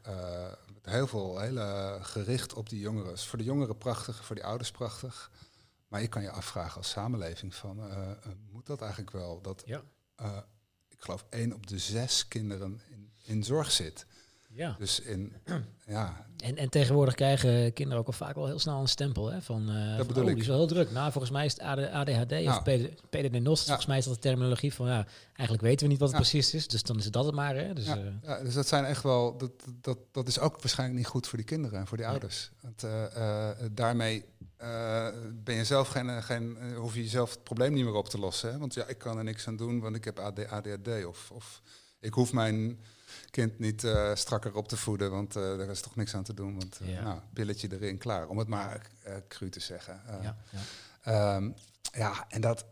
heel 0.83 1.07
veel, 1.07 1.39
hele 1.39 1.99
gericht 2.03 2.55
op 2.55 2.69
die 2.69 2.81
jongeren. 2.81 3.19
Voor 3.19 3.39
de 3.39 3.45
jongeren 3.45 3.79
prachtig, 3.79 4.25
voor 4.25 4.35
die 4.35 4.45
ouders 4.45 4.71
prachtig. 4.71 5.31
Maar 5.97 6.05
je 6.05 6.11
kan 6.11 6.23
je 6.23 6.31
afvragen 6.31 6.77
als 6.77 6.91
samenleving 6.91 7.55
van, 7.55 7.81
moet 8.53 8.67
dat 8.67 8.81
eigenlijk 8.81 9.11
wel? 9.11 9.41
Dat, 9.43 9.63
ja. 9.67 9.83
ik 10.89 11.01
geloof, 11.01 11.27
één 11.31 11.53
op 11.53 11.67
de 11.67 11.79
zes 11.79 12.29
kinderen 12.29 12.81
in, 12.91 13.11
in 13.25 13.45
zorg 13.45 13.71
zit. 13.71 14.07
Ja. 14.57 14.77
Dus 14.79 15.01
in, 15.01 15.33
ja. 15.87 16.27
En, 16.37 16.57
en 16.57 16.69
tegenwoordig 16.69 17.15
krijgen 17.15 17.73
kinderen 17.73 18.01
ook 18.01 18.07
al 18.07 18.13
vaak 18.13 18.35
wel 18.35 18.47
heel 18.47 18.59
snel 18.59 18.81
een 18.81 18.89
stempel 18.89 19.31
hè, 19.31 19.43
van, 19.43 19.71
uh, 19.71 19.97
dat 19.97 20.07
bedoel 20.07 20.23
oh, 20.23 20.29
ik. 20.29 20.35
die 20.35 20.43
is 20.43 20.49
wel 20.49 20.59
heel 20.59 20.67
druk. 20.67 20.91
Nou, 20.91 21.13
volgens 21.13 21.33
mij 21.33 21.45
is 21.45 21.53
het 21.53 21.63
ADHD 21.93 22.31
nou. 22.31 22.47
of 22.47 22.63
PDD-NOS. 23.11 23.61
Ja. 23.61 23.67
Volgens 23.67 23.87
mij 23.87 23.99
is 23.99 24.05
dat 24.05 24.15
de 24.15 24.21
terminologie 24.21 24.75
van, 24.75 24.87
ja, 24.87 25.07
eigenlijk 25.33 25.69
weten 25.69 25.87
we 25.87 25.93
niet 25.93 26.01
wat 26.01 26.09
het 26.09 26.19
precies 26.19 26.55
is, 26.55 26.69
dus 26.69 26.83
dan 26.83 26.99
is 26.99 27.05
het 27.05 27.13
dat 27.13 27.25
het 27.25 27.35
maar. 27.35 27.57
Hè. 27.57 27.75
Dus, 27.75 27.87
ja. 27.87 27.97
Uh. 27.97 28.13
ja. 28.23 28.43
dus 28.43 28.55
dat 28.55 28.67
zijn 28.67 28.85
echt 28.85 29.03
wel, 29.03 29.37
dat, 29.37 29.51
dat, 29.81 29.99
dat 30.13 30.29
is 30.29 30.39
ook 30.39 30.63
waarschijnlijk 30.63 30.99
niet 30.99 31.09
goed 31.09 31.27
voor 31.27 31.39
die 31.39 31.47
kinderen 31.47 31.79
en 31.79 31.87
voor 31.87 31.97
die 31.97 32.07
ouders. 32.07 32.51
Want 32.61 32.85
uh, 32.85 33.51
daarmee 33.73 34.25
ben 35.45 35.55
je 35.55 35.65
zelf 35.65 35.89
geen, 35.89 36.23
geen 36.23 36.75
hoef 36.75 36.95
je 36.95 37.03
jezelf 37.03 37.31
het 37.31 37.43
probleem 37.43 37.73
niet 37.73 37.85
meer 37.85 37.95
op 37.95 38.09
te 38.09 38.19
lossen. 38.19 38.53
Hè? 38.53 38.59
Want 38.59 38.75
ja, 38.75 38.85
ik 38.85 38.99
kan 38.99 39.19
er 39.19 39.25
niks 39.25 39.47
aan 39.49 39.57
doen, 39.57 39.81
want 39.81 39.97
ik 39.97 40.05
heb 40.05 40.19
ADHD 40.19 41.05
of, 41.07 41.31
of 41.31 41.63
ik 42.01 42.15
hoef 42.15 42.33
mijn 42.33 42.81
kind 43.31 43.59
niet 43.59 43.83
uh, 43.83 44.15
strakker 44.15 44.55
op 44.55 44.69
te 44.69 44.77
voeden, 44.77 45.11
want 45.11 45.33
daar 45.33 45.69
is 45.69 45.81
toch 45.81 45.97
niks 45.97 46.15
aan 46.15 46.23
te 46.23 46.35
doen. 46.35 46.59
Want 46.59 46.81
ja. 46.83 47.03
nou, 47.03 47.21
pilletje 47.33 47.69
erin, 47.73 47.99
klaar. 47.99 48.29
Om 48.29 48.39
het 48.39 48.49
maar 48.49 48.91
cru 49.29 49.49
te 49.51 49.61
zeggen. 49.61 50.01
ja, 50.23 50.37
ja. 51.05 51.37
Um, 51.37 51.55
ja, 51.93 52.25
en 52.29 52.41
dat, 52.41 52.65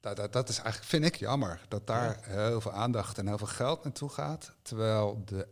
dat, 0.00 0.16
dat, 0.16 0.32
dat, 0.32 0.48
is 0.48 0.56
eigenlijk, 0.56 0.90
vind 0.90 1.04
ik 1.04 1.16
jammer, 1.16 1.60
dat 1.68 1.86
daar 1.86 2.18
heel 2.22 2.60
veel 2.60 2.72
aandacht 2.72 3.18
en 3.18 3.26
heel 3.26 3.38
veel 3.38 3.46
geld 3.46 3.84
naartoe 3.84 4.08
gaat. 4.08 4.52
Terwijl 4.62 5.22
de, 5.24 5.48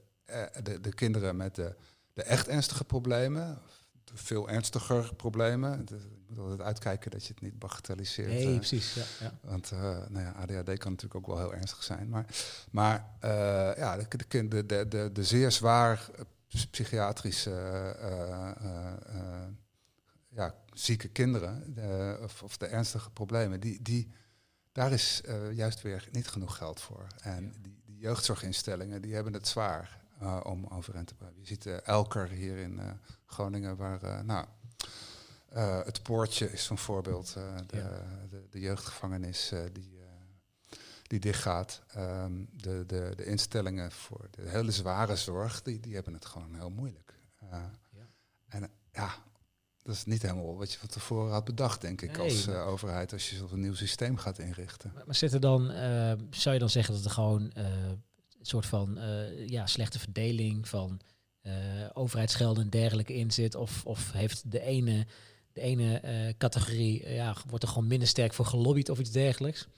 de, 0.63 0.81
de 0.81 0.95
kinderen 0.95 1.37
met 1.37 1.55
de, 1.55 1.75
de 2.13 2.23
echt 2.23 2.49
ernstige 2.49 2.85
problemen, 2.85 3.59
veel 4.15 4.49
ernstiger 4.49 5.15
problemen. 5.15 5.87
je 5.89 6.35
moet 6.35 6.39
altijd 6.39 6.63
uitkijken 6.63 7.11
dat 7.11 7.25
je 7.25 7.33
het 7.33 7.43
niet 7.43 7.59
bagatelliseert. 7.59 8.29
Nee, 8.29 8.57
precies. 8.57 8.95
Ja, 8.95 9.03
ja. 9.21 9.39
Want 9.43 9.71
uh, 9.73 9.81
nou 9.81 10.25
ja, 10.25 10.33
ADHD 10.33 10.79
kan 10.79 10.91
natuurlijk 10.91 11.15
ook 11.15 11.27
wel 11.27 11.39
heel 11.39 11.55
ernstig 11.55 11.83
zijn. 11.83 12.09
Maar, 12.09 12.27
maar 12.71 13.11
uh, 13.25 13.31
ja, 13.77 13.97
de, 13.97 14.49
de, 14.49 14.67
de, 14.89 15.11
de, 15.13 15.25
zeer 15.25 15.51
zwaar 15.51 16.11
psychiatrische 16.71 17.51
uh, 18.01 19.47
ja, 20.29 20.55
zieke 20.73 21.09
kinderen, 21.09 21.77
of, 22.23 22.43
of, 22.43 22.57
de 22.57 22.67
ernstige 22.67 23.11
problemen, 23.11 23.61
die, 23.61 23.83
die, 23.83 24.11
daar 24.73 24.93
is 24.93 25.23
juist 25.53 25.83
weer 25.83 26.09
niet 26.13 26.29
genoeg 26.29 26.57
geld 26.57 26.81
voor. 26.81 27.07
En 27.23 27.55
die, 27.63 27.81
die 27.85 27.99
jeugdzorginstellingen 27.99 29.03
die 29.03 29.15
hebben 29.15 29.33
het 29.33 29.49
zwaar 29.49 30.01
om 30.43 30.67
overeind 30.67 31.09
te 31.09 31.15
blijven. 31.15 31.41
Je 31.41 31.47
ziet 31.47 31.67
Elker 31.67 32.29
hier 32.29 32.57
in 32.57 32.81
Groningen, 33.29 33.77
waar 33.77 34.25
nou, 34.25 34.47
het 35.85 36.03
poortje 36.03 36.53
is 36.53 36.65
zo'n 36.65 36.79
voorbeeld. 36.79 37.33
De, 37.67 37.77
ja. 37.77 38.03
de, 38.31 38.47
de, 38.51 38.61
jeugdgevangenis 38.61 39.53
die, 39.73 39.99
die 41.03 41.21
dichtgaat. 41.21 41.83
Um, 41.97 42.49
de, 42.53 42.85
de, 42.87 43.13
de 43.17 43.25
instellingen 43.25 43.93
voor 43.93 44.29
de 44.31 44.49
hele 44.49 44.71
zware 44.71 45.17
zorg, 45.17 45.63
die, 45.63 45.81
die 45.81 45.95
hebben 45.95 46.15
het 46.15 46.25
gewoon 46.25 46.55
heel 46.55 46.71
moeilijk. 46.71 47.15
Ja. 47.51 47.71
En 48.49 48.71
ja, 48.93 49.15
dat 49.83 49.95
is 49.95 50.05
niet 50.05 50.23
helemaal 50.23 50.57
wat 50.57 50.73
je 50.73 50.79
van 50.79 50.89
tevoren 50.89 51.33
had 51.33 51.45
bedacht, 51.45 51.81
denk 51.81 52.03
ik, 52.03 52.19
als 52.19 52.49
overheid, 52.49 53.13
als 53.13 53.31
je 53.31 53.37
zo'n 53.37 53.61
nieuw 53.61 53.75
systeem 53.75 54.17
gaat 54.17 54.39
inrichten. 54.39 54.91
Maar, 54.95 55.07
maar 55.07 55.15
zit 55.15 55.33
er 55.33 55.41
dan, 55.41 55.67
zou 56.31 56.55
je 56.55 56.61
dan 56.61 56.71
zeggen 56.71 56.95
dat 56.95 57.05
er 57.05 57.11
gewoon 57.11 57.53
uh, 57.57 57.67
soort 58.41 58.67
van 58.67 58.99
ja, 59.47 59.67
slechte 59.67 59.99
verdeling 59.99 60.69
van 60.69 61.01
overheidsgelden 61.93 62.65
en 62.65 62.71
dergelijke 62.71 63.15
in 63.15 63.31
zit? 63.31 63.55
Of, 63.55 63.85
of 63.85 64.13
heeft 64.13 64.51
de 64.51 64.61
ene, 64.61 65.07
de 65.53 65.61
ene 65.61 66.03
uh, 66.05 66.33
categorie, 66.39 67.09
ja, 67.09 67.37
wordt 67.49 67.65
er 67.65 67.71
gewoon 67.71 67.87
minder 67.87 68.09
sterk 68.09 68.33
voor 68.33 68.45
gelobbyd 68.45 68.89
of 68.89 68.99
iets 68.99 69.11
dergelijks? 69.11 69.69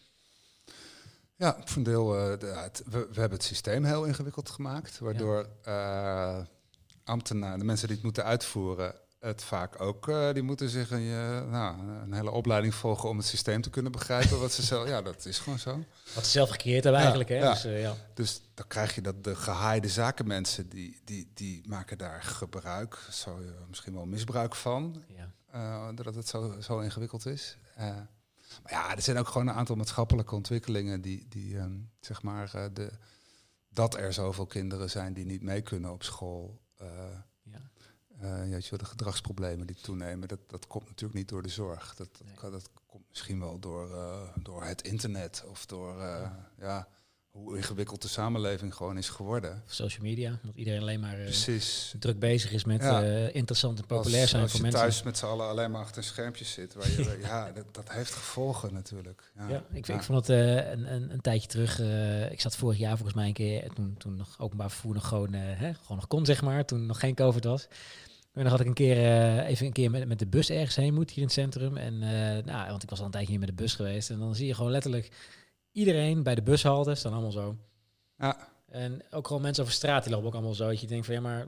Ja, 1.37 1.57
voor 1.65 1.77
een 1.77 1.83
deel, 1.83 2.07
de, 2.39 2.47
het, 2.47 2.83
we, 2.85 2.99
we, 2.99 3.21
hebben 3.21 3.39
het 3.39 3.47
systeem 3.47 3.85
heel 3.85 4.05
ingewikkeld 4.05 4.51
gemaakt, 4.51 4.99
waardoor 4.99 5.49
ja. 5.65 6.47
ambtenaren, 7.05 7.59
de 7.59 7.65
mensen 7.65 7.87
die 7.87 7.97
het 7.97 8.05
moeten 8.05 8.25
uitvoeren, 8.25 8.95
het 9.21 9.43
vaak 9.43 9.81
ook, 9.81 10.09
uh, 10.09 10.33
die 10.33 10.43
moeten 10.43 10.69
zich 10.69 10.91
een, 10.91 11.03
uh, 11.03 11.51
nou, 11.51 11.81
een 12.03 12.13
hele 12.13 12.31
opleiding 12.31 12.75
volgen 12.75 13.09
om 13.09 13.17
het 13.17 13.27
systeem 13.27 13.63
te 13.63 13.71
kunnen 13.71 13.93
begrijpen. 13.93 14.41
wat 14.41 14.53
ze 14.53 14.63
zelf, 14.63 14.89
ja, 14.95 15.03
dat 15.03 15.27
is 15.27 15.39
gewoon 15.39 15.59
zo. 15.59 15.85
Wat 16.15 16.25
ze 16.25 16.31
zelf 16.31 16.51
gecreëerd 16.51 16.85
hebben 16.85 17.01
eigenlijk. 17.01 17.31
Hè? 17.31 17.37
Ja. 17.37 17.53
Dus, 17.53 17.67
uh, 17.67 17.81
ja. 17.81 17.95
dus 18.15 18.41
dan 18.55 18.67
krijg 18.67 18.95
je 18.95 19.01
dat 19.01 19.25
de 19.25 19.37
gehaaide 19.37 19.89
zakenmensen, 19.89 20.69
die, 20.69 21.01
die, 21.05 21.31
die 21.35 21.69
maken 21.69 21.99
daar 21.99 22.23
gebruik, 22.23 22.99
zo, 23.11 23.39
misschien 23.69 23.95
wel 23.95 24.07
misbruik 24.07 24.55
van. 24.55 25.05
Ja. 25.53 25.93
dat 25.93 26.15
het 26.15 26.29
zo, 26.29 26.55
zo 26.61 26.79
ingewikkeld 26.79 27.27
is. 27.27 27.57
maar 28.63 28.73
ja, 28.73 28.97
er 28.97 29.03
zijn 29.03 29.19
ook 29.19 29.29
gewoon 29.29 29.49
een 29.49 29.55
aantal 29.55 29.77
maatschappelijke 29.77 30.35
ontwikkelingen 30.35 31.01
die, 31.01 31.27
die 31.29 31.57
um, 31.57 31.91
zeg 32.01 32.23
maar, 32.23 32.71
de, 32.73 32.91
dat 33.69 33.97
er 33.97 34.13
zoveel 34.13 34.47
kinderen 34.47 34.91
zijn 34.91 35.13
die 35.13 35.25
niet 35.25 35.43
mee 35.43 35.61
kunnen 35.61 35.93
op 35.93 36.03
school. 36.03 36.61
Uh, 38.23 38.51
ja, 38.51 38.77
de 38.77 38.85
gedragsproblemen 38.85 39.67
die 39.67 39.77
toenemen, 39.77 40.29
dat, 40.29 40.39
dat 40.47 40.67
komt 40.67 40.87
natuurlijk 40.87 41.19
niet 41.19 41.29
door 41.29 41.43
de 41.43 41.49
zorg. 41.49 41.95
Dat, 41.95 42.09
dat, 42.41 42.53
dat 42.53 42.71
komt 42.87 43.05
misschien 43.09 43.41
wel 43.41 43.59
door, 43.59 43.91
uh, 43.91 44.29
door 44.43 44.65
het 44.65 44.83
internet 44.83 45.45
of 45.49 45.67
door 45.67 46.01
uh, 46.01 46.31
ja. 46.59 46.89
Hoe 47.31 47.57
ingewikkeld 47.57 48.03
de 48.03 48.09
samenleving 48.09 48.75
gewoon 48.75 48.99
is 48.99 49.09
geworden. 49.09 49.63
Social 49.67 50.03
media, 50.03 50.39
dat 50.43 50.55
iedereen 50.55 50.81
alleen 50.81 51.01
maar 51.01 51.21
uh, 51.21 51.59
druk 51.99 52.19
bezig 52.19 52.53
is 52.53 52.65
met 52.65 52.83
ja. 52.83 53.03
uh, 53.03 53.35
interessant 53.35 53.79
en 53.79 53.87
populair 53.87 54.29
zijn 54.29 54.43
als 54.43 54.51
voor 54.51 54.61
mensen. 54.61 54.81
Als 54.81 54.89
je 54.89 55.03
thuis 55.03 55.03
met 55.03 55.19
z'n 55.19 55.27
allen 55.27 55.49
alleen 55.49 55.71
maar 55.71 55.81
achter 55.81 56.05
schermpjes 56.05 56.53
zit, 56.53 56.75
waar 56.75 56.91
je, 56.91 57.19
ja, 57.23 57.53
dat, 57.53 57.75
dat, 57.75 57.93
heeft 57.93 58.13
gevolgen 58.13 58.75
natuurlijk. 58.75 59.33
Ja, 59.37 59.49
ja 59.49 59.65
ik, 59.73 59.89
ik, 59.89 60.03
vond 60.03 60.27
het 60.27 60.39
uh, 60.39 60.71
een, 60.71 60.93
een, 60.93 61.13
een, 61.13 61.21
tijdje 61.21 61.49
terug, 61.49 61.81
ik 62.31 62.41
zat 62.41 62.57
vorig 62.57 62.79
jaar 62.79 62.97
volgens 62.97 63.17
mij 63.17 63.27
een 63.27 63.33
keer, 63.33 63.71
toen, 63.73 63.95
toen 63.99 64.17
nog 64.17 64.41
openbaar 64.41 64.71
vervoer 64.71 64.95
nog 64.95 65.09
gewoon, 65.09 65.33
hè, 65.33 65.75
gewoon 65.75 65.97
nog 65.97 66.07
kon 66.07 66.25
zeg 66.25 66.43
maar, 66.43 66.65
toen 66.65 66.87
nog 66.87 67.01
geen 67.01 67.15
COVID 67.15 67.45
was. 67.45 67.69
En 68.33 68.43
dan 68.43 68.51
had 68.51 68.61
ik 68.61 68.67
een 68.67 68.75
keer 68.75 68.97
even 69.45 69.67
een 69.67 69.73
keer 69.73 69.91
met, 69.91 70.09
met 70.09 70.19
de 70.19 70.27
bus 70.27 70.51
ergens 70.51 70.77
heen 70.77 70.95
moeten 70.95 71.15
hier 71.15 71.25
in 71.25 71.31
het 71.31 71.39
centrum. 71.39 71.77
En 71.77 71.99
nou, 72.45 72.71
want 72.71 72.83
ik 72.83 72.91
was 72.91 72.99
al 72.99 73.05
een 73.05 73.11
tijdje 73.11 73.31
niet 73.31 73.41
met 73.41 73.49
de 73.49 73.55
bus 73.55 73.75
geweest. 73.75 74.11
En 74.11 74.19
dan 74.19 74.35
zie 74.35 74.47
je 74.47 74.55
gewoon 74.55 74.71
letterlijk 74.71 75.11
iedereen 75.73 76.23
bij 76.23 76.35
de 76.35 76.43
bushalte 76.43 76.95
staan 76.95 77.13
allemaal 77.13 77.31
zo. 77.31 77.57
Ja. 78.19 78.49
En 78.69 79.03
ook 79.11 79.27
gewoon 79.27 79.43
mensen 79.43 79.63
over 79.63 79.75
straat, 79.75 80.03
die 80.03 80.13
lopen 80.13 80.27
ook 80.27 80.35
allemaal 80.35 80.55
zo. 80.55 80.69
Dat 80.69 80.81
je 80.81 80.87
denkt 80.87 81.07
van 81.07 81.15
ja, 81.15 81.21
maar 81.21 81.47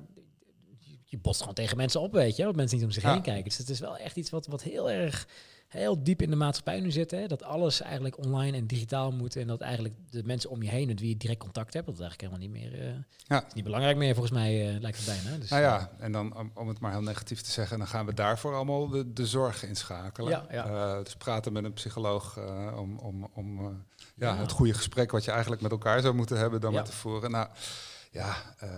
je 1.12 1.18
botst 1.18 1.40
gewoon 1.40 1.54
tegen 1.54 1.76
mensen 1.76 2.00
op, 2.00 2.12
weet 2.12 2.36
je. 2.36 2.42
Dat 2.42 2.56
mensen 2.56 2.76
niet 2.76 2.86
om 2.86 2.92
zich 2.92 3.02
heen 3.02 3.22
kijken. 3.22 3.44
Dus 3.44 3.58
het 3.58 3.68
is 3.68 3.80
wel 3.80 3.96
echt 3.96 4.16
iets 4.16 4.30
wat, 4.30 4.46
wat 4.46 4.62
heel 4.62 4.90
erg, 4.90 5.26
heel 5.68 6.02
diep 6.02 6.22
in 6.22 6.30
de 6.30 6.36
maatschappij 6.36 6.80
nu 6.80 6.90
zit. 6.90 7.10
Hè? 7.10 7.26
Dat 7.26 7.42
alles 7.42 7.80
eigenlijk 7.80 8.18
online 8.18 8.56
en 8.56 8.66
digitaal 8.66 9.12
moet. 9.12 9.36
En 9.36 9.46
dat 9.46 9.60
eigenlijk 9.60 9.94
de 10.10 10.22
mensen 10.24 10.50
om 10.50 10.62
je 10.62 10.68
heen 10.68 10.86
met 10.86 11.00
wie 11.00 11.08
je 11.08 11.16
direct 11.16 11.40
contact 11.40 11.74
hebt, 11.74 11.86
dat 11.86 11.94
is 11.94 12.00
eigenlijk 12.00 12.32
helemaal 12.32 12.60
niet 12.60 12.72
meer, 12.72 12.88
uh, 12.88 12.94
ja. 13.16 13.44
niet 13.54 13.64
belangrijk 13.64 13.96
meer 13.96 14.14
volgens 14.14 14.34
mij, 14.34 14.74
uh, 14.74 14.80
lijkt 14.80 14.96
het 14.96 15.06
bijna. 15.06 15.38
Dus, 15.38 15.50
nou 15.50 15.62
ja, 15.62 15.90
en 15.98 16.12
dan 16.12 16.36
om, 16.36 16.50
om, 16.54 16.68
het 16.68 16.78
maar 16.78 16.92
heel 16.92 17.02
negatief 17.02 17.40
te 17.40 17.50
zeggen, 17.50 17.78
dan 17.78 17.86
gaan 17.86 18.06
we 18.06 18.14
daarvoor 18.14 18.54
allemaal 18.54 18.88
de, 18.88 19.12
de 19.12 19.26
zorg 19.26 19.64
inschakelen. 19.64 20.30
Ja, 20.30 20.46
ja. 20.50 20.96
Uh, 20.96 21.04
dus 21.04 21.16
praten 21.16 21.52
met 21.52 21.64
een 21.64 21.72
psycholoog 21.72 22.38
om, 22.76 22.98
om, 22.98 23.30
om 23.34 23.84
ja, 24.22 24.36
het 24.36 24.50
goede 24.50 24.74
gesprek 24.74 25.10
wat 25.10 25.24
je 25.24 25.30
eigenlijk 25.30 25.62
met 25.62 25.70
elkaar 25.70 26.00
zou 26.00 26.14
moeten 26.14 26.38
hebben 26.38 26.60
dan 26.60 26.72
met 26.72 26.84
te 26.84 26.92
voeren. 26.92 27.30
Nou, 27.30 27.48
ja. 28.10 28.54
Uh, 28.62 28.68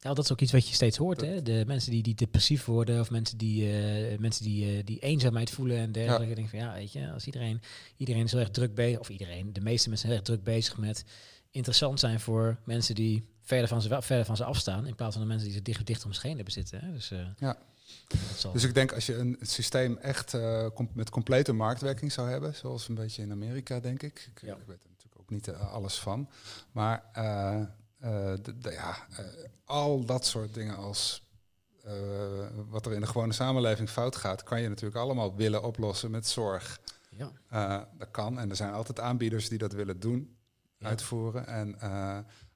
nou, 0.00 0.14
dat 0.14 0.24
is 0.24 0.32
ook 0.32 0.40
iets 0.40 0.52
wat 0.52 0.68
je 0.68 0.74
steeds 0.74 0.96
hoort, 0.96 1.20
hè? 1.20 1.42
De 1.42 1.64
mensen 1.66 1.90
die, 1.90 2.02
die 2.02 2.14
depressief 2.14 2.64
worden 2.64 3.00
of 3.00 3.10
mensen 3.10 3.38
die, 3.38 3.80
uh, 4.10 4.18
mensen 4.18 4.44
die, 4.44 4.84
die 4.84 4.98
eenzaamheid 4.98 5.50
voelen 5.50 5.76
en 5.76 5.92
dergelijke. 5.92 6.28
Ja. 6.28 6.34
Denk 6.34 6.48
van 6.48 6.58
ja, 6.58 6.72
weet 6.72 6.92
je, 6.92 7.10
als 7.12 7.26
iedereen, 7.26 7.60
iedereen 7.96 8.24
is 8.24 8.30
heel 8.30 8.40
erg 8.40 8.50
druk 8.50 8.74
bezig, 8.74 8.98
of 8.98 9.08
iedereen, 9.08 9.52
de 9.52 9.60
meeste 9.60 9.88
mensen 9.88 10.08
heel 10.08 10.16
erg 10.16 10.26
druk 10.26 10.42
bezig 10.42 10.76
met 10.76 11.04
interessant 11.50 12.00
zijn 12.00 12.20
voor 12.20 12.58
mensen 12.64 12.94
die 12.94 13.28
verder 13.42 13.68
van 13.68 13.82
ze, 13.82 14.02
verder 14.02 14.24
van 14.24 14.36
ze 14.36 14.44
afstaan, 14.44 14.86
in 14.86 14.94
plaats 14.94 15.12
van 15.12 15.22
de 15.22 15.28
mensen 15.28 15.46
die 15.46 15.56
ze 15.56 15.62
dicht, 15.62 15.86
dicht 15.86 16.04
om 16.04 16.12
zich 16.12 16.22
heen 16.22 16.36
hebben 16.36 16.52
zitten. 16.52 16.80
Hè? 16.80 16.92
Dus, 16.92 17.12
ja. 17.36 17.56
Dus 18.52 18.64
ik 18.64 18.74
denk 18.74 18.92
als 18.92 19.06
je 19.06 19.14
een 19.14 19.36
systeem 19.40 19.96
echt 19.96 20.34
uh, 20.34 20.66
com 20.74 20.90
met 20.92 21.10
complete 21.10 21.52
marktwerking 21.52 22.12
zou 22.12 22.28
hebben, 22.30 22.54
zoals 22.54 22.88
een 22.88 22.94
beetje 22.94 23.22
in 23.22 23.30
Amerika, 23.30 23.80
denk 23.80 24.02
ik. 24.02 24.28
Ik, 24.34 24.40
ja. 24.40 24.54
ik 24.54 24.66
weet 24.66 24.82
er 24.82 24.88
natuurlijk 24.88 25.20
ook 25.20 25.30
niet 25.30 25.48
uh, 25.48 25.72
alles 25.72 25.98
van. 25.98 26.28
Maar 26.72 27.04
uh, 27.16 27.64
de, 28.42 28.70
ja, 28.70 29.06
al 29.64 30.04
dat 30.04 30.26
soort 30.26 30.54
dingen 30.54 30.76
als 30.76 31.26
wat 32.68 32.86
er 32.86 32.92
in 32.92 33.00
de 33.00 33.06
gewone 33.06 33.32
samenleving 33.32 33.90
fout 33.90 34.16
gaat, 34.16 34.42
kan 34.42 34.60
je 34.60 34.68
natuurlijk 34.68 35.00
allemaal 35.00 35.36
willen 35.36 35.62
oplossen 35.62 36.10
met 36.10 36.26
zorg. 36.26 36.80
Ja. 37.48 37.88
dat 37.98 38.10
kan 38.10 38.38
en 38.38 38.50
er 38.50 38.56
zijn 38.56 38.72
altijd 38.72 39.00
aanbieders 39.00 39.48
die 39.48 39.58
dat 39.58 39.72
willen 39.72 40.00
doen, 40.00 40.36
Ja. 40.78 40.86
uitvoeren. 40.86 41.46
En 41.46 41.80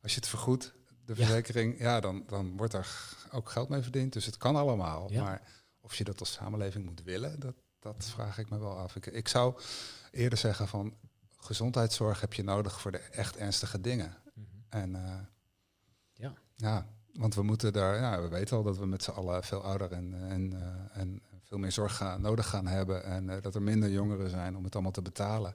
als 0.03 0.15
je 0.15 0.21
het 0.21 0.29
vergoedt, 0.29 0.73
de 1.05 1.15
verzekering, 1.15 1.79
ja, 1.79 2.01
dan, 2.01 2.25
dan 2.27 2.57
wordt 2.57 2.73
er 2.73 3.17
ook 3.31 3.51
geld 3.51 3.69
mee 3.69 3.83
verdiend. 3.83 4.13
Dus 4.13 4.27
het 4.27 4.37
kan 4.37 4.57
allemaal. 4.57 5.11
Ja. 5.13 5.23
Maar 5.23 5.43
of 5.81 5.95
je 5.95 6.05
dat 6.05 6.21
als 6.21 6.33
samenleving 6.33 6.85
moet 6.85 7.03
willen, 7.03 7.41
dat, 7.41 7.55
dat 7.79 8.05
vraag 8.05 8.39
ik 8.39 8.51
me 8.51 8.59
wel 8.59 8.79
af. 8.79 8.97
Ik, 8.97 9.07
ik 9.07 9.29
zou 9.29 9.61
eerder 10.11 10.39
zeggen 10.39 10.69
van 10.69 10.95
gezondheidszorg 11.37 12.21
heb 12.21 12.33
je 12.33 12.43
nodig 12.43 12.81
voor 12.81 12.91
de 12.91 12.99
echt 12.99 13.37
ernstige 13.37 13.81
dingen. 13.81 14.17
Mhm. 14.35 14.47
En 14.69 14.91
uh, 14.95 15.19
ja. 16.13 16.35
ja, 16.55 16.87
want 17.13 17.35
we 17.35 17.43
moeten 17.43 17.73
daar, 17.73 17.97
ja, 17.97 18.23
we 18.23 18.29
weten 18.29 18.57
al 18.57 18.63
dat 18.63 18.79
we 18.79 18.87
met 18.87 19.03
z'n 19.03 19.11
allen 19.11 19.45
veel 19.45 19.63
ouder 19.63 19.93
en, 19.93 20.31
en, 20.31 20.53
uh, 20.53 21.01
en 21.01 21.23
veel 21.43 21.59
meer 21.59 21.73
zorg 21.73 21.97
gaan, 21.97 22.21
nodig 22.21 22.49
gaan 22.49 22.67
hebben. 22.67 23.05
En 23.05 23.29
uh, 23.29 23.37
dat 23.41 23.55
er 23.55 23.63
minder 23.63 23.91
jongeren 23.91 24.31
zijn 24.31 24.57
om 24.57 24.65
het 24.65 24.75
allemaal 24.75 24.93
te 24.93 25.03
betalen. 25.03 25.55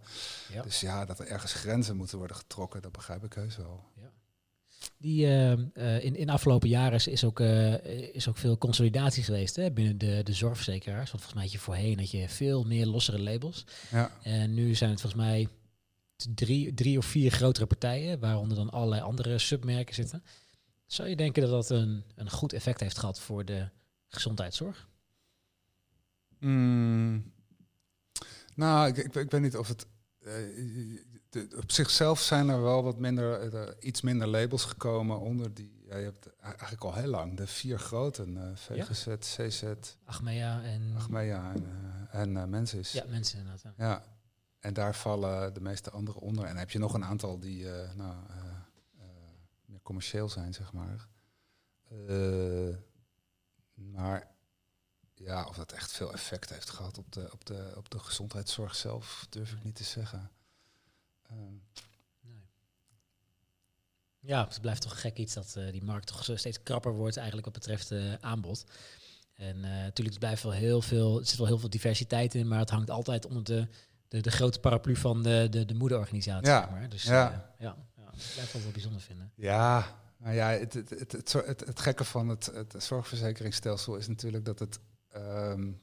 Ja. 0.52 0.62
Dus 0.62 0.80
ja, 0.80 1.06
dat 1.06 1.20
er 1.20 1.28
ergens 1.28 1.54
grenzen 1.54 1.96
moeten 1.96 2.18
worden 2.18 2.38
getrokken, 2.38 2.82
dat 2.82 2.92
begrijp 2.92 3.24
ik 3.24 3.34
heus 3.34 3.58
wel. 3.58 3.84
Die, 5.00 5.26
uh, 5.26 5.52
uh, 5.52 6.04
in, 6.04 6.16
in 6.16 6.28
de 6.28 6.34
afgelopen 6.34 6.70
jaren 6.70 7.12
is 7.12 7.24
ook, 7.24 7.40
uh, 7.40 7.86
is 8.16 8.28
ook 8.28 8.38
veel 8.38 8.58
consolidatie 8.58 9.24
geweest 9.24 9.56
hè, 9.56 9.72
binnen 9.72 9.98
de, 9.98 10.22
de 10.24 10.34
zorgverzekeraars. 10.34 11.12
Want 11.12 11.24
volgens 11.24 11.34
mij 11.34 11.44
had 11.44 11.52
je 11.52 11.60
voorheen 11.60 12.00
had 12.00 12.12
je 12.12 12.30
veel 12.30 12.64
meer 12.64 12.86
lossere 12.86 13.20
labels. 13.20 13.66
Ja. 13.92 14.12
En 14.22 14.54
nu 14.54 14.76
zijn 14.76 14.90
het 14.90 15.02
volgens 15.02 15.22
mij 15.22 15.48
drie, 16.34 16.74
drie 16.74 16.98
of 16.98 17.06
vier 17.06 17.32
grotere 17.32 17.66
partijen, 17.66 18.20
waaronder 18.20 18.58
dan 18.58 18.70
allerlei 18.70 19.02
andere 19.02 19.38
submerken 19.38 19.96
zitten. 19.96 20.24
Zou 20.86 21.10
je 21.10 21.16
denken 21.16 21.42
dat 21.42 21.52
dat 21.52 21.70
een, 21.70 22.04
een 22.16 22.30
goed 22.30 22.54
effect 22.54 22.80
heeft 22.80 22.98
gehad 22.98 23.20
voor 23.20 23.46
de 23.46 23.70
gezondheidszorg? 24.08 24.88
Mm. 26.40 27.32
Nou, 28.56 28.88
ik, 28.88 28.98
ik, 28.98 29.16
ik, 29.16 29.32
weet 29.32 29.42
niet 29.42 29.58
of 29.58 29.68
het. 29.68 29.88
Uh, 30.20 30.34
de, 31.38 31.58
op 31.58 31.72
zichzelf 31.72 32.20
zijn 32.20 32.50
er 32.50 32.62
wel 32.62 32.84
wat 32.84 32.98
minder, 32.98 33.54
uh, 33.54 33.62
iets 33.80 34.02
minder 34.02 34.28
labels 34.28 34.66
gekomen 34.66 35.20
onder 35.20 35.54
die. 35.54 35.76
Ja, 35.86 35.98
je 35.98 36.04
hebt 36.04 36.30
eigenlijk 36.42 36.84
al 36.84 36.94
heel 36.94 37.08
lang 37.08 37.38
de 37.38 37.48
vier 37.48 37.80
grote: 37.80 38.26
uh, 38.26 38.42
VGZ, 38.54 39.06
ja? 39.06 39.18
CZ, 39.18 39.64
Achmea 40.06 40.64
en. 40.64 40.94
Achmea 40.96 41.54
en, 41.54 41.64
uh, 42.14 42.42
en 42.42 42.50
Mensis. 42.50 42.92
Ja, 42.92 43.04
mensen 43.08 43.40
inderdaad. 43.40 43.74
Ja. 43.78 43.86
ja. 43.86 44.04
En 44.60 44.74
daar 44.74 44.96
vallen 44.96 45.54
de 45.54 45.62
meeste 45.62 45.90
andere 45.90 46.20
onder. 46.20 46.44
En 46.44 46.50
dan 46.50 46.58
heb 46.58 46.70
je 46.70 46.80
nog 46.80 46.94
een 46.94 47.06
aantal 47.06 47.40
die 47.40 47.66
nou, 47.96 48.16
meer 49.66 49.82
commercieel 49.82 50.30
zijn, 50.30 50.54
zeg 50.54 50.74
maar. 50.74 51.08
maar 53.74 54.28
ja, 55.16 55.46
of 55.46 55.56
dat 55.56 55.72
echt 55.72 55.92
veel 55.92 56.14
effect 56.14 56.50
heeft 56.50 56.70
gehad 56.70 56.98
op 56.98 57.12
de, 57.12 57.30
op 57.32 57.46
de, 57.46 57.74
op 57.76 57.90
de 57.90 58.00
gezondheidszorg 58.00 58.76
zelf, 58.76 59.28
durf 59.30 59.52
ik 59.52 59.64
niet 59.64 59.76
te 59.76 59.84
zeggen. 59.84 60.32
Um. 61.32 61.64
Nee. 62.22 62.50
Ja, 64.20 64.48
het 64.48 64.62
blijft 64.62 64.82
toch 64.82 65.02
gek 65.02 65.18
iets 65.18 65.34
dat 65.34 65.56
uh, 65.58 65.72
die 65.72 65.84
markt 65.84 66.08
toch 66.08 66.24
steeds 66.40 66.64
krapper 66.64 66.94
wordt 66.94 67.18
eigenlijk 67.18 67.46
wat 67.46 67.56
betreft 67.56 67.92
uh, 67.92 68.14
aanbod. 68.14 68.66
En 69.34 69.56
uh, 69.56 69.62
natuurlijk, 69.64 70.10
het 70.10 70.20
blijft 70.20 70.44
wel 70.44 70.52
heel 70.52 70.82
veel, 70.82 71.20
er 71.20 71.26
zit 71.26 71.38
wel 71.38 71.48
heel 71.48 71.60
veel 71.60 71.70
diversiteit 71.70 72.36
in, 72.36 72.48
maar 72.48 72.60
het 72.60 72.70
hangt 72.70 72.90
altijd 72.90 73.26
onder 73.26 73.44
de, 73.44 73.68
de, 74.08 74.22
de 74.22 74.32
grote 74.32 74.60
paraplu 74.60 74.96
van 74.96 75.24
de, 75.24 75.48
de, 75.50 75.66
de 75.66 75.74
moederorganisatie. 75.74 76.48
Ja. 76.48 76.62
Zeg 76.62 76.70
maar. 76.70 76.90
Dus 76.90 77.04
ja. 77.04 77.54
ja, 77.60 77.78
ja, 77.96 78.12
ik 78.14 78.32
blijf 78.34 78.52
wel 78.52 78.62
wel 78.62 78.72
bijzonder 78.72 79.02
vinden. 79.02 79.32
Ja, 79.36 80.00
nou 80.18 80.36
ja, 80.36 80.50
het, 80.50 80.74
het, 80.74 80.90
het, 80.90 81.12
het, 81.12 81.34
het, 81.34 81.60
het 81.66 81.80
gekke 81.80 82.04
van 82.04 82.28
het, 82.28 82.46
het 82.46 82.84
zorgverzekeringsstelsel 82.84 83.96
is 83.96 84.08
natuurlijk 84.08 84.46
dat 84.46 84.60
het 84.60 84.80
Um, 85.16 85.82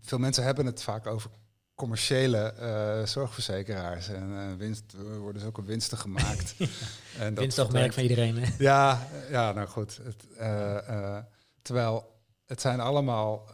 veel 0.00 0.18
mensen 0.18 0.44
hebben 0.44 0.66
het 0.66 0.82
vaak 0.82 1.06
over 1.06 1.30
commerciële 1.78 2.54
uh, 2.60 3.06
zorgverzekeraars. 3.06 4.08
En 4.08 4.30
uh, 4.30 4.54
winst, 4.56 4.92
er 4.92 5.18
worden 5.18 5.40
dus 5.40 5.50
ook 5.50 5.66
winsten 5.66 5.98
gemaakt. 5.98 6.54
en 7.18 7.34
dat 7.34 7.54
van 7.54 8.02
iedereen. 8.02 8.36
Hè? 8.36 8.54
Ja, 8.58 9.08
ja, 9.30 9.52
nou 9.52 9.68
goed. 9.68 10.00
Het, 10.02 10.24
uh, 10.40 11.18
terwijl 11.62 12.16
het 12.46 12.60
zijn 12.60 12.80
allemaal 12.80 13.50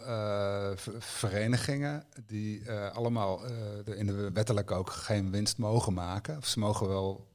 verenigingen 0.98 2.06
die 2.26 2.70
allemaal 2.70 3.40
de, 3.84 3.96
in 3.96 4.06
de 4.06 4.30
wettelijk 4.32 4.70
ook 4.70 4.90
geen 4.90 5.30
winst 5.30 5.58
mogen 5.58 5.92
maken. 5.92 6.36
Of 6.36 6.46
ze 6.46 6.58
mogen 6.58 6.88
wel, 6.88 7.28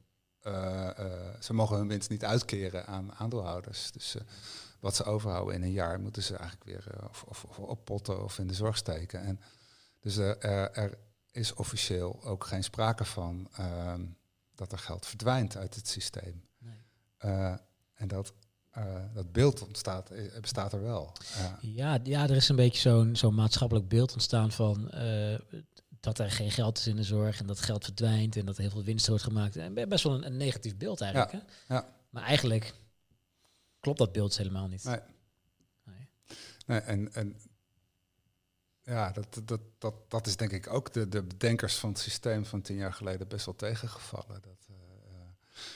ze 1.40 1.52
mogen 1.52 1.76
hun 1.76 1.88
winst 1.88 2.10
niet 2.10 2.24
uitkeren 2.24 2.86
aan 2.86 3.14
aandeelhouders. 3.14 3.92
Dus 3.92 4.16
wat 4.80 4.96
ze 4.96 5.04
overhouden 5.04 5.54
in 5.54 5.62
een 5.62 5.72
jaar, 5.72 6.00
moeten 6.00 6.22
ze 6.22 6.36
eigenlijk 6.36 6.64
weer 6.64 7.08
of, 7.08 7.24
of, 7.28 7.44
of, 7.44 7.58
oppotten 7.58 8.24
of 8.24 8.38
in 8.38 8.46
de 8.46 8.54
zorg 8.54 8.76
steken. 8.76 9.22
En 9.22 9.40
dus 10.00 10.16
er, 10.16 10.38
er, 10.38 10.72
er 10.72 10.98
is 11.30 11.54
officieel 11.54 12.24
ook 12.24 12.44
geen 12.44 12.64
sprake 12.64 13.04
van 13.04 13.48
uh, 13.60 13.94
dat 14.54 14.72
er 14.72 14.78
geld 14.78 15.06
verdwijnt 15.06 15.56
uit 15.56 15.74
het 15.74 15.88
systeem. 15.88 16.44
Nee. 16.58 16.74
Uh, 17.24 17.54
en 17.94 18.08
dat, 18.08 18.32
dat 19.14 19.32
beeld 19.32 19.62
ontstaat, 19.62 20.10
bestaat 20.40 20.72
er 20.72 20.82
wel. 20.82 21.12
Ja, 21.60 21.98
ja, 22.02 22.22
er 22.22 22.36
is 22.36 22.48
een 22.48 22.56
beetje 22.56 22.80
zo'n 22.80 23.16
zo'n 23.16 23.34
maatschappelijk 23.34 23.88
beeld 23.88 24.12
ontstaan 24.12 24.52
van 24.52 24.90
dat 26.00 26.18
er 26.18 26.30
geen 26.30 26.50
geld 26.50 26.78
is 26.78 26.86
in 26.86 26.96
de 26.96 27.02
zorg 27.02 27.40
en 27.40 27.46
dat 27.46 27.60
geld 27.60 27.84
verdwijnt 27.84 28.36
en 28.36 28.46
dat 28.46 28.56
er 28.56 28.62
heel 28.62 28.70
veel 28.70 28.84
winst 28.84 29.06
wordt 29.06 29.22
gemaakt. 29.22 29.56
En 29.56 29.74
best 29.74 30.04
wel 30.04 30.14
een, 30.14 30.26
een 30.26 30.36
negatief 30.36 30.76
beeld 30.76 31.00
eigenlijk. 31.00 31.32
Ja, 31.32 31.42
hè? 31.66 31.74
ja. 31.74 31.86
Maar 32.10 32.22
eigenlijk 32.22 32.74
klopt 33.80 33.98
dat 33.98 34.12
beeld 34.12 34.36
helemaal 34.36 34.68
niet. 34.68 34.84
Nee. 34.84 35.00
nee. 35.84 36.08
nee 36.66 36.78
en, 36.78 37.14
en 37.14 37.36
ja, 38.90 39.10
dat, 39.10 39.40
dat, 39.44 39.60
dat, 39.78 39.94
dat 40.08 40.26
is 40.26 40.36
denk 40.36 40.50
ik 40.50 40.72
ook 40.72 40.92
de, 40.92 41.08
de 41.08 41.22
bedenkers 41.22 41.76
van 41.76 41.88
het 41.88 41.98
systeem 41.98 42.46
van 42.46 42.62
tien 42.62 42.76
jaar 42.76 42.92
geleden 42.92 43.28
best 43.28 43.44
wel 43.44 43.56
tegengevallen. 43.56 44.40
Dat, 44.42 44.66
uh, 44.70 44.76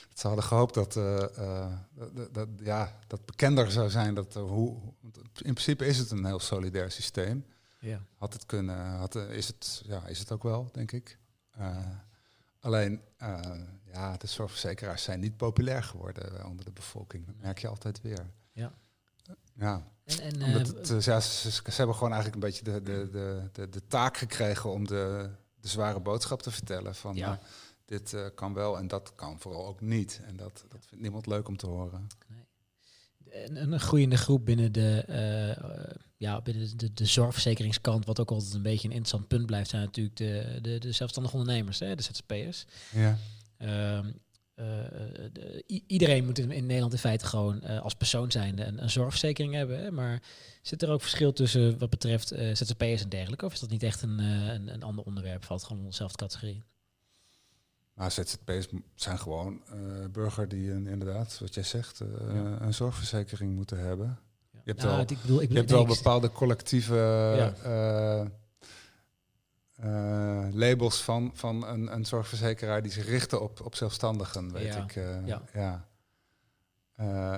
dat 0.09 0.19
ze 0.19 0.27
hadden 0.27 0.45
gehoopt 0.45 0.73
dat, 0.73 0.95
uh, 0.95 1.25
uh, 1.37 1.73
dat, 2.13 2.33
dat, 2.33 2.47
ja, 2.59 2.99
dat 3.07 3.25
bekender 3.25 3.71
zou 3.71 3.89
zijn. 3.89 4.13
Dat, 4.13 4.33
hoe, 4.33 4.77
in 5.21 5.53
principe 5.53 5.85
is 5.85 5.97
het 5.97 6.11
een 6.11 6.25
heel 6.25 6.39
solidair 6.39 6.91
systeem. 6.91 7.45
Ja. 7.79 8.01
Had 8.17 8.33
het 8.33 8.45
kunnen, 8.45 8.85
had, 8.85 9.15
is, 9.15 9.47
het, 9.47 9.81
ja, 9.85 10.07
is 10.07 10.19
het 10.19 10.31
ook 10.31 10.43
wel, 10.43 10.69
denk 10.71 10.91
ik. 10.91 11.17
alleen, 12.59 13.01
ja, 13.91 14.17
de 14.17 14.27
zorgverzekeraars 14.27 15.03
zijn 15.03 15.19
niet 15.19 15.37
populair 15.37 15.83
geworden 15.83 16.45
onder 16.45 16.65
de 16.65 16.71
bevolking. 16.71 17.25
Dat 17.25 17.35
merk 17.37 17.59
je 17.59 17.67
altijd 17.67 18.01
weer. 18.01 18.31
Ja. 18.51 18.73
Ja. 19.53 19.83
En, 20.05 20.41
en, 20.41 20.51
het, 20.51 21.03
ja, 21.05 21.19
ze, 21.19 21.51
ze, 21.51 21.61
hebben 21.65 21.95
gewoon 21.95 22.13
eigenlijk 22.13 22.43
een 22.43 22.49
beetje 22.49 22.63
de, 22.63 22.81
de, 22.81 23.09
de, 23.11 23.49
de, 23.51 23.69
de 23.69 23.87
taak 23.87 24.17
gekregen 24.17 24.71
om 24.71 24.87
de, 24.87 25.29
de 25.59 25.67
zware 25.67 25.99
boodschap 25.99 26.41
te 26.41 26.51
vertellen. 26.51 26.95
Van 26.95 27.15
ja. 27.15 27.39
dit 27.85 28.13
uh, 28.13 28.25
kan 28.35 28.53
wel 28.53 28.77
en 28.77 28.87
dat 28.87 29.15
kan 29.15 29.39
vooral 29.39 29.67
ook 29.67 29.81
niet. 29.81 30.21
En 30.25 30.35
dat, 30.35 30.65
dat 30.69 30.85
vindt 30.85 31.03
niemand 31.03 31.27
leuk 31.27 31.47
om 31.47 31.57
te 31.57 31.67
horen. 31.67 32.07
Nee. 32.27 32.43
Een, 33.45 33.71
een 33.71 33.79
groeiende 33.79 34.17
groep 34.17 34.45
binnen 34.45 34.71
de, 34.71 35.05
uh, 35.09 35.95
ja, 36.17 36.41
binnen 36.41 36.77
de, 36.77 36.93
de, 36.93 37.05
zorgverzekeringskant, 37.05 38.05
wat 38.05 38.19
ook 38.19 38.31
altijd 38.31 38.53
een 38.53 38.61
beetje 38.61 38.87
een 38.87 38.93
interessant 38.93 39.27
punt 39.27 39.45
blijft, 39.45 39.69
zijn 39.69 39.83
natuurlijk 39.83 40.15
de, 40.15 40.59
de, 40.61 40.79
de 40.79 40.91
zelfstandige 40.91 41.37
ondernemers, 41.37 41.79
hè, 41.79 41.95
de 41.95 42.03
ZZP'ers. 42.03 42.65
Ja. 42.91 43.17
Um, 43.97 44.19
iedereen 45.87 46.25
moet 46.25 46.39
in, 46.39 46.51
in, 46.51 46.65
Nederland 46.65 46.93
in 46.93 46.99
feite 46.99 47.25
gewoon 47.25 47.61
uh, 47.63 47.81
als 47.81 47.93
persoon 47.93 48.31
zijnde 48.31 48.63
een, 48.63 48.83
een 48.83 48.89
zorgverzekering 48.89 49.53
hebben. 49.53 49.79
Hè? 49.79 49.91
Maar 49.91 50.21
zit 50.61 50.81
er 50.81 50.89
ook 50.89 51.01
verschil 51.01 51.33
tussen 51.33 51.77
wat 51.77 51.89
betreft 51.89 52.33
uh, 52.33 52.55
ZZP'ers 52.55 53.03
en 53.03 53.09
dergelijke? 53.09 53.45
Of 53.45 53.53
is 53.53 53.59
dat 53.59 53.69
niet 53.69 53.83
echt 53.83 54.01
een, 54.01 54.19
een, 54.19 54.73
een, 54.73 54.83
ander 54.83 55.05
onderwerp? 55.05 55.43
Valt 55.43 55.61
gewoon 55.61 55.77
onder 55.77 55.91
dezelfde 55.91 56.17
categorie? 56.17 56.63
Maar 57.93 58.11
ZZP'ers 58.11 58.67
zijn 58.95 59.19
gewoon 59.19 59.61
burger 60.11 60.47
die 60.47 60.71
een, 60.71 60.87
inderdaad, 60.87 61.39
wat 61.39 61.53
jij 61.53 61.63
zegt, 61.63 61.99
een 62.59 62.73
zorgverzekering 62.73 63.55
moeten 63.55 63.79
hebben. 63.79 64.19
Je 64.51 64.71
hebt 64.71 64.83
nou, 64.83 64.91
wel, 64.91 65.01
ik 65.01 65.07
bedoel, 65.07 65.41
ik 65.41 65.47
bedoel, 65.47 65.49
je 65.49 65.57
hebt 65.57 65.71
wel 65.71 65.85
bepaalde 65.85 66.31
collectieve 66.31 66.93
uh, 69.83 70.47
labels 70.51 71.03
van, 71.03 71.31
van 71.33 71.67
een, 71.67 71.93
een 71.93 72.05
zorgverzekeraar 72.05 72.81
die 72.81 72.91
zich 72.91 73.05
richten 73.05 73.41
op, 73.41 73.61
op 73.61 73.75
zelfstandigen, 73.75 74.51
weet 74.51 74.75
ik. 74.75 74.95
Uh, 74.95 75.27
ja. 75.27 75.41
ja. 75.53 75.87
Uh, 76.99 77.37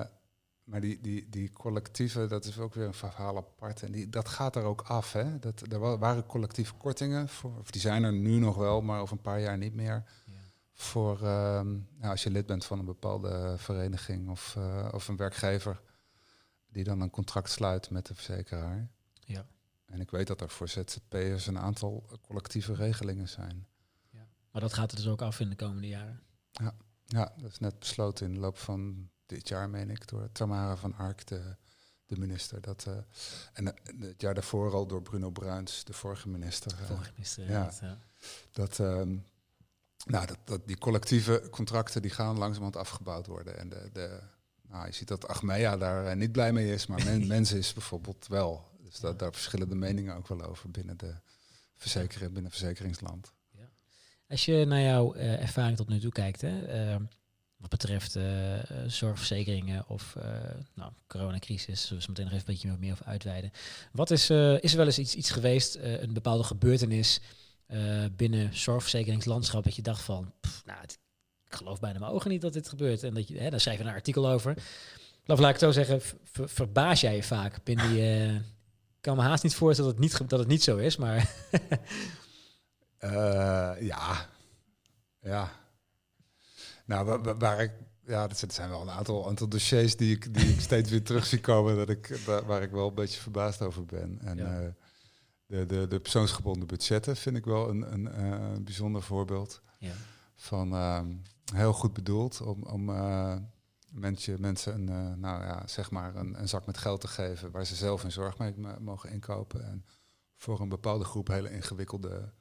maar 0.64 0.80
die, 0.80 1.00
die, 1.00 1.28
die 1.28 1.52
collectieve, 1.52 2.26
dat 2.26 2.44
is 2.44 2.58
ook 2.58 2.74
weer 2.74 2.86
een 2.86 2.94
verhaal 2.94 3.36
apart. 3.36 3.82
En 3.82 3.92
die, 3.92 4.08
dat 4.08 4.28
gaat 4.28 4.56
er 4.56 4.62
ook 4.62 4.82
af. 4.82 5.12
Hè? 5.12 5.38
Dat, 5.38 5.72
er 5.72 5.98
waren 5.98 6.26
collectieve 6.26 6.74
kortingen, 6.74 7.28
voor, 7.28 7.58
of 7.58 7.70
die 7.70 7.80
zijn 7.80 8.04
er 8.04 8.12
nu 8.12 8.38
nog 8.38 8.56
wel, 8.56 8.80
maar 8.80 9.00
over 9.00 9.16
een 9.16 9.22
paar 9.22 9.40
jaar 9.40 9.58
niet 9.58 9.74
meer. 9.74 10.04
Ja. 10.26 10.32
Voor 10.72 11.22
ehm, 11.22 11.68
nou, 11.70 12.10
als 12.10 12.22
je 12.22 12.30
lid 12.30 12.46
bent 12.46 12.64
van 12.64 12.78
een 12.78 12.84
bepaalde 12.84 13.54
vereniging 13.56 14.30
of, 14.30 14.56
of 14.92 15.08
een 15.08 15.16
werkgever 15.16 15.80
die 16.68 16.84
dan 16.84 17.00
een 17.00 17.10
contract 17.10 17.50
sluit 17.50 17.90
met 17.90 18.06
de 18.06 18.14
verzekeraar. 18.14 18.88
Ja. 19.20 19.46
En 19.88 20.00
ik 20.00 20.10
weet 20.10 20.26
dat 20.26 20.40
er 20.40 20.48
voor 20.48 20.68
ZZP'ers 20.68 21.46
een 21.46 21.58
aantal 21.58 22.18
collectieve 22.22 22.74
regelingen 22.74 23.28
zijn. 23.28 23.66
Ja. 24.10 24.26
Maar 24.50 24.60
dat 24.60 24.72
gaat 24.72 24.90
er 24.90 24.96
dus 24.96 25.06
ook 25.06 25.22
af 25.22 25.40
in 25.40 25.48
de 25.48 25.56
komende 25.56 25.88
jaren? 25.88 26.20
Ja, 26.50 26.74
ja 27.06 27.32
dat 27.36 27.50
is 27.50 27.58
net 27.58 27.78
besloten 27.78 28.26
in 28.26 28.34
de 28.34 28.40
loop 28.40 28.58
van 28.58 29.08
dit 29.26 29.48
jaar, 29.48 29.70
meen 29.70 29.90
ik, 29.90 30.08
door 30.08 30.32
Tamara 30.32 30.76
van 30.76 30.94
Ark, 30.94 31.26
de, 31.26 31.56
de 32.06 32.18
minister. 32.18 32.60
Dat, 32.60 32.84
uh, 32.88 32.94
en 33.52 33.74
het 34.00 34.20
jaar 34.20 34.34
daarvoor 34.34 34.72
al 34.72 34.86
door 34.86 35.02
Bruno 35.02 35.30
Bruins, 35.30 35.84
de 35.84 35.92
vorige 35.92 36.28
minister. 36.28 36.72
Uh, 36.80 36.86
vorige 36.86 37.12
minister, 37.12 37.50
ja. 37.50 37.70
ja. 37.80 37.98
Dat, 38.52 38.78
um, 38.78 39.24
nou, 40.04 40.26
dat, 40.26 40.38
dat, 40.44 40.66
die 40.66 40.78
collectieve 40.78 41.48
contracten 41.50 42.02
die 42.02 42.10
gaan 42.10 42.38
langzamerhand 42.38 42.76
afgebouwd 42.76 43.26
worden. 43.26 43.58
En 43.58 43.68
de, 43.68 43.90
de, 43.92 44.20
nou, 44.68 44.86
je 44.86 44.92
ziet 44.92 45.08
dat 45.08 45.28
Achmea 45.28 45.76
daar 45.76 46.16
niet 46.16 46.32
blij 46.32 46.52
mee 46.52 46.72
is, 46.72 46.86
maar 46.86 47.04
men, 47.04 47.26
mensen 47.36 47.58
is 47.58 47.72
bijvoorbeeld 47.72 48.26
wel. 48.26 48.66
Dus 48.90 49.00
dat, 49.00 49.18
daar 49.18 49.32
verschillen 49.32 49.68
de 49.68 49.74
meningen 49.74 50.16
ook 50.16 50.28
wel 50.28 50.42
over 50.42 50.70
binnen 50.70 50.96
de 50.96 51.14
verzekering, 51.76 52.32
binnen 52.32 52.50
verzekeringsland. 52.50 53.32
Ja. 53.50 53.68
Als 54.28 54.44
je 54.44 54.64
naar 54.64 54.80
jouw 54.80 55.14
uh, 55.14 55.42
ervaring 55.42 55.76
tot 55.76 55.88
nu 55.88 56.00
toe 56.00 56.12
kijkt, 56.12 56.40
hè, 56.40 56.90
uh, 56.90 56.96
wat 57.56 57.70
betreft 57.70 58.16
uh, 58.16 58.24
zorgverzekeringen 58.86 59.88
of 59.88 60.16
nou, 60.74 60.92
coronacrisis, 61.06 61.86
zullen 61.86 62.02
we 62.02 62.08
meteen 62.08 62.24
nog 62.24 62.34
even 62.34 62.48
een 62.48 62.54
beetje 62.54 62.76
meer 62.78 62.92
over 62.92 63.06
uitweiden. 63.06 63.50
Wat 63.92 64.10
is, 64.10 64.30
is 64.60 64.70
er 64.70 64.76
wel 64.76 64.86
eens 64.86 64.98
iets, 64.98 65.14
iets 65.14 65.30
geweest, 65.30 65.74
een 65.74 66.12
bepaalde 66.12 66.44
gebeurtenis 66.44 67.20
binnen 68.16 68.56
zorgverzekeringslandschap, 68.56 69.64
dat 69.64 69.76
je 69.76 69.82
dacht 69.82 70.02
van, 70.02 70.32
pff, 70.40 70.64
nou, 70.64 70.82
ik 71.44 71.54
geloof 71.54 71.80
bijna 71.80 71.98
mijn 71.98 72.12
ogen 72.12 72.30
niet 72.30 72.40
dat 72.40 72.52
dit 72.52 72.68
gebeurt. 72.68 73.02
En 73.02 73.14
dat 73.14 73.28
je, 73.28 73.38
hè, 73.38 73.50
daar 73.50 73.60
schrijf 73.60 73.78
je 73.78 73.84
een 73.84 73.90
artikel 73.90 74.28
over. 74.28 74.56
Of 75.26 75.38
laat 75.38 75.54
ik 75.54 75.60
het 75.60 75.60
zo 75.60 75.70
zeggen, 75.70 76.00
verbaas 76.48 77.00
jij 77.00 77.16
je 77.16 77.22
vaak 77.22 77.64
binnen 77.64 77.88
die 77.88 78.40
kan 79.00 79.16
me 79.16 79.22
haast 79.22 79.42
niet 79.42 79.54
voorstellen 79.54 79.90
dat 79.92 80.00
het 80.02 80.10
niet, 80.10 80.28
dat 80.28 80.38
het 80.38 80.48
niet 80.48 80.62
zo 80.62 80.76
is, 80.76 80.96
maar... 80.96 81.34
uh, 83.00 83.72
ja, 83.90 84.28
ja. 85.20 85.52
Nou, 86.84 87.06
waar, 87.06 87.38
waar 87.38 87.60
ik... 87.60 87.72
Ja, 88.04 88.26
dat 88.26 88.52
zijn 88.52 88.68
wel 88.68 88.80
een 88.80 88.90
aantal, 88.90 89.28
aantal 89.28 89.48
dossiers 89.48 89.96
die 89.96 90.14
ik, 90.14 90.34
die 90.34 90.52
ik 90.52 90.60
steeds 90.60 90.90
weer 90.90 91.02
terug 91.02 91.26
zie 91.26 91.40
komen, 91.40 91.76
dat 91.76 91.88
ik, 91.88 92.20
waar 92.46 92.62
ik 92.62 92.70
wel 92.70 92.88
een 92.88 92.94
beetje 92.94 93.20
verbaasd 93.20 93.62
over 93.62 93.84
ben. 93.84 94.18
En 94.20 94.36
ja. 94.36 94.60
uh, 94.60 94.68
de, 95.46 95.66
de, 95.66 95.86
de 95.88 96.00
persoonsgebonden 96.00 96.66
budgetten 96.66 97.16
vind 97.16 97.36
ik 97.36 97.44
wel 97.44 97.68
een, 97.68 97.92
een, 97.92 98.04
uh, 98.04 98.56
bijzonder 98.64 99.02
voorbeeld. 99.02 99.62
Ja. 99.78 99.92
Van 100.34 100.72
uh, 100.72 101.00
heel 101.54 101.72
goed 101.72 101.92
bedoeld 101.92 102.40
om, 102.40 102.62
om 102.62 102.90
mensen, 103.90 104.40
mensen 104.40 104.74
een, 104.74 104.90
uh, 104.90 105.14
nou 105.14 105.42
ja, 105.42 105.66
zeg 105.66 105.90
maar 105.90 106.16
een, 106.16 106.40
een, 106.40 106.48
zak 106.48 106.66
met 106.66 106.78
geld 106.78 107.00
te 107.00 107.08
geven 107.08 107.50
waar 107.50 107.66
ze 107.66 107.74
zelf 107.74 108.04
een 108.04 108.12
zorg 108.12 108.38
mee 108.38 108.54
mogen 108.80 109.10
inkopen. 109.10 109.64
En 109.64 109.84
voor 110.36 110.60
een 110.60 110.68
bepaalde 110.68 111.04
groep 111.04 111.28
hele 111.28 111.50
ingewikkelde 111.50 112.32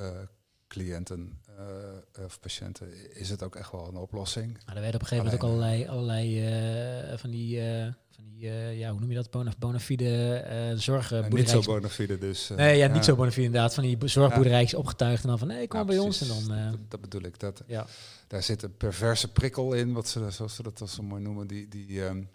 uh, 0.00 0.20
cliënten 0.68 1.40
uh, 1.58 2.24
of 2.24 2.40
patiënten 2.40 3.14
is 3.16 3.30
het 3.30 3.42
ook 3.42 3.56
echt 3.56 3.72
wel 3.72 3.88
een 3.88 3.96
oplossing. 3.96 4.58
Maar 4.66 4.74
er 4.74 4.82
werden 4.82 5.00
op 5.00 5.00
een 5.00 5.06
gegeven 5.06 5.24
moment 5.24 5.42
ook 5.42 5.50
allerlei, 5.50 5.86
allerlei 5.88 7.18
van 7.18 7.30
die 7.30 7.60
van 8.14 8.24
die, 8.24 8.48
uh, 8.48 8.78
ja, 8.78 8.90
hoe 8.90 9.00
noem 9.00 9.08
je 9.08 9.14
dat, 9.14 9.30
bona, 9.30 9.52
bona 9.58 9.80
fide 9.80 10.44
uh, 10.72 10.78
zorgboerderij. 10.78 11.38
niet 11.38 11.48
zo 11.48 11.62
bona 11.62 11.88
fide 11.88 12.18
dus. 12.18 12.50
Uh, 12.50 12.56
nee, 12.56 12.76
ja, 12.76 12.86
niet 12.86 13.04
zo 13.04 13.16
bona 13.16 13.30
fide 13.30 13.46
inderdaad. 13.46 13.74
Van 13.74 13.82
die 13.82 14.08
zorgboerderijs 14.08 14.74
opgetuigd 14.74 15.22
en 15.22 15.28
dan 15.28 15.38
van, 15.38 15.48
nee, 15.48 15.68
kom 15.68 15.78
ja, 15.78 15.84
bij 15.84 15.98
ons. 15.98 16.20
En 16.20 16.28
dan, 16.28 16.70
dat, 16.70 16.90
dat, 16.90 17.00
bedoel 17.00 17.22
ik. 17.22 17.38
Dat, 17.38 17.62
ja. 17.66 17.86
Daar 18.26 18.42
zit 18.42 18.62
een 18.62 18.76
perverse 18.76 19.32
prikkel 19.32 19.72
in, 19.72 19.92
wat 19.92 20.08
ze, 20.08 20.30
zoals 20.30 20.54
ze 20.54 20.62
dat 20.62 20.90
zo 20.90 21.02
mooi 21.02 21.22
noemen. 21.22 21.46
Die, 21.46 21.68
die 21.68 22.02
um, 22.02 22.30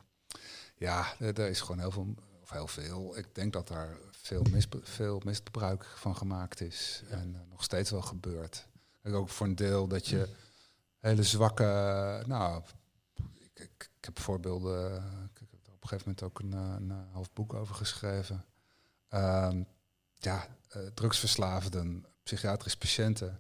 ja, 0.78 1.16
daar 1.34 1.50
is 1.50 1.62
gewoon 1.62 1.80
heel 1.80 1.92
veel, 1.92 2.16
of 2.42 2.50
heel 2.50 2.68
veel. 2.68 3.18
Ik 3.18 3.36
denk 3.36 3.54
dat 3.54 3.68
daar 3.68 3.98
veel, 4.30 4.46
mis, 4.52 4.68
veel 4.82 5.22
misbruik 5.26 5.86
van 5.86 6.16
gemaakt 6.16 6.62
is. 6.62 7.04
Ja. 7.10 7.16
En 7.16 7.46
nog 7.50 7.64
steeds 7.64 7.92
wel 7.92 8.02
gebeurt. 8.02 8.68
Ook 9.04 9.30
voor 9.30 9.48
een 9.48 9.56
deel 9.56 9.88
dat 9.88 10.08
je 10.08 10.28
hele 10.98 11.24
zwakke, 11.24 11.64
nou, 12.28 12.64
ik, 13.16 13.50
ik, 13.54 13.90
ik 13.98 14.06
heb 14.06 14.20
voorbeelden 14.20 15.04
een 15.92 16.00
gegeven 16.00 16.16
moment 16.16 16.24
ook 16.24 16.40
een, 16.40 16.54
eh, 16.54 16.76
een, 16.76 16.90
een 16.90 17.12
half 17.12 17.34
boek 17.34 17.54
over 17.54 17.76
geschreven. 17.76 18.46
Um, 19.10 19.68
ja, 20.16 20.48
uh, 20.76 20.88
drugsverslaafden, 20.94 22.06
psychiatrische 22.24 22.78
patiënten, 22.78 23.40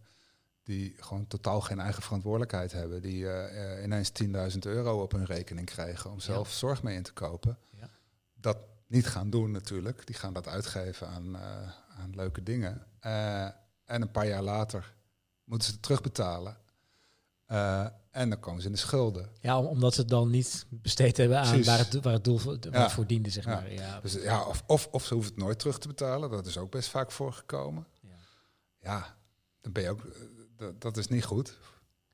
die 0.63 0.95
gewoon 0.97 1.27
totaal 1.27 1.61
geen 1.61 1.79
eigen 1.79 2.01
verantwoordelijkheid 2.01 2.71
hebben, 2.71 3.01
die 3.01 3.23
uh, 3.23 3.83
ineens 3.83 4.11
10.000 4.23 4.57
euro 4.59 5.01
op 5.01 5.11
hun 5.11 5.25
rekening 5.25 5.67
krijgen 5.67 6.11
om 6.11 6.19
zelf 6.19 6.51
zorg 6.51 6.83
mee 6.83 6.95
in 6.95 7.03
te 7.03 7.13
kopen. 7.13 7.57
Ja. 7.69 7.89
Dat 8.33 8.57
niet 8.89 9.07
gaan 9.07 9.29
doen 9.29 9.51
natuurlijk, 9.51 10.07
die 10.07 10.15
gaan 10.15 10.33
dat 10.33 10.47
uitgeven 10.47 11.07
aan, 11.07 11.37
aan 11.97 12.15
leuke 12.15 12.43
dingen. 12.43 12.85
en 13.85 14.01
een 14.01 14.11
paar 14.11 14.27
jaar 14.27 14.43
later 14.43 14.93
moeten 15.43 15.67
ze 15.67 15.73
het 15.73 15.81
terugbetalen. 15.81 16.57
Uh, 17.51 17.85
en 18.11 18.29
dan 18.29 18.39
komen 18.39 18.61
ze 18.61 18.67
in 18.67 18.73
de 18.73 18.79
schulden. 18.79 19.29
Ja, 19.41 19.59
omdat 19.59 19.93
ze 19.93 20.01
het 20.01 20.09
dan 20.09 20.29
niet 20.29 20.65
besteed 20.69 21.17
hebben 21.17 21.39
aan 21.39 21.63
waar 21.63 21.77
het, 21.77 22.01
waar 22.01 22.13
het 22.13 22.23
doel 22.23 22.37
voor, 22.37 22.57
ja. 22.71 22.89
voor 22.89 23.07
diende, 23.07 23.29
zeg 23.29 23.45
maar. 23.45 23.71
Ja. 23.71 23.99
Dus, 23.99 24.13
ja, 24.13 24.45
of, 24.45 24.63
of, 24.67 24.87
of 24.91 25.05
ze 25.05 25.13
hoeven 25.13 25.31
het 25.31 25.41
nooit 25.41 25.59
terug 25.59 25.79
te 25.79 25.87
betalen. 25.87 26.29
Dat 26.29 26.45
is 26.45 26.57
ook 26.57 26.71
best 26.71 26.89
vaak 26.89 27.11
voorgekomen. 27.11 27.87
Ja, 28.01 28.09
ja 28.81 29.15
dan 29.61 29.71
ben 29.71 29.83
je 29.83 29.89
ook... 29.89 30.01
Eh, 30.57 30.67
dat, 30.79 30.97
is 30.97 31.07
niet 31.07 31.23
goed 31.23 31.57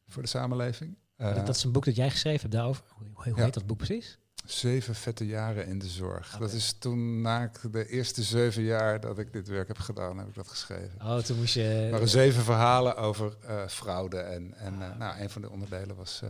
voor 0.07 0.21
de 0.21 0.27
samenleving. 0.27 0.97
Uh, 1.17 1.45
dat, 1.45 1.55
is 1.55 1.63
een 1.63 1.71
boek 1.71 1.85
dat 1.85 1.95
jij 1.95 2.09
geschreven 2.09 2.41
hebt 2.41 2.53
daarover. 2.53 2.83
Hoe, 2.87 3.31
hoe 3.33 3.43
heet 3.43 3.53
dat 3.53 3.65
boek 3.65 3.77
precies? 3.77 4.19
Zeven 4.45 4.95
vette 4.95 5.25
jaren 5.25 5.67
in 5.67 5.79
de 5.79 5.87
zorg. 5.87 6.37
Dat 6.37 6.51
is 6.51 6.73
toen 6.79 7.21
na 7.21 7.51
de 7.71 7.87
eerste 7.87 8.23
zeven 8.23 8.63
jaar 8.63 8.99
dat 8.99 9.19
ik 9.19 9.33
dit 9.33 9.47
werk 9.47 9.67
heb 9.67 9.77
gedaan, 9.77 10.17
heb 10.17 10.27
ik 10.27 10.35
dat 10.35 10.47
geschreven. 10.47 11.01
Oh, 11.01 11.17
toen 11.17 11.37
moest 11.37 11.53
je... 11.53 11.63
Er 11.63 11.91
waren 11.91 12.09
zeven 12.09 12.43
verhalen 12.43 12.97
over 12.97 13.37
uh, 13.49 13.67
fraude. 13.67 14.17
En, 14.17 14.53
en 14.53 14.73
uh, 14.73 14.95
nou, 14.95 15.19
een 15.19 15.29
van 15.29 15.41
de 15.41 15.49
onderdelen 15.49 15.95
was 15.95 16.21
uh, 16.23 16.29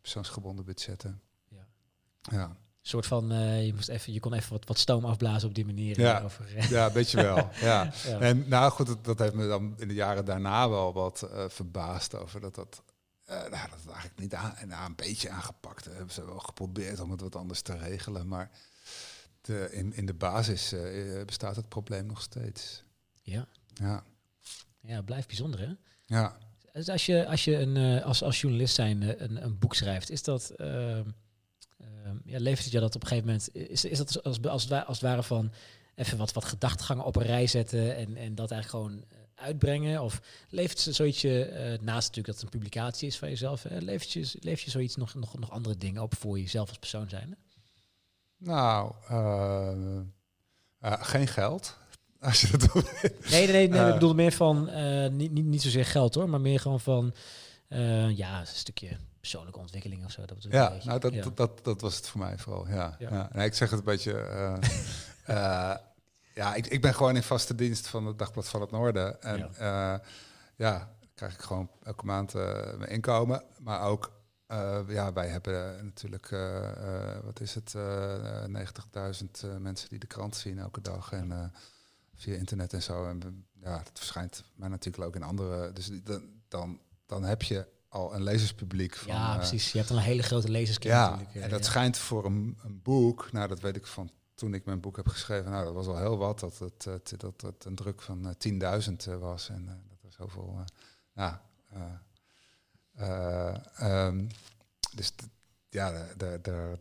persoonsgebonden 0.00 0.64
budgetten. 0.64 1.20
Ja. 1.48 1.66
ja. 2.22 2.44
Een 2.44 2.92
soort 2.92 3.06
van, 3.06 3.28
je, 3.64 3.72
moest 3.74 3.88
even, 3.88 4.12
je 4.12 4.20
kon 4.20 4.32
even 4.32 4.52
wat, 4.52 4.66
wat 4.66 4.78
stoom 4.78 5.04
afblazen 5.04 5.48
op 5.48 5.54
die 5.54 5.66
manier. 5.66 6.00
Ja, 6.00 6.20
over, 6.20 6.68
ja 6.68 6.92
weet 6.92 7.10
je 7.10 7.16
wel. 7.16 7.36
ja. 7.60 7.92
ja. 8.04 8.18
En 8.20 8.44
nou 8.48 8.70
goed, 8.70 8.86
dat, 8.86 9.04
dat, 9.04 9.18
heeft 9.18 9.34
me 9.34 9.48
dan 9.48 9.74
in 9.78 9.88
de 9.88 9.94
jaren 9.94 10.24
daarna 10.24 10.68
wel 10.68 10.92
wat 10.92 11.28
verbaasd 11.48 12.14
over 12.14 12.40
dat 12.40 12.54
dat 12.54 12.82
uh, 13.30 13.40
nou, 13.40 13.70
dat 13.70 13.78
is 13.78 13.86
eigenlijk 13.86 14.18
niet 14.18 14.34
aan, 14.34 14.54
een 14.60 14.94
beetje 14.96 15.30
aangepakt. 15.30 15.84
Hebben 15.84 16.14
ze 16.14 16.24
wel 16.24 16.38
geprobeerd 16.38 17.00
om 17.00 17.10
het 17.10 17.20
wat 17.20 17.36
anders 17.36 17.60
te 17.60 17.76
regelen. 17.76 18.28
Maar 18.28 18.50
de, 19.40 19.68
in, 19.72 19.94
in 19.94 20.06
de 20.06 20.14
basis 20.14 20.72
uh, 20.72 21.24
bestaat 21.24 21.56
het 21.56 21.68
probleem 21.68 22.06
nog 22.06 22.22
steeds. 22.22 22.84
Ja. 23.22 23.46
Ja. 23.74 24.04
Ja, 24.80 25.02
blijft 25.02 25.26
bijzonder 25.26 25.60
hè? 25.60 25.72
Ja. 26.04 26.38
Dus 26.72 26.88
als 26.88 27.06
je, 27.06 27.26
als, 27.26 27.44
je 27.44 27.56
een, 27.56 28.02
als, 28.02 28.22
als 28.22 28.40
journalist 28.40 28.74
zijn 28.74 29.22
een, 29.22 29.44
een 29.44 29.58
boek 29.58 29.74
schrijft, 29.74 30.10
is 30.10 30.22
dat, 30.22 30.52
uh, 30.56 31.00
ja, 32.24 32.38
levert 32.38 32.64
het 32.64 32.72
je 32.72 32.80
dat 32.80 32.94
op 32.94 33.02
een 33.02 33.08
gegeven 33.08 33.28
moment, 33.28 33.54
is, 33.54 33.84
is 33.84 33.98
dat 33.98 34.22
als, 34.22 34.42
als, 34.42 34.70
als 34.70 35.00
het 35.00 35.00
ware 35.00 35.22
van 35.22 35.52
even 35.94 36.18
wat, 36.18 36.32
wat 36.32 36.44
gedachtegangen 36.44 37.04
op 37.04 37.16
een 37.16 37.22
rij 37.22 37.46
zetten 37.46 37.96
en, 37.96 38.16
en 38.16 38.34
dat 38.34 38.50
eigenlijk 38.50 38.84
gewoon 38.84 39.04
uitbrengen? 39.36 40.02
Of 40.02 40.20
levert 40.48 40.78
ze 40.78 40.92
zoiets, 40.92 41.24
uh, 41.24 41.42
naast 41.80 42.08
natuurlijk 42.08 42.26
dat 42.26 42.34
het 42.34 42.42
een 42.42 42.58
publicatie 42.58 43.08
is 43.08 43.18
van 43.18 43.28
jezelf, 43.28 43.64
uh, 43.64 43.72
levert, 43.80 44.10
je, 44.10 44.38
levert 44.40 44.62
je 44.62 44.70
zoiets 44.70 44.96
nog, 44.96 45.14
nog, 45.14 45.38
nog 45.38 45.50
andere 45.50 45.76
dingen 45.76 46.02
op 46.02 46.14
voor 46.14 46.38
jezelf 46.38 46.68
als 46.68 46.78
persoon 46.78 47.08
zijn? 47.08 47.36
Nou, 48.38 48.92
geen 50.80 51.26
geld. 51.26 51.76
Als 52.20 52.40
je 52.40 52.56
dat 52.56 52.74
nee, 52.74 52.82
nee, 53.30 53.46
nee, 53.46 53.68
nee 53.68 53.86
ik 53.86 53.92
bedoel 53.92 54.14
meer 54.14 54.32
van, 54.32 54.70
niet, 55.16 55.32
niet, 55.32 55.44
niet 55.44 55.62
zozeer 55.62 55.84
geld 55.84 56.14
hoor, 56.14 56.28
maar 56.28 56.40
meer 56.40 56.60
gewoon 56.60 56.80
van, 56.80 57.14
ja, 58.14 58.40
een 58.40 58.46
stukje 58.46 58.96
persoonlijke 59.26 59.60
ontwikkeling 59.60 60.04
of 60.04 60.10
zo. 60.10 60.24
Dat 60.24 60.46
ja, 60.50 60.76
nou 60.84 60.98
dat, 60.98 61.14
dat, 61.22 61.36
dat, 61.36 61.64
dat, 61.64 61.80
was 61.80 61.96
het 61.96 62.08
voor 62.08 62.20
mij 62.20 62.38
vooral. 62.38 62.68
Ja, 62.68 62.96
ja. 62.98 63.08
ja. 63.10 63.30
Nee, 63.32 63.46
ik 63.46 63.54
zeg 63.54 63.70
het 63.70 63.78
een 63.78 63.84
beetje. 63.84 64.12
Uh, 65.28 65.74
ja, 66.36 66.54
ik, 66.54 66.66
ik 66.66 66.80
ben 66.80 66.94
gewoon 66.94 67.16
in 67.16 67.22
vaste 67.22 67.54
dienst 67.54 67.86
van 67.86 68.06
het 68.06 68.18
Dagblad 68.18 68.48
van 68.48 68.60
het 68.60 68.70
Noorden. 68.70 69.22
En 69.22 69.50
ja, 69.58 69.94
uh, 69.94 70.00
ja 70.56 70.90
krijg 71.14 71.34
ik 71.34 71.40
gewoon 71.40 71.70
elke 71.82 72.04
maand 72.04 72.34
uh, 72.34 72.42
mijn 72.78 72.90
inkomen. 72.90 73.42
Maar 73.60 73.82
ook, 73.82 74.12
uh, 74.48 74.78
ja, 74.88 75.12
wij 75.12 75.28
hebben 75.28 75.84
natuurlijk, 75.84 76.28
wat 77.24 77.40
is 77.40 77.54
het, 77.54 77.74
90.000 77.74 79.58
mensen 79.58 79.88
die 79.88 79.98
de 79.98 80.06
krant 80.06 80.36
zien 80.36 80.58
elke 80.58 80.80
dag. 80.80 81.12
En 81.12 81.52
via 82.14 82.34
internet 82.34 82.72
en 82.72 82.82
zo. 82.82 83.06
En 83.06 83.46
ja, 83.62 83.76
dat 83.76 83.98
verschijnt 83.98 84.44
mij 84.54 84.68
natuurlijk 84.68 85.04
ook 85.04 85.14
in 85.14 85.22
andere. 85.22 85.72
Dus 85.72 85.90
dan, 86.04 86.22
dan, 86.48 86.80
dan 87.06 87.22
heb 87.22 87.42
je 87.42 87.66
al 87.88 88.14
een 88.14 88.22
lezerspubliek. 88.22 88.96
Van, 88.96 89.12
ja, 89.12 89.36
precies. 89.36 89.72
Je 89.72 89.78
hebt 89.78 89.90
een 89.90 89.98
hele 89.98 90.22
grote 90.22 90.50
lezerskring 90.50 90.94
ja, 90.94 91.10
natuurlijk. 91.10 91.44
En 91.44 91.50
dat 91.50 91.64
schijnt 91.64 91.98
voor 91.98 92.24
een, 92.24 92.58
een 92.64 92.82
boek, 92.82 93.32
nou 93.32 93.48
dat 93.48 93.60
weet 93.60 93.76
ik 93.76 93.86
van 93.86 94.10
toen 94.36 94.54
ik 94.54 94.64
mijn 94.64 94.80
boek 94.80 94.96
heb 94.96 95.08
geschreven, 95.08 95.50
nou, 95.50 95.64
dat 95.64 95.74
was 95.74 95.86
al 95.86 95.98
heel 95.98 96.16
wat, 96.16 96.40
dat 96.40 96.58
het, 96.58 96.84
het 96.84 97.14
dat 97.18 97.40
het 97.40 97.64
een 97.64 97.74
druk 97.74 98.02
van 98.02 98.36
10.000 98.48 98.58
uh, 99.08 99.16
was. 99.18 99.48
En 99.48 99.62
uh, 99.62 99.68
dat 99.88 99.98
was 100.02 100.14
zoveel, 100.14 100.56
uh, 100.58 100.64
ja. 101.12 101.42
Um, 104.06 104.28
dus 104.94 105.12
ja, 105.68 105.90
daar, 106.16 106.42
daar, 106.42 106.76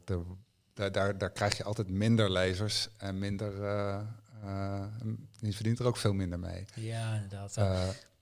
daar, 0.74 0.91
daar, 0.91 1.18
daar 1.18 1.32
krijg 1.32 1.58
je 1.58 1.64
altijd 1.64 1.89
minder 1.89 2.32
lezers 2.32 2.89
en 2.97 3.20
minder, 3.20 3.53
je 5.39 5.53
verdient 5.53 5.80
er 5.80 5.86
ook 5.86 5.97
veel 5.97 6.14
minder 6.14 6.39
mee. 6.39 6.66
Ja, 6.76 7.14
inderdaad. 7.14 7.58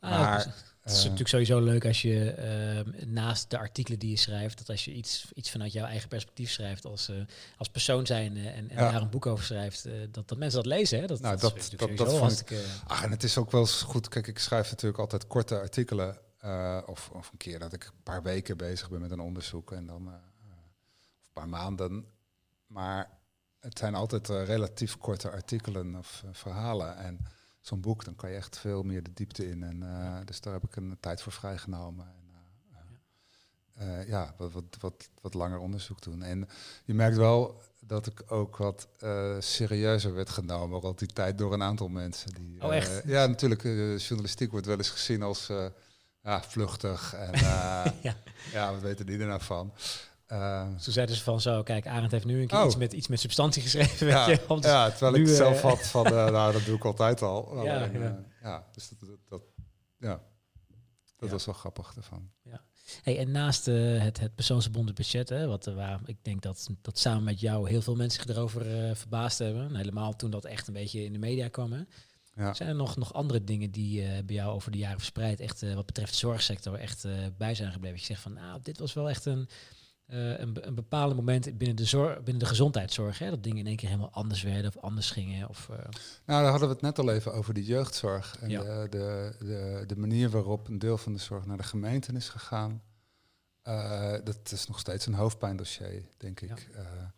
Ah, 0.03 0.19
maar 0.19 0.53
het 0.83 0.93
is 0.93 1.03
natuurlijk 1.03 1.29
sowieso 1.29 1.59
leuk 1.59 1.85
als 1.85 2.01
je 2.01 2.31
ehm, 2.31 3.13
naast 3.13 3.49
de 3.49 3.57
artikelen 3.57 3.99
die 3.99 4.09
je 4.09 4.17
schrijft, 4.17 4.57
dat 4.57 4.69
als 4.69 4.85
je 4.85 4.93
iets, 4.93 5.31
iets 5.33 5.51
vanuit 5.51 5.71
jouw 5.71 5.85
eigen 5.85 6.09
perspectief 6.09 6.51
schrijft 6.51 6.85
als, 6.85 7.09
uh, 7.09 7.23
als 7.57 7.69
persoon 7.69 8.05
zijn 8.05 8.37
en, 8.37 8.69
en 8.69 8.75
daar 8.75 9.01
een 9.01 9.09
boek 9.09 9.25
over 9.25 9.45
schrijft, 9.45 9.85
uh, 9.85 9.93
dat, 10.11 10.27
dat 10.27 10.37
mensen 10.37 10.63
dat 10.63 10.71
lezen. 10.71 10.99
Hè? 10.99 11.07
Dat, 11.07 11.19
nou, 11.19 11.37
dat, 11.37 11.55
dat, 11.55 11.79
dat, 11.79 11.97
dat 11.97 12.17
vond 12.17 12.39
ik. 12.39 12.59
Ach, 12.87 13.03
en 13.03 13.11
het 13.11 13.23
is 13.23 13.37
ook 13.37 13.51
wel 13.51 13.67
goed. 13.67 14.07
Kijk, 14.07 14.27
ik 14.27 14.39
schrijf 14.39 14.69
natuurlijk 14.69 14.99
altijd 14.99 15.27
korte 15.27 15.59
artikelen. 15.59 16.17
Uh, 16.45 16.81
of, 16.85 17.09
of 17.13 17.31
een 17.31 17.37
keer 17.37 17.59
dat 17.59 17.73
ik 17.73 17.83
een 17.83 18.03
paar 18.03 18.23
weken 18.23 18.57
bezig 18.57 18.89
ben 18.89 19.01
met 19.01 19.11
een 19.11 19.19
onderzoek 19.19 19.71
en 19.71 19.85
dan 19.85 20.07
of 20.07 20.13
een 21.25 21.33
paar 21.33 21.49
maanden. 21.49 22.05
Maar 22.67 23.09
het 23.59 23.77
zijn 23.77 23.95
altijd 23.95 24.27
relatief 24.27 24.97
korte 24.97 25.29
artikelen 25.31 25.95
of 25.95 26.23
verhalen. 26.31 26.97
En 26.97 27.19
zo'n 27.65 27.81
boek, 27.81 28.05
dan 28.05 28.15
kan 28.15 28.29
je 28.29 28.35
echt 28.35 28.57
veel 28.57 28.83
meer 28.83 29.03
de 29.03 29.13
diepte 29.13 29.49
in. 29.49 29.63
En, 29.63 29.81
uh, 29.83 30.17
dus 30.25 30.41
daar 30.41 30.53
heb 30.53 30.63
ik 30.63 30.75
een 30.75 30.97
tijd 30.99 31.21
voor 31.21 31.31
vrijgenomen. 31.31 32.05
En, 32.05 32.21
uh, 33.87 34.07
ja, 34.07 34.33
wat, 34.37 34.51
wat, 34.51 34.77
wat, 34.79 35.09
wat 35.21 35.33
langer 35.33 35.57
onderzoek 35.57 36.01
doen. 36.01 36.23
En 36.23 36.47
je 36.85 36.93
merkt 36.93 37.17
wel 37.17 37.61
dat 37.79 38.07
ik 38.07 38.31
ook 38.31 38.57
wat 38.57 38.87
serieuzer 39.39 40.13
werd 40.13 40.29
genomen 40.29 40.81
al 40.81 40.95
die 40.95 41.07
tijd 41.07 41.37
door 41.37 41.53
een 41.53 41.63
aantal 41.63 41.87
mensen. 41.87 42.33
Die, 42.33 42.63
oh, 42.63 42.75
echt? 42.75 43.01
ja, 43.05 43.25
natuurlijk, 43.25 43.61
journalistiek 44.01 44.51
wordt 44.51 44.65
wel 44.65 44.77
eens 44.77 44.89
gezien 44.89 45.21
als 45.21 45.51
ja, 46.21 46.41
vluchtig. 46.41 47.13
En 47.13 47.39
ja. 48.01 48.15
ja, 48.51 48.71
wat 48.71 48.81
weten 48.81 49.05
die 49.05 49.19
er 49.19 49.27
nou 49.27 49.41
van? 49.41 49.73
Uh, 50.27 50.67
Toen 50.67 50.93
zeiden 50.93 51.15
ze 51.15 51.23
van 51.23 51.41
zo, 51.41 51.63
kijk, 51.63 51.87
Arend 51.87 52.11
heeft 52.11 52.25
nu 52.25 52.41
een 52.41 52.47
keer 52.47 52.59
oh. 52.59 52.65
iets, 52.65 52.75
met, 52.75 52.93
iets 52.93 53.07
met 53.07 53.19
substantie 53.19 53.61
geschreven. 53.61 54.07
Ja, 54.07 54.25
weet 54.25 54.41
je, 54.47 54.57
ja 54.61 54.91
terwijl 54.91 55.15
ik 55.15 55.27
zelf 55.27 55.61
had 55.61 55.87
van, 55.87 56.05
uh, 56.05 56.29
nou, 56.29 56.53
dat 56.53 56.65
doe 56.65 56.75
ik 56.75 56.85
altijd 56.85 57.21
al. 57.21 57.51
Ja, 57.63 57.83
ja. 57.83 58.23
ja 58.41 58.67
dus 58.71 58.89
dat, 58.89 58.99
dat, 58.99 59.17
dat 59.27 59.41
ja, 59.97 60.21
dat 61.17 61.29
was 61.29 61.45
wel 61.45 61.55
grappig 61.55 61.93
ervan. 61.95 62.29
Ja. 62.41 62.61
Hey, 63.03 63.19
en 63.19 63.31
naast 63.31 63.65
het, 63.65 64.19
het 64.19 64.35
persoonsgebonden 64.35 64.95
budget, 64.95 65.29
hè, 65.29 65.47
wat, 65.47 65.65
waar 65.65 65.99
ik 66.05 66.17
denk 66.21 66.41
dat, 66.41 66.69
dat 66.81 66.99
samen 66.99 67.23
met 67.23 67.39
jou 67.39 67.69
heel 67.69 67.81
veel 67.81 67.95
mensen 67.95 68.21
zich 68.21 68.35
erover 68.35 68.95
verbaasd 68.97 69.39
hebben, 69.39 69.75
helemaal 69.75 70.15
toen 70.15 70.31
dat 70.31 70.45
echt 70.45 70.67
een 70.67 70.73
beetje 70.73 71.03
in 71.03 71.13
de 71.13 71.19
media 71.19 71.47
kwam, 71.47 71.71
hè, 71.71 71.81
ja. 72.35 72.53
Zijn 72.53 72.69
er 72.69 72.75
nog, 72.75 72.95
nog 72.95 73.13
andere 73.13 73.43
dingen 73.43 73.71
die 73.71 74.01
uh, 74.01 74.09
bij 74.25 74.35
jou 74.35 74.53
over 74.53 74.71
de 74.71 74.77
jaren 74.77 74.97
verspreid, 74.97 75.39
echt 75.39 75.61
uh, 75.61 75.73
wat 75.73 75.85
betreft 75.85 76.11
de 76.11 76.17
zorgsector, 76.17 76.75
echt 76.75 77.05
uh, 77.05 77.13
bij 77.37 77.55
zijn 77.55 77.71
gebleven? 77.71 77.99
Je 77.99 78.05
zegt 78.05 78.21
van, 78.21 78.33
nou, 78.33 78.59
dit 78.63 78.79
was 78.79 78.93
wel 78.93 79.09
echt 79.09 79.25
een, 79.25 79.49
uh, 80.07 80.39
een, 80.39 80.67
een 80.67 80.75
bepaalde 80.75 81.15
moment 81.15 81.57
binnen 81.57 81.77
de, 81.77 81.85
zorg, 81.85 82.15
binnen 82.15 82.39
de 82.39 82.49
gezondheidszorg. 82.49 83.19
Hè, 83.19 83.29
dat 83.29 83.43
dingen 83.43 83.57
in 83.57 83.67
één 83.67 83.75
keer 83.75 83.89
helemaal 83.89 84.11
anders 84.11 84.43
werden 84.43 84.75
of 84.75 84.83
anders 84.83 85.11
gingen. 85.11 85.49
Of, 85.49 85.67
uh... 85.71 85.77
Nou, 86.25 86.41
daar 86.41 86.49
hadden 86.51 86.67
we 86.67 86.73
het 86.73 86.83
net 86.83 86.99
al 86.99 87.11
even 87.11 87.33
over 87.33 87.53
de 87.53 87.63
jeugdzorg. 87.63 88.37
En 88.39 88.49
ja. 88.49 88.63
de, 88.63 88.87
de, 88.89 89.35
de, 89.39 89.83
de, 89.87 89.97
manier 89.97 90.29
waarop 90.29 90.67
een 90.67 90.79
deel 90.79 90.97
van 90.97 91.13
de 91.13 91.19
zorg 91.19 91.45
naar 91.45 91.57
de 91.57 91.63
gemeenten 91.63 92.15
is 92.15 92.29
gegaan. 92.29 92.81
Uh, 93.67 94.13
dat 94.23 94.51
is 94.51 94.67
nog 94.67 94.79
steeds 94.79 95.05
een 95.05 95.13
hoofdpijndossier, 95.13 96.03
denk 96.17 96.41
ik. 96.41 96.69
Ja. 96.73 97.13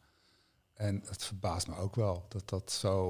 en 0.73 1.03
het 1.05 1.23
verbaast 1.23 1.67
me 1.67 1.75
ook 1.75 1.95
wel 1.95 2.25
dat 2.29 2.49
dat 2.49 2.71
zo 2.71 3.09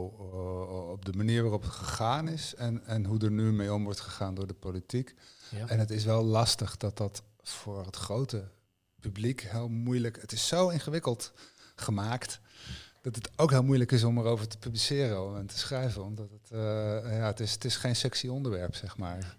op 0.92 1.06
de 1.06 1.14
manier 1.14 1.42
waarop 1.42 1.62
het 1.62 1.72
gegaan 1.72 2.28
is 2.28 2.56
en, 2.56 2.86
en 2.86 3.06
hoe 3.06 3.20
er 3.20 3.32
nu 3.32 3.52
mee 3.52 3.74
om 3.74 3.84
wordt 3.84 4.00
gegaan 4.00 4.36
door 4.36 4.48
de 4.48 4.54
politiek. 4.54 5.16
Ja. 5.50 5.68
En 5.68 5.80
het 5.80 5.92
is 5.92 6.06
wel 6.06 6.24
lastig 6.24 6.78
dat 6.78 6.98
dat 6.98 7.24
voor 7.42 7.86
het 7.86 7.96
grote 7.96 8.50
publiek 9.08 9.42
heel 9.42 9.68
moeilijk. 9.68 10.22
Het 10.22 10.32
is 10.32 10.48
zo 10.48 10.70
ingewikkeld 10.70 11.34
gemaakt 11.76 12.40
dat 13.02 13.16
het 13.16 13.30
ook 13.36 13.52
heel 13.52 13.64
moeilijk 13.64 13.92
is 13.92 14.04
om 14.04 14.18
erover 14.18 14.48
te 14.48 14.58
publiceren 14.58 15.38
en 15.38 15.46
te 15.46 15.58
schrijven. 15.58 16.04
Omdat 16.04 16.30
het, 16.30 16.50
uh, 16.52 16.60
ja, 17.04 17.26
het, 17.26 17.40
is, 17.40 17.52
het 17.52 17.66
is 17.66 17.76
geen 17.76 17.96
sexy 17.96 18.28
onderwerp, 18.28 18.76
zeg 18.76 18.98
maar. 18.98 19.38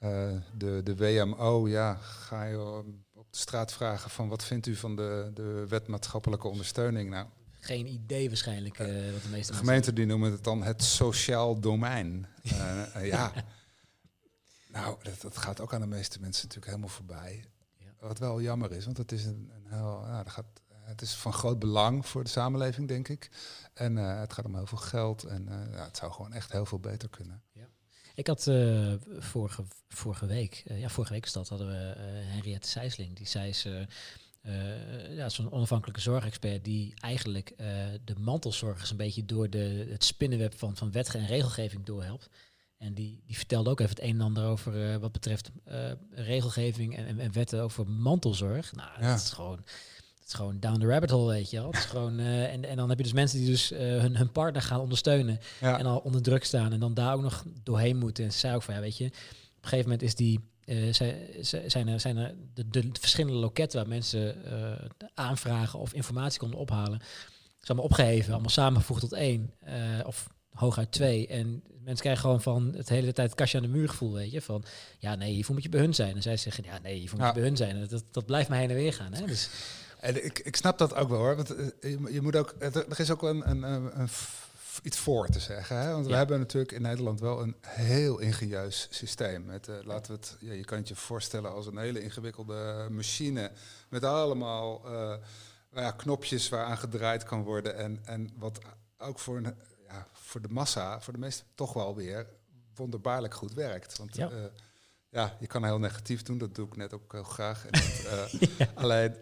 Uh, 0.00 0.30
de, 0.56 0.80
de 0.84 0.96
WMO, 0.96 1.68
ja, 1.68 1.94
ga 1.94 2.44
je 2.44 2.60
op 3.14 3.26
de 3.30 3.38
straat 3.38 3.72
vragen 3.72 4.10
van 4.10 4.28
wat 4.28 4.44
vindt 4.44 4.66
u 4.66 4.76
van 4.76 4.96
de, 4.96 5.30
de 5.34 5.64
wet 5.68 5.86
maatschappelijke 5.86 6.48
ondersteuning? 6.48 7.10
Nou, 7.10 7.26
geen 7.60 7.86
idee 7.86 8.28
waarschijnlijk 8.28 8.78
uh, 8.78 9.12
wat 9.12 9.22
de 9.22 9.28
meeste 9.28 9.52
de 9.52 9.58
gemeenten 9.58 9.94
die 9.94 10.06
noemen 10.06 10.32
het 10.32 10.44
dan 10.44 10.62
het 10.62 10.82
sociaal 10.82 11.60
domein. 11.60 12.26
ja, 13.02 13.32
nou, 14.68 14.96
dat, 15.02 15.20
dat 15.20 15.36
gaat 15.36 15.60
ook 15.60 15.74
aan 15.74 15.80
de 15.80 15.86
meeste 15.86 16.20
mensen 16.20 16.42
natuurlijk 16.42 16.72
helemaal 16.72 16.96
voorbij. 16.96 17.44
Wat 18.06 18.18
wel 18.18 18.40
jammer 18.40 18.72
is, 18.72 18.84
want 18.84 18.96
het 18.96 19.12
is 19.12 19.24
een, 19.24 19.50
een 19.54 19.66
heel, 19.66 20.06
ja, 20.06 20.22
dat 20.22 20.32
gaat, 20.32 20.44
het 20.68 21.02
is 21.02 21.12
van 21.12 21.32
groot 21.32 21.58
belang 21.58 22.06
voor 22.06 22.24
de 22.24 22.30
samenleving, 22.30 22.88
denk 22.88 23.08
ik. 23.08 23.30
En 23.74 23.96
uh, 23.96 24.20
het 24.20 24.32
gaat 24.32 24.44
om 24.44 24.54
heel 24.54 24.66
veel 24.66 24.78
geld 24.78 25.24
en 25.24 25.46
uh, 25.48 25.72
ja, 25.72 25.84
het 25.84 25.96
zou 25.96 26.12
gewoon 26.12 26.32
echt 26.32 26.52
heel 26.52 26.66
veel 26.66 26.80
beter 26.80 27.08
kunnen. 27.08 27.42
Ja. 27.52 27.68
Ik 28.14 28.26
had 28.26 28.46
uh, 28.46 28.94
vorige, 29.18 29.64
vorige 29.88 30.26
week, 30.26 30.62
ja, 30.64 30.88
vorige 30.88 31.12
week 31.12 31.26
stad 31.26 31.48
hadden 31.48 31.68
we 31.68 32.00
Henriette 32.26 32.68
Sijsling. 32.68 33.16
Die 33.16 33.26
zei 33.26 33.52
ze, 33.52 33.86
ja, 35.10 35.28
zo'n 35.28 35.52
onafhankelijke 35.52 36.00
zorgexpert 36.00 36.64
die 36.64 36.94
eigenlijk 37.00 37.52
de 38.04 38.14
mantelzorgers 38.18 38.90
een 38.90 38.96
beetje 38.96 39.24
door 39.24 39.50
de, 39.50 39.86
het 39.90 40.04
spinnenweb 40.04 40.58
van, 40.58 40.76
van 40.76 40.92
wet 40.92 41.14
en 41.14 41.26
regelgeving 41.26 41.84
doorhelpt. 41.84 42.28
En 42.84 42.94
die, 42.94 43.22
die 43.26 43.36
vertelde 43.36 43.70
ook 43.70 43.80
even 43.80 43.94
het 43.94 44.04
een 44.04 44.14
en 44.14 44.20
ander 44.20 44.44
over 44.44 44.90
uh, 44.90 44.96
wat 44.96 45.12
betreft 45.12 45.50
uh, 45.68 45.74
regelgeving 46.10 46.96
en, 46.96 47.18
en, 47.18 47.32
wetten 47.32 47.62
over 47.62 47.86
mantelzorg. 47.86 48.72
Nou, 48.72 48.88
ja. 49.00 49.10
dat 49.10 49.20
is 49.20 49.30
gewoon. 49.30 49.60
Het 50.14 50.32
is 50.32 50.38
gewoon 50.38 50.60
down 50.60 50.78
the 50.80 50.86
rabbit 50.86 51.10
hole, 51.10 51.32
weet 51.32 51.50
je 51.50 51.56
wel. 51.56 51.66
Het 51.66 51.76
is 51.76 51.84
gewoon, 51.84 52.20
uh, 52.20 52.52
en, 52.52 52.64
en 52.64 52.76
dan 52.76 52.88
heb 52.88 52.98
je 52.98 53.04
dus 53.04 53.12
mensen 53.12 53.38
die 53.38 53.48
dus 53.48 53.68
hun, 53.68 54.16
hun 54.16 54.32
partner 54.32 54.62
gaan 54.62 54.80
ondersteunen 54.80 55.38
ja. 55.60 55.78
en 55.78 55.86
al 55.86 55.98
onder 55.98 56.22
druk 56.22 56.44
staan 56.44 56.72
en 56.72 56.80
dan 56.80 56.94
daar 56.94 57.14
ook 57.14 57.22
nog 57.22 57.44
doorheen 57.62 57.96
moeten. 57.96 58.24
En 58.24 58.32
ze 58.32 58.38
zei 58.38 58.54
ook 58.54 58.62
van, 58.62 58.74
ja, 58.74 58.80
weet 58.80 58.96
je, 58.96 59.04
op 59.04 59.12
een 59.12 59.68
gegeven 59.68 59.90
moment 59.90 60.02
is 60.02 60.14
die, 60.14 60.40
zijn 61.70 61.88
er, 61.88 62.00
zijn 62.00 62.16
er 62.16 62.34
de, 62.54 62.68
de, 62.68 62.88
verschillende 63.00 63.38
loketten 63.38 63.78
waar 63.78 63.88
mensen 63.88 64.36
aanvragen 65.14 65.78
of 65.78 65.92
informatie 65.92 66.38
konden 66.38 66.58
ophalen, 66.58 67.00
is 67.60 67.68
allemaal 67.68 67.84
opgeheven, 67.84 68.32
allemaal 68.32 68.50
samengevoegd 68.50 69.00
tot 69.00 69.12
één. 69.12 69.54
of 70.06 70.28
hooguit 70.54 70.92
twee. 70.92 71.26
En 71.26 71.62
mensen 71.84 72.02
krijgen 72.02 72.22
gewoon 72.22 72.42
van 72.42 72.74
het 72.76 72.88
hele 72.88 73.12
tijd 73.12 73.34
kastje 73.34 73.58
aan 73.58 73.64
de 73.64 73.70
muur 73.70 73.88
gevoel, 73.88 74.12
weet 74.12 74.32
je. 74.32 74.42
Van, 74.42 74.64
ja, 74.98 75.14
nee, 75.14 75.32
hiervoor 75.32 75.54
moet 75.54 75.62
je 75.62 75.68
bij 75.68 75.80
hun 75.80 75.94
zijn. 75.94 76.14
En 76.14 76.22
zij 76.22 76.36
zeggen, 76.36 76.64
ja, 76.64 76.78
nee, 76.82 76.98
hiervoor 76.98 77.18
moet 77.18 77.28
je 77.28 77.34
bij 77.34 77.42
hun 77.42 77.56
zijn. 77.56 77.76
En 77.76 77.86
dat, 77.88 78.04
dat 78.10 78.26
blijft 78.26 78.48
maar 78.48 78.58
heen 78.58 78.70
en 78.70 78.76
weer 78.76 78.92
gaan, 78.92 79.12
hè. 79.12 79.26
Dus... 79.26 79.48
En 80.00 80.24
ik, 80.24 80.38
ik 80.38 80.56
snap 80.56 80.78
dat 80.78 80.94
ook 80.94 81.08
wel, 81.08 81.18
hoor. 81.18 81.36
Want 81.36 81.54
eh, 81.54 81.66
je, 81.80 82.12
je 82.12 82.20
moet 82.20 82.36
ook, 82.36 82.54
er 82.58 83.00
is 83.00 83.10
ook 83.10 83.22
een, 83.22 83.50
een, 83.50 83.62
een 84.00 84.08
iets 84.82 84.98
voor 84.98 85.26
te 85.26 85.40
zeggen. 85.40 85.76
Hè? 85.76 85.92
Want 85.92 86.06
we 86.06 86.14
hebben 86.14 86.38
natuurlijk 86.38 86.72
in 86.72 86.82
Nederland 86.82 87.20
wel 87.20 87.42
een 87.42 87.56
heel 87.60 88.18
ingenieus 88.18 88.86
systeem. 88.90 89.44
Met, 89.44 89.68
uh, 89.68 89.74
laten 89.82 90.12
we 90.12 90.18
het, 90.18 90.36
ja, 90.40 90.52
je 90.52 90.64
kan 90.64 90.78
het 90.78 90.88
je 90.88 90.94
voorstellen 90.94 91.52
als 91.52 91.66
een 91.66 91.78
hele 91.78 92.02
ingewikkelde 92.02 92.88
machine. 92.90 93.50
Met 93.88 94.04
allemaal 94.04 94.82
uh, 94.92 95.14
ja, 95.72 95.90
knopjes 95.90 96.48
waaraan 96.48 96.78
gedraaid 96.78 97.22
kan 97.22 97.42
worden. 97.42 97.76
En, 97.76 98.00
en 98.04 98.30
wat 98.38 98.58
ook 98.98 99.18
voor, 99.18 99.36
een, 99.36 99.54
ja, 99.94 100.06
voor 100.12 100.40
de 100.40 100.48
massa, 100.48 101.00
voor 101.00 101.12
de 101.12 101.18
meesten 101.18 101.46
toch 101.54 101.72
wel 101.72 101.94
weer 101.94 102.26
wonderbaarlijk 102.74 103.34
goed 103.34 103.54
werkt. 103.54 103.98
Want 103.98 104.16
ja. 104.16 104.30
Uh, 104.30 104.44
ja, 105.08 105.36
je 105.40 105.46
kan 105.46 105.64
heel 105.64 105.78
negatief 105.78 106.22
doen, 106.22 106.38
dat 106.38 106.54
doe 106.54 106.66
ik 106.66 106.76
net 106.76 106.92
ook 106.92 107.12
heel 107.12 107.22
graag. 107.22 107.66
En 107.66 107.70
dat, 107.80 108.30
ja. 108.58 108.72
Alleen 108.74 109.14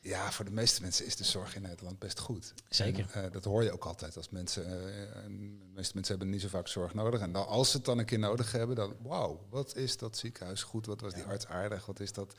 ja, 0.00 0.32
voor 0.32 0.44
de 0.44 0.50
meeste 0.50 0.82
mensen 0.82 1.06
is 1.06 1.16
de 1.16 1.24
zorg 1.24 1.56
in 1.56 1.62
Nederland 1.62 1.98
best 1.98 2.18
goed. 2.18 2.54
Zeker. 2.68 3.06
En, 3.12 3.24
uh, 3.24 3.32
dat 3.32 3.44
hoor 3.44 3.62
je 3.62 3.72
ook 3.72 3.84
altijd 3.84 4.16
als 4.16 4.28
mensen. 4.28 4.64
De 4.64 5.72
meeste 5.74 5.94
mensen 5.94 6.16
hebben 6.16 6.30
niet 6.30 6.40
zo 6.40 6.48
vaak 6.48 6.68
zorg 6.68 6.94
nodig. 6.94 7.20
En 7.20 7.32
dan, 7.32 7.46
als 7.46 7.70
ze 7.70 7.76
het 7.76 7.86
dan 7.86 7.98
een 7.98 8.04
keer 8.04 8.18
nodig 8.18 8.52
hebben, 8.52 8.76
dan 8.76 8.94
wauw, 9.02 9.46
wat 9.50 9.76
is 9.76 9.96
dat 9.96 10.16
ziekenhuis 10.16 10.62
goed? 10.62 10.86
Wat 10.86 11.00
was 11.00 11.14
die 11.14 11.24
arts 11.24 11.46
aardig? 11.46 11.86
Wat 11.86 12.00
is 12.00 12.12
dat, 12.12 12.34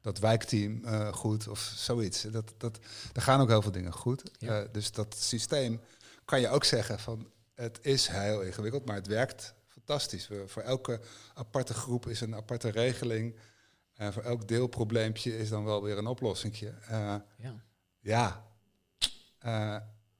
dat 0.00 0.18
wijkteam 0.18 0.80
uh, 0.84 1.12
goed? 1.12 1.48
Of 1.48 1.72
zoiets. 1.76 2.22
Dat, 2.22 2.52
dat, 2.56 2.78
er 3.12 3.22
gaan 3.22 3.40
ook 3.40 3.48
heel 3.48 3.62
veel 3.62 3.72
dingen 3.72 3.92
goed. 3.92 4.22
Ja. 4.38 4.66
dus 4.72 4.92
dat 4.92 5.16
systeem 5.18 5.80
kan 6.24 6.40
je 6.40 6.48
ook 6.48 6.64
zeggen 6.64 6.98
van 6.98 7.30
het 7.54 7.78
is 7.82 8.06
heel 8.06 8.40
ingewikkeld, 8.40 8.86
maar 8.86 8.96
het 8.96 9.06
werkt 9.06 9.54
fantastisch. 9.66 10.28
We, 10.28 10.44
voor 10.46 10.62
elke 10.62 11.00
aparte 11.34 11.74
groep 11.74 12.06
is 12.06 12.20
een 12.20 12.34
aparte 12.34 12.68
regeling. 12.68 13.36
En 13.94 14.12
voor 14.12 14.22
elk 14.22 14.48
deelprobleempje 14.48 15.38
is 15.38 15.48
dan 15.48 15.64
wel 15.64 15.82
weer 15.82 15.98
een 15.98 16.06
oplossingje. 16.06 16.74
Uh, 16.90 17.14
ja. 17.36 17.54
ja. 18.00 18.44
Uh, 19.44 19.76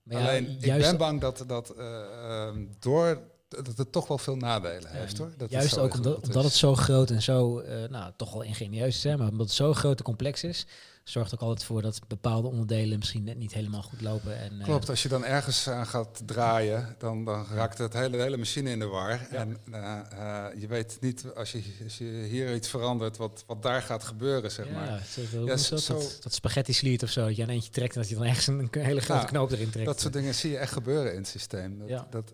alleen, 0.09 0.57
ik 0.61 0.78
ben 0.78 0.96
bang 0.96 1.20
dat, 1.20 1.44
dat 1.46 1.74
uh, 1.78 2.57
door 2.78 3.30
dat 3.48 3.76
het 3.76 3.92
toch 3.92 4.09
wel 4.09 4.18
veel 4.18 4.36
nadelen 4.36 4.90
heeft 4.90 5.18
hoor. 5.18 5.32
Dat 5.36 5.50
juist 5.50 5.78
ook 5.78 5.94
omdat, 5.94 6.26
omdat, 6.26 6.44
het 6.44 6.53
zo 6.53 6.74
groot 6.74 7.11
en 7.11 7.22
zo, 7.22 7.62
nou 7.88 8.12
toch 8.16 8.32
wel 8.32 8.42
ingenieus 8.42 8.96
is, 8.96 9.05
hè, 9.05 9.16
maar 9.16 9.28
omdat 9.28 9.46
het 9.46 9.57
zo 9.57 9.72
groot 9.72 9.98
en 9.98 10.05
complex 10.05 10.44
is, 10.44 10.66
zorgt 11.05 11.34
ook 11.34 11.40
altijd 11.40 11.64
voor 11.64 11.82
dat 11.82 12.00
bepaalde 12.09 12.48
onderdelen 12.48 12.98
misschien 12.98 13.24
net 13.24 13.36
niet 13.36 13.53
helemaal 13.53 13.82
goed 13.82 14.00
lopen. 14.00 14.38
En, 14.38 14.59
eh, 14.59 14.64
Klopt, 14.64 14.88
als 14.88 15.03
je 15.03 15.09
dan 15.09 15.24
ergens 15.24 15.68
aan 15.68 15.86
gaat 15.86 16.22
draaien, 16.26 16.94
dan, 16.98 17.24
dan 17.24 17.46
raakt 17.46 17.78
het 17.78 17.92
hele, 17.92 18.16
hele 18.16 18.36
machine 18.36 18.70
in 18.70 18.78
de 18.78 18.86
war. 18.86 19.26
En 19.30 19.57
uh, 19.68 19.98
uh, 20.12 20.46
je 20.57 20.66
weet 20.66 20.96
niet, 21.00 21.24
als 21.34 21.53
je, 21.53 21.62
als 21.84 21.98
je 21.98 22.05
hier 22.05 22.55
iets 22.55 22.68
verandert, 22.68 23.16
wat, 23.16 23.44
wat 23.46 23.62
daar 23.62 23.82
gaat 23.82 24.05
gebeuren, 24.05 24.50
zeg 24.50 24.66
ja, 24.66 24.72
maar. 24.72 25.03
Zo, 25.09 25.44
ja, 25.44 25.57
zo, 25.57 25.76
zo, 25.76 25.94
dat, 25.94 26.18
dat 26.20 26.34
spaghetti 26.34 26.72
sliet 26.72 27.03
of 27.03 27.11
zo, 27.11 27.26
dat 27.26 27.36
je 27.36 27.42
aan 27.42 27.48
eentje 27.48 27.70
trekt 27.70 27.94
en 27.94 28.00
dat 28.00 28.11
je 28.11 28.16
dan 28.16 28.24
ergens 28.24 28.46
een 28.46 28.68
hele 28.70 29.00
grote 29.00 29.26
knoop 29.26 29.50
erin 29.50 29.70
trekt. 29.70 29.86
Dat 29.86 30.00
soort 30.00 30.12
dingen 30.12 30.34
zie 30.34 30.50
je 30.50 30.59
echt 30.59 30.72
gebeuren 30.72 31.12
in 31.12 31.18
het 31.18 31.28
systeem. 31.28 31.78
Dat, 31.78 31.88
ja. 31.88 32.07
dat 32.11 32.32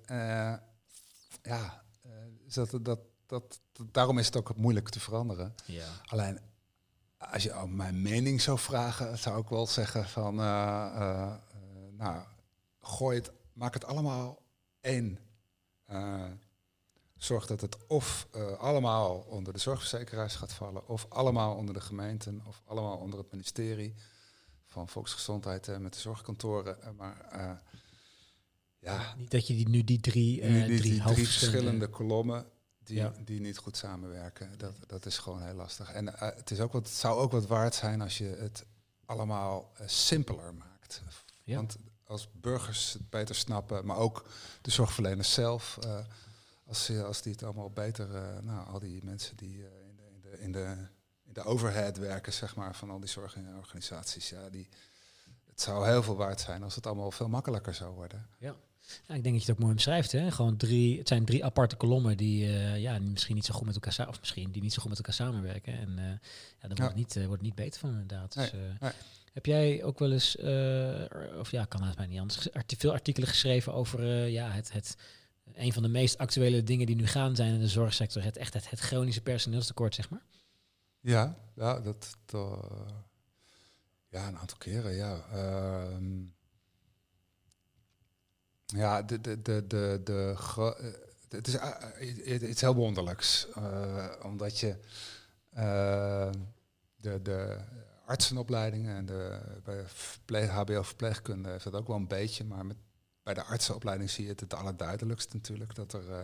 ja, 1.43 1.83
dat, 2.55 2.71
dat, 2.71 3.01
dat, 3.27 3.61
dat, 3.73 3.87
daarom 3.93 4.19
is 4.19 4.27
het 4.27 4.37
ook 4.37 4.57
moeilijk 4.57 4.89
te 4.89 5.01
veranderen. 5.01 5.55
Ja. 5.65 5.87
Alleen 6.05 6.39
als 7.19 7.43
je 7.43 7.63
om 7.63 7.77
mijn 7.77 8.03
mening 8.03 8.41
zou 8.41 8.59
vragen, 8.59 9.19
zou 9.19 9.41
ik 9.41 9.49
wel 9.49 9.67
zeggen 9.67 10.09
van, 10.09 10.41
uh, 10.41 10.45
uh, 10.95 11.33
nou, 11.91 12.25
gooi 12.81 13.19
het, 13.19 13.33
maak 13.53 13.75
het 13.75 13.85
allemaal 13.85 14.43
één. 14.81 15.19
zorg 17.17 17.47
dat 17.47 17.61
het 17.61 17.87
of 17.87 18.29
allemaal 18.59 19.17
onder 19.19 19.53
de 19.53 19.59
zorgverzekeraars 19.59 20.35
gaat 20.35 20.53
vallen, 20.53 20.89
of 20.89 21.07
allemaal 21.09 21.57
onder 21.57 21.75
de 21.75 21.81
gemeenten, 21.81 22.43
of 22.47 22.63
allemaal 22.65 22.97
onder 22.97 23.19
het 23.19 23.31
ministerie 23.31 23.95
van 24.67 24.89
Volksgezondheid 24.89 25.79
met 25.81 25.93
de 25.93 26.01
zorgkantoren. 26.01 26.97
maar 26.97 27.61
ja, 28.79 29.15
niet 29.17 29.31
dat 29.31 29.47
je 29.47 29.55
die, 29.55 29.69
nu 29.69 29.85
die 29.85 30.01
drie, 30.01 30.41
die, 30.41 30.67
die, 30.67 30.79
drie, 30.79 30.93
die 30.93 31.03
drie 31.03 31.27
verschillende 31.27 31.89
kolommen 31.89 32.47
die, 32.89 33.25
die 33.25 33.41
niet 33.41 33.59
goed 33.59 33.77
samenwerken. 33.77 34.59
Dat, 34.59 34.75
dat 34.87 35.07
is 35.07 35.19
gewoon 35.19 35.43
heel 35.43 35.55
lastig. 35.55 35.93
En 35.93 36.07
uh, 36.07 36.13
het, 36.19 36.51
is 36.51 36.61
ook 36.61 36.73
wat, 36.73 36.87
het 36.87 36.97
zou 36.97 37.19
ook 37.19 37.31
wat 37.33 37.47
waard 37.47 37.75
zijn 37.75 38.01
als 38.01 38.19
je 38.19 38.37
het 38.39 38.65
allemaal 39.05 39.73
uh, 39.81 39.87
simpeler 39.89 40.55
maakt. 40.55 41.03
Ja. 41.45 41.57
Want 41.57 41.77
als 42.05 42.29
burgers 42.33 42.93
het 42.93 43.11
beter 43.11 43.35
snappen, 43.35 43.87
maar 43.87 43.97
ook 43.97 44.27
de 44.63 44.71
zorgverleners 44.71 45.33
zelf, 45.33 45.79
uh, 45.85 45.99
als, 46.67 46.91
als 46.91 47.23
die 47.23 47.33
het 47.33 47.43
allemaal 47.43 47.71
beter, 47.71 48.09
nou, 48.43 48.69
al 48.69 48.79
die 48.79 49.05
mensen 49.05 49.37
die 49.37 49.55
in, 49.63 49.97
de, 49.97 50.11
in, 50.13 50.21
de, 50.21 50.39
in, 50.39 50.53
de, 50.53 50.87
in 51.25 51.33
de 51.33 51.45
overhead 51.45 51.97
werken, 51.97 52.33
zeg 52.33 52.57
maar, 52.57 52.75
van 52.75 52.91
al 52.91 53.01
die 53.01 53.09
zorgorganisaties, 53.09 54.29
ja, 54.29 54.51
die, 54.51 54.69
het 55.47 55.61
zou 55.61 55.87
heel 55.87 56.03
veel 56.03 56.17
waard 56.17 56.41
zijn 56.41 56.63
als 56.63 56.75
het 56.75 56.87
allemaal 56.87 57.11
veel 57.11 57.29
makkelijker 57.29 57.75
zou 57.75 57.95
worden. 57.95 58.29
Ja. 58.39 58.55
Ja, 59.07 59.15
ik 59.15 59.23
denk 59.23 59.35
dat 59.35 59.45
je 59.45 59.51
het 59.51 59.51
ook 59.51 59.59
mooi 59.59 59.73
omschrijft. 59.73 60.13
Hè? 60.13 60.31
Gewoon 60.31 60.57
drie, 60.57 60.99
het 60.99 61.09
zijn 61.09 61.25
drie 61.25 61.45
aparte 61.45 61.77
kolommen 61.77 62.17
die 62.17 62.47
uh, 62.47 62.79
ja, 62.79 62.99
misschien 62.99 63.35
niet 63.35 63.45
zo 63.45 63.55
goed 63.55 63.67
met 63.67 63.75
elkaar 63.75 64.09
of 64.09 64.21
misschien 64.21 64.51
die 64.51 64.63
niet 64.63 64.73
zo 64.73 64.81
goed 64.81 64.89
met 64.89 64.99
elkaar 64.99 65.15
samenwerken. 65.15 65.79
En 65.79 65.89
uh, 65.99 66.05
ja, 66.61 66.69
daar 66.69 66.77
wordt, 66.77 66.93
ja. 66.93 66.95
niet, 66.95 67.17
uh, 67.17 67.27
wordt 67.27 67.43
niet 67.43 67.55
beter 67.55 67.81
van 67.81 67.91
inderdaad. 67.91 68.35
Dus, 68.35 68.53
nee, 68.53 68.63
nee. 68.81 68.91
Heb 69.33 69.47
jij 69.47 69.85
ook 69.85 69.99
wel 69.99 70.13
eens, 70.13 70.37
of 71.39 71.51
ja, 71.51 71.65
kan 71.65 71.83
het 71.83 71.97
mij 71.97 72.07
niet 72.07 72.21
anders, 72.21 72.53
arti 72.53 72.77
veel 72.77 72.93
artikelen 72.93 73.29
geschreven 73.29 73.75
over 73.75 74.27
ja, 74.27 74.51
het, 74.51 74.73
het, 74.73 74.97
een 75.55 75.73
van 75.73 75.83
de 75.83 75.89
meest 75.89 76.19
actuele 76.19 76.63
dingen 76.63 76.87
die 76.87 76.97
nu 76.97 77.07
gaan 77.07 77.37
zijn 77.37 77.55
in 77.55 77.61
de 77.61 77.69
zorgsector, 77.69 78.23
het 78.23 78.37
echt 78.37 78.55
het, 78.55 78.71
het 78.71 78.81
chronische 78.81 79.21
personeelstekort, 79.21 79.95
zeg 79.95 80.11
maar? 80.11 80.23
Ja, 81.01 81.37
ja 81.55 81.81
dat, 81.81 82.17
ja, 84.09 84.29
een 84.29 84.39
aantal 84.39 84.59
keren, 84.59 84.95
ja. 84.95 85.25
Ehm, 85.33 86.25
ja, 88.77 89.03
de, 89.03 89.21
de, 89.21 89.43
de, 89.43 89.65
de, 89.67 90.01
de, 90.05 90.37
het, 91.29 91.47
is, 91.47 91.53
het 92.31 92.43
is 92.43 92.61
heel 92.61 92.75
wonderlijks. 92.75 93.47
Uh, 93.59 94.07
omdat 94.23 94.59
je 94.59 94.77
uh, 95.57 96.31
de, 96.97 97.23
de 97.23 97.59
artsenopleidingen 98.07 98.97
en 98.97 99.07
de 99.07 99.41
bij 99.65 99.85
verpleeg, 99.87 100.51
HBO-verpleegkunde 100.51 101.49
heeft 101.49 101.65
dat 101.65 101.75
ook 101.75 101.87
wel 101.87 101.97
een 101.97 102.09
beetje, 102.09 102.45
maar 102.45 102.67
met, 102.67 102.77
bij 103.23 103.35
de 103.35 103.45
artsenopleiding 103.45 104.11
zie 104.11 104.25
je 104.25 104.31
het 104.31 104.41
het 104.41 104.55
allerduidelijkst 104.55 105.33
natuurlijk. 105.33 105.75
Dat 105.75 105.93
er 105.93 106.09
uh, 106.09 106.19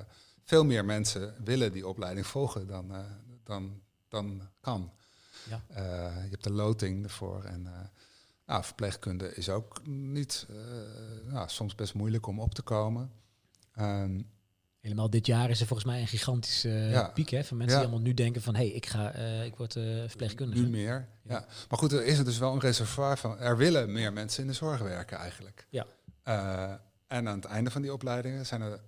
veel 0.45 0.65
meer 0.65 0.85
mensen 0.85 1.35
willen 1.45 1.73
die 1.73 1.87
opleiding 1.87 2.27
volgen 2.27 2.67
dan, 2.67 2.93
dan, 3.45 3.83
dan 4.09 4.49
kan. 4.61 4.93
Ja. 5.49 5.63
je 6.23 6.31
hebt 6.31 6.45
de 6.45 6.53
loting 6.53 7.05
ervoor 7.05 7.45
en 7.45 7.91
nou, 8.47 8.65
verpleegkunde 8.65 9.35
is 9.35 9.49
ook 9.49 9.87
niet, 9.87 10.47
uh, 10.51 11.33
nou, 11.33 11.49
soms 11.49 11.75
best 11.75 11.95
moeilijk 11.95 12.27
om 12.27 12.41
op 12.41 12.55
te 12.55 12.63
komen. 12.63 13.13
Um, 13.79 14.33
Helemaal 14.81 15.11
dit 15.11 15.27
jaar 15.27 15.51
is 15.51 15.61
er 15.61 15.67
volgens 15.67 15.89
mij 15.89 16.01
een 16.01 16.07
gigantische 16.07 16.69
ja. 16.69 17.09
piek 17.09 17.29
hè, 17.29 17.45
van 17.45 17.57
mensen 17.57 17.79
die 17.79 17.87
allemaal 17.87 18.07
nu 18.07 18.15
denken 18.15 18.43
van 18.43 18.55
hé, 18.55 18.67
hey, 18.67 18.71
ik 18.71 18.87
ga, 18.87 19.17
uh, 19.17 19.45
ik 19.45 19.57
word 19.57 19.73
verpleegkundige. 19.73 20.63
Nu 20.63 20.69
meer, 20.69 21.09
ja. 21.23 21.47
Maar 21.69 21.79
goed, 21.79 21.93
er 21.93 22.05
is 22.05 22.19
er 22.19 22.25
dus 22.25 22.39
wel 22.39 22.53
een 22.53 22.61
reservoir 22.61 23.19
van. 23.19 23.39
Er 23.39 23.57
willen 23.57 23.93
meer 23.93 24.13
mensen 24.13 24.43
in 24.43 24.49
de 24.49 24.55
zorg 24.55 24.81
werken 24.81 25.19
eigenlijk. 25.19 25.67
Ja. 25.71 25.87
en 27.07 27.29
aan 27.29 27.37
het 27.37 27.45
einde 27.45 27.71
van 27.71 27.83
die 27.83 27.93
opleidingen 27.93 28.47
zijn 28.47 28.61
er, 28.61 28.81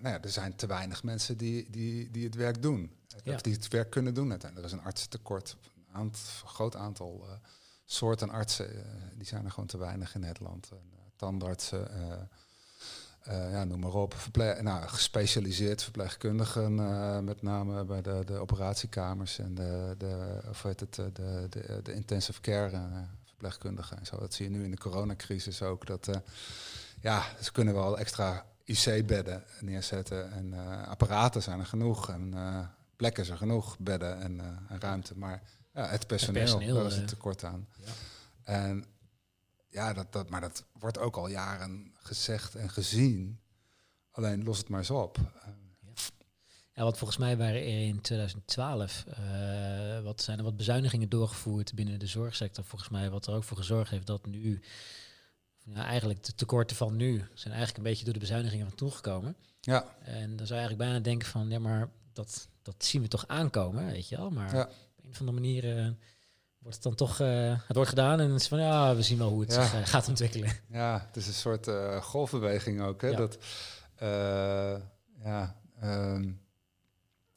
nou 0.00 0.08
ja, 0.08 0.22
er 0.22 0.30
zijn 0.30 0.56
te 0.56 0.66
weinig 0.66 1.02
mensen 1.02 1.36
die, 1.36 1.70
die, 1.70 2.10
die 2.10 2.24
het 2.24 2.34
werk 2.34 2.62
doen. 2.62 2.96
Ja. 3.24 3.34
Of 3.34 3.40
die 3.40 3.52
het 3.52 3.68
werk 3.68 3.90
kunnen 3.90 4.14
doen 4.14 4.30
uiteindelijk. 4.30 4.70
Er 4.70 4.76
is 4.76 4.80
een 4.80 4.86
artsentekort, 4.88 5.56
een 5.88 5.94
aantal, 5.94 6.20
groot 6.44 6.76
aantal 6.76 7.26
soorten 7.92 8.30
artsen, 8.30 8.74
uh, 8.74 8.80
die 9.14 9.26
zijn 9.26 9.44
er 9.44 9.50
gewoon 9.50 9.68
te 9.68 9.78
weinig 9.78 10.14
in 10.14 10.20
Nederland. 10.20 10.68
En, 10.70 10.90
uh, 10.92 10.98
tandartsen, 11.16 11.88
uh, 11.96 13.52
ja, 13.52 13.64
noem 13.64 13.80
maar 13.80 13.94
op. 13.94 14.14
Nou, 14.60 14.88
gespecialiseerd 14.88 15.82
verpleegkundigen, 15.82 16.74
met 17.24 17.42
name 17.42 17.84
bij 17.84 18.02
de, 18.02 18.22
de 18.24 18.38
operatiekamers 18.38 19.38
en 19.38 19.54
de, 19.54 19.94
de, 19.98 20.40
of 20.48 20.62
heet 20.62 20.80
het, 20.80 20.94
de, 20.94 21.12
de, 21.50 21.80
de 21.82 21.92
intensive 21.92 22.40
care 22.40 22.80
verpleegkundigen 23.24 23.98
en 23.98 24.06
zo. 24.06 24.18
Dat 24.18 24.34
zie 24.34 24.50
je 24.50 24.56
nu 24.56 24.64
in 24.64 24.70
de 24.70 24.78
coronacrisis 24.78 25.62
ook. 25.62 25.86
Dat, 25.86 26.08
ja, 27.00 27.22
ze 27.40 27.52
kunnen 27.52 27.74
wel 27.74 27.98
extra 27.98 28.46
IC-bedden 28.64 29.44
neerzetten 29.60 30.32
en 30.32 30.54
apparaten 30.86 31.42
zijn 31.42 31.58
er 31.58 31.66
genoeg 31.66 32.08
en 32.08 32.34
plekken 32.96 33.24
zijn 33.24 33.38
genoeg, 33.38 33.78
bedden 33.78 34.20
en, 34.20 34.40
en 34.68 34.80
ruimte, 34.80 35.18
maar 35.18 35.42
ja, 35.74 35.86
het 35.86 36.06
personeel, 36.06 36.42
het 36.42 36.50
personeel 36.50 36.74
daar 36.74 36.86
is 36.86 36.96
het 36.96 37.08
tekort 37.08 37.44
aan. 37.44 37.68
Ja. 37.84 37.92
En 38.42 38.84
ja, 39.72 39.92
dat, 39.92 40.12
dat, 40.12 40.28
maar 40.28 40.40
dat 40.40 40.64
wordt 40.72 40.98
ook 40.98 41.16
al 41.16 41.28
jaren 41.28 41.94
gezegd 41.94 42.54
en 42.54 42.70
gezien. 42.70 43.40
Alleen 44.10 44.44
los 44.44 44.58
het 44.58 44.68
maar 44.68 44.78
eens 44.78 44.90
op. 44.90 45.18
Ja, 46.74 46.82
wat 46.82 46.98
volgens 46.98 47.18
mij 47.18 47.36
waren 47.36 47.60
er 47.60 47.86
in 47.86 48.00
2012, 48.00 49.04
uh, 49.08 50.00
wat 50.00 50.22
zijn 50.22 50.38
er 50.38 50.44
wat 50.44 50.56
bezuinigingen 50.56 51.08
doorgevoerd 51.08 51.74
binnen 51.74 51.98
de 51.98 52.06
zorgsector. 52.06 52.64
Volgens 52.64 52.90
mij 52.90 53.10
wat 53.10 53.26
er 53.26 53.34
ook 53.34 53.44
voor 53.44 53.56
gezorgd 53.56 53.90
heeft 53.90 54.06
dat 54.06 54.26
nu, 54.26 54.62
ja, 55.64 55.84
eigenlijk 55.84 56.24
de 56.24 56.34
tekorten 56.34 56.76
van 56.76 56.96
nu 56.96 57.16
zijn 57.34 57.54
eigenlijk 57.54 57.76
een 57.76 57.90
beetje 57.90 58.04
door 58.04 58.12
de 58.12 58.18
bezuinigingen 58.18 58.66
van 58.66 58.76
toegekomen. 58.76 59.36
Ja. 59.60 59.96
En 60.02 60.36
dan 60.36 60.46
zou 60.46 60.60
je 60.60 60.66
eigenlijk 60.66 60.78
bijna 60.78 60.98
denken 60.98 61.28
van, 61.28 61.50
ja 61.50 61.58
maar 61.58 61.90
dat, 62.12 62.48
dat 62.62 62.84
zien 62.84 63.02
we 63.02 63.08
toch 63.08 63.26
aankomen, 63.26 63.86
weet 63.86 64.08
je 64.08 64.16
wel. 64.16 64.30
Maar 64.30 64.54
ja 64.54 64.68
een 65.20 65.28
of 65.28 65.28
andere 65.28 65.40
manier 65.40 65.78
uh, 65.78 65.90
wordt 66.58 66.74
het 66.74 66.82
dan 66.82 66.94
toch, 66.94 67.18
het 67.18 67.76
wordt 67.76 67.88
gedaan 67.88 68.20
en 68.20 68.30
het 68.30 68.40
is 68.40 68.48
van 68.48 68.60
ja, 68.60 68.96
we 68.96 69.02
zien 69.02 69.18
wel 69.18 69.28
hoe 69.28 69.40
het 69.40 69.52
zich 69.52 69.90
gaat 69.90 70.08
ontwikkelen. 70.08 70.52
Ja, 70.68 71.04
het 71.06 71.16
is 71.16 71.26
een 71.26 71.32
soort 71.32 71.70
golfbeweging 72.00 72.82
ook. 72.82 73.02
Hè? 73.02 73.14
Dat, 73.14 73.38
ja, 75.22 75.56
ehm, 75.80 76.32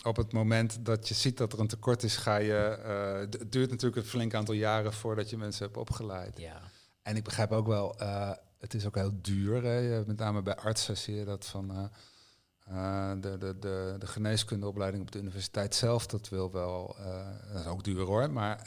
op 0.06 0.16
het 0.16 0.34
moment 0.34 0.86
dat 0.86 1.08
je 1.08 1.14
ziet 1.14 1.38
dat 1.38 1.54
er 1.54 1.60
een 1.60 1.68
tekort 1.68 2.04
is, 2.04 2.18
ga 2.18 2.36
je. 2.36 2.80
Uh, 2.86 3.20
het 3.20 3.52
duurt 3.52 3.70
natuurlijk 3.70 4.02
een 4.02 4.10
flink 4.10 4.34
aantal 4.34 4.54
jaren 4.54 4.94
voordat 4.94 5.30
je 5.30 5.38
mensen 5.38 5.66
hebt 5.66 5.78
opgeleid. 5.78 6.38
Ja. 6.38 6.62
En 7.02 7.16
ik 7.16 7.24
begrijp 7.24 7.52
ook 7.52 7.68
wel, 7.68 8.02
uh, 8.02 8.32
het 8.60 8.74
is 8.74 8.86
ook 8.86 8.96
heel 8.96 9.22
duur. 9.22 9.64
Hè? 9.64 10.06
Met 10.06 10.18
name 10.18 10.42
bij 10.42 10.56
artsen 10.56 10.98
zie 10.98 11.16
je 11.16 11.26
dat 11.26 11.46
van 11.46 11.92
uh, 12.72 13.12
de, 13.22 13.38
de, 13.38 13.60
de, 13.60 13.96
de 14.00 14.08
geneeskundeopleiding 14.08 15.04
op 15.04 15.12
de 15.12 15.20
universiteit 15.20 15.76
zelf. 15.76 16.08
Dat 16.08 16.30
wil 16.30 16.52
wel. 16.52 16.96
dat 17.52 17.62
is 17.62 17.68
ook 17.68 17.84
duur 17.84 18.06
hoor, 18.06 18.32
maar 18.32 18.58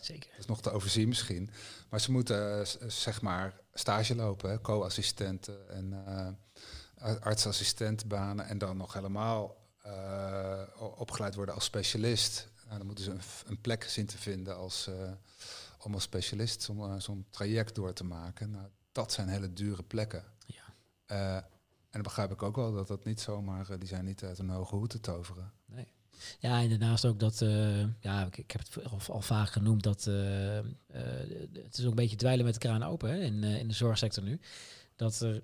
Zeker. 0.00 0.30
dat 0.30 0.38
is 0.38 0.46
nog 0.46 0.62
te 0.62 0.70
overzien 0.70 1.08
misschien. 1.08 1.50
Maar 1.88 2.00
ze 2.00 2.12
moeten 2.12 2.66
zeg 2.86 3.22
maar 3.22 3.60
stage 3.74 4.14
lopen, 4.14 4.60
co-assistenten 4.60 5.68
en 5.68 6.04
artsassistentbanen 7.20 8.46
en 8.46 8.58
dan 8.58 8.76
nog 8.76 8.92
helemaal 8.92 9.56
uh, 9.86 10.62
opgeleid 10.96 11.34
worden 11.34 11.54
als 11.54 11.64
specialist. 11.64 12.48
Nou, 12.64 12.76
dan 12.76 12.86
moeten 12.86 13.04
ze 13.04 13.10
een, 13.10 13.20
een, 13.46 13.60
plek 13.60 13.84
zien 13.84 14.06
te 14.06 14.18
vinden 14.18 14.56
als, 14.56 14.88
uh, 14.88 14.94
om 15.78 15.94
als 15.94 16.02
specialist 16.02 16.62
zo'n 16.62 17.00
zo'n 17.00 17.26
traject 17.30 17.74
door 17.74 17.92
te 17.92 18.04
maken. 18.04 18.50
Nou, 18.50 18.66
dat 18.92 19.12
zijn 19.12 19.28
hele 19.28 19.52
dure 19.52 19.82
plekken. 19.82 20.24
Ja. 20.46 21.48
En 21.94 22.02
dan 22.02 22.12
begrijp 22.12 22.30
ik 22.30 22.42
ook 22.42 22.56
wel 22.56 22.72
dat 22.72 22.88
dat 22.88 23.04
niet 23.04 23.20
zomaar, 23.20 23.78
die 23.78 23.88
zijn 23.88 24.04
niet 24.04 24.22
uit 24.22 24.38
een 24.38 24.48
hoge 24.48 24.74
hoed 24.74 24.90
te 24.90 25.00
toveren. 25.00 25.52
Nee. 25.66 25.86
Ja, 26.38 26.60
en 26.60 26.68
daarnaast 26.68 27.04
ook 27.04 27.20
dat, 27.20 27.38
ja, 28.00 28.26
ik, 28.26 28.38
ik, 28.38 28.50
heb 28.50 28.60
het 28.60 28.84
al, 28.84 29.00
al 29.08 29.20
vaak 29.20 29.48
genoemd, 29.48 29.82
dat 29.82 30.04
het 31.62 31.78
is 31.78 31.84
ook 31.84 31.90
een 31.90 31.94
beetje 31.94 32.16
dweilen 32.16 32.44
met 32.44 32.54
de 32.54 32.60
kraan 32.60 32.82
open 32.82 33.10
hè, 33.10 33.18
in, 33.18 33.44
in 33.44 33.68
de 33.68 33.74
zorgsector 33.74 34.22
nu. 34.22 34.40
Dat 34.96 35.20
er 35.20 35.42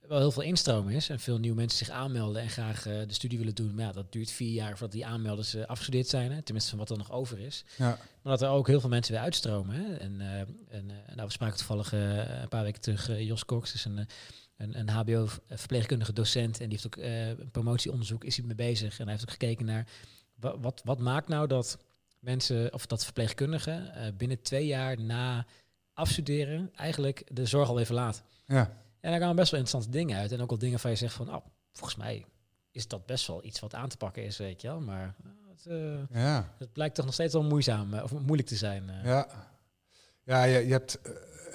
wel 0.00 0.18
heel 0.18 0.30
veel 0.30 0.42
instroom 0.42 0.88
is 0.88 1.08
en 1.08 1.20
veel 1.20 1.38
nieuwe 1.38 1.56
mensen 1.56 1.78
zich 1.78 1.90
aanmelden 1.90 2.42
en 2.42 2.48
graag 2.48 2.82
de 2.82 3.06
studie 3.08 3.38
willen 3.38 3.54
doen. 3.54 3.74
Maar 3.74 3.84
ja, 3.84 3.92
dat 3.92 4.12
duurt 4.12 4.30
vier 4.30 4.52
jaar 4.52 4.70
voordat 4.70 4.92
die 4.92 5.06
aanmelders 5.06 5.56
afgestudeerd 5.56 6.08
zijn. 6.08 6.32
Hè? 6.32 6.42
Tenminste, 6.42 6.70
van 6.70 6.78
wat 6.78 6.90
er 6.90 6.98
nog 6.98 7.12
over 7.12 7.38
is. 7.38 7.64
Ja. 7.76 7.98
Maar 8.22 8.38
dat 8.38 8.42
er 8.42 8.48
ook 8.48 8.66
heel 8.66 8.80
veel 8.80 8.88
mensen 8.88 9.14
weer 9.14 9.22
uitstromen. 9.22 9.74
Hè? 9.74 9.94
En, 9.94 10.20
en 10.68 10.86
nou, 11.14 11.26
we 11.26 11.32
spraken 11.32 11.56
toevallig 11.56 11.92
een 11.92 12.48
paar 12.48 12.62
weken 12.62 12.80
terug. 12.80 13.18
Jos 13.18 13.44
Cox 13.44 13.74
is 13.74 13.84
een, 13.84 14.08
een, 14.56 14.78
een 14.78 14.88
HBO-verpleegkundige 14.88 16.12
docent. 16.12 16.60
En 16.60 16.68
die 16.68 16.78
heeft 16.78 16.86
ook 16.86 17.04
een 17.04 17.50
promotieonderzoek 17.50 18.24
is 18.24 18.36
hij 18.36 18.46
mee 18.46 18.54
bezig. 18.54 18.98
En 18.98 19.02
hij 19.04 19.12
heeft 19.12 19.24
ook 19.24 19.30
gekeken 19.30 19.66
naar 19.66 19.86
wat, 20.34 20.56
wat, 20.60 20.80
wat 20.84 20.98
maakt 20.98 21.28
nou 21.28 21.46
dat 21.46 21.78
mensen, 22.18 22.72
of 22.72 22.86
dat 22.86 23.04
verpleegkundigen, 23.04 23.92
binnen 24.16 24.42
twee 24.42 24.66
jaar 24.66 25.00
na 25.00 25.46
afstuderen 25.92 26.70
eigenlijk 26.74 27.22
de 27.32 27.46
zorg 27.46 27.68
al 27.68 27.78
even 27.78 27.94
laat. 27.94 28.22
Ja. 28.44 28.84
En 29.00 29.10
daar 29.10 29.18
kwamen 29.18 29.36
best 29.36 29.50
wel 29.50 29.60
interessante 29.60 29.98
dingen 29.98 30.18
uit. 30.18 30.32
En 30.32 30.40
ook 30.40 30.50
al 30.50 30.58
dingen 30.58 30.78
van 30.78 30.90
je 30.90 30.96
zegt 30.96 31.14
van, 31.14 31.34
oh, 31.34 31.44
volgens 31.72 31.96
mij 31.98 32.24
is 32.70 32.88
dat 32.88 33.06
best 33.06 33.26
wel 33.26 33.44
iets 33.44 33.60
wat 33.60 33.74
aan 33.74 33.88
te 33.88 33.96
pakken 33.96 34.24
is, 34.24 34.36
weet 34.36 34.60
je 34.60 34.68
wel. 34.68 34.80
Maar 34.80 35.14
het, 35.48 35.64
uh, 35.68 35.98
ja. 36.10 36.54
het 36.58 36.72
blijkt 36.72 36.94
toch 36.94 37.04
nog 37.04 37.14
steeds 37.14 37.32
wel 37.32 37.42
moeizaam 37.42 37.94
of 37.94 38.12
moeilijk 38.12 38.48
te 38.48 38.56
zijn. 38.56 38.90
Ja, 39.04 39.28
ja 40.22 40.44
je, 40.44 40.66
je 40.66 40.72
hebt, 40.72 40.98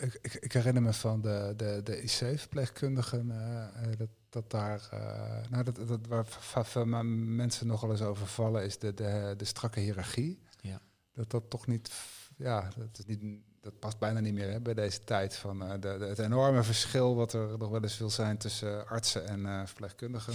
ik, 0.01 0.19
ik, 0.21 0.33
ik, 0.33 0.53
herinner 0.53 0.81
me 0.81 0.93
van 0.93 1.21
de, 1.21 1.53
de, 1.57 1.81
de 1.83 2.01
IC-verpleegkundigen, 2.01 3.27
dat, 3.97 4.09
dat 4.29 4.51
daar, 4.51 4.89
nou, 5.49 5.63
dat, 5.63 5.87
dat, 5.87 6.07
waar 6.07 6.25
veel 6.65 6.85
mensen 6.85 7.67
nogal 7.67 7.91
eens 7.91 8.01
over 8.01 8.27
vallen, 8.27 8.63
is 8.63 8.77
de, 8.77 8.93
de, 8.93 9.33
de 9.37 9.45
strakke 9.45 9.79
hiërarchie. 9.79 10.39
Ja. 10.61 10.81
Dat 11.13 11.29
dat 11.29 11.49
toch 11.49 11.67
niet, 11.67 11.91
ja, 12.35 12.69
dat 12.77 12.97
is 12.97 13.05
niet 13.05 13.41
dat 13.61 13.79
past 13.79 13.99
bijna 13.99 14.19
niet 14.19 14.33
meer 14.33 14.51
hè, 14.51 14.59
bij 14.59 14.73
deze 14.73 15.03
tijd. 15.03 15.35
Van, 15.35 15.63
uh, 15.63 15.71
de, 15.79 15.87
het 15.87 16.19
enorme 16.19 16.63
verschil 16.63 17.15
wat 17.15 17.33
er 17.33 17.57
nog 17.57 17.69
wel 17.69 17.81
eens 17.81 17.97
wil 17.97 18.09
zijn 18.09 18.37
tussen 18.37 18.87
artsen 18.87 19.27
en 19.27 19.39
uh, 19.39 19.61
verpleegkundigen. 19.65 20.33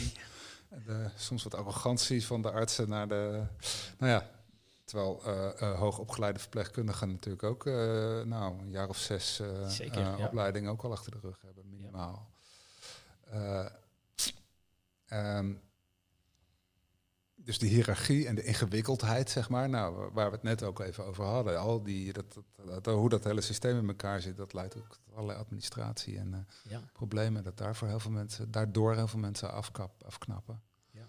De, 0.86 1.10
soms 1.16 1.42
wat 1.42 1.54
arrogantie 1.54 2.26
van 2.26 2.42
de 2.42 2.50
artsen 2.50 2.88
naar 2.88 3.08
de. 3.08 3.42
Nou 3.98 4.12
ja, 4.12 4.30
terwijl 4.86 5.22
uh, 5.26 5.78
hoogopgeleide 5.78 6.38
verpleegkundigen 6.38 7.08
natuurlijk 7.08 7.42
ook 7.42 7.64
nou, 8.24 8.58
een 8.58 8.70
jaar 8.70 8.88
of 8.88 8.98
zes 8.98 9.42
Zeker, 9.66 10.00
ja. 10.00 10.26
opleiding 10.26 10.68
ook 10.68 10.82
al 10.82 10.92
achter 10.92 11.12
de 11.12 11.18
rug 11.20 11.40
hebben, 11.40 11.68
minimaal. 11.68 12.30
Ja. 13.30 13.72
Um, 15.38 15.60
dus 17.46 17.58
de 17.58 17.66
hiërarchie 17.66 18.26
en 18.26 18.34
de 18.34 18.42
ingewikkeldheid, 18.42 19.30
zeg 19.30 19.48
maar, 19.48 19.68
nou, 19.68 20.10
waar 20.12 20.26
we 20.26 20.34
het 20.34 20.42
net 20.42 20.62
ook 20.62 20.80
even 20.80 21.04
over 21.04 21.24
hadden, 21.24 21.58
al 21.58 21.82
die, 21.82 22.12
dat, 22.12 22.38
dat, 22.64 22.86
hoe 22.86 23.08
dat 23.08 23.24
hele 23.24 23.40
systeem 23.40 23.78
in 23.78 23.88
elkaar 23.88 24.20
zit, 24.20 24.36
dat 24.36 24.52
leidt 24.52 24.76
ook 24.76 24.88
tot 24.88 25.14
allerlei 25.14 25.38
administratie 25.38 26.18
en 26.18 26.32
uh, 26.32 26.38
ja. 26.72 26.80
problemen, 26.92 27.44
dat 27.44 27.56
daarvoor 27.56 27.88
heel 27.88 28.00
veel 28.00 28.10
mensen, 28.10 28.50
daardoor 28.50 28.94
heel 28.94 29.08
veel 29.08 29.18
mensen 29.18 29.52
afkap, 29.52 30.04
afknappen. 30.04 30.62
Ja. 30.90 31.08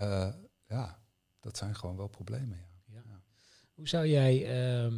Uh, 0.00 0.34
ja, 0.66 0.98
dat 1.40 1.56
zijn 1.56 1.74
gewoon 1.74 1.96
wel 1.96 2.08
problemen. 2.08 2.56
Ja. 2.56 2.73
Hoe 3.74 3.88
zou 3.88 4.06
jij 4.06 4.34
uh, 4.86 4.92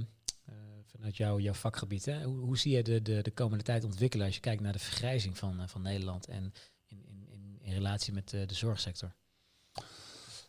vanuit 0.86 1.16
jou, 1.16 1.40
jouw 1.40 1.52
vakgebied, 1.52 2.04
hè, 2.04 2.24
hoe, 2.24 2.38
hoe, 2.38 2.58
zie 2.58 2.76
je 2.76 2.82
de, 2.82 3.02
de, 3.02 3.22
de 3.22 3.30
komende 3.30 3.64
tijd 3.64 3.84
ontwikkelen 3.84 4.26
als 4.26 4.34
je 4.34 4.40
kijkt 4.40 4.62
naar 4.62 4.72
de 4.72 4.78
vergrijzing 4.78 5.38
van, 5.38 5.68
van 5.68 5.82
Nederland 5.82 6.26
en 6.26 6.52
in, 6.86 7.04
in, 7.06 7.26
in, 7.28 7.58
in 7.60 7.72
relatie 7.72 8.12
met 8.12 8.28
de 8.28 8.46
zorgsector? 8.46 9.14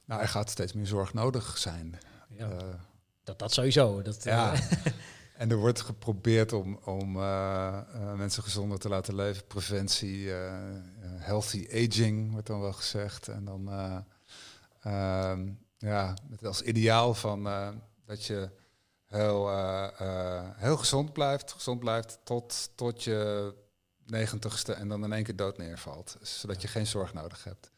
Nou, 0.06 0.22
er 0.22 0.28
gaat 0.28 0.50
steeds 0.50 0.74
meer 0.74 0.88
zorg 0.88 1.14
nodig 1.14 1.58
zijn. 1.58 2.00
Ja. 2.30 2.52
Uh, 2.52 2.58
dat, 3.24 3.40
dat 3.40 3.54
sowieso. 3.54 4.02
Dat, 4.02 4.24
ja. 4.24 4.54
en 5.38 5.50
er 5.50 5.58
wordt 5.58 5.82
geprobeerd 5.82 6.54
om, 6.54 6.80
om 6.86 7.16
uh, 7.16 8.14
mensen 8.16 8.44
gezonder 8.44 8.80
te 8.80 8.90
laten 8.90 9.16
leven. 9.16 9.48
Preventie, 9.48 10.30
healthy 11.02 11.68
aging 11.72 12.32
wordt 12.32 12.48
dan 12.48 12.60
wel 12.60 12.74
gezegd. 12.74 13.28
En 13.28 13.46
dan 13.46 13.70
ehm, 14.82 15.50
ja, 15.78 16.14
als 16.42 16.62
ideaal 16.62 17.14
van 17.14 17.48
dat 18.08 18.26
je 18.26 18.50
heel, 19.06 19.50
heel 20.56 20.78
gezond 20.78 21.14
blijft. 21.14 21.52
Gezond 21.52 21.80
blijft 21.80 22.20
tot, 22.24 22.70
tot 22.76 23.04
je 23.04 23.54
negentigste 24.06 24.74
en 24.74 24.88
dan 24.88 25.04
in 25.04 25.14
één 25.14 25.24
keer 25.24 25.36
dood 25.36 25.58
neervalt. 25.58 26.18
Zodat 26.22 26.62
je 26.62 26.68
geen 26.68 26.88
zorg 26.88 27.14
nodig 27.14 27.44
hebt. 27.44 27.72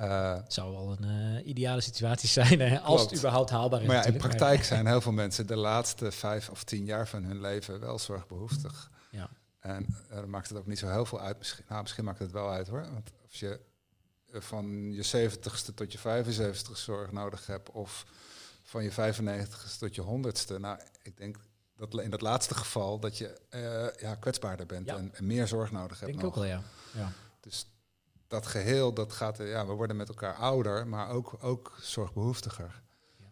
Uh, 0.00 0.34
het 0.34 0.52
zou 0.52 0.72
wel 0.72 0.96
een 0.98 1.36
uh, 1.36 1.46
ideale 1.46 1.80
situatie 1.80 2.28
zijn, 2.28 2.60
hè, 2.60 2.80
als 2.80 3.00
het 3.00 3.16
überhaupt 3.16 3.50
haalbaar 3.50 3.80
is. 3.80 3.86
Maar 3.86 3.96
ja, 3.96 4.04
in 4.04 4.16
praktijk 4.16 4.64
zijn 4.64 4.86
heel 4.92 5.00
veel 5.00 5.12
mensen 5.12 5.46
de 5.46 5.56
laatste 5.56 6.12
vijf 6.12 6.48
of 6.48 6.64
tien 6.64 6.84
jaar 6.84 7.08
van 7.08 7.24
hun 7.24 7.40
leven 7.40 7.80
wel 7.80 7.98
zorgbehoeftig. 7.98 8.90
Ja. 9.10 9.30
En 9.58 9.86
uh, 10.10 10.16
dan 10.16 10.30
maakt 10.30 10.48
het 10.48 10.58
ook 10.58 10.66
niet 10.66 10.78
zo 10.78 10.88
heel 10.88 11.04
veel 11.04 11.20
uit. 11.20 11.38
Misschien, 11.38 11.64
nou, 11.68 11.82
misschien 11.82 12.04
maakt 12.04 12.18
het 12.18 12.32
wel 12.32 12.50
uit 12.50 12.68
hoor. 12.68 12.86
Want 12.92 13.10
als 13.22 13.40
je 13.40 13.60
van 14.32 14.92
je 14.92 15.02
zeventigste 15.02 15.74
tot 15.74 15.92
je 15.92 15.98
75 15.98 16.76
zorg 16.76 17.12
nodig 17.12 17.46
hebt, 17.46 17.70
of 17.70 18.04
van 18.70 18.82
je 18.82 18.90
95ste 18.92 19.78
tot 19.78 19.94
je 19.94 20.00
honderdste. 20.00 20.58
Nou, 20.58 20.80
ik 21.02 21.16
denk 21.16 21.36
dat 21.76 22.00
in 22.00 22.10
dat 22.10 22.20
laatste 22.20 22.54
geval 22.54 22.98
dat 22.98 23.18
je 23.18 23.40
ja, 23.98 24.14
kwetsbaarder 24.14 24.66
bent 24.66 24.86
ja. 24.86 24.96
en, 24.96 25.14
en, 25.14 25.26
meer 25.26 25.46
zorg 25.46 25.70
nodig 25.70 26.00
hebt. 26.00 26.12
Denk 26.12 26.24
nog. 26.24 26.30
ook 26.30 26.34
wel, 26.34 26.44
ja. 26.44 26.62
ja. 26.92 27.12
Dus 27.40 27.66
dat 28.28 28.46
geheel, 28.46 28.94
dat 28.94 29.12
gaat, 29.12 29.36
ja, 29.36 29.66
we 29.66 29.72
worden 29.72 29.96
met 29.96 30.08
elkaar 30.08 30.34
ouder, 30.34 30.86
maar 30.86 31.08
ook, 31.08 31.36
ook 31.40 31.76
zorgbehoeftiger. 31.80 32.82
Ja. 33.16 33.26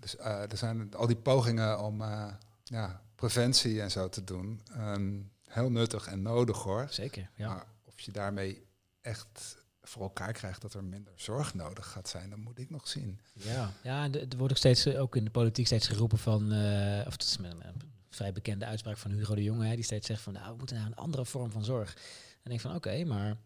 Dus 0.00 0.16
uh, 0.16 0.50
er 0.50 0.56
zijn 0.56 0.94
al 0.94 1.06
die 1.06 1.16
pogingen 1.16 1.80
om 1.80 2.00
uh, 2.00 2.26
ja, 2.64 3.02
preventie 3.14 3.80
en 3.80 3.90
zo 3.90 4.08
te 4.08 4.24
doen, 4.24 4.62
um, 4.76 5.30
heel 5.46 5.70
nuttig 5.70 6.06
en 6.06 6.22
nodig 6.22 6.62
hoor. 6.62 6.86
Zeker, 6.90 7.30
ja. 7.34 7.48
Maar 7.48 7.66
of 7.84 8.00
je 8.00 8.12
daarmee 8.12 8.66
echt 9.00 9.56
voor 9.90 10.02
elkaar 10.02 10.32
krijgt 10.32 10.60
dat 10.60 10.74
er 10.74 10.84
minder 10.84 11.12
zorg 11.16 11.54
nodig 11.54 11.86
gaat 11.86 12.08
zijn, 12.08 12.30
dat 12.30 12.38
moet 12.38 12.58
ik 12.58 12.70
nog 12.70 12.88
zien. 12.88 13.20
Ja, 13.32 13.72
ja 13.82 14.04
er 14.12 14.36
wordt 14.36 14.52
ook 14.52 14.58
steeds, 14.58 14.86
ook 14.86 15.16
in 15.16 15.24
de 15.24 15.30
politiek 15.30 15.66
steeds 15.66 15.88
geroepen 15.88 16.18
van, 16.18 16.52
uh, 16.52 17.06
of 17.06 17.16
dat 17.16 17.22
is 17.22 17.36
een, 17.38 17.44
een 17.44 17.82
vrij 18.10 18.32
bekende 18.32 18.64
uitspraak 18.64 18.96
van 18.96 19.10
Hugo 19.10 19.34
de 19.34 19.42
Jonge, 19.42 19.66
hè, 19.66 19.74
die 19.74 19.84
steeds 19.84 20.06
zegt 20.06 20.22
van, 20.22 20.32
nou, 20.32 20.50
we 20.50 20.56
moeten 20.56 20.76
naar 20.76 20.86
een 20.86 20.96
andere 20.96 21.24
vorm 21.24 21.50
van 21.50 21.64
zorg. 21.64 21.96
En 22.42 22.52
ik 22.52 22.60
van, 22.60 22.74
oké, 22.74 22.88
okay, 22.88 23.02
maar 23.02 23.36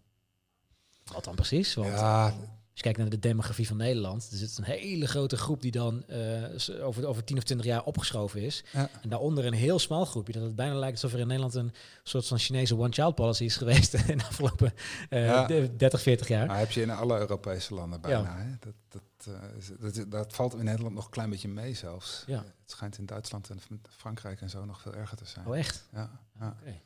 wat 1.05 1.25
dan 1.25 1.35
precies? 1.35 1.75
Want 1.75 1.89
ja. 1.89 2.35
Als 2.75 2.83
je 2.83 2.93
kijkt 2.93 2.99
naar 3.11 3.21
de 3.21 3.29
demografie 3.29 3.67
van 3.67 3.77
Nederland, 3.77 4.29
er 4.31 4.37
zit 4.37 4.59
een 4.59 4.65
hele 4.65 5.07
grote 5.07 5.37
groep 5.37 5.63
die 5.63 5.71
dan 5.71 6.05
uh, 6.09 6.87
over, 6.87 7.07
over 7.07 7.25
10 7.25 7.37
of 7.37 7.43
20 7.43 7.67
jaar 7.67 7.85
opgeschoven 7.85 8.41
is. 8.41 8.65
Ja. 8.73 8.91
En 9.03 9.09
daaronder 9.09 9.47
een 9.47 9.53
heel 9.53 9.79
smal 9.79 10.05
groepje. 10.05 10.33
Dat 10.33 10.43
het 10.43 10.57
bijna 10.57 10.75
lijkt 10.75 10.95
alsof 10.95 11.13
er 11.13 11.19
in 11.19 11.27
Nederland 11.27 11.55
een 11.55 11.73
soort 12.03 12.27
van 12.27 12.39
Chinese 12.39 12.77
one-child 12.77 13.15
policy 13.15 13.45
is 13.45 13.57
geweest 13.57 13.95
in 14.09 14.19
de 14.19 14.25
afgelopen 14.25 14.73
uh, 15.11 15.27
ja. 15.27 15.47
30, 15.77 16.03
40 16.03 16.29
jaar. 16.29 16.47
Maar 16.47 16.59
heb 16.59 16.71
je 16.71 16.83
in 16.83 16.91
alle 16.91 17.19
Europese 17.19 17.75
landen 17.75 18.01
bijna. 18.01 18.19
Ja. 18.19 18.37
Hè? 18.37 18.51
Dat, 18.61 18.75
dat, 18.89 19.27
uh, 19.29 19.93
dat, 19.93 20.11
dat, 20.11 20.33
valt 20.33 20.55
in 20.55 20.65
Nederland 20.65 20.95
nog 20.95 21.05
een 21.05 21.11
klein 21.11 21.31
beetje 21.31 21.49
mee 21.49 21.75
zelfs. 21.75 22.25
Het 22.27 22.53
schijnt 22.67 22.99
in 22.99 23.07
Duitsland 23.07 23.51
en 23.51 23.61
Frankrijk 23.91 24.41
en 24.41 24.51
zo 24.51 24.65
nog 24.65 24.81
veel 24.81 24.95
erger 24.95 25.17
te 25.17 25.27
zijn. 25.27 25.47
Oh 25.47 25.57
echt? 25.59 25.89
Ja. 25.93 26.11
ja. 26.41 26.57
Okay. 26.61 26.83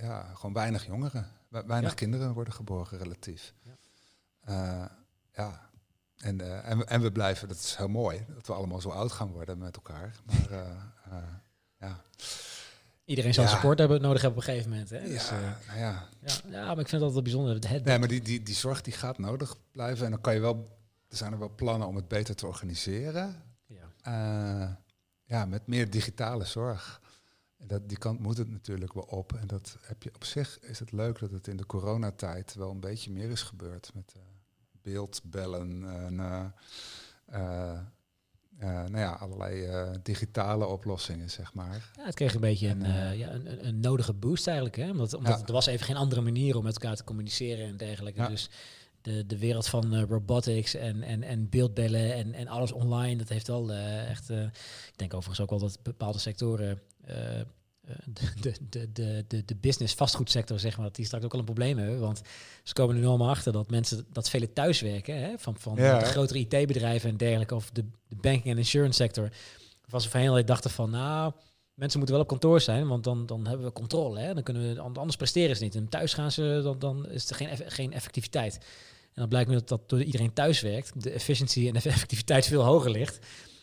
Ja, 0.00 0.30
gewoon 0.34 0.52
weinig 0.52 0.86
jongeren. 0.86 1.26
Weinig 1.48 1.94
kinderen 1.94 2.32
worden 2.32 2.52
geboren 2.52 2.98
relatief. 2.98 3.54
Ja. 3.62 3.76
Uh, 4.48 4.84
ja. 5.34 5.70
en, 6.16 6.64
en, 6.64 6.86
en, 6.86 7.00
we 7.00 7.12
blijven, 7.12 7.48
dat 7.48 7.56
is 7.56 7.76
heel 7.76 7.88
mooi, 7.88 8.24
dat 8.34 8.46
we 8.46 8.52
allemaal 8.52 8.80
zo 8.80 8.88
oud 8.88 9.12
gaan 9.12 9.30
worden 9.32 9.58
met 9.58 9.76
elkaar. 9.76 10.14
Maar 10.24 10.60
ja. 11.78 12.02
Iedereen 13.04 13.34
zal 13.34 13.48
support 13.48 13.78
hebben, 13.78 14.00
nodig 14.00 14.22
hebben 14.22 14.40
op 14.40 14.46
een 14.46 14.52
gegeven 14.52 14.70
moment. 14.70 14.90
Hè? 14.90 15.00
Dus, 15.00 15.28
ja, 15.28 15.58
nou 15.66 15.78
ja. 15.78 16.08
ja, 16.20 16.32
ja, 16.50 16.64
maar 16.64 16.78
ik 16.78 16.88
vind 16.88 17.02
dat 17.02 17.12
wel 17.12 17.22
bijzonder. 17.22 17.54
Het 17.54 17.84
nee, 17.84 17.98
maar 17.98 18.08
die, 18.08 18.22
die, 18.22 18.42
die 18.42 18.54
zorg 18.54 18.80
die 18.82 18.92
gaat 18.92 19.18
nodig 19.18 19.56
blijven. 19.72 20.04
En 20.04 20.10
dan 20.10 20.20
kan 20.20 20.34
je 20.34 20.40
wel, 20.40 20.78
er 21.08 21.16
zijn 21.16 21.32
er 21.32 21.38
wel 21.38 21.52
plannen 21.54 21.88
om 21.88 21.96
het 21.96 22.08
beter 22.08 22.34
te 22.34 22.46
organiseren. 22.46 23.42
Ja, 23.66 24.78
ja 25.24 25.46
met 25.46 25.66
meer 25.66 25.90
digitale 25.90 26.44
zorg. 26.44 27.00
Dat, 27.66 27.88
die 27.88 27.98
kant 27.98 28.20
moet 28.20 28.36
het 28.36 28.50
natuurlijk 28.50 28.92
wel 28.92 29.04
op. 29.04 29.32
En 29.32 29.46
dat 29.46 29.76
heb 29.80 30.02
je 30.02 30.14
op 30.14 30.24
zich 30.24 30.58
is 30.60 30.78
het 30.78 30.92
leuk 30.92 31.18
dat 31.18 31.30
het 31.30 31.46
in 31.46 31.56
de 31.56 31.66
coronatijd 31.66 32.54
wel 32.54 32.70
een 32.70 32.80
beetje 32.80 33.10
meer 33.10 33.30
is 33.30 33.42
gebeurd. 33.42 33.90
Met 33.94 34.14
uh, 34.16 34.22
beeldbellen 34.82 35.84
en 35.84 36.14
uh, 37.30 37.80
nou 38.60 38.98
ja, 38.98 39.12
allerlei 39.12 39.68
digitale 40.02 40.66
oplossingen, 40.66 41.30
zeg 41.30 41.54
maar. 41.54 41.90
Ja, 41.96 42.04
het 42.04 42.14
kreeg 42.14 42.34
een 42.34 42.40
beetje 42.40 42.68
een, 42.68 43.16
ja, 43.18 43.32
een, 43.32 43.66
een, 43.66 43.80
nodige 43.80 44.12
boost 44.12 44.46
eigenlijk. 44.46 44.76
Hè? 44.76 44.90
Omdat, 44.90 45.14
omdat 45.14 45.42
er 45.46 45.52
was 45.52 45.66
even 45.66 45.86
geen 45.86 45.96
andere 45.96 46.20
manier 46.20 46.56
om 46.56 46.64
met 46.64 46.74
elkaar 46.74 46.96
te 46.96 47.04
communiceren 47.04 47.66
en 47.66 47.76
dergelijke. 47.76 48.26
Dus 48.26 48.50
de, 49.02 49.26
de 49.26 49.38
wereld 49.38 49.66
van 49.66 50.00
robotics 50.00 50.74
en, 50.74 51.02
en, 51.02 51.22
en 51.22 51.48
beeldbellen 51.48 52.14
en, 52.14 52.34
en 52.34 52.48
alles 52.48 52.72
online, 52.72 53.16
dat 53.16 53.28
heeft 53.28 53.46
wel 53.46 53.72
echt... 53.72 54.30
ik 54.30 54.96
denk 54.96 55.14
overigens 55.14 55.40
ook 55.40 55.50
wel 55.50 55.68
dat 55.68 55.82
bepaalde 55.82 56.18
sectoren 56.18 56.68
eh, 56.68 56.76
eh, 56.99 56.99
de, 58.04 58.52
de, 58.70 58.92
de, 58.92 59.24
de, 59.28 59.44
de 59.44 59.54
business 59.54 59.94
vastgoedsector, 59.94 60.58
zeg 60.60 60.76
maar, 60.76 60.86
dat 60.86 60.94
die 60.94 61.04
straks 61.04 61.24
ook 61.24 61.32
al 61.32 61.38
een 61.38 61.44
probleem 61.44 61.78
hebben. 61.78 62.00
Want 62.00 62.20
ze 62.62 62.72
komen 62.72 62.94
er 62.94 63.00
nu 63.00 63.06
allemaal 63.06 63.28
achter 63.28 63.52
dat 63.52 63.70
mensen, 63.70 64.06
dat 64.12 64.30
vele 64.30 64.52
thuiswerken, 64.52 65.20
hè, 65.20 65.38
van, 65.38 65.56
van 65.58 65.74
de 65.74 66.00
grotere 66.02 66.38
IT-bedrijven 66.38 67.10
en 67.10 67.16
dergelijke, 67.16 67.54
of 67.54 67.70
de, 67.70 67.84
de 68.08 68.16
banking 68.16 68.46
en 68.46 68.58
insurance 68.58 69.02
sector, 69.02 69.28
was 69.88 70.08
van 70.08 70.20
heel 70.20 70.44
dachten 70.44 70.70
van, 70.70 70.90
nou, 70.90 71.32
mensen 71.74 71.98
moeten 71.98 72.16
wel 72.16 72.24
op 72.24 72.30
kantoor 72.30 72.60
zijn, 72.60 72.88
want 72.88 73.04
dan, 73.04 73.26
dan 73.26 73.46
hebben 73.46 73.66
we 73.66 73.72
controle. 73.72 74.20
Hè? 74.20 74.34
Dan 74.34 74.42
kunnen 74.42 74.74
we, 74.74 74.80
anders 74.80 75.16
presteren 75.16 75.56
ze 75.56 75.62
niet. 75.62 75.74
En 75.74 75.88
thuis 75.88 76.14
gaan 76.14 76.32
ze, 76.32 76.60
dan, 76.62 76.78
dan 76.78 77.08
is 77.08 77.30
er 77.30 77.36
geen, 77.36 77.48
geen 77.66 77.92
effectiviteit. 77.92 78.54
En 79.14 79.20
dan 79.20 79.28
blijkt 79.28 79.48
nu 79.48 79.54
dat, 79.54 79.68
dat 79.68 79.88
door 79.88 80.02
iedereen 80.02 80.32
thuis 80.32 80.60
werkt, 80.60 81.02
de 81.02 81.10
efficiëntie 81.10 81.66
en 81.66 81.72
de 81.72 81.88
effectiviteit 81.88 82.46
veel 82.46 82.62
hoger 82.62 82.90
ligt. 82.90 83.18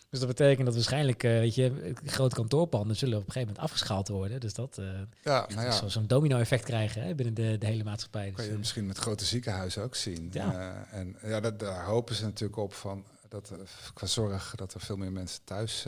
Dus 0.10 0.20
dat 0.20 0.28
betekent 0.28 0.66
dat 0.66 0.76
waarschijnlijk, 0.76 1.24
uh, 1.24 1.32
weet 1.32 1.56
je, 1.56 1.94
grote 2.04 2.36
kantoorpanden 2.36 2.96
zullen 2.96 3.18
op 3.18 3.26
een 3.26 3.32
gegeven 3.32 3.48
moment 3.54 3.66
afgeschaald 3.66 4.08
worden. 4.08 4.40
Dus 4.40 4.54
dat 4.54 4.78
uh, 4.80 4.86
ja, 5.22 5.46
nou 5.56 5.66
ja. 5.66 5.88
zo'n 5.88 6.08
domino-effect 6.08 6.64
krijgen 6.64 7.04
hè, 7.04 7.16
binnen 7.16 7.34
de, 7.34 7.58
de 7.58 7.66
hele 7.66 7.84
maatschappij. 7.84 8.26
Kan 8.26 8.36
dus, 8.36 8.46
je 8.46 8.52
uh, 8.52 8.58
misschien 8.58 8.86
met 8.86 8.98
grote 8.98 9.26
ziekenhuizen 9.26 9.84
ook 9.84 9.96
zien. 9.96 10.30
Ja. 10.32 10.86
en 10.92 11.18
ja, 11.22 11.40
dat, 11.40 11.60
daar 11.60 11.86
hopen 11.86 12.16
ze 12.16 12.24
natuurlijk 12.24 12.60
op 12.60 12.74
van 12.74 13.06
dat 13.30 13.54
qua 13.94 14.08
zorg 14.08 14.56
dat 14.56 14.74
er 14.74 14.80
veel 14.80 14.98
meer 14.98 15.12
mensen 15.12 15.44
thuis 15.44 15.86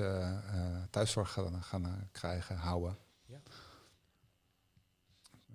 thuiszorg 0.89 1.31
gaan, 1.31 1.63
gaan 1.63 2.09
krijgen, 2.11 2.55
houden. 2.55 2.97
Ja, 3.25 3.41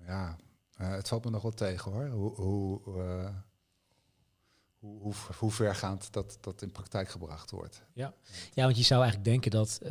ja 0.06 0.36
het 0.76 1.08
valt 1.08 1.24
me 1.24 1.30
nog 1.30 1.42
wel 1.42 1.52
tegen 1.52 1.92
hoor. 1.92 2.06
Hoe, 2.06 2.34
hoe 2.34 2.80
hoe, 4.84 5.00
hoe, 5.00 5.14
hoe 5.38 5.50
vergaand 5.50 6.12
dat, 6.12 6.38
dat 6.40 6.62
in 6.62 6.72
praktijk 6.72 7.08
gebracht 7.08 7.50
wordt. 7.50 7.82
Ja. 7.92 8.14
ja, 8.52 8.64
want 8.64 8.76
je 8.76 8.82
zou 8.82 9.02
eigenlijk 9.02 9.30
denken 9.30 9.50
dat 9.50 9.80
uh, 9.82 9.90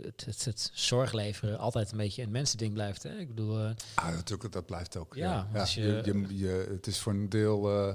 het, 0.00 0.24
het, 0.24 0.44
het, 0.44 0.70
zorg 0.74 1.12
leveren 1.12 1.58
altijd 1.58 1.90
een 1.90 1.96
beetje 1.96 2.22
een 2.22 2.30
mensending 2.30 2.72
blijft. 2.72 3.02
Hè? 3.02 3.18
Ik 3.18 3.28
bedoel, 3.28 3.64
uh, 3.64 3.70
ah, 3.94 4.14
natuurlijk, 4.14 4.52
dat 4.52 4.66
blijft 4.66 4.96
ook. 4.96 5.14
Ja, 5.14 5.48
ja. 5.52 5.66
Je, 5.68 6.02
je, 6.04 6.36
je, 6.36 6.66
het 6.70 6.86
is 6.86 6.98
voor 6.98 7.12
een 7.12 7.28
deel 7.28 7.88
uh, 7.88 7.94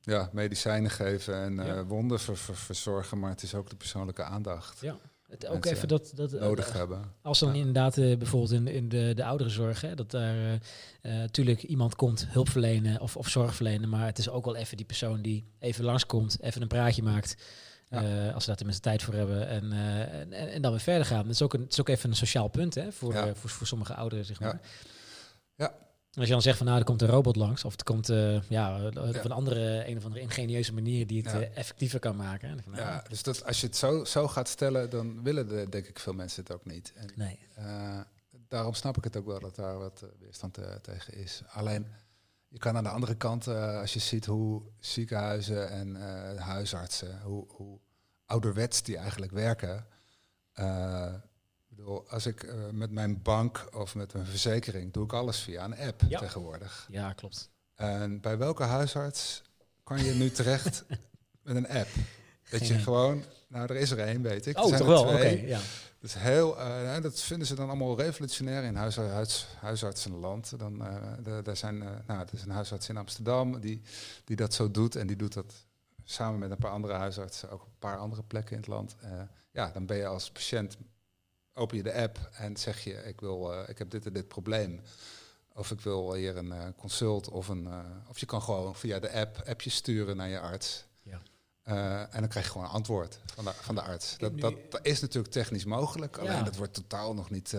ja, 0.00 0.30
medicijnen 0.32 0.90
geven 0.90 1.34
en 1.34 1.66
ja. 1.66 1.84
wonden 1.84 2.20
ver, 2.20 2.36
ver, 2.36 2.56
verzorgen, 2.56 3.18
maar 3.18 3.30
het 3.30 3.42
is 3.42 3.54
ook 3.54 3.70
de 3.70 3.76
persoonlijke 3.76 4.22
aandacht. 4.22 4.80
Ja. 4.80 4.98
Het 5.34 5.46
ook 5.46 5.64
even 5.64 5.88
dat, 5.88 6.12
dat 6.14 6.32
nodig 6.32 6.72
hebben. 6.72 7.12
Als 7.22 7.38
dan 7.38 7.54
inderdaad 7.54 7.94
bijvoorbeeld 7.94 8.52
in, 8.52 8.66
in 8.66 8.88
de, 8.88 9.12
de 9.14 9.24
ouderenzorg, 9.24 9.80
hè, 9.80 9.94
dat 9.94 10.10
daar 10.10 10.58
natuurlijk 11.02 11.62
iemand 11.62 11.96
komt 11.96 12.26
hulp 12.28 12.48
verlenen 12.48 13.00
of, 13.00 13.16
of 13.16 13.28
zorg 13.28 13.54
verlenen, 13.54 13.88
maar 13.88 14.06
het 14.06 14.18
is 14.18 14.28
ook 14.28 14.44
wel 14.44 14.56
even 14.56 14.76
die 14.76 14.86
persoon 14.86 15.22
die 15.22 15.44
even 15.58 15.84
langskomt, 15.84 16.36
even 16.40 16.62
een 16.62 16.68
praatje 16.68 17.02
maakt. 17.02 17.36
als 18.34 18.42
ze 18.42 18.46
daar 18.46 18.56
tenminste 18.56 18.82
tijd 18.82 19.02
voor 19.02 19.14
hebben. 19.14 19.48
En, 19.48 19.72
en, 19.72 20.32
en, 20.32 20.62
dan 20.62 20.70
weer 20.70 20.80
verder 20.80 21.06
gaan. 21.06 21.22
Het 21.22 21.30
is 21.30 21.42
ook, 21.42 21.54
een, 21.54 21.60
het 21.60 21.72
is 21.72 21.80
ook 21.80 21.88
even 21.88 22.10
een 22.10 22.16
sociaal 22.16 22.48
punt 22.48 22.74
hè, 22.74 22.92
voor, 22.92 23.14
voor, 23.34 23.50
voor 23.50 23.66
sommige 23.66 23.94
ouderen, 23.94 24.24
zeg 24.24 24.40
maar. 24.40 24.60
Ja. 25.56 25.74
Als 26.16 26.26
je 26.26 26.32
dan 26.32 26.42
zegt 26.42 26.56
van 26.56 26.66
nou, 26.66 26.78
er 26.78 26.84
komt 26.84 27.02
een 27.02 27.08
robot 27.08 27.36
langs, 27.36 27.64
of 27.64 27.72
het 27.72 27.82
komt 27.82 28.10
uh, 28.10 28.42
ja, 28.48 28.86
op 28.86 29.24
een 29.24 29.32
andere, 29.32 29.88
een 29.88 29.96
of 29.96 30.04
andere 30.04 30.22
ingenieuze 30.22 30.72
manier 30.72 31.06
die 31.06 31.22
het 31.22 31.34
uh, 31.34 31.56
effectiever 31.56 31.98
kan 31.98 32.16
maken. 32.16 32.62
Van, 32.62 32.72
nou, 32.72 32.84
ja, 32.84 33.04
dus 33.08 33.22
dat, 33.22 33.44
als 33.46 33.60
je 33.60 33.66
het 33.66 33.76
zo, 33.76 34.04
zo 34.04 34.28
gaat 34.28 34.48
stellen, 34.48 34.90
dan 34.90 35.22
willen 35.22 35.48
de, 35.48 35.66
denk 35.68 35.86
ik 35.86 35.98
veel 35.98 36.12
mensen 36.12 36.42
het 36.42 36.52
ook 36.52 36.64
niet. 36.64 36.92
En, 36.94 37.08
nee. 37.14 37.38
Uh, 37.58 38.00
daarom 38.48 38.74
snap 38.74 38.96
ik 38.96 39.04
het 39.04 39.16
ook 39.16 39.26
wel 39.26 39.40
dat 39.40 39.56
daar 39.56 39.78
wat 39.78 40.04
weerstand 40.20 40.58
tegen 40.82 41.14
is. 41.14 41.42
Alleen, 41.46 41.86
je 42.48 42.58
kan 42.58 42.76
aan 42.76 42.84
de 42.84 42.90
andere 42.90 43.14
kant, 43.14 43.48
als 43.48 43.92
je 43.92 44.00
ziet 44.00 44.26
hoe 44.26 44.62
ziekenhuizen 44.78 45.70
en 45.70 45.96
huisartsen, 46.36 47.20
hoe, 47.22 47.44
hoe 47.48 47.78
ouderwets 48.26 48.82
die 48.82 48.96
eigenlijk 48.96 49.32
werken 49.32 49.86
bedoel, 51.84 52.08
als 52.08 52.26
ik 52.26 52.42
uh, 52.42 52.52
met 52.72 52.90
mijn 52.90 53.22
bank 53.22 53.68
of 53.72 53.94
met 53.94 54.12
mijn 54.12 54.26
verzekering 54.26 54.92
doe 54.92 55.04
ik 55.04 55.12
alles 55.12 55.38
via 55.38 55.64
een 55.64 55.76
app 55.76 56.02
ja. 56.08 56.18
tegenwoordig. 56.18 56.86
Ja, 56.90 57.12
klopt. 57.12 57.50
En 57.74 58.20
bij 58.20 58.38
welke 58.38 58.62
huisarts 58.62 59.42
kan 59.82 60.04
je 60.04 60.12
nu 60.12 60.30
terecht 60.30 60.84
met 61.42 61.56
een 61.56 61.68
app? 61.68 61.88
Dat 62.50 62.66
je 62.66 62.78
gewoon, 62.78 63.24
nou 63.48 63.66
er 63.66 63.76
is 63.76 63.90
er 63.90 63.98
één, 63.98 64.22
weet 64.22 64.46
ik. 64.46 64.58
Oh, 64.58 64.76
toch 64.76 64.86
wel? 64.86 65.02
Oké, 65.02 65.28
ja. 65.28 65.60
Dus 65.98 66.14
heel, 66.14 66.58
uh, 66.58 67.00
dat 67.00 67.20
vinden 67.20 67.46
ze 67.46 67.54
dan 67.54 67.68
allemaal 67.68 67.96
revolutionair 67.96 68.62
in 68.62 68.74
huis, 68.74 68.96
huis, 68.96 69.46
huisartsenland. 69.60 70.58
Dan, 70.58 70.82
uh, 70.82 70.96
de, 71.22 71.40
daar 71.42 71.56
zijn, 71.56 71.76
uh, 71.76 71.88
nou, 72.06 72.20
er 72.20 72.28
is 72.32 72.42
een 72.42 72.50
huisarts 72.50 72.88
in 72.88 72.96
Amsterdam 72.96 73.60
die, 73.60 73.82
die 74.24 74.36
dat 74.36 74.54
zo 74.54 74.70
doet. 74.70 74.96
En 74.96 75.06
die 75.06 75.16
doet 75.16 75.32
dat 75.32 75.54
samen 76.04 76.38
met 76.38 76.50
een 76.50 76.56
paar 76.56 76.70
andere 76.70 76.94
huisartsen, 76.94 77.50
ook 77.50 77.60
op 77.60 77.66
een 77.66 77.78
paar 77.78 77.98
andere 77.98 78.22
plekken 78.22 78.52
in 78.52 78.58
het 78.58 78.66
land. 78.66 78.96
ja, 79.50 79.70
dan 79.70 79.86
ben 79.86 79.96
je 79.96 80.06
als 80.06 80.30
patiënt 80.30 80.76
open 81.54 81.76
je 81.76 81.82
de 81.82 81.94
app 81.94 82.30
en 82.32 82.56
zeg 82.56 82.84
je, 82.84 82.92
ik, 82.92 83.20
wil, 83.20 83.52
uh, 83.52 83.68
ik 83.68 83.78
heb 83.78 83.90
dit 83.90 84.06
en 84.06 84.12
dit 84.12 84.28
probleem. 84.28 84.80
Of 85.54 85.70
ik 85.70 85.80
wil 85.80 86.14
hier 86.14 86.36
een 86.36 86.52
uh, 86.52 86.64
consult 86.76 87.28
of 87.28 87.48
een. 87.48 87.64
Uh, 87.64 87.78
of 88.08 88.18
je 88.18 88.26
kan 88.26 88.42
gewoon 88.42 88.74
via 88.74 88.98
de 88.98 89.12
app 89.12 89.42
appjes 89.46 89.74
sturen 89.74 90.16
naar 90.16 90.28
je 90.28 90.40
arts. 90.40 90.84
Ja. 91.66 92.08
en 92.10 92.20
dan 92.20 92.28
krijg 92.28 92.46
je 92.46 92.52
gewoon 92.52 92.66
een 92.66 92.72
antwoord 92.72 93.20
van 93.34 93.44
de, 93.44 93.52
van 93.60 93.74
de 93.74 93.80
arts. 93.80 94.14
Dat, 94.18 94.40
dat, 94.40 94.54
dat, 94.70 94.86
is 94.86 95.00
natuurlijk 95.00 95.32
technisch 95.32 95.64
mogelijk, 95.64 96.18
alleen 96.18 96.44
dat 96.44 96.56
wordt 96.56 96.74
totaal 96.74 97.14
nog 97.14 97.30
niet 97.30 97.56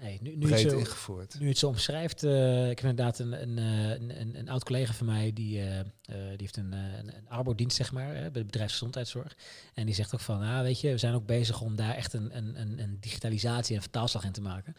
nee, 0.00 0.18
nu, 0.22 0.36
nu 0.36 0.46
breed 0.46 0.70
zo, 0.70 0.78
ingevoerd. 0.78 1.36
Nu 1.38 1.48
het 1.48 1.58
zo 1.58 1.66
omschrijft, 1.66 2.22
ik 2.22 2.78
heb 2.78 2.80
inderdaad 2.80 3.18
een, 3.18 3.42
een, 3.42 3.56
een, 3.58 4.20
een, 4.20 4.38
een 4.38 4.48
oud 4.48 4.64
collega 4.64 4.92
van 4.92 5.06
mij 5.06 5.32
die, 5.32 5.62
die 6.06 6.36
heeft 6.36 6.56
een, 6.56 6.72
een, 6.72 7.16
een 7.16 7.28
arbodienst, 7.28 7.76
zeg 7.76 7.92
maar, 7.92 8.12
bij 8.12 8.30
de 8.30 8.44
bedrijfsgezondheidszorg. 8.44 9.36
En 9.74 9.86
die 9.86 9.94
zegt 9.94 10.14
ook 10.14 10.20
van, 10.20 10.42
ah, 10.42 10.60
weet 10.60 10.80
je, 10.80 10.90
we 10.90 10.98
zijn 10.98 11.14
ook 11.14 11.26
bezig 11.26 11.60
om 11.60 11.76
daar 11.76 11.94
echt 11.94 12.12
een, 12.12 12.36
een, 12.36 12.60
een, 12.60 12.78
een 12.78 12.96
digitalisatie 13.00 13.76
en 13.76 13.82
vertaalslag 13.82 14.24
in 14.24 14.32
te 14.32 14.40
maken. 14.40 14.76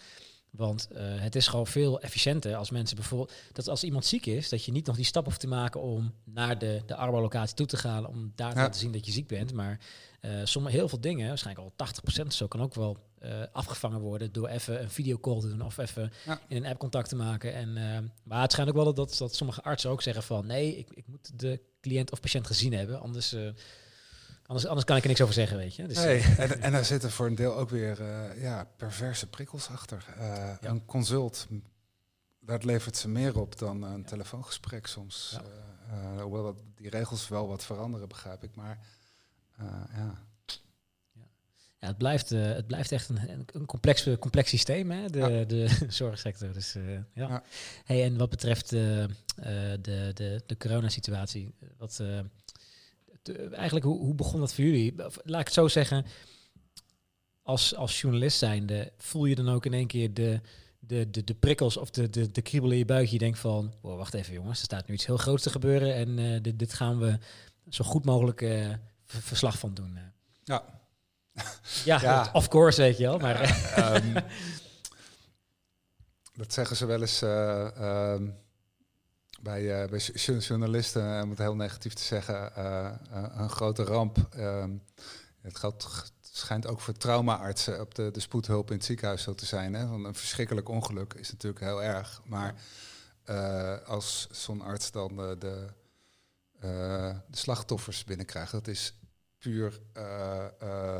Want 0.52 0.88
uh, 0.91 0.97
het 1.02 1.36
is 1.36 1.47
gewoon 1.47 1.68
veel 1.68 2.02
efficiënter 2.02 2.56
als 2.56 2.70
mensen 2.70 2.95
bijvoorbeeld... 2.95 3.34
dat 3.52 3.68
als 3.68 3.84
iemand 3.84 4.06
ziek 4.06 4.26
is, 4.26 4.49
dat 4.49 4.66
je 4.66 4.72
niet 4.72 4.86
nog 4.86 4.95
die 4.95 5.06
stap 5.06 5.26
hoeft 5.26 5.39
te 5.39 5.47
maken... 5.47 5.82
om 5.82 6.14
naar 6.24 6.58
de, 6.58 6.82
de 6.86 6.95
arbolocatie 6.95 7.56
toe 7.56 7.66
te 7.66 7.78
gaan... 7.78 8.08
om 8.08 8.32
daar 8.36 8.58
ja. 8.58 8.70
te 8.70 8.78
zien 8.78 8.91
dat 8.91 9.06
je 9.06 9.12
ziek 9.12 9.28
bent. 9.28 9.54
Maar 9.54 9.80
uh, 10.22 10.32
sommige, 10.43 10.76
heel 10.76 10.89
veel 10.89 11.02
dingen, 11.02 11.28
waarschijnlijk 11.28 11.74
al 11.80 11.88
80% 12.24 12.28
zo... 12.28 12.47
kan 12.47 12.62
ook 12.62 12.76
wel 12.76 12.97
uh, 13.24 13.43
afgevangen 13.52 13.99
worden 13.99 14.32
door 14.32 14.47
even 14.47 14.82
een 14.82 14.89
videocall 14.89 15.39
te 15.39 15.47
doen... 15.47 15.62
of 15.62 15.78
even 15.78 16.12
ja. 16.26 16.41
in 16.47 16.58
een 16.58 16.66
app 16.66 16.80
contact 16.80 17.10
te 17.10 17.16
maken. 17.16 17.54
En, 17.54 17.74
maar 18.24 18.41
het 18.41 18.52
schijnt 18.52 18.70
ook 18.70 18.76
wel 18.84 18.93
dat, 18.93 19.16
dat 19.18 19.36
sommige 19.36 19.64
artsen 19.64 19.89
ook 19.89 20.02
zeggen 20.02 20.24
van... 20.24 20.47
nee, 20.47 20.78
ik, 20.78 20.88
ik 20.93 21.08
moet 21.08 21.39
de 21.39 21.62
cliënt 21.82 22.12
of 22.12 22.20
patiënt 22.20 22.47
gezien 22.47 22.74
hebben, 22.74 22.99
anders 22.99 23.36
Anders, 24.52 24.70
anders 24.70 24.86
kan 24.86 24.95
ik 24.97 25.02
er 25.02 25.08
niks 25.08 25.22
over 25.22 25.34
zeggen, 25.34 25.58
weet 25.58 25.76
je. 25.76 25.86
Dus, 25.86 25.97
nee, 25.97 26.22
en, 26.38 26.62
en 26.62 26.72
daar 26.72 26.86
zitten 26.86 27.12
voor 27.12 27.26
een 27.26 27.36
deel 27.36 27.56
ook 27.56 27.70
weer 27.70 28.02
uh, 28.02 28.41
ja, 28.41 28.68
perverse 28.78 29.28
prikkels 29.28 29.70
achter. 29.70 30.06
Uh, 30.18 30.26
ja. 30.26 30.58
Een 30.62 30.86
consult, 30.86 31.47
dat 32.39 32.64
levert 32.64 32.97
ze 32.97 33.10
meer 33.10 33.39
op 33.39 33.58
dan 33.58 33.84
een 33.84 33.99
ja. 33.99 34.08
telefoongesprek 34.08 34.88
soms. 34.88 35.38
Ja. 35.38 35.43
Uh, 36.16 36.22
hoewel 36.22 36.43
dat 36.43 36.56
die 36.76 36.89
regels 36.89 37.28
wel 37.28 37.47
wat 37.47 37.64
veranderen, 37.64 38.08
begrijp 38.08 38.43
ik. 38.43 38.56
Maar 38.56 38.80
ja. 39.93 40.24
Ja, 41.80 41.88
het 41.88 41.97
blijft, 41.97 42.30
het 42.30 42.68
blijft 42.68 42.91
echt 42.91 43.10
een, 43.10 43.45
een 43.54 43.66
complex, 43.66 44.10
complex 44.20 44.49
systeem, 44.49 44.91
hè, 44.91 45.10
de, 45.10 45.43
de 45.47 45.70
zorgsector. 45.89 46.54
Dus, 46.54 46.76
ja. 47.14 47.43
Hey, 47.86 48.04
en 48.04 48.18
wat 48.18 48.30
betreft 48.30 48.70
de, 48.70 49.08
de, 49.82 50.41
de 50.45 50.58
coronasituatie, 50.58 51.54
wat 51.78 52.04
eigenlijk, 53.51 53.86
hoe, 53.86 53.99
hoe 53.99 54.15
begon 54.15 54.39
dat 54.39 54.53
voor 54.53 54.63
jullie? 54.63 54.93
Laat 55.24 55.39
ik 55.39 55.45
het 55.45 55.53
zo 55.53 55.67
zeggen, 55.67 56.05
als, 57.41 57.76
als 57.76 58.01
journalist 58.01 58.38
zijnde, 58.38 58.91
voel 58.97 59.26
je 59.26 59.36
dan 59.36 59.49
ook 59.49 59.65
in 59.65 59.74
één 59.74 59.88
keer 59.88 60.13
de, 60.13 60.41
de, 60.80 61.09
de, 61.09 61.24
de 61.24 61.34
prikkels 61.34 61.78
of 61.78 61.89
de, 61.89 62.09
de, 62.09 62.32
de 62.32 62.41
kriebel 62.41 62.72
in 62.72 62.78
je 62.78 62.86
buik. 62.86 63.07
Je 63.07 63.17
denkt 63.17 63.39
van, 63.39 63.74
wacht 63.82 64.13
even 64.13 64.34
jongens, 64.34 64.59
er 64.59 64.65
staat 64.65 64.88
nu 64.88 64.93
iets 64.93 65.05
heel 65.05 65.17
groots 65.17 65.43
te 65.43 65.49
gebeuren 65.49 65.95
en 65.95 66.17
uh, 66.17 66.41
dit, 66.41 66.59
dit 66.59 66.74
gaan 66.74 66.99
we 66.99 67.17
zo 67.69 67.84
goed 67.84 68.05
mogelijk 68.05 68.45
verslag 69.05 69.59
van 69.59 69.74
doen. 69.74 69.97
Ja. 70.43 70.63
ja, 71.86 72.01
ja. 72.01 72.30
of 72.34 72.47
course, 72.47 72.82
weet 72.82 72.97
je 72.97 73.03
wel. 73.03 73.17
Maar, 73.17 73.41
ehm, 73.76 74.13
dat 76.34 76.53
zeggen 76.53 76.76
ze 76.76 76.86
wel 76.86 77.01
eens 77.01 77.22
ehm, 77.22 78.28
bij, 79.42 79.88
bij 79.89 80.00
journalisten, 80.39 81.24
om 81.24 81.30
het 81.30 81.39
heel 81.39 81.56
negatief 81.56 81.94
te 81.94 82.04
zeggen, 82.04 82.62
een 83.42 83.50
grote 83.50 83.84
ramp. 83.84 84.28
Ehm, 84.32 84.72
het 85.42 85.58
geldt 85.58 86.12
schijnt 86.32 86.68
ook 86.68 86.80
voor 86.80 86.94
traumaartsen 86.94 87.80
op 87.80 87.96
de, 87.96 88.12
de 88.12 88.20
spoedhulp 88.20 88.70
in 88.70 88.76
het 88.76 88.86
ziekenhuis 88.86 89.24
zo 89.24 89.34
te 89.34 89.46
zijn. 89.46 89.74
Hè? 89.74 89.88
Want 89.88 90.06
een 90.06 90.16
verschrikkelijk 90.16 90.70
ongeluk 90.70 91.14
is 91.14 91.32
natuurlijk 91.32 91.64
heel 91.66 91.84
erg. 91.84 92.22
Maar 92.26 92.56
uh, 93.26 93.78
als 93.86 94.28
zo'n 94.32 94.62
arts 94.62 94.92
dan 94.92 95.16
de, 95.16 95.36
de, 95.39 95.68
uh, 96.56 97.16
de, 97.28 97.38
slachtoffers 97.38 98.04
binnenkrijgt, 98.04 98.52
dat 98.52 98.68
is 98.68 99.00
puur 99.38 99.80
uh, 99.98 100.46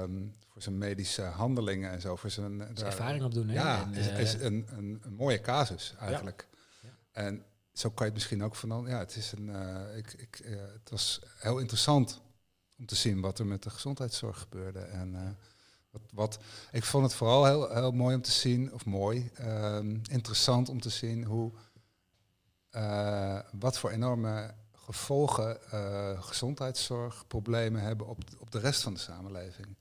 um, 0.02 0.36
voor 0.48 0.62
zijn 0.62 0.78
medische 0.78 1.22
handelingen 1.22 1.92
en 1.92 2.02
zo. 2.02 2.16
Voor 2.16 2.30
zijn, 2.30 2.58
zijn 2.74 2.90
ervaring 2.90 3.24
opdoen. 3.24 3.48
Hè? 3.48 3.54
Ja, 3.54 3.88
het 3.90 3.98
is, 3.98 4.34
is 4.34 4.34
een, 4.34 4.68
een, 4.78 5.00
een, 5.02 5.14
mooie 5.14 5.42
casus 5.42 5.96
eigenlijk. 6.00 6.48
Ja. 6.82 6.90
En 7.12 7.44
zo 7.74 7.90
kan 7.90 8.06
je 8.06 8.12
het 8.12 8.14
misschien 8.14 8.44
ook 8.44 8.56
van. 8.56 8.86
Ja, 8.88 8.98
het, 8.98 9.16
is 9.16 9.32
een, 9.32 9.50
ik, 9.96 10.14
ik, 10.14 10.42
het 10.74 10.90
was 10.90 11.22
heel 11.38 11.60
interessant 11.60 12.22
om 12.82 12.86
te 12.86 12.96
zien 12.96 13.22
wat 13.22 13.40
er 13.40 13.46
met 13.46 13.64
de 13.64 13.70
gezondheidszorg 13.70 14.40
gebeurde. 14.40 14.80
En 14.80 15.14
uh, 15.14 15.30
wat, 15.90 16.02
wat, 16.14 16.40
ik 16.72 16.84
vond 16.84 17.04
het 17.04 17.14
vooral 17.14 17.46
heel, 17.46 17.74
heel 17.74 17.92
mooi 17.92 18.16
om 18.16 18.22
te 18.22 18.32
zien, 18.32 18.74
of 18.74 18.86
mooi, 18.86 19.32
um, 19.42 20.02
interessant 20.10 20.70
om 20.70 20.82
te 20.82 20.90
zien 20.90 21.24
hoe, 21.24 21.52
wat 23.52 23.78
voor 23.78 23.90
enorme 23.90 24.54
gevolgen 24.72 25.58
gezondheidszorgproblemen 26.24 27.82
hebben 27.82 28.08
op, 28.08 28.18
op 28.40 28.52
de 28.52 28.60
rest 28.60 28.82
van 28.82 28.94
de 28.94 29.00
samenleving. 29.00 29.78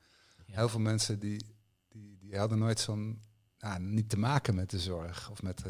Ja. 0.47 0.57
Heel 0.57 0.69
veel 0.69 0.81
mensen 0.81 1.19
die, 1.19 1.57
die, 1.89 2.19
die 2.19 2.39
hadden 2.39 2.59
nooit 2.59 2.81
zo'n, 2.81 3.23
nou, 3.59 3.81
niet 3.81 4.09
te 4.09 4.19
maken 4.19 4.55
met 4.55 4.71
de 4.71 4.81
zorg 4.81 5.31
of 5.31 5.43
met 5.43 5.63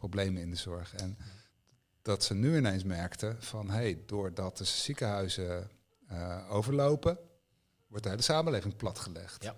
problemen 0.00 0.42
in 0.42 0.50
de 0.50 0.56
zorg. 0.56 0.94
En 0.94 1.16
dat 2.02 2.24
ze 2.24 2.34
nu 2.34 2.56
ineens 2.56 2.84
merkten 2.84 3.42
van, 3.42 3.70
hé, 3.70 3.76
hey, 3.76 4.02
doordat 4.06 4.58
de 4.58 4.64
ziekenhuizen 4.64 5.70
uh, 6.12 6.46
overlopen, 6.50 7.18
wordt 7.86 8.04
de 8.04 8.10
hele 8.10 8.22
samenleving 8.22 8.76
platgelegd. 8.76 9.42
Ja. 9.42 9.54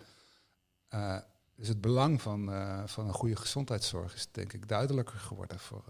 Uh, 0.94 1.22
dus 1.54 1.68
het 1.68 1.80
belang 1.80 2.22
van, 2.22 2.50
uh, 2.50 2.82
van 2.86 3.06
een 3.06 3.14
goede 3.14 3.36
gezondheidszorg 3.36 4.14
is 4.14 4.26
denk 4.30 4.52
ik 4.52 4.68
duidelijker 4.68 5.18
geworden 5.18 5.58
voor 5.58 5.84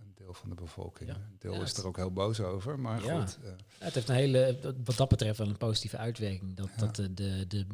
een 0.00 0.12
deel 0.14 0.34
van 0.34 0.48
de 0.48 0.54
bevolking. 0.54 1.10
Een 1.10 1.36
deel 1.38 1.62
is 1.62 1.76
er 1.76 1.86
ook 1.86 1.96
heel 1.96 2.12
boos 2.12 2.40
over, 2.40 2.78
maar 2.78 3.00
goed. 3.00 3.38
het 3.78 3.94
heeft 3.94 4.08
een 4.08 4.14
hele, 4.14 4.74
wat 4.84 4.96
dat 4.96 5.08
betreft 5.08 5.38
wel 5.38 5.48
een 5.48 5.56
positieve 5.56 5.96
uitwerking. 5.96 6.56
Dat, 6.56 6.68
dat 6.76 6.96
de, 6.96 7.14
de, 7.14 7.46
de, 7.46 7.66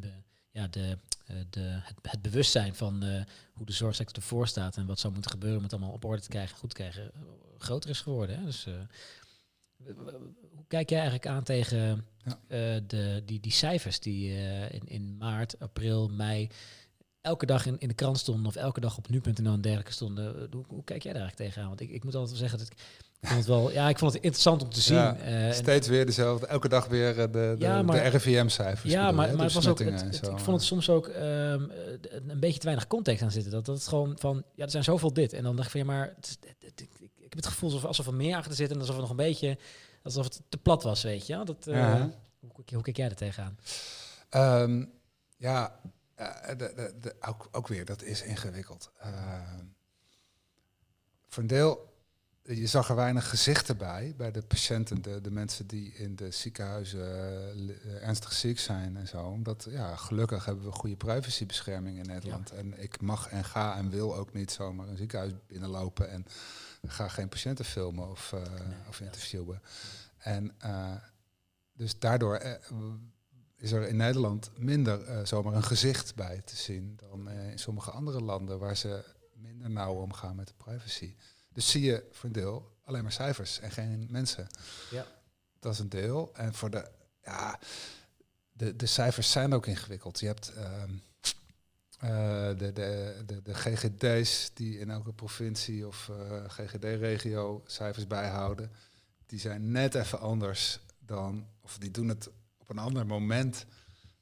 ja, 0.51 0.69
de, 0.69 0.99
de, 1.51 1.61
het, 1.61 1.95
het 2.03 2.23
bewustzijn 2.23 2.75
van 2.75 3.03
hoe 3.53 3.67
de 3.67 3.73
zorgsector 3.73 4.17
ervoor 4.17 4.49
staat 4.49 4.77
en 4.77 4.87
wat 4.87 4.99
zou 4.99 5.13
moeten 5.13 5.31
gebeuren 5.31 5.59
om 5.59 5.65
het 5.65 5.73
allemaal 5.73 5.93
op 5.93 6.05
orde 6.05 6.23
te 6.23 6.29
krijgen, 6.29 6.57
goed 6.57 6.69
te 6.69 6.77
krijgen, 6.77 7.11
groter 7.59 7.91
is 7.91 8.01
geworden. 8.01 8.39
Hè? 8.39 8.45
Dus 8.45 8.65
hoe 9.85 10.65
kijk 10.69 10.91
jij 10.91 11.01
eigenlijk 11.01 11.29
aan 11.29 11.43
tegen 11.43 12.07
ja. 12.25 12.39
Uh, 12.49 12.81
de, 12.87 13.23
die, 13.27 13.41
die 13.41 13.53
cijfers 13.53 14.01
die 14.01 14.33
in, 14.71 14.87
in 14.87 15.17
maart, 15.17 15.59
april, 15.59 16.09
mei 16.09 16.51
elke 17.23 17.47
dag 17.47 17.67
in, 17.67 17.79
in 17.79 17.89
de 17.89 17.95
krant 17.95 18.19
stonden 18.19 18.47
of 18.47 18.57
elke 18.57 18.81
dag 18.81 18.99
op 18.99 19.09
nu.nl 19.09 19.53
en 19.53 19.61
dergelijke 19.61 19.93
stonden. 19.93 20.49
Hoe, 20.51 20.65
hoe, 20.69 20.85
kijk 20.85 21.03
jij 21.03 21.13
daar 21.13 21.23
eigenlijk 21.23 21.51
tegenaan? 21.51 21.69
Want 21.69 21.81
ik, 21.81 21.91
ik 21.91 22.05
moet 22.05 22.15
altijd 22.15 22.31
wel 22.31 22.49
zeggen 22.49 22.59
dat 22.59 22.69
ik, 22.73 22.79
ik 23.23 23.29
vond 23.29 23.41
het 23.41 23.49
wel, 23.49 23.71
ja, 23.71 23.89
ik 23.89 23.99
vond 23.99 24.13
het 24.13 24.23
interessant 24.23 24.63
om 24.63 24.71
te 24.71 24.81
zien. 24.81 24.97
Ja, 24.97 25.47
uh, 25.47 25.53
steeds 25.53 25.89
weer 25.89 26.07
dezelfde, 26.07 26.47
elke 26.47 26.69
dag 26.69 26.87
weer 26.87 27.15
de, 27.15 27.31
de, 27.31 27.55
ja, 27.59 27.83
maar, 27.83 28.03
de 28.03 28.09
RIVM-cijfers. 28.09 28.93
Ja, 28.93 29.03
maar, 29.03 29.13
maar 29.13 29.45
het 29.45 29.53
was 29.53 29.69
ook, 29.69 29.79
het, 29.79 30.21
ik 30.23 30.39
vond 30.39 30.57
het 30.57 30.63
soms 30.63 30.91
ook 30.91 31.07
um, 31.07 31.15
een 32.11 32.41
beetje 32.41 32.59
te 32.59 32.65
weinig 32.65 32.87
context 32.87 33.23
aan 33.23 33.31
zitten. 33.31 33.53
Dat, 33.53 33.65
dat 33.65 33.77
het 33.77 33.87
gewoon 33.87 34.17
van, 34.19 34.45
ja, 34.55 34.65
er 34.65 34.71
zijn 34.71 34.85
zoveel 34.85 35.13
dit. 35.13 35.33
En 35.33 35.43
dan 35.43 35.57
dacht 35.57 35.67
ik 35.67 35.73
van, 35.73 35.81
ja, 35.81 35.87
maar 35.87 36.15
het, 36.17 36.39
ik, 36.59 36.89
ik 37.01 37.11
heb 37.29 37.37
het 37.37 37.47
gevoel 37.47 37.71
alsof, 37.71 37.85
alsof 37.85 38.07
er 38.07 38.15
meer 38.15 38.37
achter 38.37 38.55
zit 38.55 38.71
en 38.71 38.79
alsof 38.79 38.95
er 38.95 39.01
nog 39.01 39.11
een 39.11 39.17
beetje 39.17 39.59
alsof 40.03 40.25
het 40.25 40.41
te 40.49 40.59
plat 40.59 40.83
was, 40.83 41.03
weet 41.03 41.27
je. 41.27 41.43
Dat, 41.45 41.67
uh, 41.67 42.05
hoe, 42.41 42.65
hoe, 42.73 42.83
kijk 42.83 42.97
jij 42.97 43.09
er 43.09 43.17
tegenaan? 43.17 43.59
Um, 44.31 44.93
ja, 45.37 45.81
de, 46.57 47.15
ook, 47.21 47.49
ook, 47.53 47.69
weer, 47.69 47.85
dat 47.85 48.03
is 48.03 48.23
ingewikkeld. 48.23 48.91
Uh, 49.05 49.41
voor 51.29 51.43
een 51.43 51.49
deel, 51.49 51.92
je 52.55 52.67
zag 52.67 52.89
er 52.89 52.97
weinig 52.97 53.29
gezichten 53.29 53.77
bij, 53.77 54.15
bij 54.17 54.31
de 54.31 54.43
patiënten, 54.43 55.03
de, 55.03 55.21
de 55.21 55.31
mensen 55.31 55.67
die 55.67 55.93
in 55.93 56.17
de 56.17 56.31
ziekenhuizen 56.31 57.01
uh, 57.57 58.03
ernstig 58.03 58.33
ziek 58.33 58.59
zijn 58.59 58.97
en 58.97 59.09
zo. 59.09 59.23
Omdat, 59.23 59.67
ja, 59.71 59.97
gelukkig 59.97 60.45
hebben 60.45 60.65
we 60.65 60.73
goede 60.73 60.97
privacybescherming 60.97 61.99
in 61.99 62.07
Nederland. 62.07 62.51
Ja. 62.51 62.57
En 62.57 62.83
ik 62.83 63.01
mag 63.01 63.29
en 63.29 63.45
ga 63.45 63.77
en 63.77 63.91
wil 63.91 64.17
ook 64.17 64.33
niet 64.33 64.51
zomaar 64.51 64.89
een 64.89 64.97
ziekenhuis 64.97 65.33
binnenlopen 65.47 66.11
en 66.11 66.27
ga 66.87 67.09
geen 67.09 67.29
patiënten 67.29 67.65
filmen 67.65 68.11
of, 68.11 68.33
uh, 68.35 68.41
nee, 68.41 68.79
of 68.89 69.01
interviewen. 69.01 69.61
Ja. 69.63 70.25
En 70.31 70.53
uh, 70.65 70.95
dus 71.73 71.99
daardoor 71.99 72.43
is 73.57 73.73
er 73.73 73.89
in 73.89 73.97
Nederland 73.97 74.51
minder 74.59 75.27
zomaar 75.27 75.55
een 75.55 75.63
gezicht 75.63 76.15
bij 76.15 76.43
te 76.45 76.57
zien 76.57 76.97
dan 76.97 77.31
in 77.31 77.59
sommige 77.59 77.91
andere 77.91 78.21
landen 78.21 78.59
waar 78.59 78.77
ze 78.77 79.05
minder 79.35 79.71
nauw 79.71 79.95
omgaan 79.95 80.37
met 80.37 80.47
de 80.47 80.55
privacy. 80.57 81.15
Dus 81.53 81.71
zie 81.71 81.83
je 81.83 82.09
voor 82.11 82.25
een 82.25 82.33
deel 82.33 82.73
alleen 82.85 83.03
maar 83.03 83.13
cijfers 83.13 83.61
en 83.61 83.71
geen 83.71 84.07
mensen. 84.11 84.47
Ja. 84.91 85.07
Dat 85.59 85.73
is 85.73 85.79
een 85.79 85.89
deel. 85.89 86.31
En 86.35 86.55
voor 86.55 86.71
de, 86.71 86.91
ja, 87.25 87.59
de, 88.53 88.77
de 88.77 88.87
cijfers 88.87 89.31
zijn 89.31 89.55
ook 89.55 89.67
ingewikkeld. 89.67 90.21
Je 90.21 90.27
hebt 90.27 90.53
ehm, 90.53 90.91
uh, 92.05 92.59
de, 92.59 92.73
de, 92.73 93.23
de, 93.27 93.43
de, 93.43 93.55
GGD's 93.55 94.51
die 94.55 94.79
in 94.79 94.91
elke 94.91 95.13
provincie 95.13 95.87
of 95.87 96.11
uh, 96.11 96.45
GGD-regio 96.49 97.63
cijfers 97.67 98.07
bijhouden, 98.07 98.71
die 99.27 99.39
zijn 99.39 99.71
net 99.71 99.95
even 99.95 100.21
anders 100.21 100.81
dan, 100.99 101.47
of 101.61 101.79
die 101.79 101.91
doen 101.91 102.09
het 102.09 102.31
op 102.59 102.71
een 102.71 102.79
ander 102.79 103.07
moment 103.07 103.67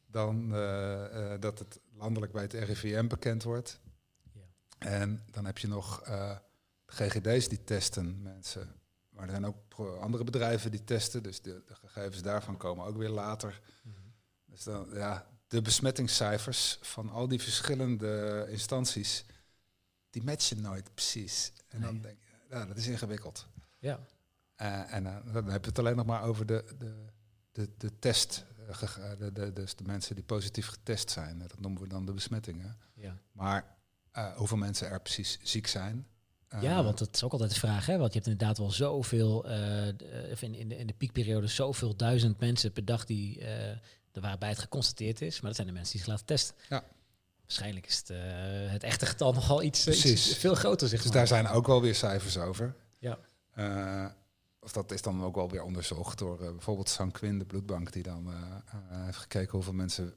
dan 0.07 0.55
uh, 0.55 1.35
dat 1.41 1.59
het 1.59 1.81
landelijk 1.93 2.33
bij 2.33 2.43
het 2.43 2.53
RIVM 2.53 3.07
bekend 3.07 3.43
wordt. 3.43 3.79
Ja. 4.33 4.41
En 4.79 5.25
dan 5.31 5.45
heb 5.45 5.59
je 5.59 5.69
nog 5.69 6.03
de 6.91 7.05
GGD's 7.05 7.49
die 7.49 7.65
testen 7.65 8.23
mensen. 8.23 8.75
Maar 9.11 9.25
er 9.25 9.31
zijn 9.31 9.47
ook 9.47 9.75
andere 10.01 10.25
bedrijven 10.25 10.71
die 10.71 10.85
testen, 10.85 11.23
dus 11.23 11.41
de, 11.41 11.63
de 11.67 11.75
gegevens 11.75 12.23
daarvan 12.23 12.57
komen 12.57 12.87
ook 12.87 12.97
weer 12.97 13.09
later. 13.09 13.61
Mm 13.83 13.93
-hmm. 13.93 14.13
Dus 14.45 14.65
dan, 14.65 14.89
ja, 14.93 15.27
de 15.51 15.63
besmettingscijfers 15.63 16.79
van 16.81 17.11
al 17.11 17.29
die 17.29 17.41
verschillende 17.41 18.47
instanties, 18.49 19.25
die 20.11 20.23
matchen 20.23 20.61
nooit 20.61 20.95
precies. 20.95 21.53
En 21.69 21.81
dan 21.81 22.01
denk 22.01 22.19
je, 22.49 22.67
dat 22.67 22.77
is 22.77 22.87
ingewikkeld. 22.87 23.47
Ja. 23.79 24.01
Uh, 24.63 24.93
en 24.93 25.05
uh, 25.05 25.17
dan 25.33 25.49
heb 25.49 25.63
je 25.63 25.69
het 25.69 25.79
alleen 25.79 25.97
nog 25.97 26.07
maar 26.07 26.23
over 26.23 26.47
de, 26.47 26.65
de, 26.79 27.07
de, 27.53 27.71
de 27.77 27.99
test, 27.99 28.45
uh, 28.69 28.83
de, 29.19 29.33
de, 29.33 29.53
dus 29.53 29.77
de 29.77 29.85
mensen 29.85 30.15
die 30.15 30.25
positief 30.25 30.67
getest 30.67 31.11
zijn. 31.11 31.39
Dat 31.39 31.61
noemen 31.61 31.83
we 31.83 31.89
dan 31.89 32.07
de 32.07 32.13
besmettingen. 32.13 32.79
Ja. 32.95 33.19
Maar 33.33 33.77
hoeveel 34.37 34.57
mensen 34.57 34.89
er 34.89 35.01
precies 35.01 35.39
ziek 35.43 35.67
zijn, 35.67 36.07
ja, 36.59 36.85
want 36.85 36.99
dat 36.99 37.09
is 37.13 37.25
ook 37.25 37.33
altijd 37.33 37.51
de 37.51 37.59
vraag, 37.59 37.87
hè? 37.87 37.99
Want 37.99 38.13
je 38.13 38.19
hebt 38.19 38.31
inderdaad 38.31 38.59
wel 38.59 38.71
zoveel, 38.71 39.51
uh, 39.51 39.87
in, 40.41 40.55
in, 40.55 40.69
de, 40.69 40.77
in 40.77 40.87
de 40.87 40.93
piekperiode, 40.93 41.47
zoveel 41.47 41.97
duizend 41.97 42.41
mensen 42.41 42.73
per 42.73 42.85
dag 42.85 43.05
die 43.05 43.39
uh, 43.39 43.69
er 44.13 44.21
waarbij 44.21 44.49
het 44.49 44.59
geconstateerd 44.59 45.21
is. 45.21 45.35
Maar 45.35 45.47
dat 45.47 45.55
zijn 45.55 45.67
de 45.67 45.73
mensen 45.73 45.93
die 45.93 46.01
zich 46.01 46.11
laten 46.11 46.27
testen. 46.27 46.55
Ja. 46.69 46.85
Waarschijnlijk 47.43 47.87
is 47.87 47.97
het, 47.97 48.11
uh, 48.11 48.19
het 48.73 48.83
echte 48.83 49.07
getal 49.07 49.33
nogal 49.41 49.63
iets, 49.63 49.89
iets 49.89 50.37
veel 50.37 50.55
groter. 50.55 50.89
Zeg 50.89 51.03
dus 51.03 51.11
daar 51.11 51.27
zijn 51.27 51.49
ook 51.49 51.67
wel 51.67 51.81
weer 51.81 51.95
cijfers 51.95 52.39
over. 52.39 52.75
Ja. 52.99 53.19
Of 54.61 54.73
dat 54.73 54.93
is 54.93 55.03
dan 55.03 55.25
ook 55.25 55.35
wel 55.35 55.51
weer 55.51 55.63
onderzocht 55.63 56.19
door 56.19 56.37
bijvoorbeeld 56.37 56.89
Sanquin, 56.89 57.39
de 57.39 57.45
bloedbank, 57.45 57.93
die 57.93 58.03
dan 58.03 58.35
heeft 58.89 59.19
gekeken 59.19 59.53
hoeveel 59.53 59.73
mensen 59.73 60.15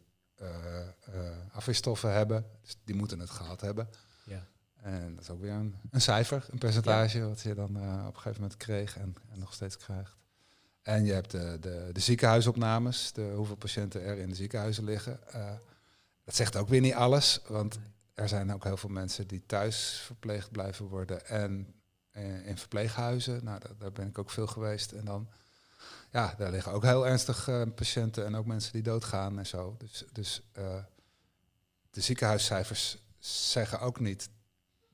afweerstoffen 1.52 2.14
hebben. 2.14 2.46
Dus 2.62 2.76
die 2.84 2.96
moeten 2.96 3.20
het 3.20 3.30
gehad 3.30 3.62
hebben. 3.62 3.90
En 4.84 5.16
dat 5.16 5.24
is 5.24 5.30
ook 5.30 5.42
weer 5.42 5.52
een, 5.52 5.76
een 5.92 6.02
cijfer, 6.02 6.46
een 6.52 6.58
percentage, 6.58 7.18
ja. 7.18 7.28
wat 7.28 7.42
je 7.42 7.54
dan 7.54 7.70
op 8.08 8.16
een 8.16 8.16
gegeven 8.16 8.42
moment 8.42 8.58
kreeg 8.58 8.98
en, 8.98 9.16
en 9.32 9.40
nog 9.40 9.54
steeds 9.54 9.78
krijgt. 9.78 10.16
En 10.82 11.06
je 11.06 11.14
hebt 11.14 11.32
de, 11.32 11.58
de, 11.60 11.90
de 11.94 12.00
ziekenhuisopnames, 12.00 13.12
de, 13.12 13.34
hoeveel 13.36 13.56
patiënten 13.56 14.04
er 14.04 14.18
in 14.18 14.30
de 14.30 14.36
ziekenhuizen 14.36 14.84
liggen. 14.84 15.20
Uh, 15.36 15.52
dat 16.24 16.36
zegt 16.36 16.56
ook 16.56 16.68
weer 16.68 16.82
niet 16.82 16.94
alles, 16.94 17.42
want 17.48 17.80
er 18.14 18.28
zijn 18.28 18.54
ook 18.54 18.64
heel 18.64 18.78
veel 18.78 18.90
mensen 18.90 19.28
die 19.28 19.44
thuis 19.46 20.02
verpleegd 20.06 20.52
blijven 20.52 20.86
worden 20.86 21.26
en 21.26 21.74
uh, 22.12 22.48
in 22.48 22.58
verpleeghuizen. 22.58 23.44
Nou, 23.44 23.60
daar, 23.60 23.78
daar, 23.78 23.92
ben 23.92 24.08
ik 24.08 24.18
ook 24.18 24.30
veel 24.30 24.48
geweest. 24.48 24.92
En 24.92 25.06
dan, 25.06 25.30
ja, 26.12 26.34
daar 26.38 26.52
liggen 26.52 26.72
ook 26.72 26.84
heel 26.84 27.08
ernstig 27.08 27.50
patiënten 27.76 28.26
en 28.26 28.36
ook 28.36 28.46
mensen 28.46 28.74
die 28.74 28.84
doodgaan 28.84 29.38
en 29.38 29.48
zo. 29.48 29.76
Dus, 29.78 30.06
dus 30.12 30.42
de 31.90 32.02
ziekenhuiscijfers 32.02 32.98
zeggen 33.20 33.80
ook 33.80 34.00
niet 34.00 34.30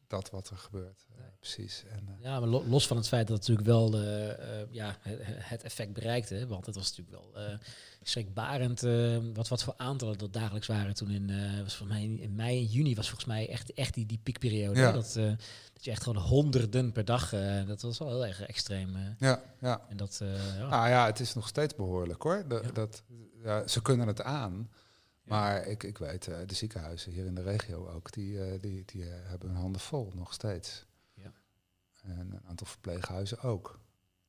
dat 0.10 0.30
wat 0.30 0.49
er 0.49 0.57
gebeurt. 0.57 1.07
precies. 1.40 1.84
En, 1.90 2.18
ja, 2.19 2.40
maar 2.40 2.49
los 2.49 2.88
van 2.88 2.98
het 2.98 3.07
feit 3.07 3.27
dat 3.27 3.38
het 3.38 3.48
natuurlijk 3.48 3.68
wel 3.77 3.90
de, 3.90 4.68
ja, 4.72 4.98
het 5.40 5.64
effect 5.64 5.94
bereikte, 5.94 6.48
want 6.48 6.65
het 6.65 6.76
was 6.76 6.98
natuurlijk 6.98 7.18
wel 7.34 7.57
schrikbarend 8.03 8.81
wat, 9.34 9.48
wat 9.48 9.64
voor 9.64 9.73
aantallen 9.77 10.18
dat 10.18 10.34
dagelijks 10.34 10.68
waren 10.68 10.94
toen 10.94 11.10
in, 11.10 11.27
was 11.64 11.76
volgens 11.76 11.99
mij 11.99 12.07
in, 12.07 12.36
mei 12.36 12.60
en 12.60 12.65
juni 12.65 12.95
was 12.95 13.07
volgens 13.07 13.27
mij 13.27 13.49
echt, 13.49 13.73
echt 13.73 13.94
die, 13.94 14.06
die 14.06 14.19
piekperiode. 14.23 14.80
Ja. 14.80 14.91
Dat, 14.91 15.14
dat 15.73 15.86
je 15.86 15.91
echt 15.91 16.03
gewoon 16.03 16.23
honderden 16.23 16.91
per 16.91 17.06
dag, 17.06 17.30
dat 17.68 17.81
was 17.81 17.98
wel 17.98 18.10
heel 18.10 18.26
erg 18.26 18.41
extreem. 18.41 18.98
ja, 19.19 19.41
ja. 19.60 19.81
En 19.90 19.98
dat, 19.98 20.22
ja. 20.57 20.68
Ah 20.68 20.90
ja, 20.90 21.06
het 21.06 21.19
is 21.19 21.34
nog 21.34 21.48
steeds 21.48 21.76
behoorlijk 21.76 22.23
hoor. 22.23 22.45
dat, 22.73 23.03
ja, 23.44 23.68
ze 23.68 23.81
kunnen 23.81 24.07
het 24.07 24.22
aan. 24.22 24.69
Maar 25.30 25.68
ik, 25.68 25.84
ik 25.84 25.97
weet, 25.97 26.27
uh, 26.27 26.38
de 26.45 26.56
ziekenhuizen 26.56 27.11
hier 27.11 27.26
in 27.26 27.35
de 27.35 27.41
regio 27.41 27.88
ook, 27.88 28.11
die, 28.11 28.34
uh, 28.34 28.61
die, 28.61 28.85
die 28.85 29.01
uh, 29.01 29.10
hebben 29.11 29.49
hun 29.49 29.57
handen 29.57 29.81
vol 29.81 30.11
nog 30.15 30.34
steeds. 30.34 30.85
Ja. 31.14 31.34
En 32.01 32.19
een 32.19 32.45
aantal 32.47 32.68
verpleeghuizen 32.68 33.41
ook. 33.41 33.80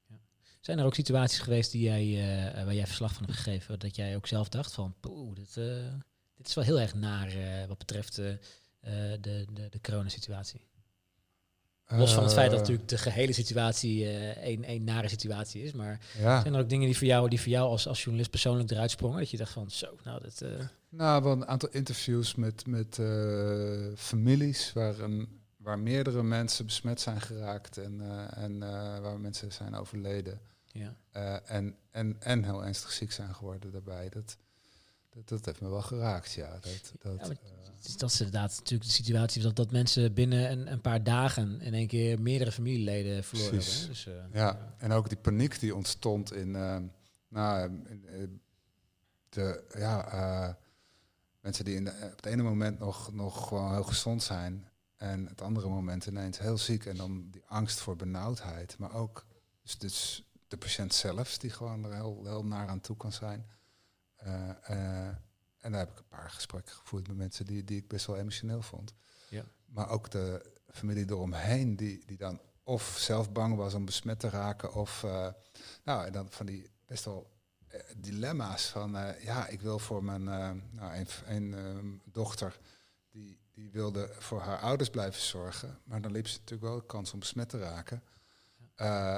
Ja. 0.06 0.16
Zijn 0.60 0.78
er 0.78 0.84
ook 0.84 0.94
situaties 0.94 1.38
geweest 1.38 1.72
die 1.72 1.82
jij, 1.82 2.64
waar 2.64 2.74
jij 2.74 2.86
verslag 2.86 3.12
van 3.12 3.24
hebt 3.24 3.36
gegeven, 3.36 3.78
dat 3.78 3.96
jij 3.96 4.16
ook 4.16 4.26
zelf 4.26 4.48
dacht 4.48 4.72
van, 4.72 4.94
poeh, 5.00 5.34
dit, 5.34 5.54
dit 6.34 6.48
is 6.48 6.54
wel 6.54 6.64
heel 6.64 6.80
erg 6.80 6.94
naar 6.94 7.32
wat 7.68 7.78
betreft 7.78 8.14
de, 8.14 8.38
de, 9.20 9.46
de 9.70 9.80
coronasituatie? 9.82 10.69
Los 11.90 12.14
van 12.14 12.22
het 12.22 12.32
feit 12.32 12.50
dat 12.50 12.60
eh. 12.60 12.66
natuurlijk 12.66 12.88
de 12.88 12.98
gehele 12.98 13.32
situatie 13.32 14.04
uh, 14.04 14.46
een, 14.46 14.70
een 14.70 14.84
nare 14.84 15.08
situatie 15.08 15.62
is. 15.62 15.72
Maar 15.72 16.00
zijn 16.18 16.54
er 16.54 16.60
ook 16.60 16.68
dingen 16.68 16.86
die 16.86 16.96
voor 16.96 17.06
jou, 17.06 17.28
die 17.28 17.40
voor 17.40 17.50
jou 17.50 17.68
als, 17.68 17.86
als 17.86 17.98
journalist 17.98 18.30
persoonlijk 18.30 18.70
eruit 18.70 18.90
sprongen? 18.90 19.18
Dat 19.18 19.30
je 19.30 19.36
dacht 19.36 19.52
van 19.52 19.70
zo, 19.70 19.86
nou 20.04 20.22
dat. 20.22 20.40
Uh... 20.42 20.48
Nou, 20.88 21.22
wel 21.22 21.32
een 21.32 21.46
aantal 21.46 21.68
interviews 21.72 22.34
met, 22.34 22.66
met 22.66 22.98
families 23.96 24.72
waar, 24.72 24.98
een, 24.98 25.28
waar 25.56 25.78
meerdere 25.78 26.22
mensen 26.22 26.66
besmet 26.66 27.00
zijn 27.00 27.20
geraakt 27.20 27.78
en, 27.78 28.00
en 28.34 28.58
waar 29.02 29.20
mensen 29.20 29.52
zijn 29.52 29.74
overleden. 29.74 30.40
Ja. 30.72 30.94
en, 31.44 31.76
en, 31.90 32.16
en 32.18 32.44
heel 32.44 32.64
ernstig 32.64 32.92
ziek 32.92 33.12
zijn 33.12 33.34
geworden 33.34 33.72
daarbij. 33.72 34.08
Dat, 34.08 34.36
dat, 35.10 35.28
dat 35.28 35.44
heeft 35.44 35.60
me 35.60 35.68
wel 35.68 35.82
geraakt, 35.82 36.32
ja. 36.32 36.52
Dat, 36.52 36.92
dat, 36.98 37.28
ja, 37.28 37.96
dat 37.96 38.10
is 38.10 38.20
inderdaad 38.20 38.56
natuurlijk 38.56 38.90
de 38.90 38.96
situatie 38.96 39.42
dat, 39.42 39.56
dat 39.56 39.70
mensen 39.70 40.14
binnen 40.14 40.50
een, 40.50 40.72
een 40.72 40.80
paar 40.80 41.02
dagen 41.02 41.60
in 41.60 41.74
één 41.74 41.86
keer 41.86 42.20
meerdere 42.20 42.52
familieleden 42.52 43.24
verloren 43.24 43.50
hebben. 43.50 43.86
Dus, 43.86 44.06
uh, 44.06 44.14
ja, 44.32 44.74
en 44.78 44.92
ook 44.92 45.08
die 45.08 45.18
paniek 45.18 45.60
die 45.60 45.74
ontstond 45.74 46.32
in, 46.32 46.48
uh, 46.48 46.76
nou, 47.28 47.82
de, 49.28 49.64
ja, 49.78 50.58
mensen 51.40 51.64
die 51.64 51.74
in 51.74 51.84
de, 51.84 51.90
op 51.90 52.16
het 52.16 52.26
ene 52.26 52.42
moment 52.42 52.78
nog, 52.78 53.12
nog 53.12 53.48
gewoon 53.48 53.72
heel 53.72 53.84
gezond 53.84 54.22
zijn 54.22 54.68
en 54.96 55.26
het 55.26 55.42
andere 55.42 55.68
moment 55.68 56.06
ineens 56.06 56.38
heel 56.38 56.58
ziek 56.58 56.86
en 56.86 56.96
dan 56.96 57.30
die 57.30 57.42
angst 57.46 57.80
voor 57.80 57.96
benauwdheid, 57.96 58.78
maar 58.78 58.94
ook 58.94 59.26
dus, 59.62 59.78
dus 59.78 60.24
de 60.48 60.56
patiënt 60.56 60.94
zelf 60.94 61.38
die 61.38 61.50
gewoon 61.50 61.84
er 61.84 61.94
heel, 61.94 62.20
heel 62.24 62.44
naar 62.44 62.68
aan 62.68 62.80
toe 62.80 62.96
kan 62.96 63.12
zijn. 63.12 63.46
En 65.60 65.70
daar 65.72 65.80
heb 65.80 65.90
ik 65.90 65.98
een 65.98 66.08
paar 66.08 66.30
gesprekken 66.30 66.74
gevoerd 66.74 67.08
met 67.08 67.16
mensen 67.16 67.46
die, 67.46 67.64
die 67.64 67.76
ik 67.76 67.88
best 67.88 68.06
wel 68.06 68.16
emotioneel 68.16 68.62
vond. 68.62 68.94
Ja. 69.28 69.44
Maar 69.64 69.88
ook 69.88 70.10
de 70.10 70.52
familie 70.68 71.10
eromheen, 71.10 71.76
die, 71.76 72.02
die 72.06 72.16
dan 72.16 72.40
of 72.62 72.96
zelf 72.98 73.32
bang 73.32 73.56
was 73.56 73.74
om 73.74 73.84
besmet 73.84 74.18
te 74.18 74.28
raken, 74.28 74.74
of 74.74 75.02
uh, 75.02 75.28
nou, 75.84 76.06
en 76.06 76.12
dan 76.12 76.30
van 76.30 76.46
die 76.46 76.70
best 76.86 77.04
wel 77.04 77.38
dilemma's 77.96 78.66
van, 78.66 78.96
uh, 78.96 79.22
ja, 79.22 79.46
ik 79.46 79.60
wil 79.60 79.78
voor 79.78 80.04
mijn 80.04 80.24
nou, 80.70 81.06
een, 81.26 81.52
een 81.52 82.02
dochter, 82.04 82.58
die, 83.10 83.40
die 83.52 83.70
wilde 83.70 84.10
voor 84.18 84.40
haar 84.40 84.58
ouders 84.58 84.90
blijven 84.90 85.20
zorgen, 85.22 85.78
maar 85.84 86.00
dan 86.00 86.12
liep 86.12 86.26
ze 86.26 86.38
natuurlijk 86.38 86.68
wel 86.70 86.80
de 86.80 86.86
kans 86.86 87.12
om 87.12 87.18
besmet 87.18 87.48
te 87.48 87.58
raken. 87.58 88.02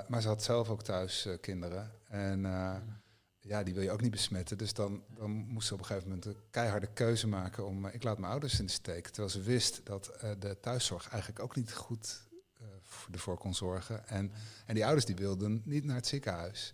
maar 0.09 0.23
ze 0.23 0.29
had 0.29 0.43
zelf 0.43 0.69
ook 0.69 0.83
thuis 0.83 1.29
kinderen. 1.41 1.93
En 2.09 2.41
ja, 2.41 3.02
die 3.43 3.75
wil 3.75 3.83
je 3.83 3.91
ook 3.91 4.01
niet 4.01 4.11
besmetten. 4.11 4.59
Dus 4.59 4.75
dan, 4.75 5.03
dan 5.15 5.31
moest 5.31 5.67
ze 5.67 5.75
op 5.75 5.81
een 5.81 5.87
gegeven 5.87 6.09
moment 6.09 6.27
een 6.27 6.37
keiharde 6.51 6.87
keuze 6.93 7.27
maken 7.27 7.67
om, 7.67 7.87
uh, 7.87 7.95
ik 7.95 8.03
laat 8.03 8.19
mijn 8.19 8.33
ouders 8.33 8.59
in 8.59 8.67
de 8.67 8.73
steek. 8.73 9.07
Terwijl 9.07 9.29
ze 9.29 9.41
wist 9.41 9.81
dat 9.85 10.11
uh, 10.25 10.31
de 10.39 10.61
thuiszorg 10.61 11.09
eigenlijk 11.09 11.43
ook 11.43 11.57
niet 11.57 11.73
goed 11.73 12.23
uh, 12.61 12.67
ervoor 13.13 13.39
kon 13.39 13.55
zorgen. 13.55 14.09
En, 14.09 14.33
en 14.67 14.75
die 14.75 14.85
ouders 14.85 15.07
die 15.07 15.17
wilden 15.17 15.63
niet 15.65 15.85
naar 15.85 15.97
het 15.97 16.07
ziekenhuis. 16.07 16.73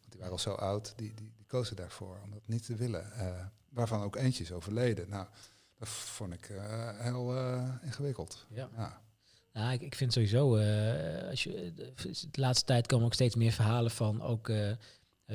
Want 0.00 0.10
die 0.10 0.18
waren 0.18 0.32
al 0.32 0.38
zo 0.38 0.52
oud, 0.52 0.92
die, 0.96 1.14
die, 1.14 1.32
die 1.36 1.46
kozen 1.46 1.76
daarvoor 1.76 2.20
om 2.24 2.30
dat 2.30 2.46
niet 2.46 2.64
te 2.64 2.74
willen. 2.74 3.12
waarvan 3.68 4.02
ook 4.02 4.16
eentje 4.16 4.42
is 4.42 4.52
overleden. 4.52 5.08
Nou, 5.08 5.26
dat 5.78 5.88
vond 5.88 6.32
ik 6.32 6.50
heel 6.98 7.36
ingewikkeld. 7.82 8.46
Ja. 8.48 8.68
ja. 8.76 9.02
Nou, 9.52 9.72
ik, 9.72 9.80
ik 9.80 9.94
vind 9.94 10.12
sowieso, 10.12 10.56
als 11.28 11.42
je, 11.42 11.72
de 12.30 12.40
laatste 12.40 12.64
tijd 12.64 12.86
komen 12.86 13.06
ook 13.06 13.14
steeds 13.14 13.34
meer 13.34 13.52
verhalen 13.52 13.90
van 13.90 14.22
ook 14.22 14.48
uh, 14.48 14.72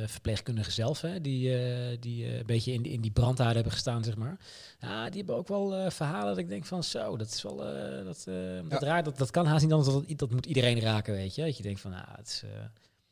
verpleegkundigen 0.05 0.71
zelf, 0.71 1.01
hè, 1.01 1.21
die, 1.21 1.49
uh, 1.49 1.97
die 1.99 2.25
uh, 2.25 2.37
een 2.37 2.45
beetje 2.45 2.73
in, 2.73 2.83
in 2.83 3.01
die 3.01 3.11
brandhaarden 3.11 3.55
hebben 3.55 3.71
gestaan, 3.71 4.03
zeg 4.03 4.15
maar. 4.15 4.37
Ja, 4.79 5.05
die 5.05 5.17
hebben 5.17 5.35
ook 5.35 5.47
wel 5.47 5.91
verhalen 5.91 6.27
dat 6.27 6.37
ik 6.37 6.49
denk 6.49 6.65
van 6.65 6.83
zo, 6.83 7.17
dat 7.17 7.27
is 7.27 7.41
wel 7.41 7.57
dat, 8.03 8.23
ja. 8.25 8.61
dat 8.61 8.83
raar, 8.83 9.03
dat, 9.03 9.17
dat 9.17 9.31
kan 9.31 9.45
haast 9.45 9.63
niet 9.63 9.73
anders, 9.73 9.93
dat, 9.93 10.17
dat 10.17 10.31
moet 10.31 10.45
iedereen 10.45 10.79
raken, 10.79 11.13
weet 11.13 11.35
je. 11.35 11.45
Dat 11.45 11.57
je 11.57 11.63
denkt 11.63 11.81
van, 11.81 11.91
nou, 11.91 12.05
het 12.15 12.27
is 12.27 12.43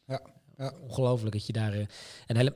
ja. 0.05 0.22
Ja. 0.57 0.73
ongelooflijk 0.81 1.34
dat 1.34 1.45
je 1.45 1.53
daar... 1.53 1.73
en 2.27 2.35
hele, 2.35 2.55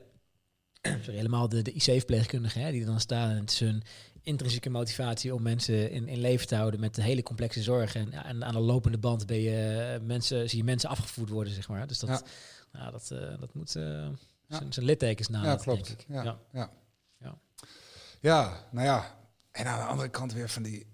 sorry, 1.02 1.16
helemaal 1.16 1.48
de, 1.48 1.62
de 1.62 1.72
IC-verpleegkundigen, 1.72 2.72
die 2.72 2.80
er 2.80 2.86
dan 2.86 3.00
staan 3.00 3.30
en 3.30 3.40
het 3.40 3.50
is 3.50 3.60
hun 3.60 3.82
intrinsieke 4.28 4.70
motivatie 4.70 5.34
om 5.34 5.42
mensen 5.42 5.90
in, 5.90 6.08
in 6.08 6.18
leven 6.18 6.46
te 6.46 6.56
houden 6.56 6.80
met 6.80 6.96
een 6.96 7.02
hele 7.02 7.22
complexe 7.22 7.62
zorg. 7.62 7.94
En, 7.94 8.12
en 8.12 8.44
aan 8.44 8.54
de 8.54 8.60
lopende 8.60 8.98
band 8.98 9.26
ben 9.26 9.40
je 9.40 9.98
mensen, 10.02 10.48
zie 10.48 10.58
je 10.58 10.64
mensen 10.64 10.88
afgevoerd 10.88 11.30
worden, 11.30 11.52
zeg 11.52 11.68
maar. 11.68 11.86
Dus 11.86 11.98
dat... 11.98 12.24
Ja, 12.72 12.90
dat, 12.90 13.10
uh, 13.12 13.40
dat 13.40 13.54
moet 13.54 13.76
uh, 13.76 14.08
zijn, 14.48 14.84
littekens 14.84 15.28
na. 15.28 15.44
Ja, 15.44 15.56
klopt. 15.56 15.96
Ja, 16.08 16.22
ja. 16.22 16.38
Ja. 16.52 16.70
ja. 17.18 17.38
ja, 18.20 18.66
nou 18.70 18.86
ja. 18.86 19.18
En 19.50 19.66
aan 19.66 19.78
de 19.78 19.84
andere 19.84 20.08
kant 20.08 20.32
weer 20.32 20.48
van 20.48 20.62
die 20.62 20.86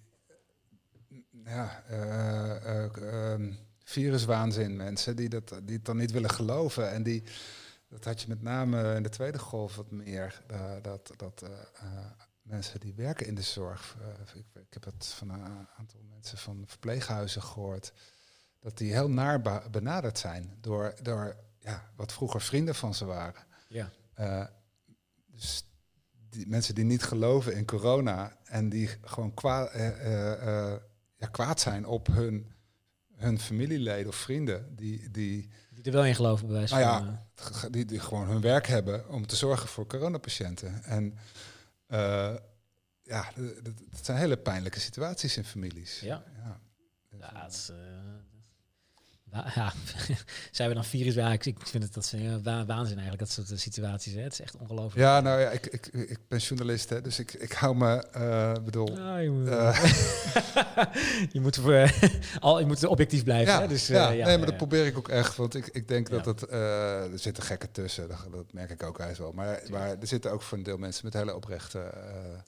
ja, 1.44 1.84
uh, 1.90 3.48
viruswaanzin 3.84 4.76
mensen 4.76 5.16
die, 5.16 5.28
dat, 5.28 5.60
die 5.62 5.76
het 5.76 5.84
dan 5.84 5.96
niet 5.96 6.10
willen 6.10 6.30
geloven. 6.30 6.90
En 6.90 7.02
die, 7.02 7.22
dat 7.88 8.04
had 8.04 8.20
je 8.20 8.28
met 8.28 8.42
name 8.42 8.94
in 8.94 9.02
de 9.02 9.08
tweede 9.08 9.38
golf 9.38 9.76
wat 9.76 9.90
meer. 9.90 10.42
dat 10.82 11.10
dat 11.16 11.42
mensen 12.44 12.80
die 12.80 12.94
werken 12.94 13.26
in 13.26 13.34
de 13.34 13.42
zorg. 13.42 13.96
Ik, 14.34 14.44
ik, 14.54 14.74
heb 14.74 14.84
het 14.84 15.06
van 15.06 15.30
een 15.30 15.68
aantal 15.76 16.00
mensen 16.10 16.38
van 16.38 16.64
verpleeghuizen 16.66 17.42
gehoord. 17.42 17.92
Dat 18.60 18.78
die 18.78 18.92
heel 18.92 19.10
naar 19.10 19.40
benaderd 19.70 20.18
zijn 20.18 20.56
door, 20.60 20.94
door 21.02 21.36
ja, 21.58 21.90
wat 21.96 22.12
vroeger 22.12 22.40
vrienden 22.40 22.74
van 22.74 22.94
ze 22.94 23.04
waren. 23.04 23.42
Ja. 23.68 23.90
Uh, 24.20 24.46
dus 25.26 25.64
die 26.30 26.46
mensen 26.46 26.74
die 26.74 26.84
niet 26.84 27.02
geloven 27.02 27.56
in 27.56 27.64
corona 27.64 28.36
en 28.44 28.68
die 28.68 28.88
gewoon 29.02 29.34
kwaad, 29.34 29.74
uh, 29.74 29.86
uh, 29.86 30.74
ja, 31.16 31.26
kwaad 31.30 31.60
zijn 31.60 31.86
op 31.86 32.06
hun, 32.06 32.52
hun 33.14 33.38
familieleden 33.38 34.08
of 34.08 34.16
vrienden. 34.16 34.76
Die, 34.76 35.10
die, 35.10 35.50
die 35.70 35.84
er 35.84 35.92
wel 35.92 36.04
in 36.04 36.14
geloven, 36.14 36.46
bij 36.46 36.56
wijze 36.56 36.74
nou 36.74 36.86
ja, 36.86 37.26
die, 37.70 37.84
die 37.84 38.00
gewoon 38.00 38.28
hun 38.28 38.40
werk 38.40 38.66
hebben 38.66 39.08
om 39.08 39.26
te 39.26 39.36
zorgen 39.36 39.68
voor 39.68 39.86
coronapatiënten. 39.86 40.84
En 40.84 41.18
ja, 43.02 43.30
dat 43.90 44.04
zijn 44.04 44.18
hele 44.18 44.36
pijnlijke 44.36 44.80
situaties 44.80 45.36
in 45.36 45.44
families. 45.44 46.00
Ja, 46.00 46.24
ja. 46.36 46.60
ja 47.18 47.42
het 47.42 47.52
is, 47.52 47.70
ja, 49.54 49.72
zijn 50.50 50.68
we 50.68 50.74
dan 50.74 50.84
virus? 50.84 51.14
Ja, 51.14 51.32
ik, 51.32 51.46
ik 51.46 51.66
vind 51.66 51.82
het 51.82 51.94
dat 51.94 52.06
ze 52.06 52.40
waanzin 52.42 52.98
eigenlijk, 52.98 53.18
dat 53.18 53.30
soort 53.30 53.60
situaties. 53.60 54.14
Hè. 54.14 54.20
Het 54.20 54.32
is 54.32 54.40
echt 54.40 54.56
ongelooflijk. 54.56 54.96
Ja, 55.06 55.20
nou 55.20 55.40
ja, 55.40 55.50
ik, 55.50 55.66
ik, 55.66 55.86
ik 55.86 56.18
ben 56.28 56.38
journalist, 56.38 56.88
hè, 56.88 57.00
dus 57.00 57.18
ik, 57.18 57.32
ik 57.32 57.52
hou 57.52 57.76
me, 57.76 58.04
uh, 58.16 58.52
bedoel... 58.64 58.86
Oh, 58.86 59.22
je, 59.22 59.30
moet, 59.30 59.48
uh, 59.48 59.84
je, 61.34 61.40
moet, 61.40 61.60
al, 62.40 62.60
je 62.60 62.66
moet 62.66 62.84
objectief 62.84 63.24
blijven. 63.24 63.52
Ja, 63.52 63.60
hè? 63.60 63.68
Dus, 63.68 63.86
ja, 63.86 64.10
ja, 64.10 64.26
nee, 64.26 64.38
maar 64.38 64.46
dat 64.46 64.56
probeer 64.56 64.86
ik 64.86 64.98
ook 64.98 65.08
echt, 65.08 65.36
want 65.36 65.54
ik, 65.54 65.66
ik 65.66 65.88
denk 65.88 66.10
dat 66.10 66.24
het... 66.24 66.50
er 66.50 67.18
zitten 67.18 67.42
gekken 67.42 67.70
tussen, 67.70 68.08
dat, 68.08 68.26
dat 68.32 68.52
merk 68.52 68.70
ik 68.70 68.82
ook 68.82 68.98
eens 68.98 69.18
wel. 69.18 69.32
Maar, 69.32 69.62
maar 69.70 69.88
er 69.88 70.06
zitten 70.06 70.32
ook 70.32 70.42
voor 70.42 70.58
een 70.58 70.64
deel 70.64 70.78
mensen 70.78 71.04
met 71.04 71.14
hele 71.14 71.34
oprechte 71.34 71.92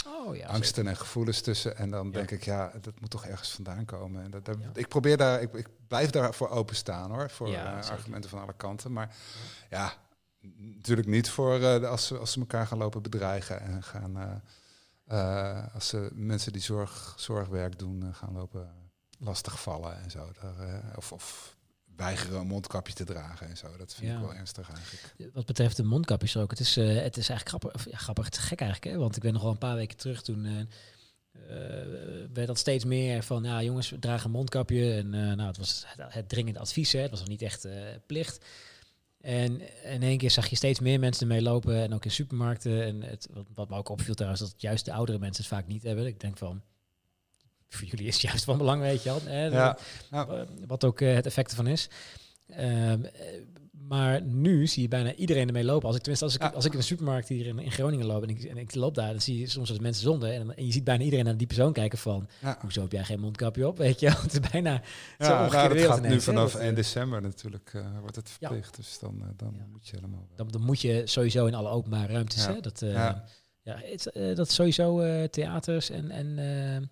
oh, 0.06 0.46
angsten 0.46 0.86
en 0.86 0.96
gevoelens 0.96 1.40
tussen. 1.40 1.76
En 1.76 1.90
dan 1.90 2.10
denk 2.10 2.30
ik, 2.30 2.44
ja, 2.44 2.72
dat 2.80 3.00
moet 3.00 3.10
toch 3.10 3.26
ergens 3.26 3.50
vandaan 3.50 3.84
komen. 3.84 4.24
En 4.24 4.30
dat, 4.30 4.44
dat 4.44 4.56
ik 4.74 4.88
probeer 4.88 5.16
daar... 5.16 5.42
Ik, 5.42 5.52
ik 5.52 5.66
blijf 5.88 6.10
daarvoor 6.10 6.48
openstaan 6.48 7.10
hoor, 7.10 7.30
voor 7.30 7.48
ja, 7.48 7.78
uh, 7.78 7.90
argumenten 7.90 8.30
van 8.30 8.40
alle 8.40 8.54
kanten. 8.56 8.92
Maar 8.92 9.16
ja, 9.70 9.92
natuurlijk 10.56 11.08
niet 11.08 11.30
voor 11.30 11.58
uh, 11.58 11.90
als, 11.90 12.06
ze, 12.06 12.18
als 12.18 12.32
ze 12.32 12.40
elkaar 12.40 12.66
gaan 12.66 12.78
lopen 12.78 13.02
bedreigen 13.02 13.60
en 13.60 13.82
gaan 13.82 14.42
uh, 15.08 15.74
als 15.74 15.88
ze 15.88 16.10
mensen 16.12 16.52
die 16.52 16.62
zorg, 16.62 17.14
zorgwerk 17.16 17.78
doen 17.78 18.14
gaan 18.14 18.32
lopen 18.32 18.74
lastigvallen 19.18 20.02
en 20.02 20.10
zo. 20.10 20.30
Daar, 20.40 20.82
of, 20.96 21.12
of 21.12 21.56
weigeren 21.96 22.40
een 22.40 22.46
mondkapje 22.46 22.94
te 22.94 23.04
dragen 23.04 23.48
en 23.48 23.56
zo. 23.56 23.76
Dat 23.76 23.94
vind 23.94 24.12
ik 24.12 24.18
wel 24.18 24.34
ernstig 24.34 24.70
eigenlijk. 24.70 25.34
Wat 25.34 25.46
betreft 25.46 25.76
de 25.76 25.82
mondkapjes 25.82 26.36
ook, 26.36 26.50
het 26.50 26.60
is, 26.60 26.76
het 26.76 27.16
is 27.16 27.28
eigenlijk 27.28 27.48
grappig, 27.48 27.74
of, 27.74 27.90
ja, 27.90 27.96
grappig, 27.96 28.24
het 28.24 28.36
is 28.36 28.40
gek 28.40 28.60
eigenlijk, 28.60 28.92
hè? 28.92 29.00
want 29.00 29.16
ik 29.16 29.22
ben 29.22 29.32
nog 29.32 29.42
wel 29.42 29.50
een 29.50 29.58
paar 29.58 29.74
weken 29.74 29.96
terug 29.96 30.22
toen 30.22 30.68
werd 32.32 32.46
dat 32.46 32.58
steeds 32.58 32.84
meer 32.84 33.22
van, 33.22 33.42
nou 33.42 33.64
jongens, 33.64 33.92
dragen 34.00 34.24
een 34.24 34.30
mondkapje. 34.30 34.94
En 34.94 35.10
nou, 35.10 35.40
het 35.40 35.58
was 35.58 35.84
het, 35.86 36.14
het 36.14 36.28
dringende 36.28 36.58
advies, 36.58 36.92
hè. 36.92 37.00
het 37.00 37.10
was 37.10 37.20
nog 37.20 37.28
niet 37.28 37.42
echt 37.42 37.68
plicht. 38.06 38.44
En 39.20 39.60
in 39.84 40.02
één 40.02 40.18
keer 40.18 40.30
zag 40.30 40.46
je 40.46 40.56
steeds 40.56 40.80
meer 40.80 41.00
mensen 41.00 41.22
ermee 41.28 41.42
lopen 41.42 41.82
en 41.82 41.94
ook 41.94 42.04
in 42.04 42.10
supermarkten. 42.10 42.84
En 42.84 43.02
het, 43.02 43.28
wat, 43.32 43.46
wat 43.54 43.68
me 43.68 43.76
ook 43.76 43.88
opviel 43.88 44.14
trouwens, 44.14 44.42
dat 44.42 44.54
juist 44.56 44.84
de 44.84 44.92
oudere 44.92 45.18
mensen 45.18 45.44
het 45.44 45.52
vaak 45.52 45.66
niet 45.66 45.82
hebben. 45.82 46.06
Ik 46.06 46.20
denk 46.20 46.38
van, 46.38 46.62
voor 47.68 47.88
jullie 47.88 48.06
is 48.06 48.12
het 48.12 48.22
juist 48.22 48.44
van 48.44 48.58
belang, 48.58 48.80
weet 48.80 49.02
je? 49.02 49.16
Ja. 49.50 49.78
Wat 50.66 50.84
ook 50.84 51.00
het 51.00 51.26
effect 51.26 51.50
ervan 51.50 51.66
is. 51.66 51.88
Ehm, 52.48 53.00
maar 53.88 54.22
nu 54.22 54.66
zie 54.66 54.82
je 54.82 54.88
bijna 54.88 55.14
iedereen 55.14 55.46
ermee 55.46 55.64
lopen. 55.64 55.86
Als 55.86 55.96
ik 55.96 56.02
tenminste, 56.02 56.24
als 56.24 56.34
ik, 56.34 56.54
als 56.54 56.64
ik 56.64 56.72
in 56.72 56.78
de 56.78 56.84
supermarkt 56.84 57.28
hier 57.28 57.46
in, 57.46 57.58
in 57.58 57.70
Groningen 57.70 58.06
loop 58.06 58.22
en 58.22 58.28
ik, 58.28 58.42
en 58.42 58.56
ik, 58.56 58.74
loop 58.74 58.94
daar, 58.94 59.10
dan 59.10 59.20
zie 59.20 59.38
je 59.38 59.48
soms 59.48 59.68
als 59.68 59.78
mensen 59.78 60.02
zonder. 60.02 60.32
En, 60.32 60.56
en, 60.56 60.66
je 60.66 60.72
ziet 60.72 60.84
bijna 60.84 61.04
iedereen 61.04 61.24
naar 61.24 61.36
die 61.36 61.46
persoon 61.46 61.72
kijken 61.72 61.98
van, 61.98 62.28
ja. 62.40 62.58
hoezo 62.60 62.82
heb 62.82 62.92
jij 62.92 63.04
geen 63.04 63.20
mondkapje 63.20 63.66
op? 63.68 63.78
Weet 63.78 64.00
je, 64.00 64.10
het 64.22 64.32
is 64.32 64.50
bijna 64.50 64.70
ja, 65.18 65.26
zo 65.26 65.34
nou, 65.34 65.74
dat 65.74 65.80
gaat 65.82 66.02
nu 66.02 66.20
vanaf 66.20 66.54
1 66.54 66.74
december 66.74 67.22
natuurlijk, 67.22 67.72
uh, 67.76 67.86
wordt 68.00 68.16
het 68.16 68.30
verplicht. 68.30 68.76
Dus 68.76 68.98
dan, 68.98 69.14
uh, 69.18 69.26
dan 69.36 69.54
moet 69.72 69.88
je 69.88 69.96
helemaal... 69.96 70.26
Dan, 70.34 70.48
dan, 70.48 70.62
moet 70.62 70.80
je 70.80 71.02
sowieso 71.04 71.46
in 71.46 71.54
alle 71.54 71.68
openbare 71.68 72.12
ruimtes, 72.12 72.46
hè? 72.46 72.60
Dat, 72.60 72.82
uh, 72.82 72.92
ja. 72.92 73.24
Ja, 73.62 73.80
het, 73.82 74.36
dat 74.36 74.50
sowieso 74.50 75.00
theaters 75.30 75.90
en... 75.90 76.10
en 76.10 76.90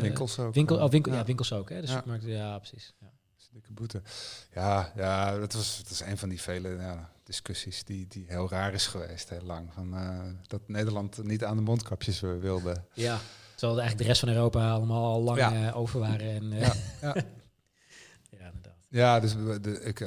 winkels 0.00 0.38
ook. 0.38 0.54
Winkel, 0.54 0.76
oh, 0.76 0.90
winkel, 0.90 1.12
ja. 1.12 1.24
winkels 1.24 1.52
ook, 1.52 1.70
hè? 1.70 1.80
De 1.80 1.86
supermarkt, 1.86 2.24
ja, 2.24 2.58
precies. 2.58 2.94
Ja 3.00 3.11
dikke 3.52 3.72
boete. 3.72 4.02
Ja, 4.54 4.92
ja 4.96 5.38
dat, 5.38 5.52
was, 5.52 5.78
dat 5.82 5.90
is 5.90 6.00
een 6.00 6.18
van 6.18 6.28
die 6.28 6.40
vele 6.40 6.68
ja, 6.68 7.10
discussies 7.24 7.84
die, 7.84 8.06
die 8.06 8.24
heel 8.28 8.48
raar 8.48 8.72
is 8.72 8.86
geweest, 8.86 9.28
heel 9.28 9.42
lang. 9.42 9.72
Van, 9.72 9.94
uh, 9.94 10.20
dat 10.46 10.68
Nederland 10.68 11.22
niet 11.22 11.44
aan 11.44 11.56
de 11.56 11.62
mondkapjes 11.62 12.20
wilde. 12.20 12.84
Ja, 12.92 13.18
terwijl 13.54 13.80
eigenlijk 13.80 13.98
de 13.98 14.04
rest 14.04 14.20
van 14.20 14.28
Europa 14.28 14.70
allemaal 14.70 15.12
al 15.12 15.22
lang 15.22 15.38
ja. 15.38 15.68
uh, 15.68 15.76
over 15.76 16.00
waren. 16.00 16.30
En, 16.30 16.52
uh, 16.52 16.60
ja, 16.60 16.74
ja. 17.00 17.14
ja, 18.30 18.46
inderdaad. 18.46 18.76
Ja, 18.88 19.20
dus 19.20 19.34
de, 19.60 19.80
ik, 19.80 20.00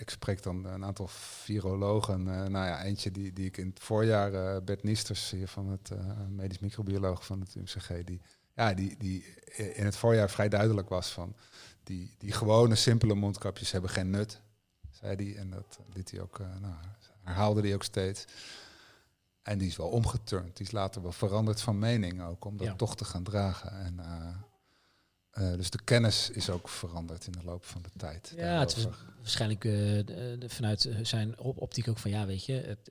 ik 0.00 0.10
spreek 0.10 0.42
dan 0.42 0.64
een 0.64 0.84
aantal 0.84 1.06
virologen. 1.08 2.22
nou 2.22 2.66
ja, 2.66 2.82
eentje 2.82 3.10
die, 3.10 3.32
die 3.32 3.46
ik 3.46 3.56
in 3.56 3.68
het 3.68 3.80
voorjaar, 3.80 4.62
Bert 4.64 4.82
Niesters, 4.82 5.30
hier 5.30 5.48
van 5.48 5.68
het 5.68 5.90
medisch 6.28 6.58
microbioloog 6.58 7.26
van 7.26 7.40
het 7.40 7.54
UMCG, 7.54 8.04
die, 8.04 8.20
ja, 8.54 8.74
die, 8.74 8.96
die 8.98 9.24
in 9.56 9.84
het 9.84 9.96
voorjaar 9.96 10.30
vrij 10.30 10.48
duidelijk 10.48 10.88
was 10.88 11.08
van 11.10 11.34
die, 11.82 12.14
die 12.18 12.32
gewone, 12.32 12.74
simpele 12.74 13.14
mondkapjes 13.14 13.70
hebben 13.70 13.90
geen 13.90 14.10
nut, 14.10 14.40
zei 14.90 15.16
hij. 15.16 15.36
En 15.36 15.50
dat 15.50 15.78
liet 15.92 16.10
hij 16.10 16.20
ook, 16.20 16.38
uh, 16.38 16.46
nou, 16.60 16.74
herhaalde 17.22 17.60
hij 17.60 17.74
ook 17.74 17.82
steeds. 17.82 18.24
En 19.42 19.58
die 19.58 19.68
is 19.68 19.76
wel 19.76 19.88
omgeturnd. 19.88 20.56
Die 20.56 20.66
is 20.66 20.72
later 20.72 21.02
wel 21.02 21.12
veranderd 21.12 21.60
van 21.60 21.78
mening 21.78 22.22
ook, 22.22 22.44
om 22.44 22.56
dat 22.56 22.78
toch 22.78 22.96
te 22.96 23.04
gaan 23.04 23.22
dragen. 23.22 23.70
En, 23.70 23.98
uh, 25.38 25.52
dus 25.56 25.70
de 25.70 25.82
kennis 25.84 26.30
is 26.30 26.50
ook 26.50 26.68
veranderd 26.68 27.26
in 27.26 27.32
de 27.32 27.44
loop 27.44 27.64
van 27.64 27.82
de 27.82 27.90
tijd. 27.96 28.32
Ja, 28.36 28.60
het 28.60 28.76
is 28.76 28.86
waarschijnlijk 29.18 29.68
vanuit 30.52 30.88
zijn 31.02 31.38
optiek 31.38 31.88
ook 31.88 31.98
van 31.98 32.10
ja, 32.10 32.26
weet 32.26 32.44
je, 32.44 32.52
het, 32.52 32.90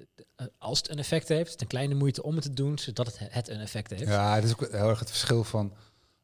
als 0.57 0.77
het 0.77 0.89
een 0.89 0.97
effect 0.97 1.27
heeft, 1.27 1.51
het 1.51 1.61
een 1.61 1.67
kleine 1.67 1.93
moeite 1.93 2.23
om 2.23 2.35
het 2.35 2.43
te 2.43 2.53
doen, 2.53 2.79
zodat 2.79 3.05
het, 3.05 3.33
het 3.33 3.47
een 3.47 3.59
effect 3.59 3.89
heeft. 3.89 4.03
Ja, 4.03 4.35
het 4.35 4.43
is 4.43 4.51
ook 4.51 4.71
heel 4.71 4.89
erg 4.89 4.99
het 4.99 5.09
verschil 5.09 5.43
van 5.43 5.73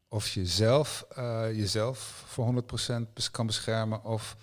of 0.08 0.28
je 0.28 0.46
zelf 0.46 1.06
uh, 1.18 1.52
jezelf 1.52 1.98
voor 2.26 2.62
100% 2.62 3.30
kan 3.30 3.46
beschermen 3.46 4.04
of 4.04 4.36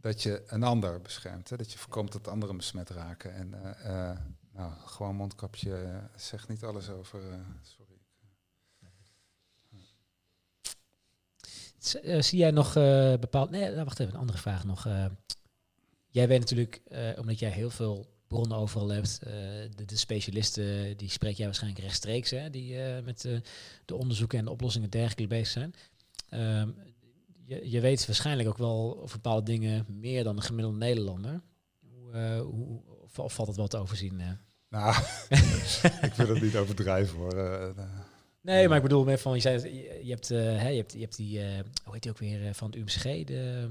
dat 0.00 0.22
je 0.22 0.42
een 0.46 0.62
ander 0.62 1.00
beschermt. 1.00 1.50
Hè? 1.50 1.56
Dat 1.56 1.72
je 1.72 1.78
voorkomt 1.78 2.12
dat 2.12 2.28
anderen 2.28 2.56
besmet 2.56 2.90
raken. 2.90 3.34
En 3.34 3.54
uh, 3.54 3.90
uh, 3.90 4.18
nou, 4.52 4.72
gewoon 4.84 5.16
mondkapje 5.16 6.02
zegt 6.16 6.48
niet 6.48 6.64
alles 6.64 6.88
over. 6.88 7.20
sorry. 7.62 7.90
zie 12.22 12.38
jij 12.38 12.50
nog 12.50 12.72
bepaald... 13.20 13.50
Nee, 13.50 13.70
nou, 13.70 13.84
wacht 13.84 14.00
even, 14.00 14.14
een 14.14 14.20
andere 14.20 14.38
vraag 14.38 14.64
nog. 14.64 14.88
jij 16.08 16.28
weet 16.28 16.40
natuurlijk, 16.40 16.82
omdat 17.16 17.38
jij 17.38 17.50
heel 17.50 17.70
veel 17.70 18.11
bronnen 18.32 18.58
overal 18.58 18.88
hebt. 18.88 19.20
Uh, 19.26 19.32
de, 19.76 19.84
de, 19.84 19.96
specialisten, 19.96 20.96
die 20.96 21.10
spreek 21.10 21.36
jij 21.36 21.46
waarschijnlijk 21.46 21.82
rechtstreeks, 21.82 22.30
hè, 22.30 22.50
die 22.50 22.74
uh, 22.74 23.00
met 23.04 23.24
uh, 23.24 23.38
de 23.84 23.94
onderzoeken 23.94 24.38
en 24.38 24.44
de 24.44 24.50
oplossingen 24.50 24.90
dergelijke 24.90 25.26
bezig 25.26 25.46
zijn. 25.46 25.74
Um, 26.30 26.74
je, 27.44 27.70
je, 27.70 27.80
weet 27.80 28.06
waarschijnlijk 28.06 28.48
ook 28.48 28.58
wel 28.58 29.00
over 29.02 29.20
bepaalde 29.20 29.42
dingen 29.42 29.86
meer 29.88 30.24
dan 30.24 30.36
de 30.36 30.42
gemiddelde 30.42 30.78
Nederlander. 30.78 31.40
Hoe, 31.90 32.38
hoe 32.38 32.82
of 33.16 33.34
valt 33.34 33.48
het 33.48 33.56
wel 33.56 33.68
te 33.68 33.76
overzien? 33.76 34.22
Nou, 34.68 34.94
ik 36.08 36.12
wil 36.16 36.28
het 36.28 36.42
niet 36.42 36.56
overdrijven 36.56 37.18
hoor. 37.18 37.34
nee, 38.40 38.68
maar 38.68 38.76
ik 38.76 38.82
bedoel 38.82 39.04
meer 39.04 39.18
van, 39.18 39.34
je, 39.34 39.40
zei, 39.40 39.74
je, 40.02 40.10
hebt, 40.10 40.28
hè, 40.28 40.68
je, 40.68 40.76
hebt, 40.76 40.92
je 40.92 41.00
hebt 41.00 41.16
die, 41.16 41.40
hoe 41.84 41.92
heet 41.92 42.02
die 42.02 42.10
ook 42.10 42.18
weer, 42.18 42.54
van 42.54 42.70
het 42.70 42.76
UMCG, 42.76 43.24
de... 43.24 43.68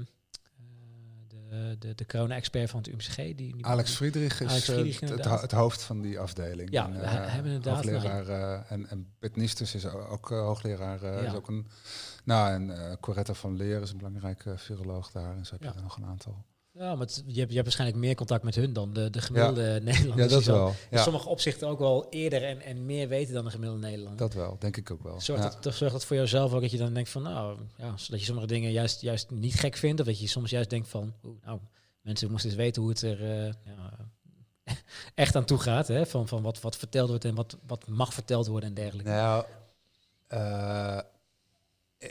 Eh, 1.52 1.58
de, 1.78 1.94
de 1.94 2.06
corona-expert 2.06 2.70
van 2.70 2.80
het 2.80 2.88
UMCG. 2.88 3.16
Die, 3.16 3.66
Alex 3.66 3.94
Friedrich 3.94 4.40
is 4.40 4.48
Alex 4.48 4.64
Friedrich, 4.64 5.00
het, 5.00 5.40
het, 5.40 5.52
hoofd 5.52 5.82
van 5.82 6.00
die 6.00 6.18
afdeling. 6.18 6.70
Ja, 6.70 6.86
en, 6.86 6.92
we 6.92 6.98
uh, 6.98 7.10
hebben 7.10 7.52
inderdaad... 7.52 7.84
Hoogleraar, 7.84 8.28
uh, 8.28 8.70
en, 8.70 8.88
en 8.88 9.12
Bert 9.18 9.36
Nisters 9.36 9.74
is 9.74 9.86
ook 9.86 10.28
hoogleraar. 10.28 11.04
Ja. 11.04 11.18
is 11.18 11.34
ook 11.34 11.48
een, 11.48 11.66
nou, 12.24 12.52
en 12.52 12.96
Coretta 13.00 13.34
van 13.34 13.56
Leer 13.56 13.82
is 13.82 13.90
een 13.90 13.96
belangrijke 13.96 14.58
viroloog 14.58 15.10
daar. 15.10 15.36
En 15.36 15.46
zo 15.46 15.52
heb 15.52 15.62
je 15.62 15.78
er 15.78 15.82
nog 15.82 15.96
een 15.96 16.04
aantal. 16.04 16.44
Ja, 16.74 16.94
maar 16.94 17.06
je, 17.08 17.38
hebt, 17.38 17.48
je 17.48 17.54
hebt 17.54 17.62
waarscheinlijk 17.62 17.98
meer 17.98 18.14
contact 18.14 18.42
met 18.42 18.54
hun 18.54 18.72
dan 18.72 18.92
de, 18.92 19.10
de 19.10 19.20
gemiddelde 19.20 19.62
ja. 19.62 19.78
Nederlanders. 19.90 20.30
Ja, 20.30 20.36
dat 20.36 20.44
wel. 20.44 20.74
In 20.90 20.98
sommige 20.98 21.28
opzichten 21.28 21.68
ook 21.68 21.78
wel 21.78 22.06
eerder 22.10 22.44
en, 22.44 22.60
en 22.60 22.86
meer 22.86 23.08
weten 23.08 23.34
dan 23.34 23.44
de 23.44 23.50
gemiddelde 23.50 23.86
Nederlander. 23.86 24.18
Dat 24.18 24.34
wel, 24.34 24.56
denk 24.58 24.76
ik 24.76 24.90
ook 24.90 25.02
wel. 25.02 25.20
Zorgt, 25.20 25.62
dat, 25.62 25.74
zorgt 25.74 25.94
dat 25.94 26.04
voor 26.04 26.16
jezelf 26.16 26.52
ook 26.52 26.60
dat 26.60 26.70
je 26.70 26.78
dan 26.78 26.94
denkt 26.94 27.10
van, 27.10 27.22
nou, 27.22 27.58
ja, 27.76 27.96
zodat 27.96 28.20
je 28.20 28.26
sommige 28.26 28.46
dingen 28.46 28.70
juist, 28.70 29.00
juist 29.00 29.30
niet 29.30 29.54
gek 29.54 29.76
vindt. 29.76 30.00
Of 30.00 30.06
dat 30.06 30.20
je 30.20 30.26
soms 30.26 30.50
juist 30.50 30.70
denkt 30.70 30.88
van, 30.88 31.14
nou, 31.44 31.58
mensen 32.00 32.30
moesten 32.30 32.50
eens 32.50 32.58
weten 32.58 32.82
hoe 32.82 32.90
het 32.90 33.02
er 33.02 33.20
uh, 33.20 33.52
ja, 33.64 33.96
echt 35.14 35.36
aan 35.36 35.44
toe 35.44 35.58
gaat. 35.58 35.88
Hè? 35.88 36.06
Van, 36.06 36.28
van 36.28 36.42
wat, 36.42 36.60
wat 36.60 36.76
verteld 36.76 37.08
wordt 37.08 37.24
en 37.24 37.34
wat, 37.34 37.56
wat 37.66 37.86
mag 37.88 38.14
verteld 38.14 38.46
worden 38.46 38.68
en 38.68 38.74
dergelijke. 38.74 39.10
Nou, 39.10 39.44
uh, 40.28 41.00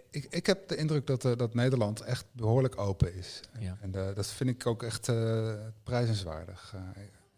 ik, 0.09 0.26
ik 0.30 0.45
heb 0.45 0.68
de 0.68 0.76
indruk 0.76 1.07
dat, 1.07 1.26
uh, 1.26 1.38
dat 1.38 1.53
Nederland 1.53 2.01
echt 2.01 2.26
behoorlijk 2.31 2.77
open 2.77 3.15
is. 3.15 3.41
Ja. 3.59 3.77
En 3.81 3.91
dat 3.91 4.27
vind 4.27 4.49
ik 4.49 4.65
ook 4.65 4.84
echt 4.84 5.11
prijzenswaardig. 5.84 6.76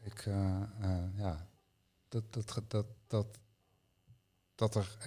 ik, 0.04 0.26
ja, 1.16 1.48
dat, 2.10 2.24
dat, 2.34 2.62
dat, 2.68 2.86
dat, 3.08 3.28
dat 4.56 4.76
er, 4.76 4.98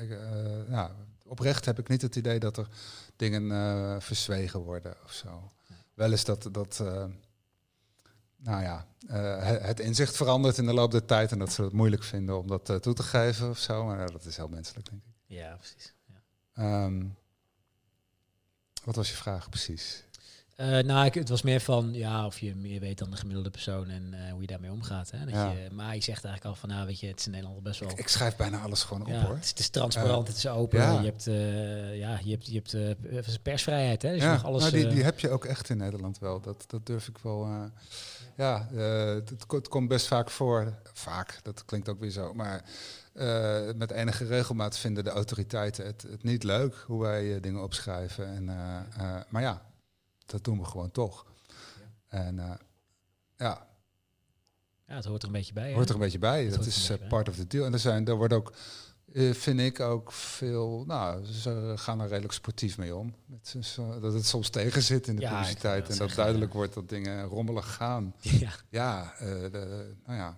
ja, 0.69 0.95
oprecht 1.25 1.65
heb 1.65 1.79
ik 1.79 1.89
niet 1.89 2.03
het 2.03 2.17
idee 2.17 2.39
dat 2.39 2.57
er 2.57 2.69
dingen 3.17 4.03
verzwegen 4.03 4.61
worden 4.61 4.97
of 5.05 5.13
zo. 5.13 5.53
Wel 5.95 6.13
is 6.13 6.25
dat, 6.25 6.49
dat 6.53 6.83
nou 8.37 8.63
ja, 8.63 8.87
uh, 9.11 9.65
het 9.67 9.81
inzicht 9.81 10.17
verandert 10.17 10.59
in 10.59 10.67
de 10.67 10.73
loop 10.73 10.91
der 10.91 11.05
tijd 11.05 11.33
en 11.33 11.39
dat 11.39 11.53
ze 11.53 11.63
het 11.63 11.73
moeilijk 11.73 12.03
vinden 12.03 12.39
om 12.39 12.47
dat 12.47 12.71
uh, 12.71 12.77
toe 12.77 12.95
te 12.95 13.03
geven 13.03 13.49
of 13.49 13.59
zo. 13.59 13.85
Maar 13.85 14.11
dat 14.11 14.25
is 14.25 14.37
heel 14.37 14.49
menselijk, 14.49 14.91
denk 14.91 15.03
ik. 15.05 15.13
Ja, 15.27 15.55
precies. 15.55 15.95
Ja. 16.55 16.85
Um, 16.85 17.17
wat 18.87 18.97
was 18.97 19.09
je 19.11 19.17
vraag 19.17 19.49
precies? 19.49 20.05
Uh, 20.61 20.79
nou, 20.79 21.07
ik, 21.07 21.15
het 21.15 21.29
was 21.29 21.43
meer 21.43 21.61
van 21.61 21.95
ja, 21.95 22.27
of 22.27 22.39
je 22.39 22.55
meer 22.55 22.81
weet 22.81 22.99
dan 22.99 23.11
de 23.11 23.17
gemiddelde 23.17 23.51
persoon 23.51 23.89
en 23.89 24.15
uh, 24.15 24.31
hoe 24.31 24.41
je 24.41 24.47
daarmee 24.47 24.71
omgaat. 24.71 25.11
Hè? 25.11 25.25
Dat 25.25 25.35
ja. 25.35 25.51
je, 25.51 25.69
maar 25.73 25.95
je 25.95 26.03
zegt 26.03 26.25
eigenlijk 26.25 26.45
al 26.45 26.55
van, 26.61 26.69
nou 26.69 26.87
weet 26.87 27.01
je, 27.01 27.07
het 27.07 27.19
is 27.19 27.27
in 27.27 27.33
Nederland 27.33 27.63
best 27.63 27.81
wel. 27.81 27.91
Ik, 27.91 27.99
ik 27.99 28.09
schrijf 28.09 28.37
bijna 28.37 28.61
alles 28.61 28.83
gewoon 28.83 29.03
op 29.03 29.13
hoor. 29.13 29.35
Het 29.35 29.45
is, 29.45 29.51
het 29.51 29.59
is 29.59 29.69
transparant, 29.69 30.29
het 30.29 30.37
is 30.37 30.47
open. 30.47 30.79
Ja. 30.79 31.01
Je 31.01 31.07
hebt, 31.07 31.25
ja, 31.95 32.21
je 32.25 32.31
hebt, 32.31 32.47
je 32.47 32.97
hebt 33.11 33.43
persvrijheid. 33.43 34.03
Hè? 34.03 34.13
Dus 34.13 34.23
ja, 34.23 34.37
alles, 34.37 34.61
nou, 34.63 34.75
die, 34.75 34.87
die 34.87 35.03
heb 35.03 35.21
je 35.21 35.31
ook 35.31 35.45
echt 35.45 35.71
in 35.71 35.77
Nederland 35.77 36.19
wel. 36.19 36.41
Dat, 36.41 36.65
dat 36.67 36.87
durf 36.87 37.09
ik 37.09 37.19
wel. 37.19 37.71
ja, 38.37 38.69
het, 38.73 39.31
het, 39.49 39.69
komt 39.69 39.89
best 39.89 40.07
vaak 40.07 40.31
voor. 40.31 40.79
Vaak, 40.93 41.39
dat 41.43 41.65
klinkt 41.65 41.89
ook 41.89 42.01
weer 42.01 42.11
zo. 42.11 42.35
Maar 42.35 42.65
met 43.77 43.91
enige 43.91 44.25
regelmaat 44.25 44.79
vinden 44.79 45.05
de 45.05 45.11
autoriteiten 45.11 45.87
het, 45.87 46.03
het 46.03 46.23
niet 46.23 46.43
leuk 46.43 46.75
hoe 46.87 47.03
wij 47.03 47.41
dingen 47.41 47.63
opschrijven. 47.63 48.27
En, 48.27 48.45
maar 49.29 49.43
ja 49.43 49.63
dat 50.27 50.45
doen 50.45 50.59
we 50.59 50.65
gewoon 50.65 50.91
toch. 50.91 51.27
Ja. 52.11 52.19
En 52.19 52.59
ja. 53.37 53.67
Ja, 54.87 54.95
het 54.95 55.05
hoort 55.05 55.23
er 55.23 55.29
een 55.29 55.35
beetje 55.35 55.53
bij. 55.53 55.73
Hoort 55.73 55.89
er 55.89 55.95
een 55.95 56.01
beetje 56.01 56.19
bij. 56.19 56.49
dat 56.49 56.67
is 56.67 56.91
part 57.09 57.29
of 57.29 57.37
the 57.37 57.47
deal. 57.47 57.65
En 57.65 57.73
er 57.73 57.79
zijn, 57.79 58.07
er 58.07 58.17
wordt 58.17 58.33
ook, 58.33 58.53
vind 59.33 59.61
ik 59.61 59.81
ook 59.81 60.13
veel, 60.13 60.85
nou, 60.87 61.25
ze 61.25 61.73
gaan 61.77 62.01
er 62.01 62.09
redelijk 62.09 62.33
sportief 62.33 62.79
mee 62.79 62.97
om. 62.97 63.15
Het 63.31 63.55
is, 63.59 63.79
dat 64.01 64.13
het 64.13 64.27
soms 64.27 64.49
tegen 64.49 64.83
zit 64.83 65.07
in 65.07 65.17
de 65.17 65.23
ja, 65.23 65.31
publiciteit 65.31 65.89
en 65.89 65.97
dat 65.97 66.15
duidelijk 66.15 66.53
wordt 66.53 66.75
dat 66.75 66.89
dingen 66.89 67.25
rommelig 67.25 67.75
gaan. 67.75 68.15
Ja, 68.21 68.51
ja 68.69 69.15
de, 69.19 69.95
nou 70.07 70.19
ja. 70.19 70.37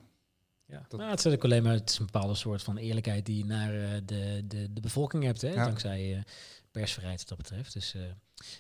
Ja, 0.69 0.85
dat 0.89 1.01
nou, 1.01 1.11
het 1.11 1.25
is 1.25 1.33
ook 1.33 1.45
alleen 1.45 1.63
maar 1.63 1.73
het 1.73 1.91
is 1.91 1.99
een 1.99 2.05
bepaalde 2.05 2.35
soort 2.35 2.63
van 2.63 2.77
eerlijkheid 2.77 3.27
die 3.27 3.37
je 3.37 3.45
naar 3.45 3.73
de, 4.05 4.45
de, 4.49 4.73
de 4.73 4.81
bevolking 4.81 5.25
hebt, 5.25 5.41
hè, 5.41 5.55
dankzij 5.55 6.25
persvrijheid 6.71 7.19
wat 7.19 7.29
dat 7.29 7.39
betreft. 7.39 7.73
Dus 7.73 7.95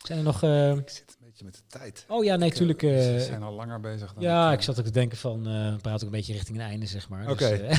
zijn 0.02 0.18
er 0.18 0.24
nog... 0.24 0.42
Uh... 0.42 0.76
Ik 0.76 0.88
zit 0.88 1.16
een 1.18 1.26
beetje 1.26 1.44
met 1.44 1.54
de 1.54 1.62
tijd. 1.66 2.04
Oh 2.08 2.24
ja, 2.24 2.36
nee, 2.36 2.48
natuurlijk. 2.48 2.82
Uh, 2.82 2.90
we 2.90 3.20
zijn 3.20 3.42
al 3.42 3.52
langer 3.52 3.80
bezig. 3.80 4.12
Dan 4.12 4.22
ja, 4.22 4.52
ik 4.52 4.62
zat 4.62 4.78
ook 4.78 4.84
te 4.84 4.90
denken 4.90 5.18
van, 5.18 5.48
uh, 5.48 5.76
praat 5.76 6.00
ook 6.00 6.06
een 6.06 6.16
beetje 6.16 6.32
richting 6.32 6.58
een 6.58 6.64
einde, 6.64 6.86
zeg 6.86 7.08
maar. 7.08 7.30
Oké. 7.30 7.58
Dus, 7.58 7.78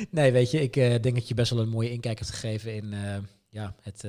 nee, 0.10 0.32
weet 0.32 0.50
je, 0.50 0.60
ik 0.60 0.74
denk 0.74 1.14
dat 1.14 1.28
je 1.28 1.34
best 1.34 1.50
wel 1.50 1.60
een 1.60 1.68
mooie 1.68 1.90
inkijk 1.90 2.18
hebt 2.18 2.30
gegeven 2.30 2.74
in 2.74 2.94
ja, 3.48 3.74
het, 3.82 4.02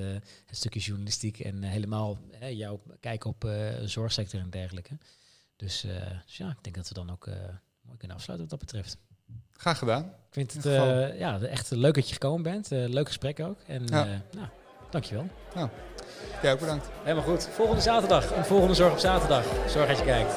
het 0.45 0.57
stukje 0.57 0.79
journalistiek 0.79 1.39
en 1.39 1.63
helemaal 1.63 2.17
jouw 2.51 2.81
kijk 2.99 3.25
op 3.25 3.49
zorgsector 3.85 4.39
en 4.39 4.49
dergelijke. 4.49 4.97
Dus, 5.55 5.81
dus, 6.25 6.37
ja, 6.37 6.49
ik 6.49 6.63
denk 6.63 6.75
dat 6.75 6.87
we 6.87 6.93
dan 6.93 7.11
ook 7.11 7.29
mooi 7.89 7.97
kunnen 7.97 8.17
afsluiten 8.17 8.49
wat 8.49 8.59
dat 8.59 8.69
betreft. 8.69 8.97
Graag 9.51 9.77
gedaan. 9.77 10.03
Ik 10.03 10.35
vind 10.47 10.53
het 10.53 10.63
ja, 11.17 11.39
echt 11.39 11.71
leuk 11.71 11.93
dat 11.93 12.07
je 12.07 12.13
gekomen 12.13 12.43
bent. 12.43 12.69
leuk 12.69 13.07
gesprek 13.07 13.39
ook. 13.39 13.59
En 13.67 13.85
ja. 13.85 14.05
nou, 14.31 14.47
dankjewel. 14.89 15.27
Nou, 15.55 15.69
jij 16.41 16.53
ook 16.53 16.59
bedankt. 16.59 16.89
Helemaal 17.03 17.23
goed. 17.23 17.47
Volgende 17.47 17.81
zaterdag. 17.81 18.35
Een 18.35 18.45
volgende 18.45 18.73
Zorg 18.73 18.91
op 18.91 18.99
zaterdag. 18.99 19.45
Zorg 19.67 19.87
dat 19.87 19.97
je 19.97 20.03
kijkt. 20.03 20.33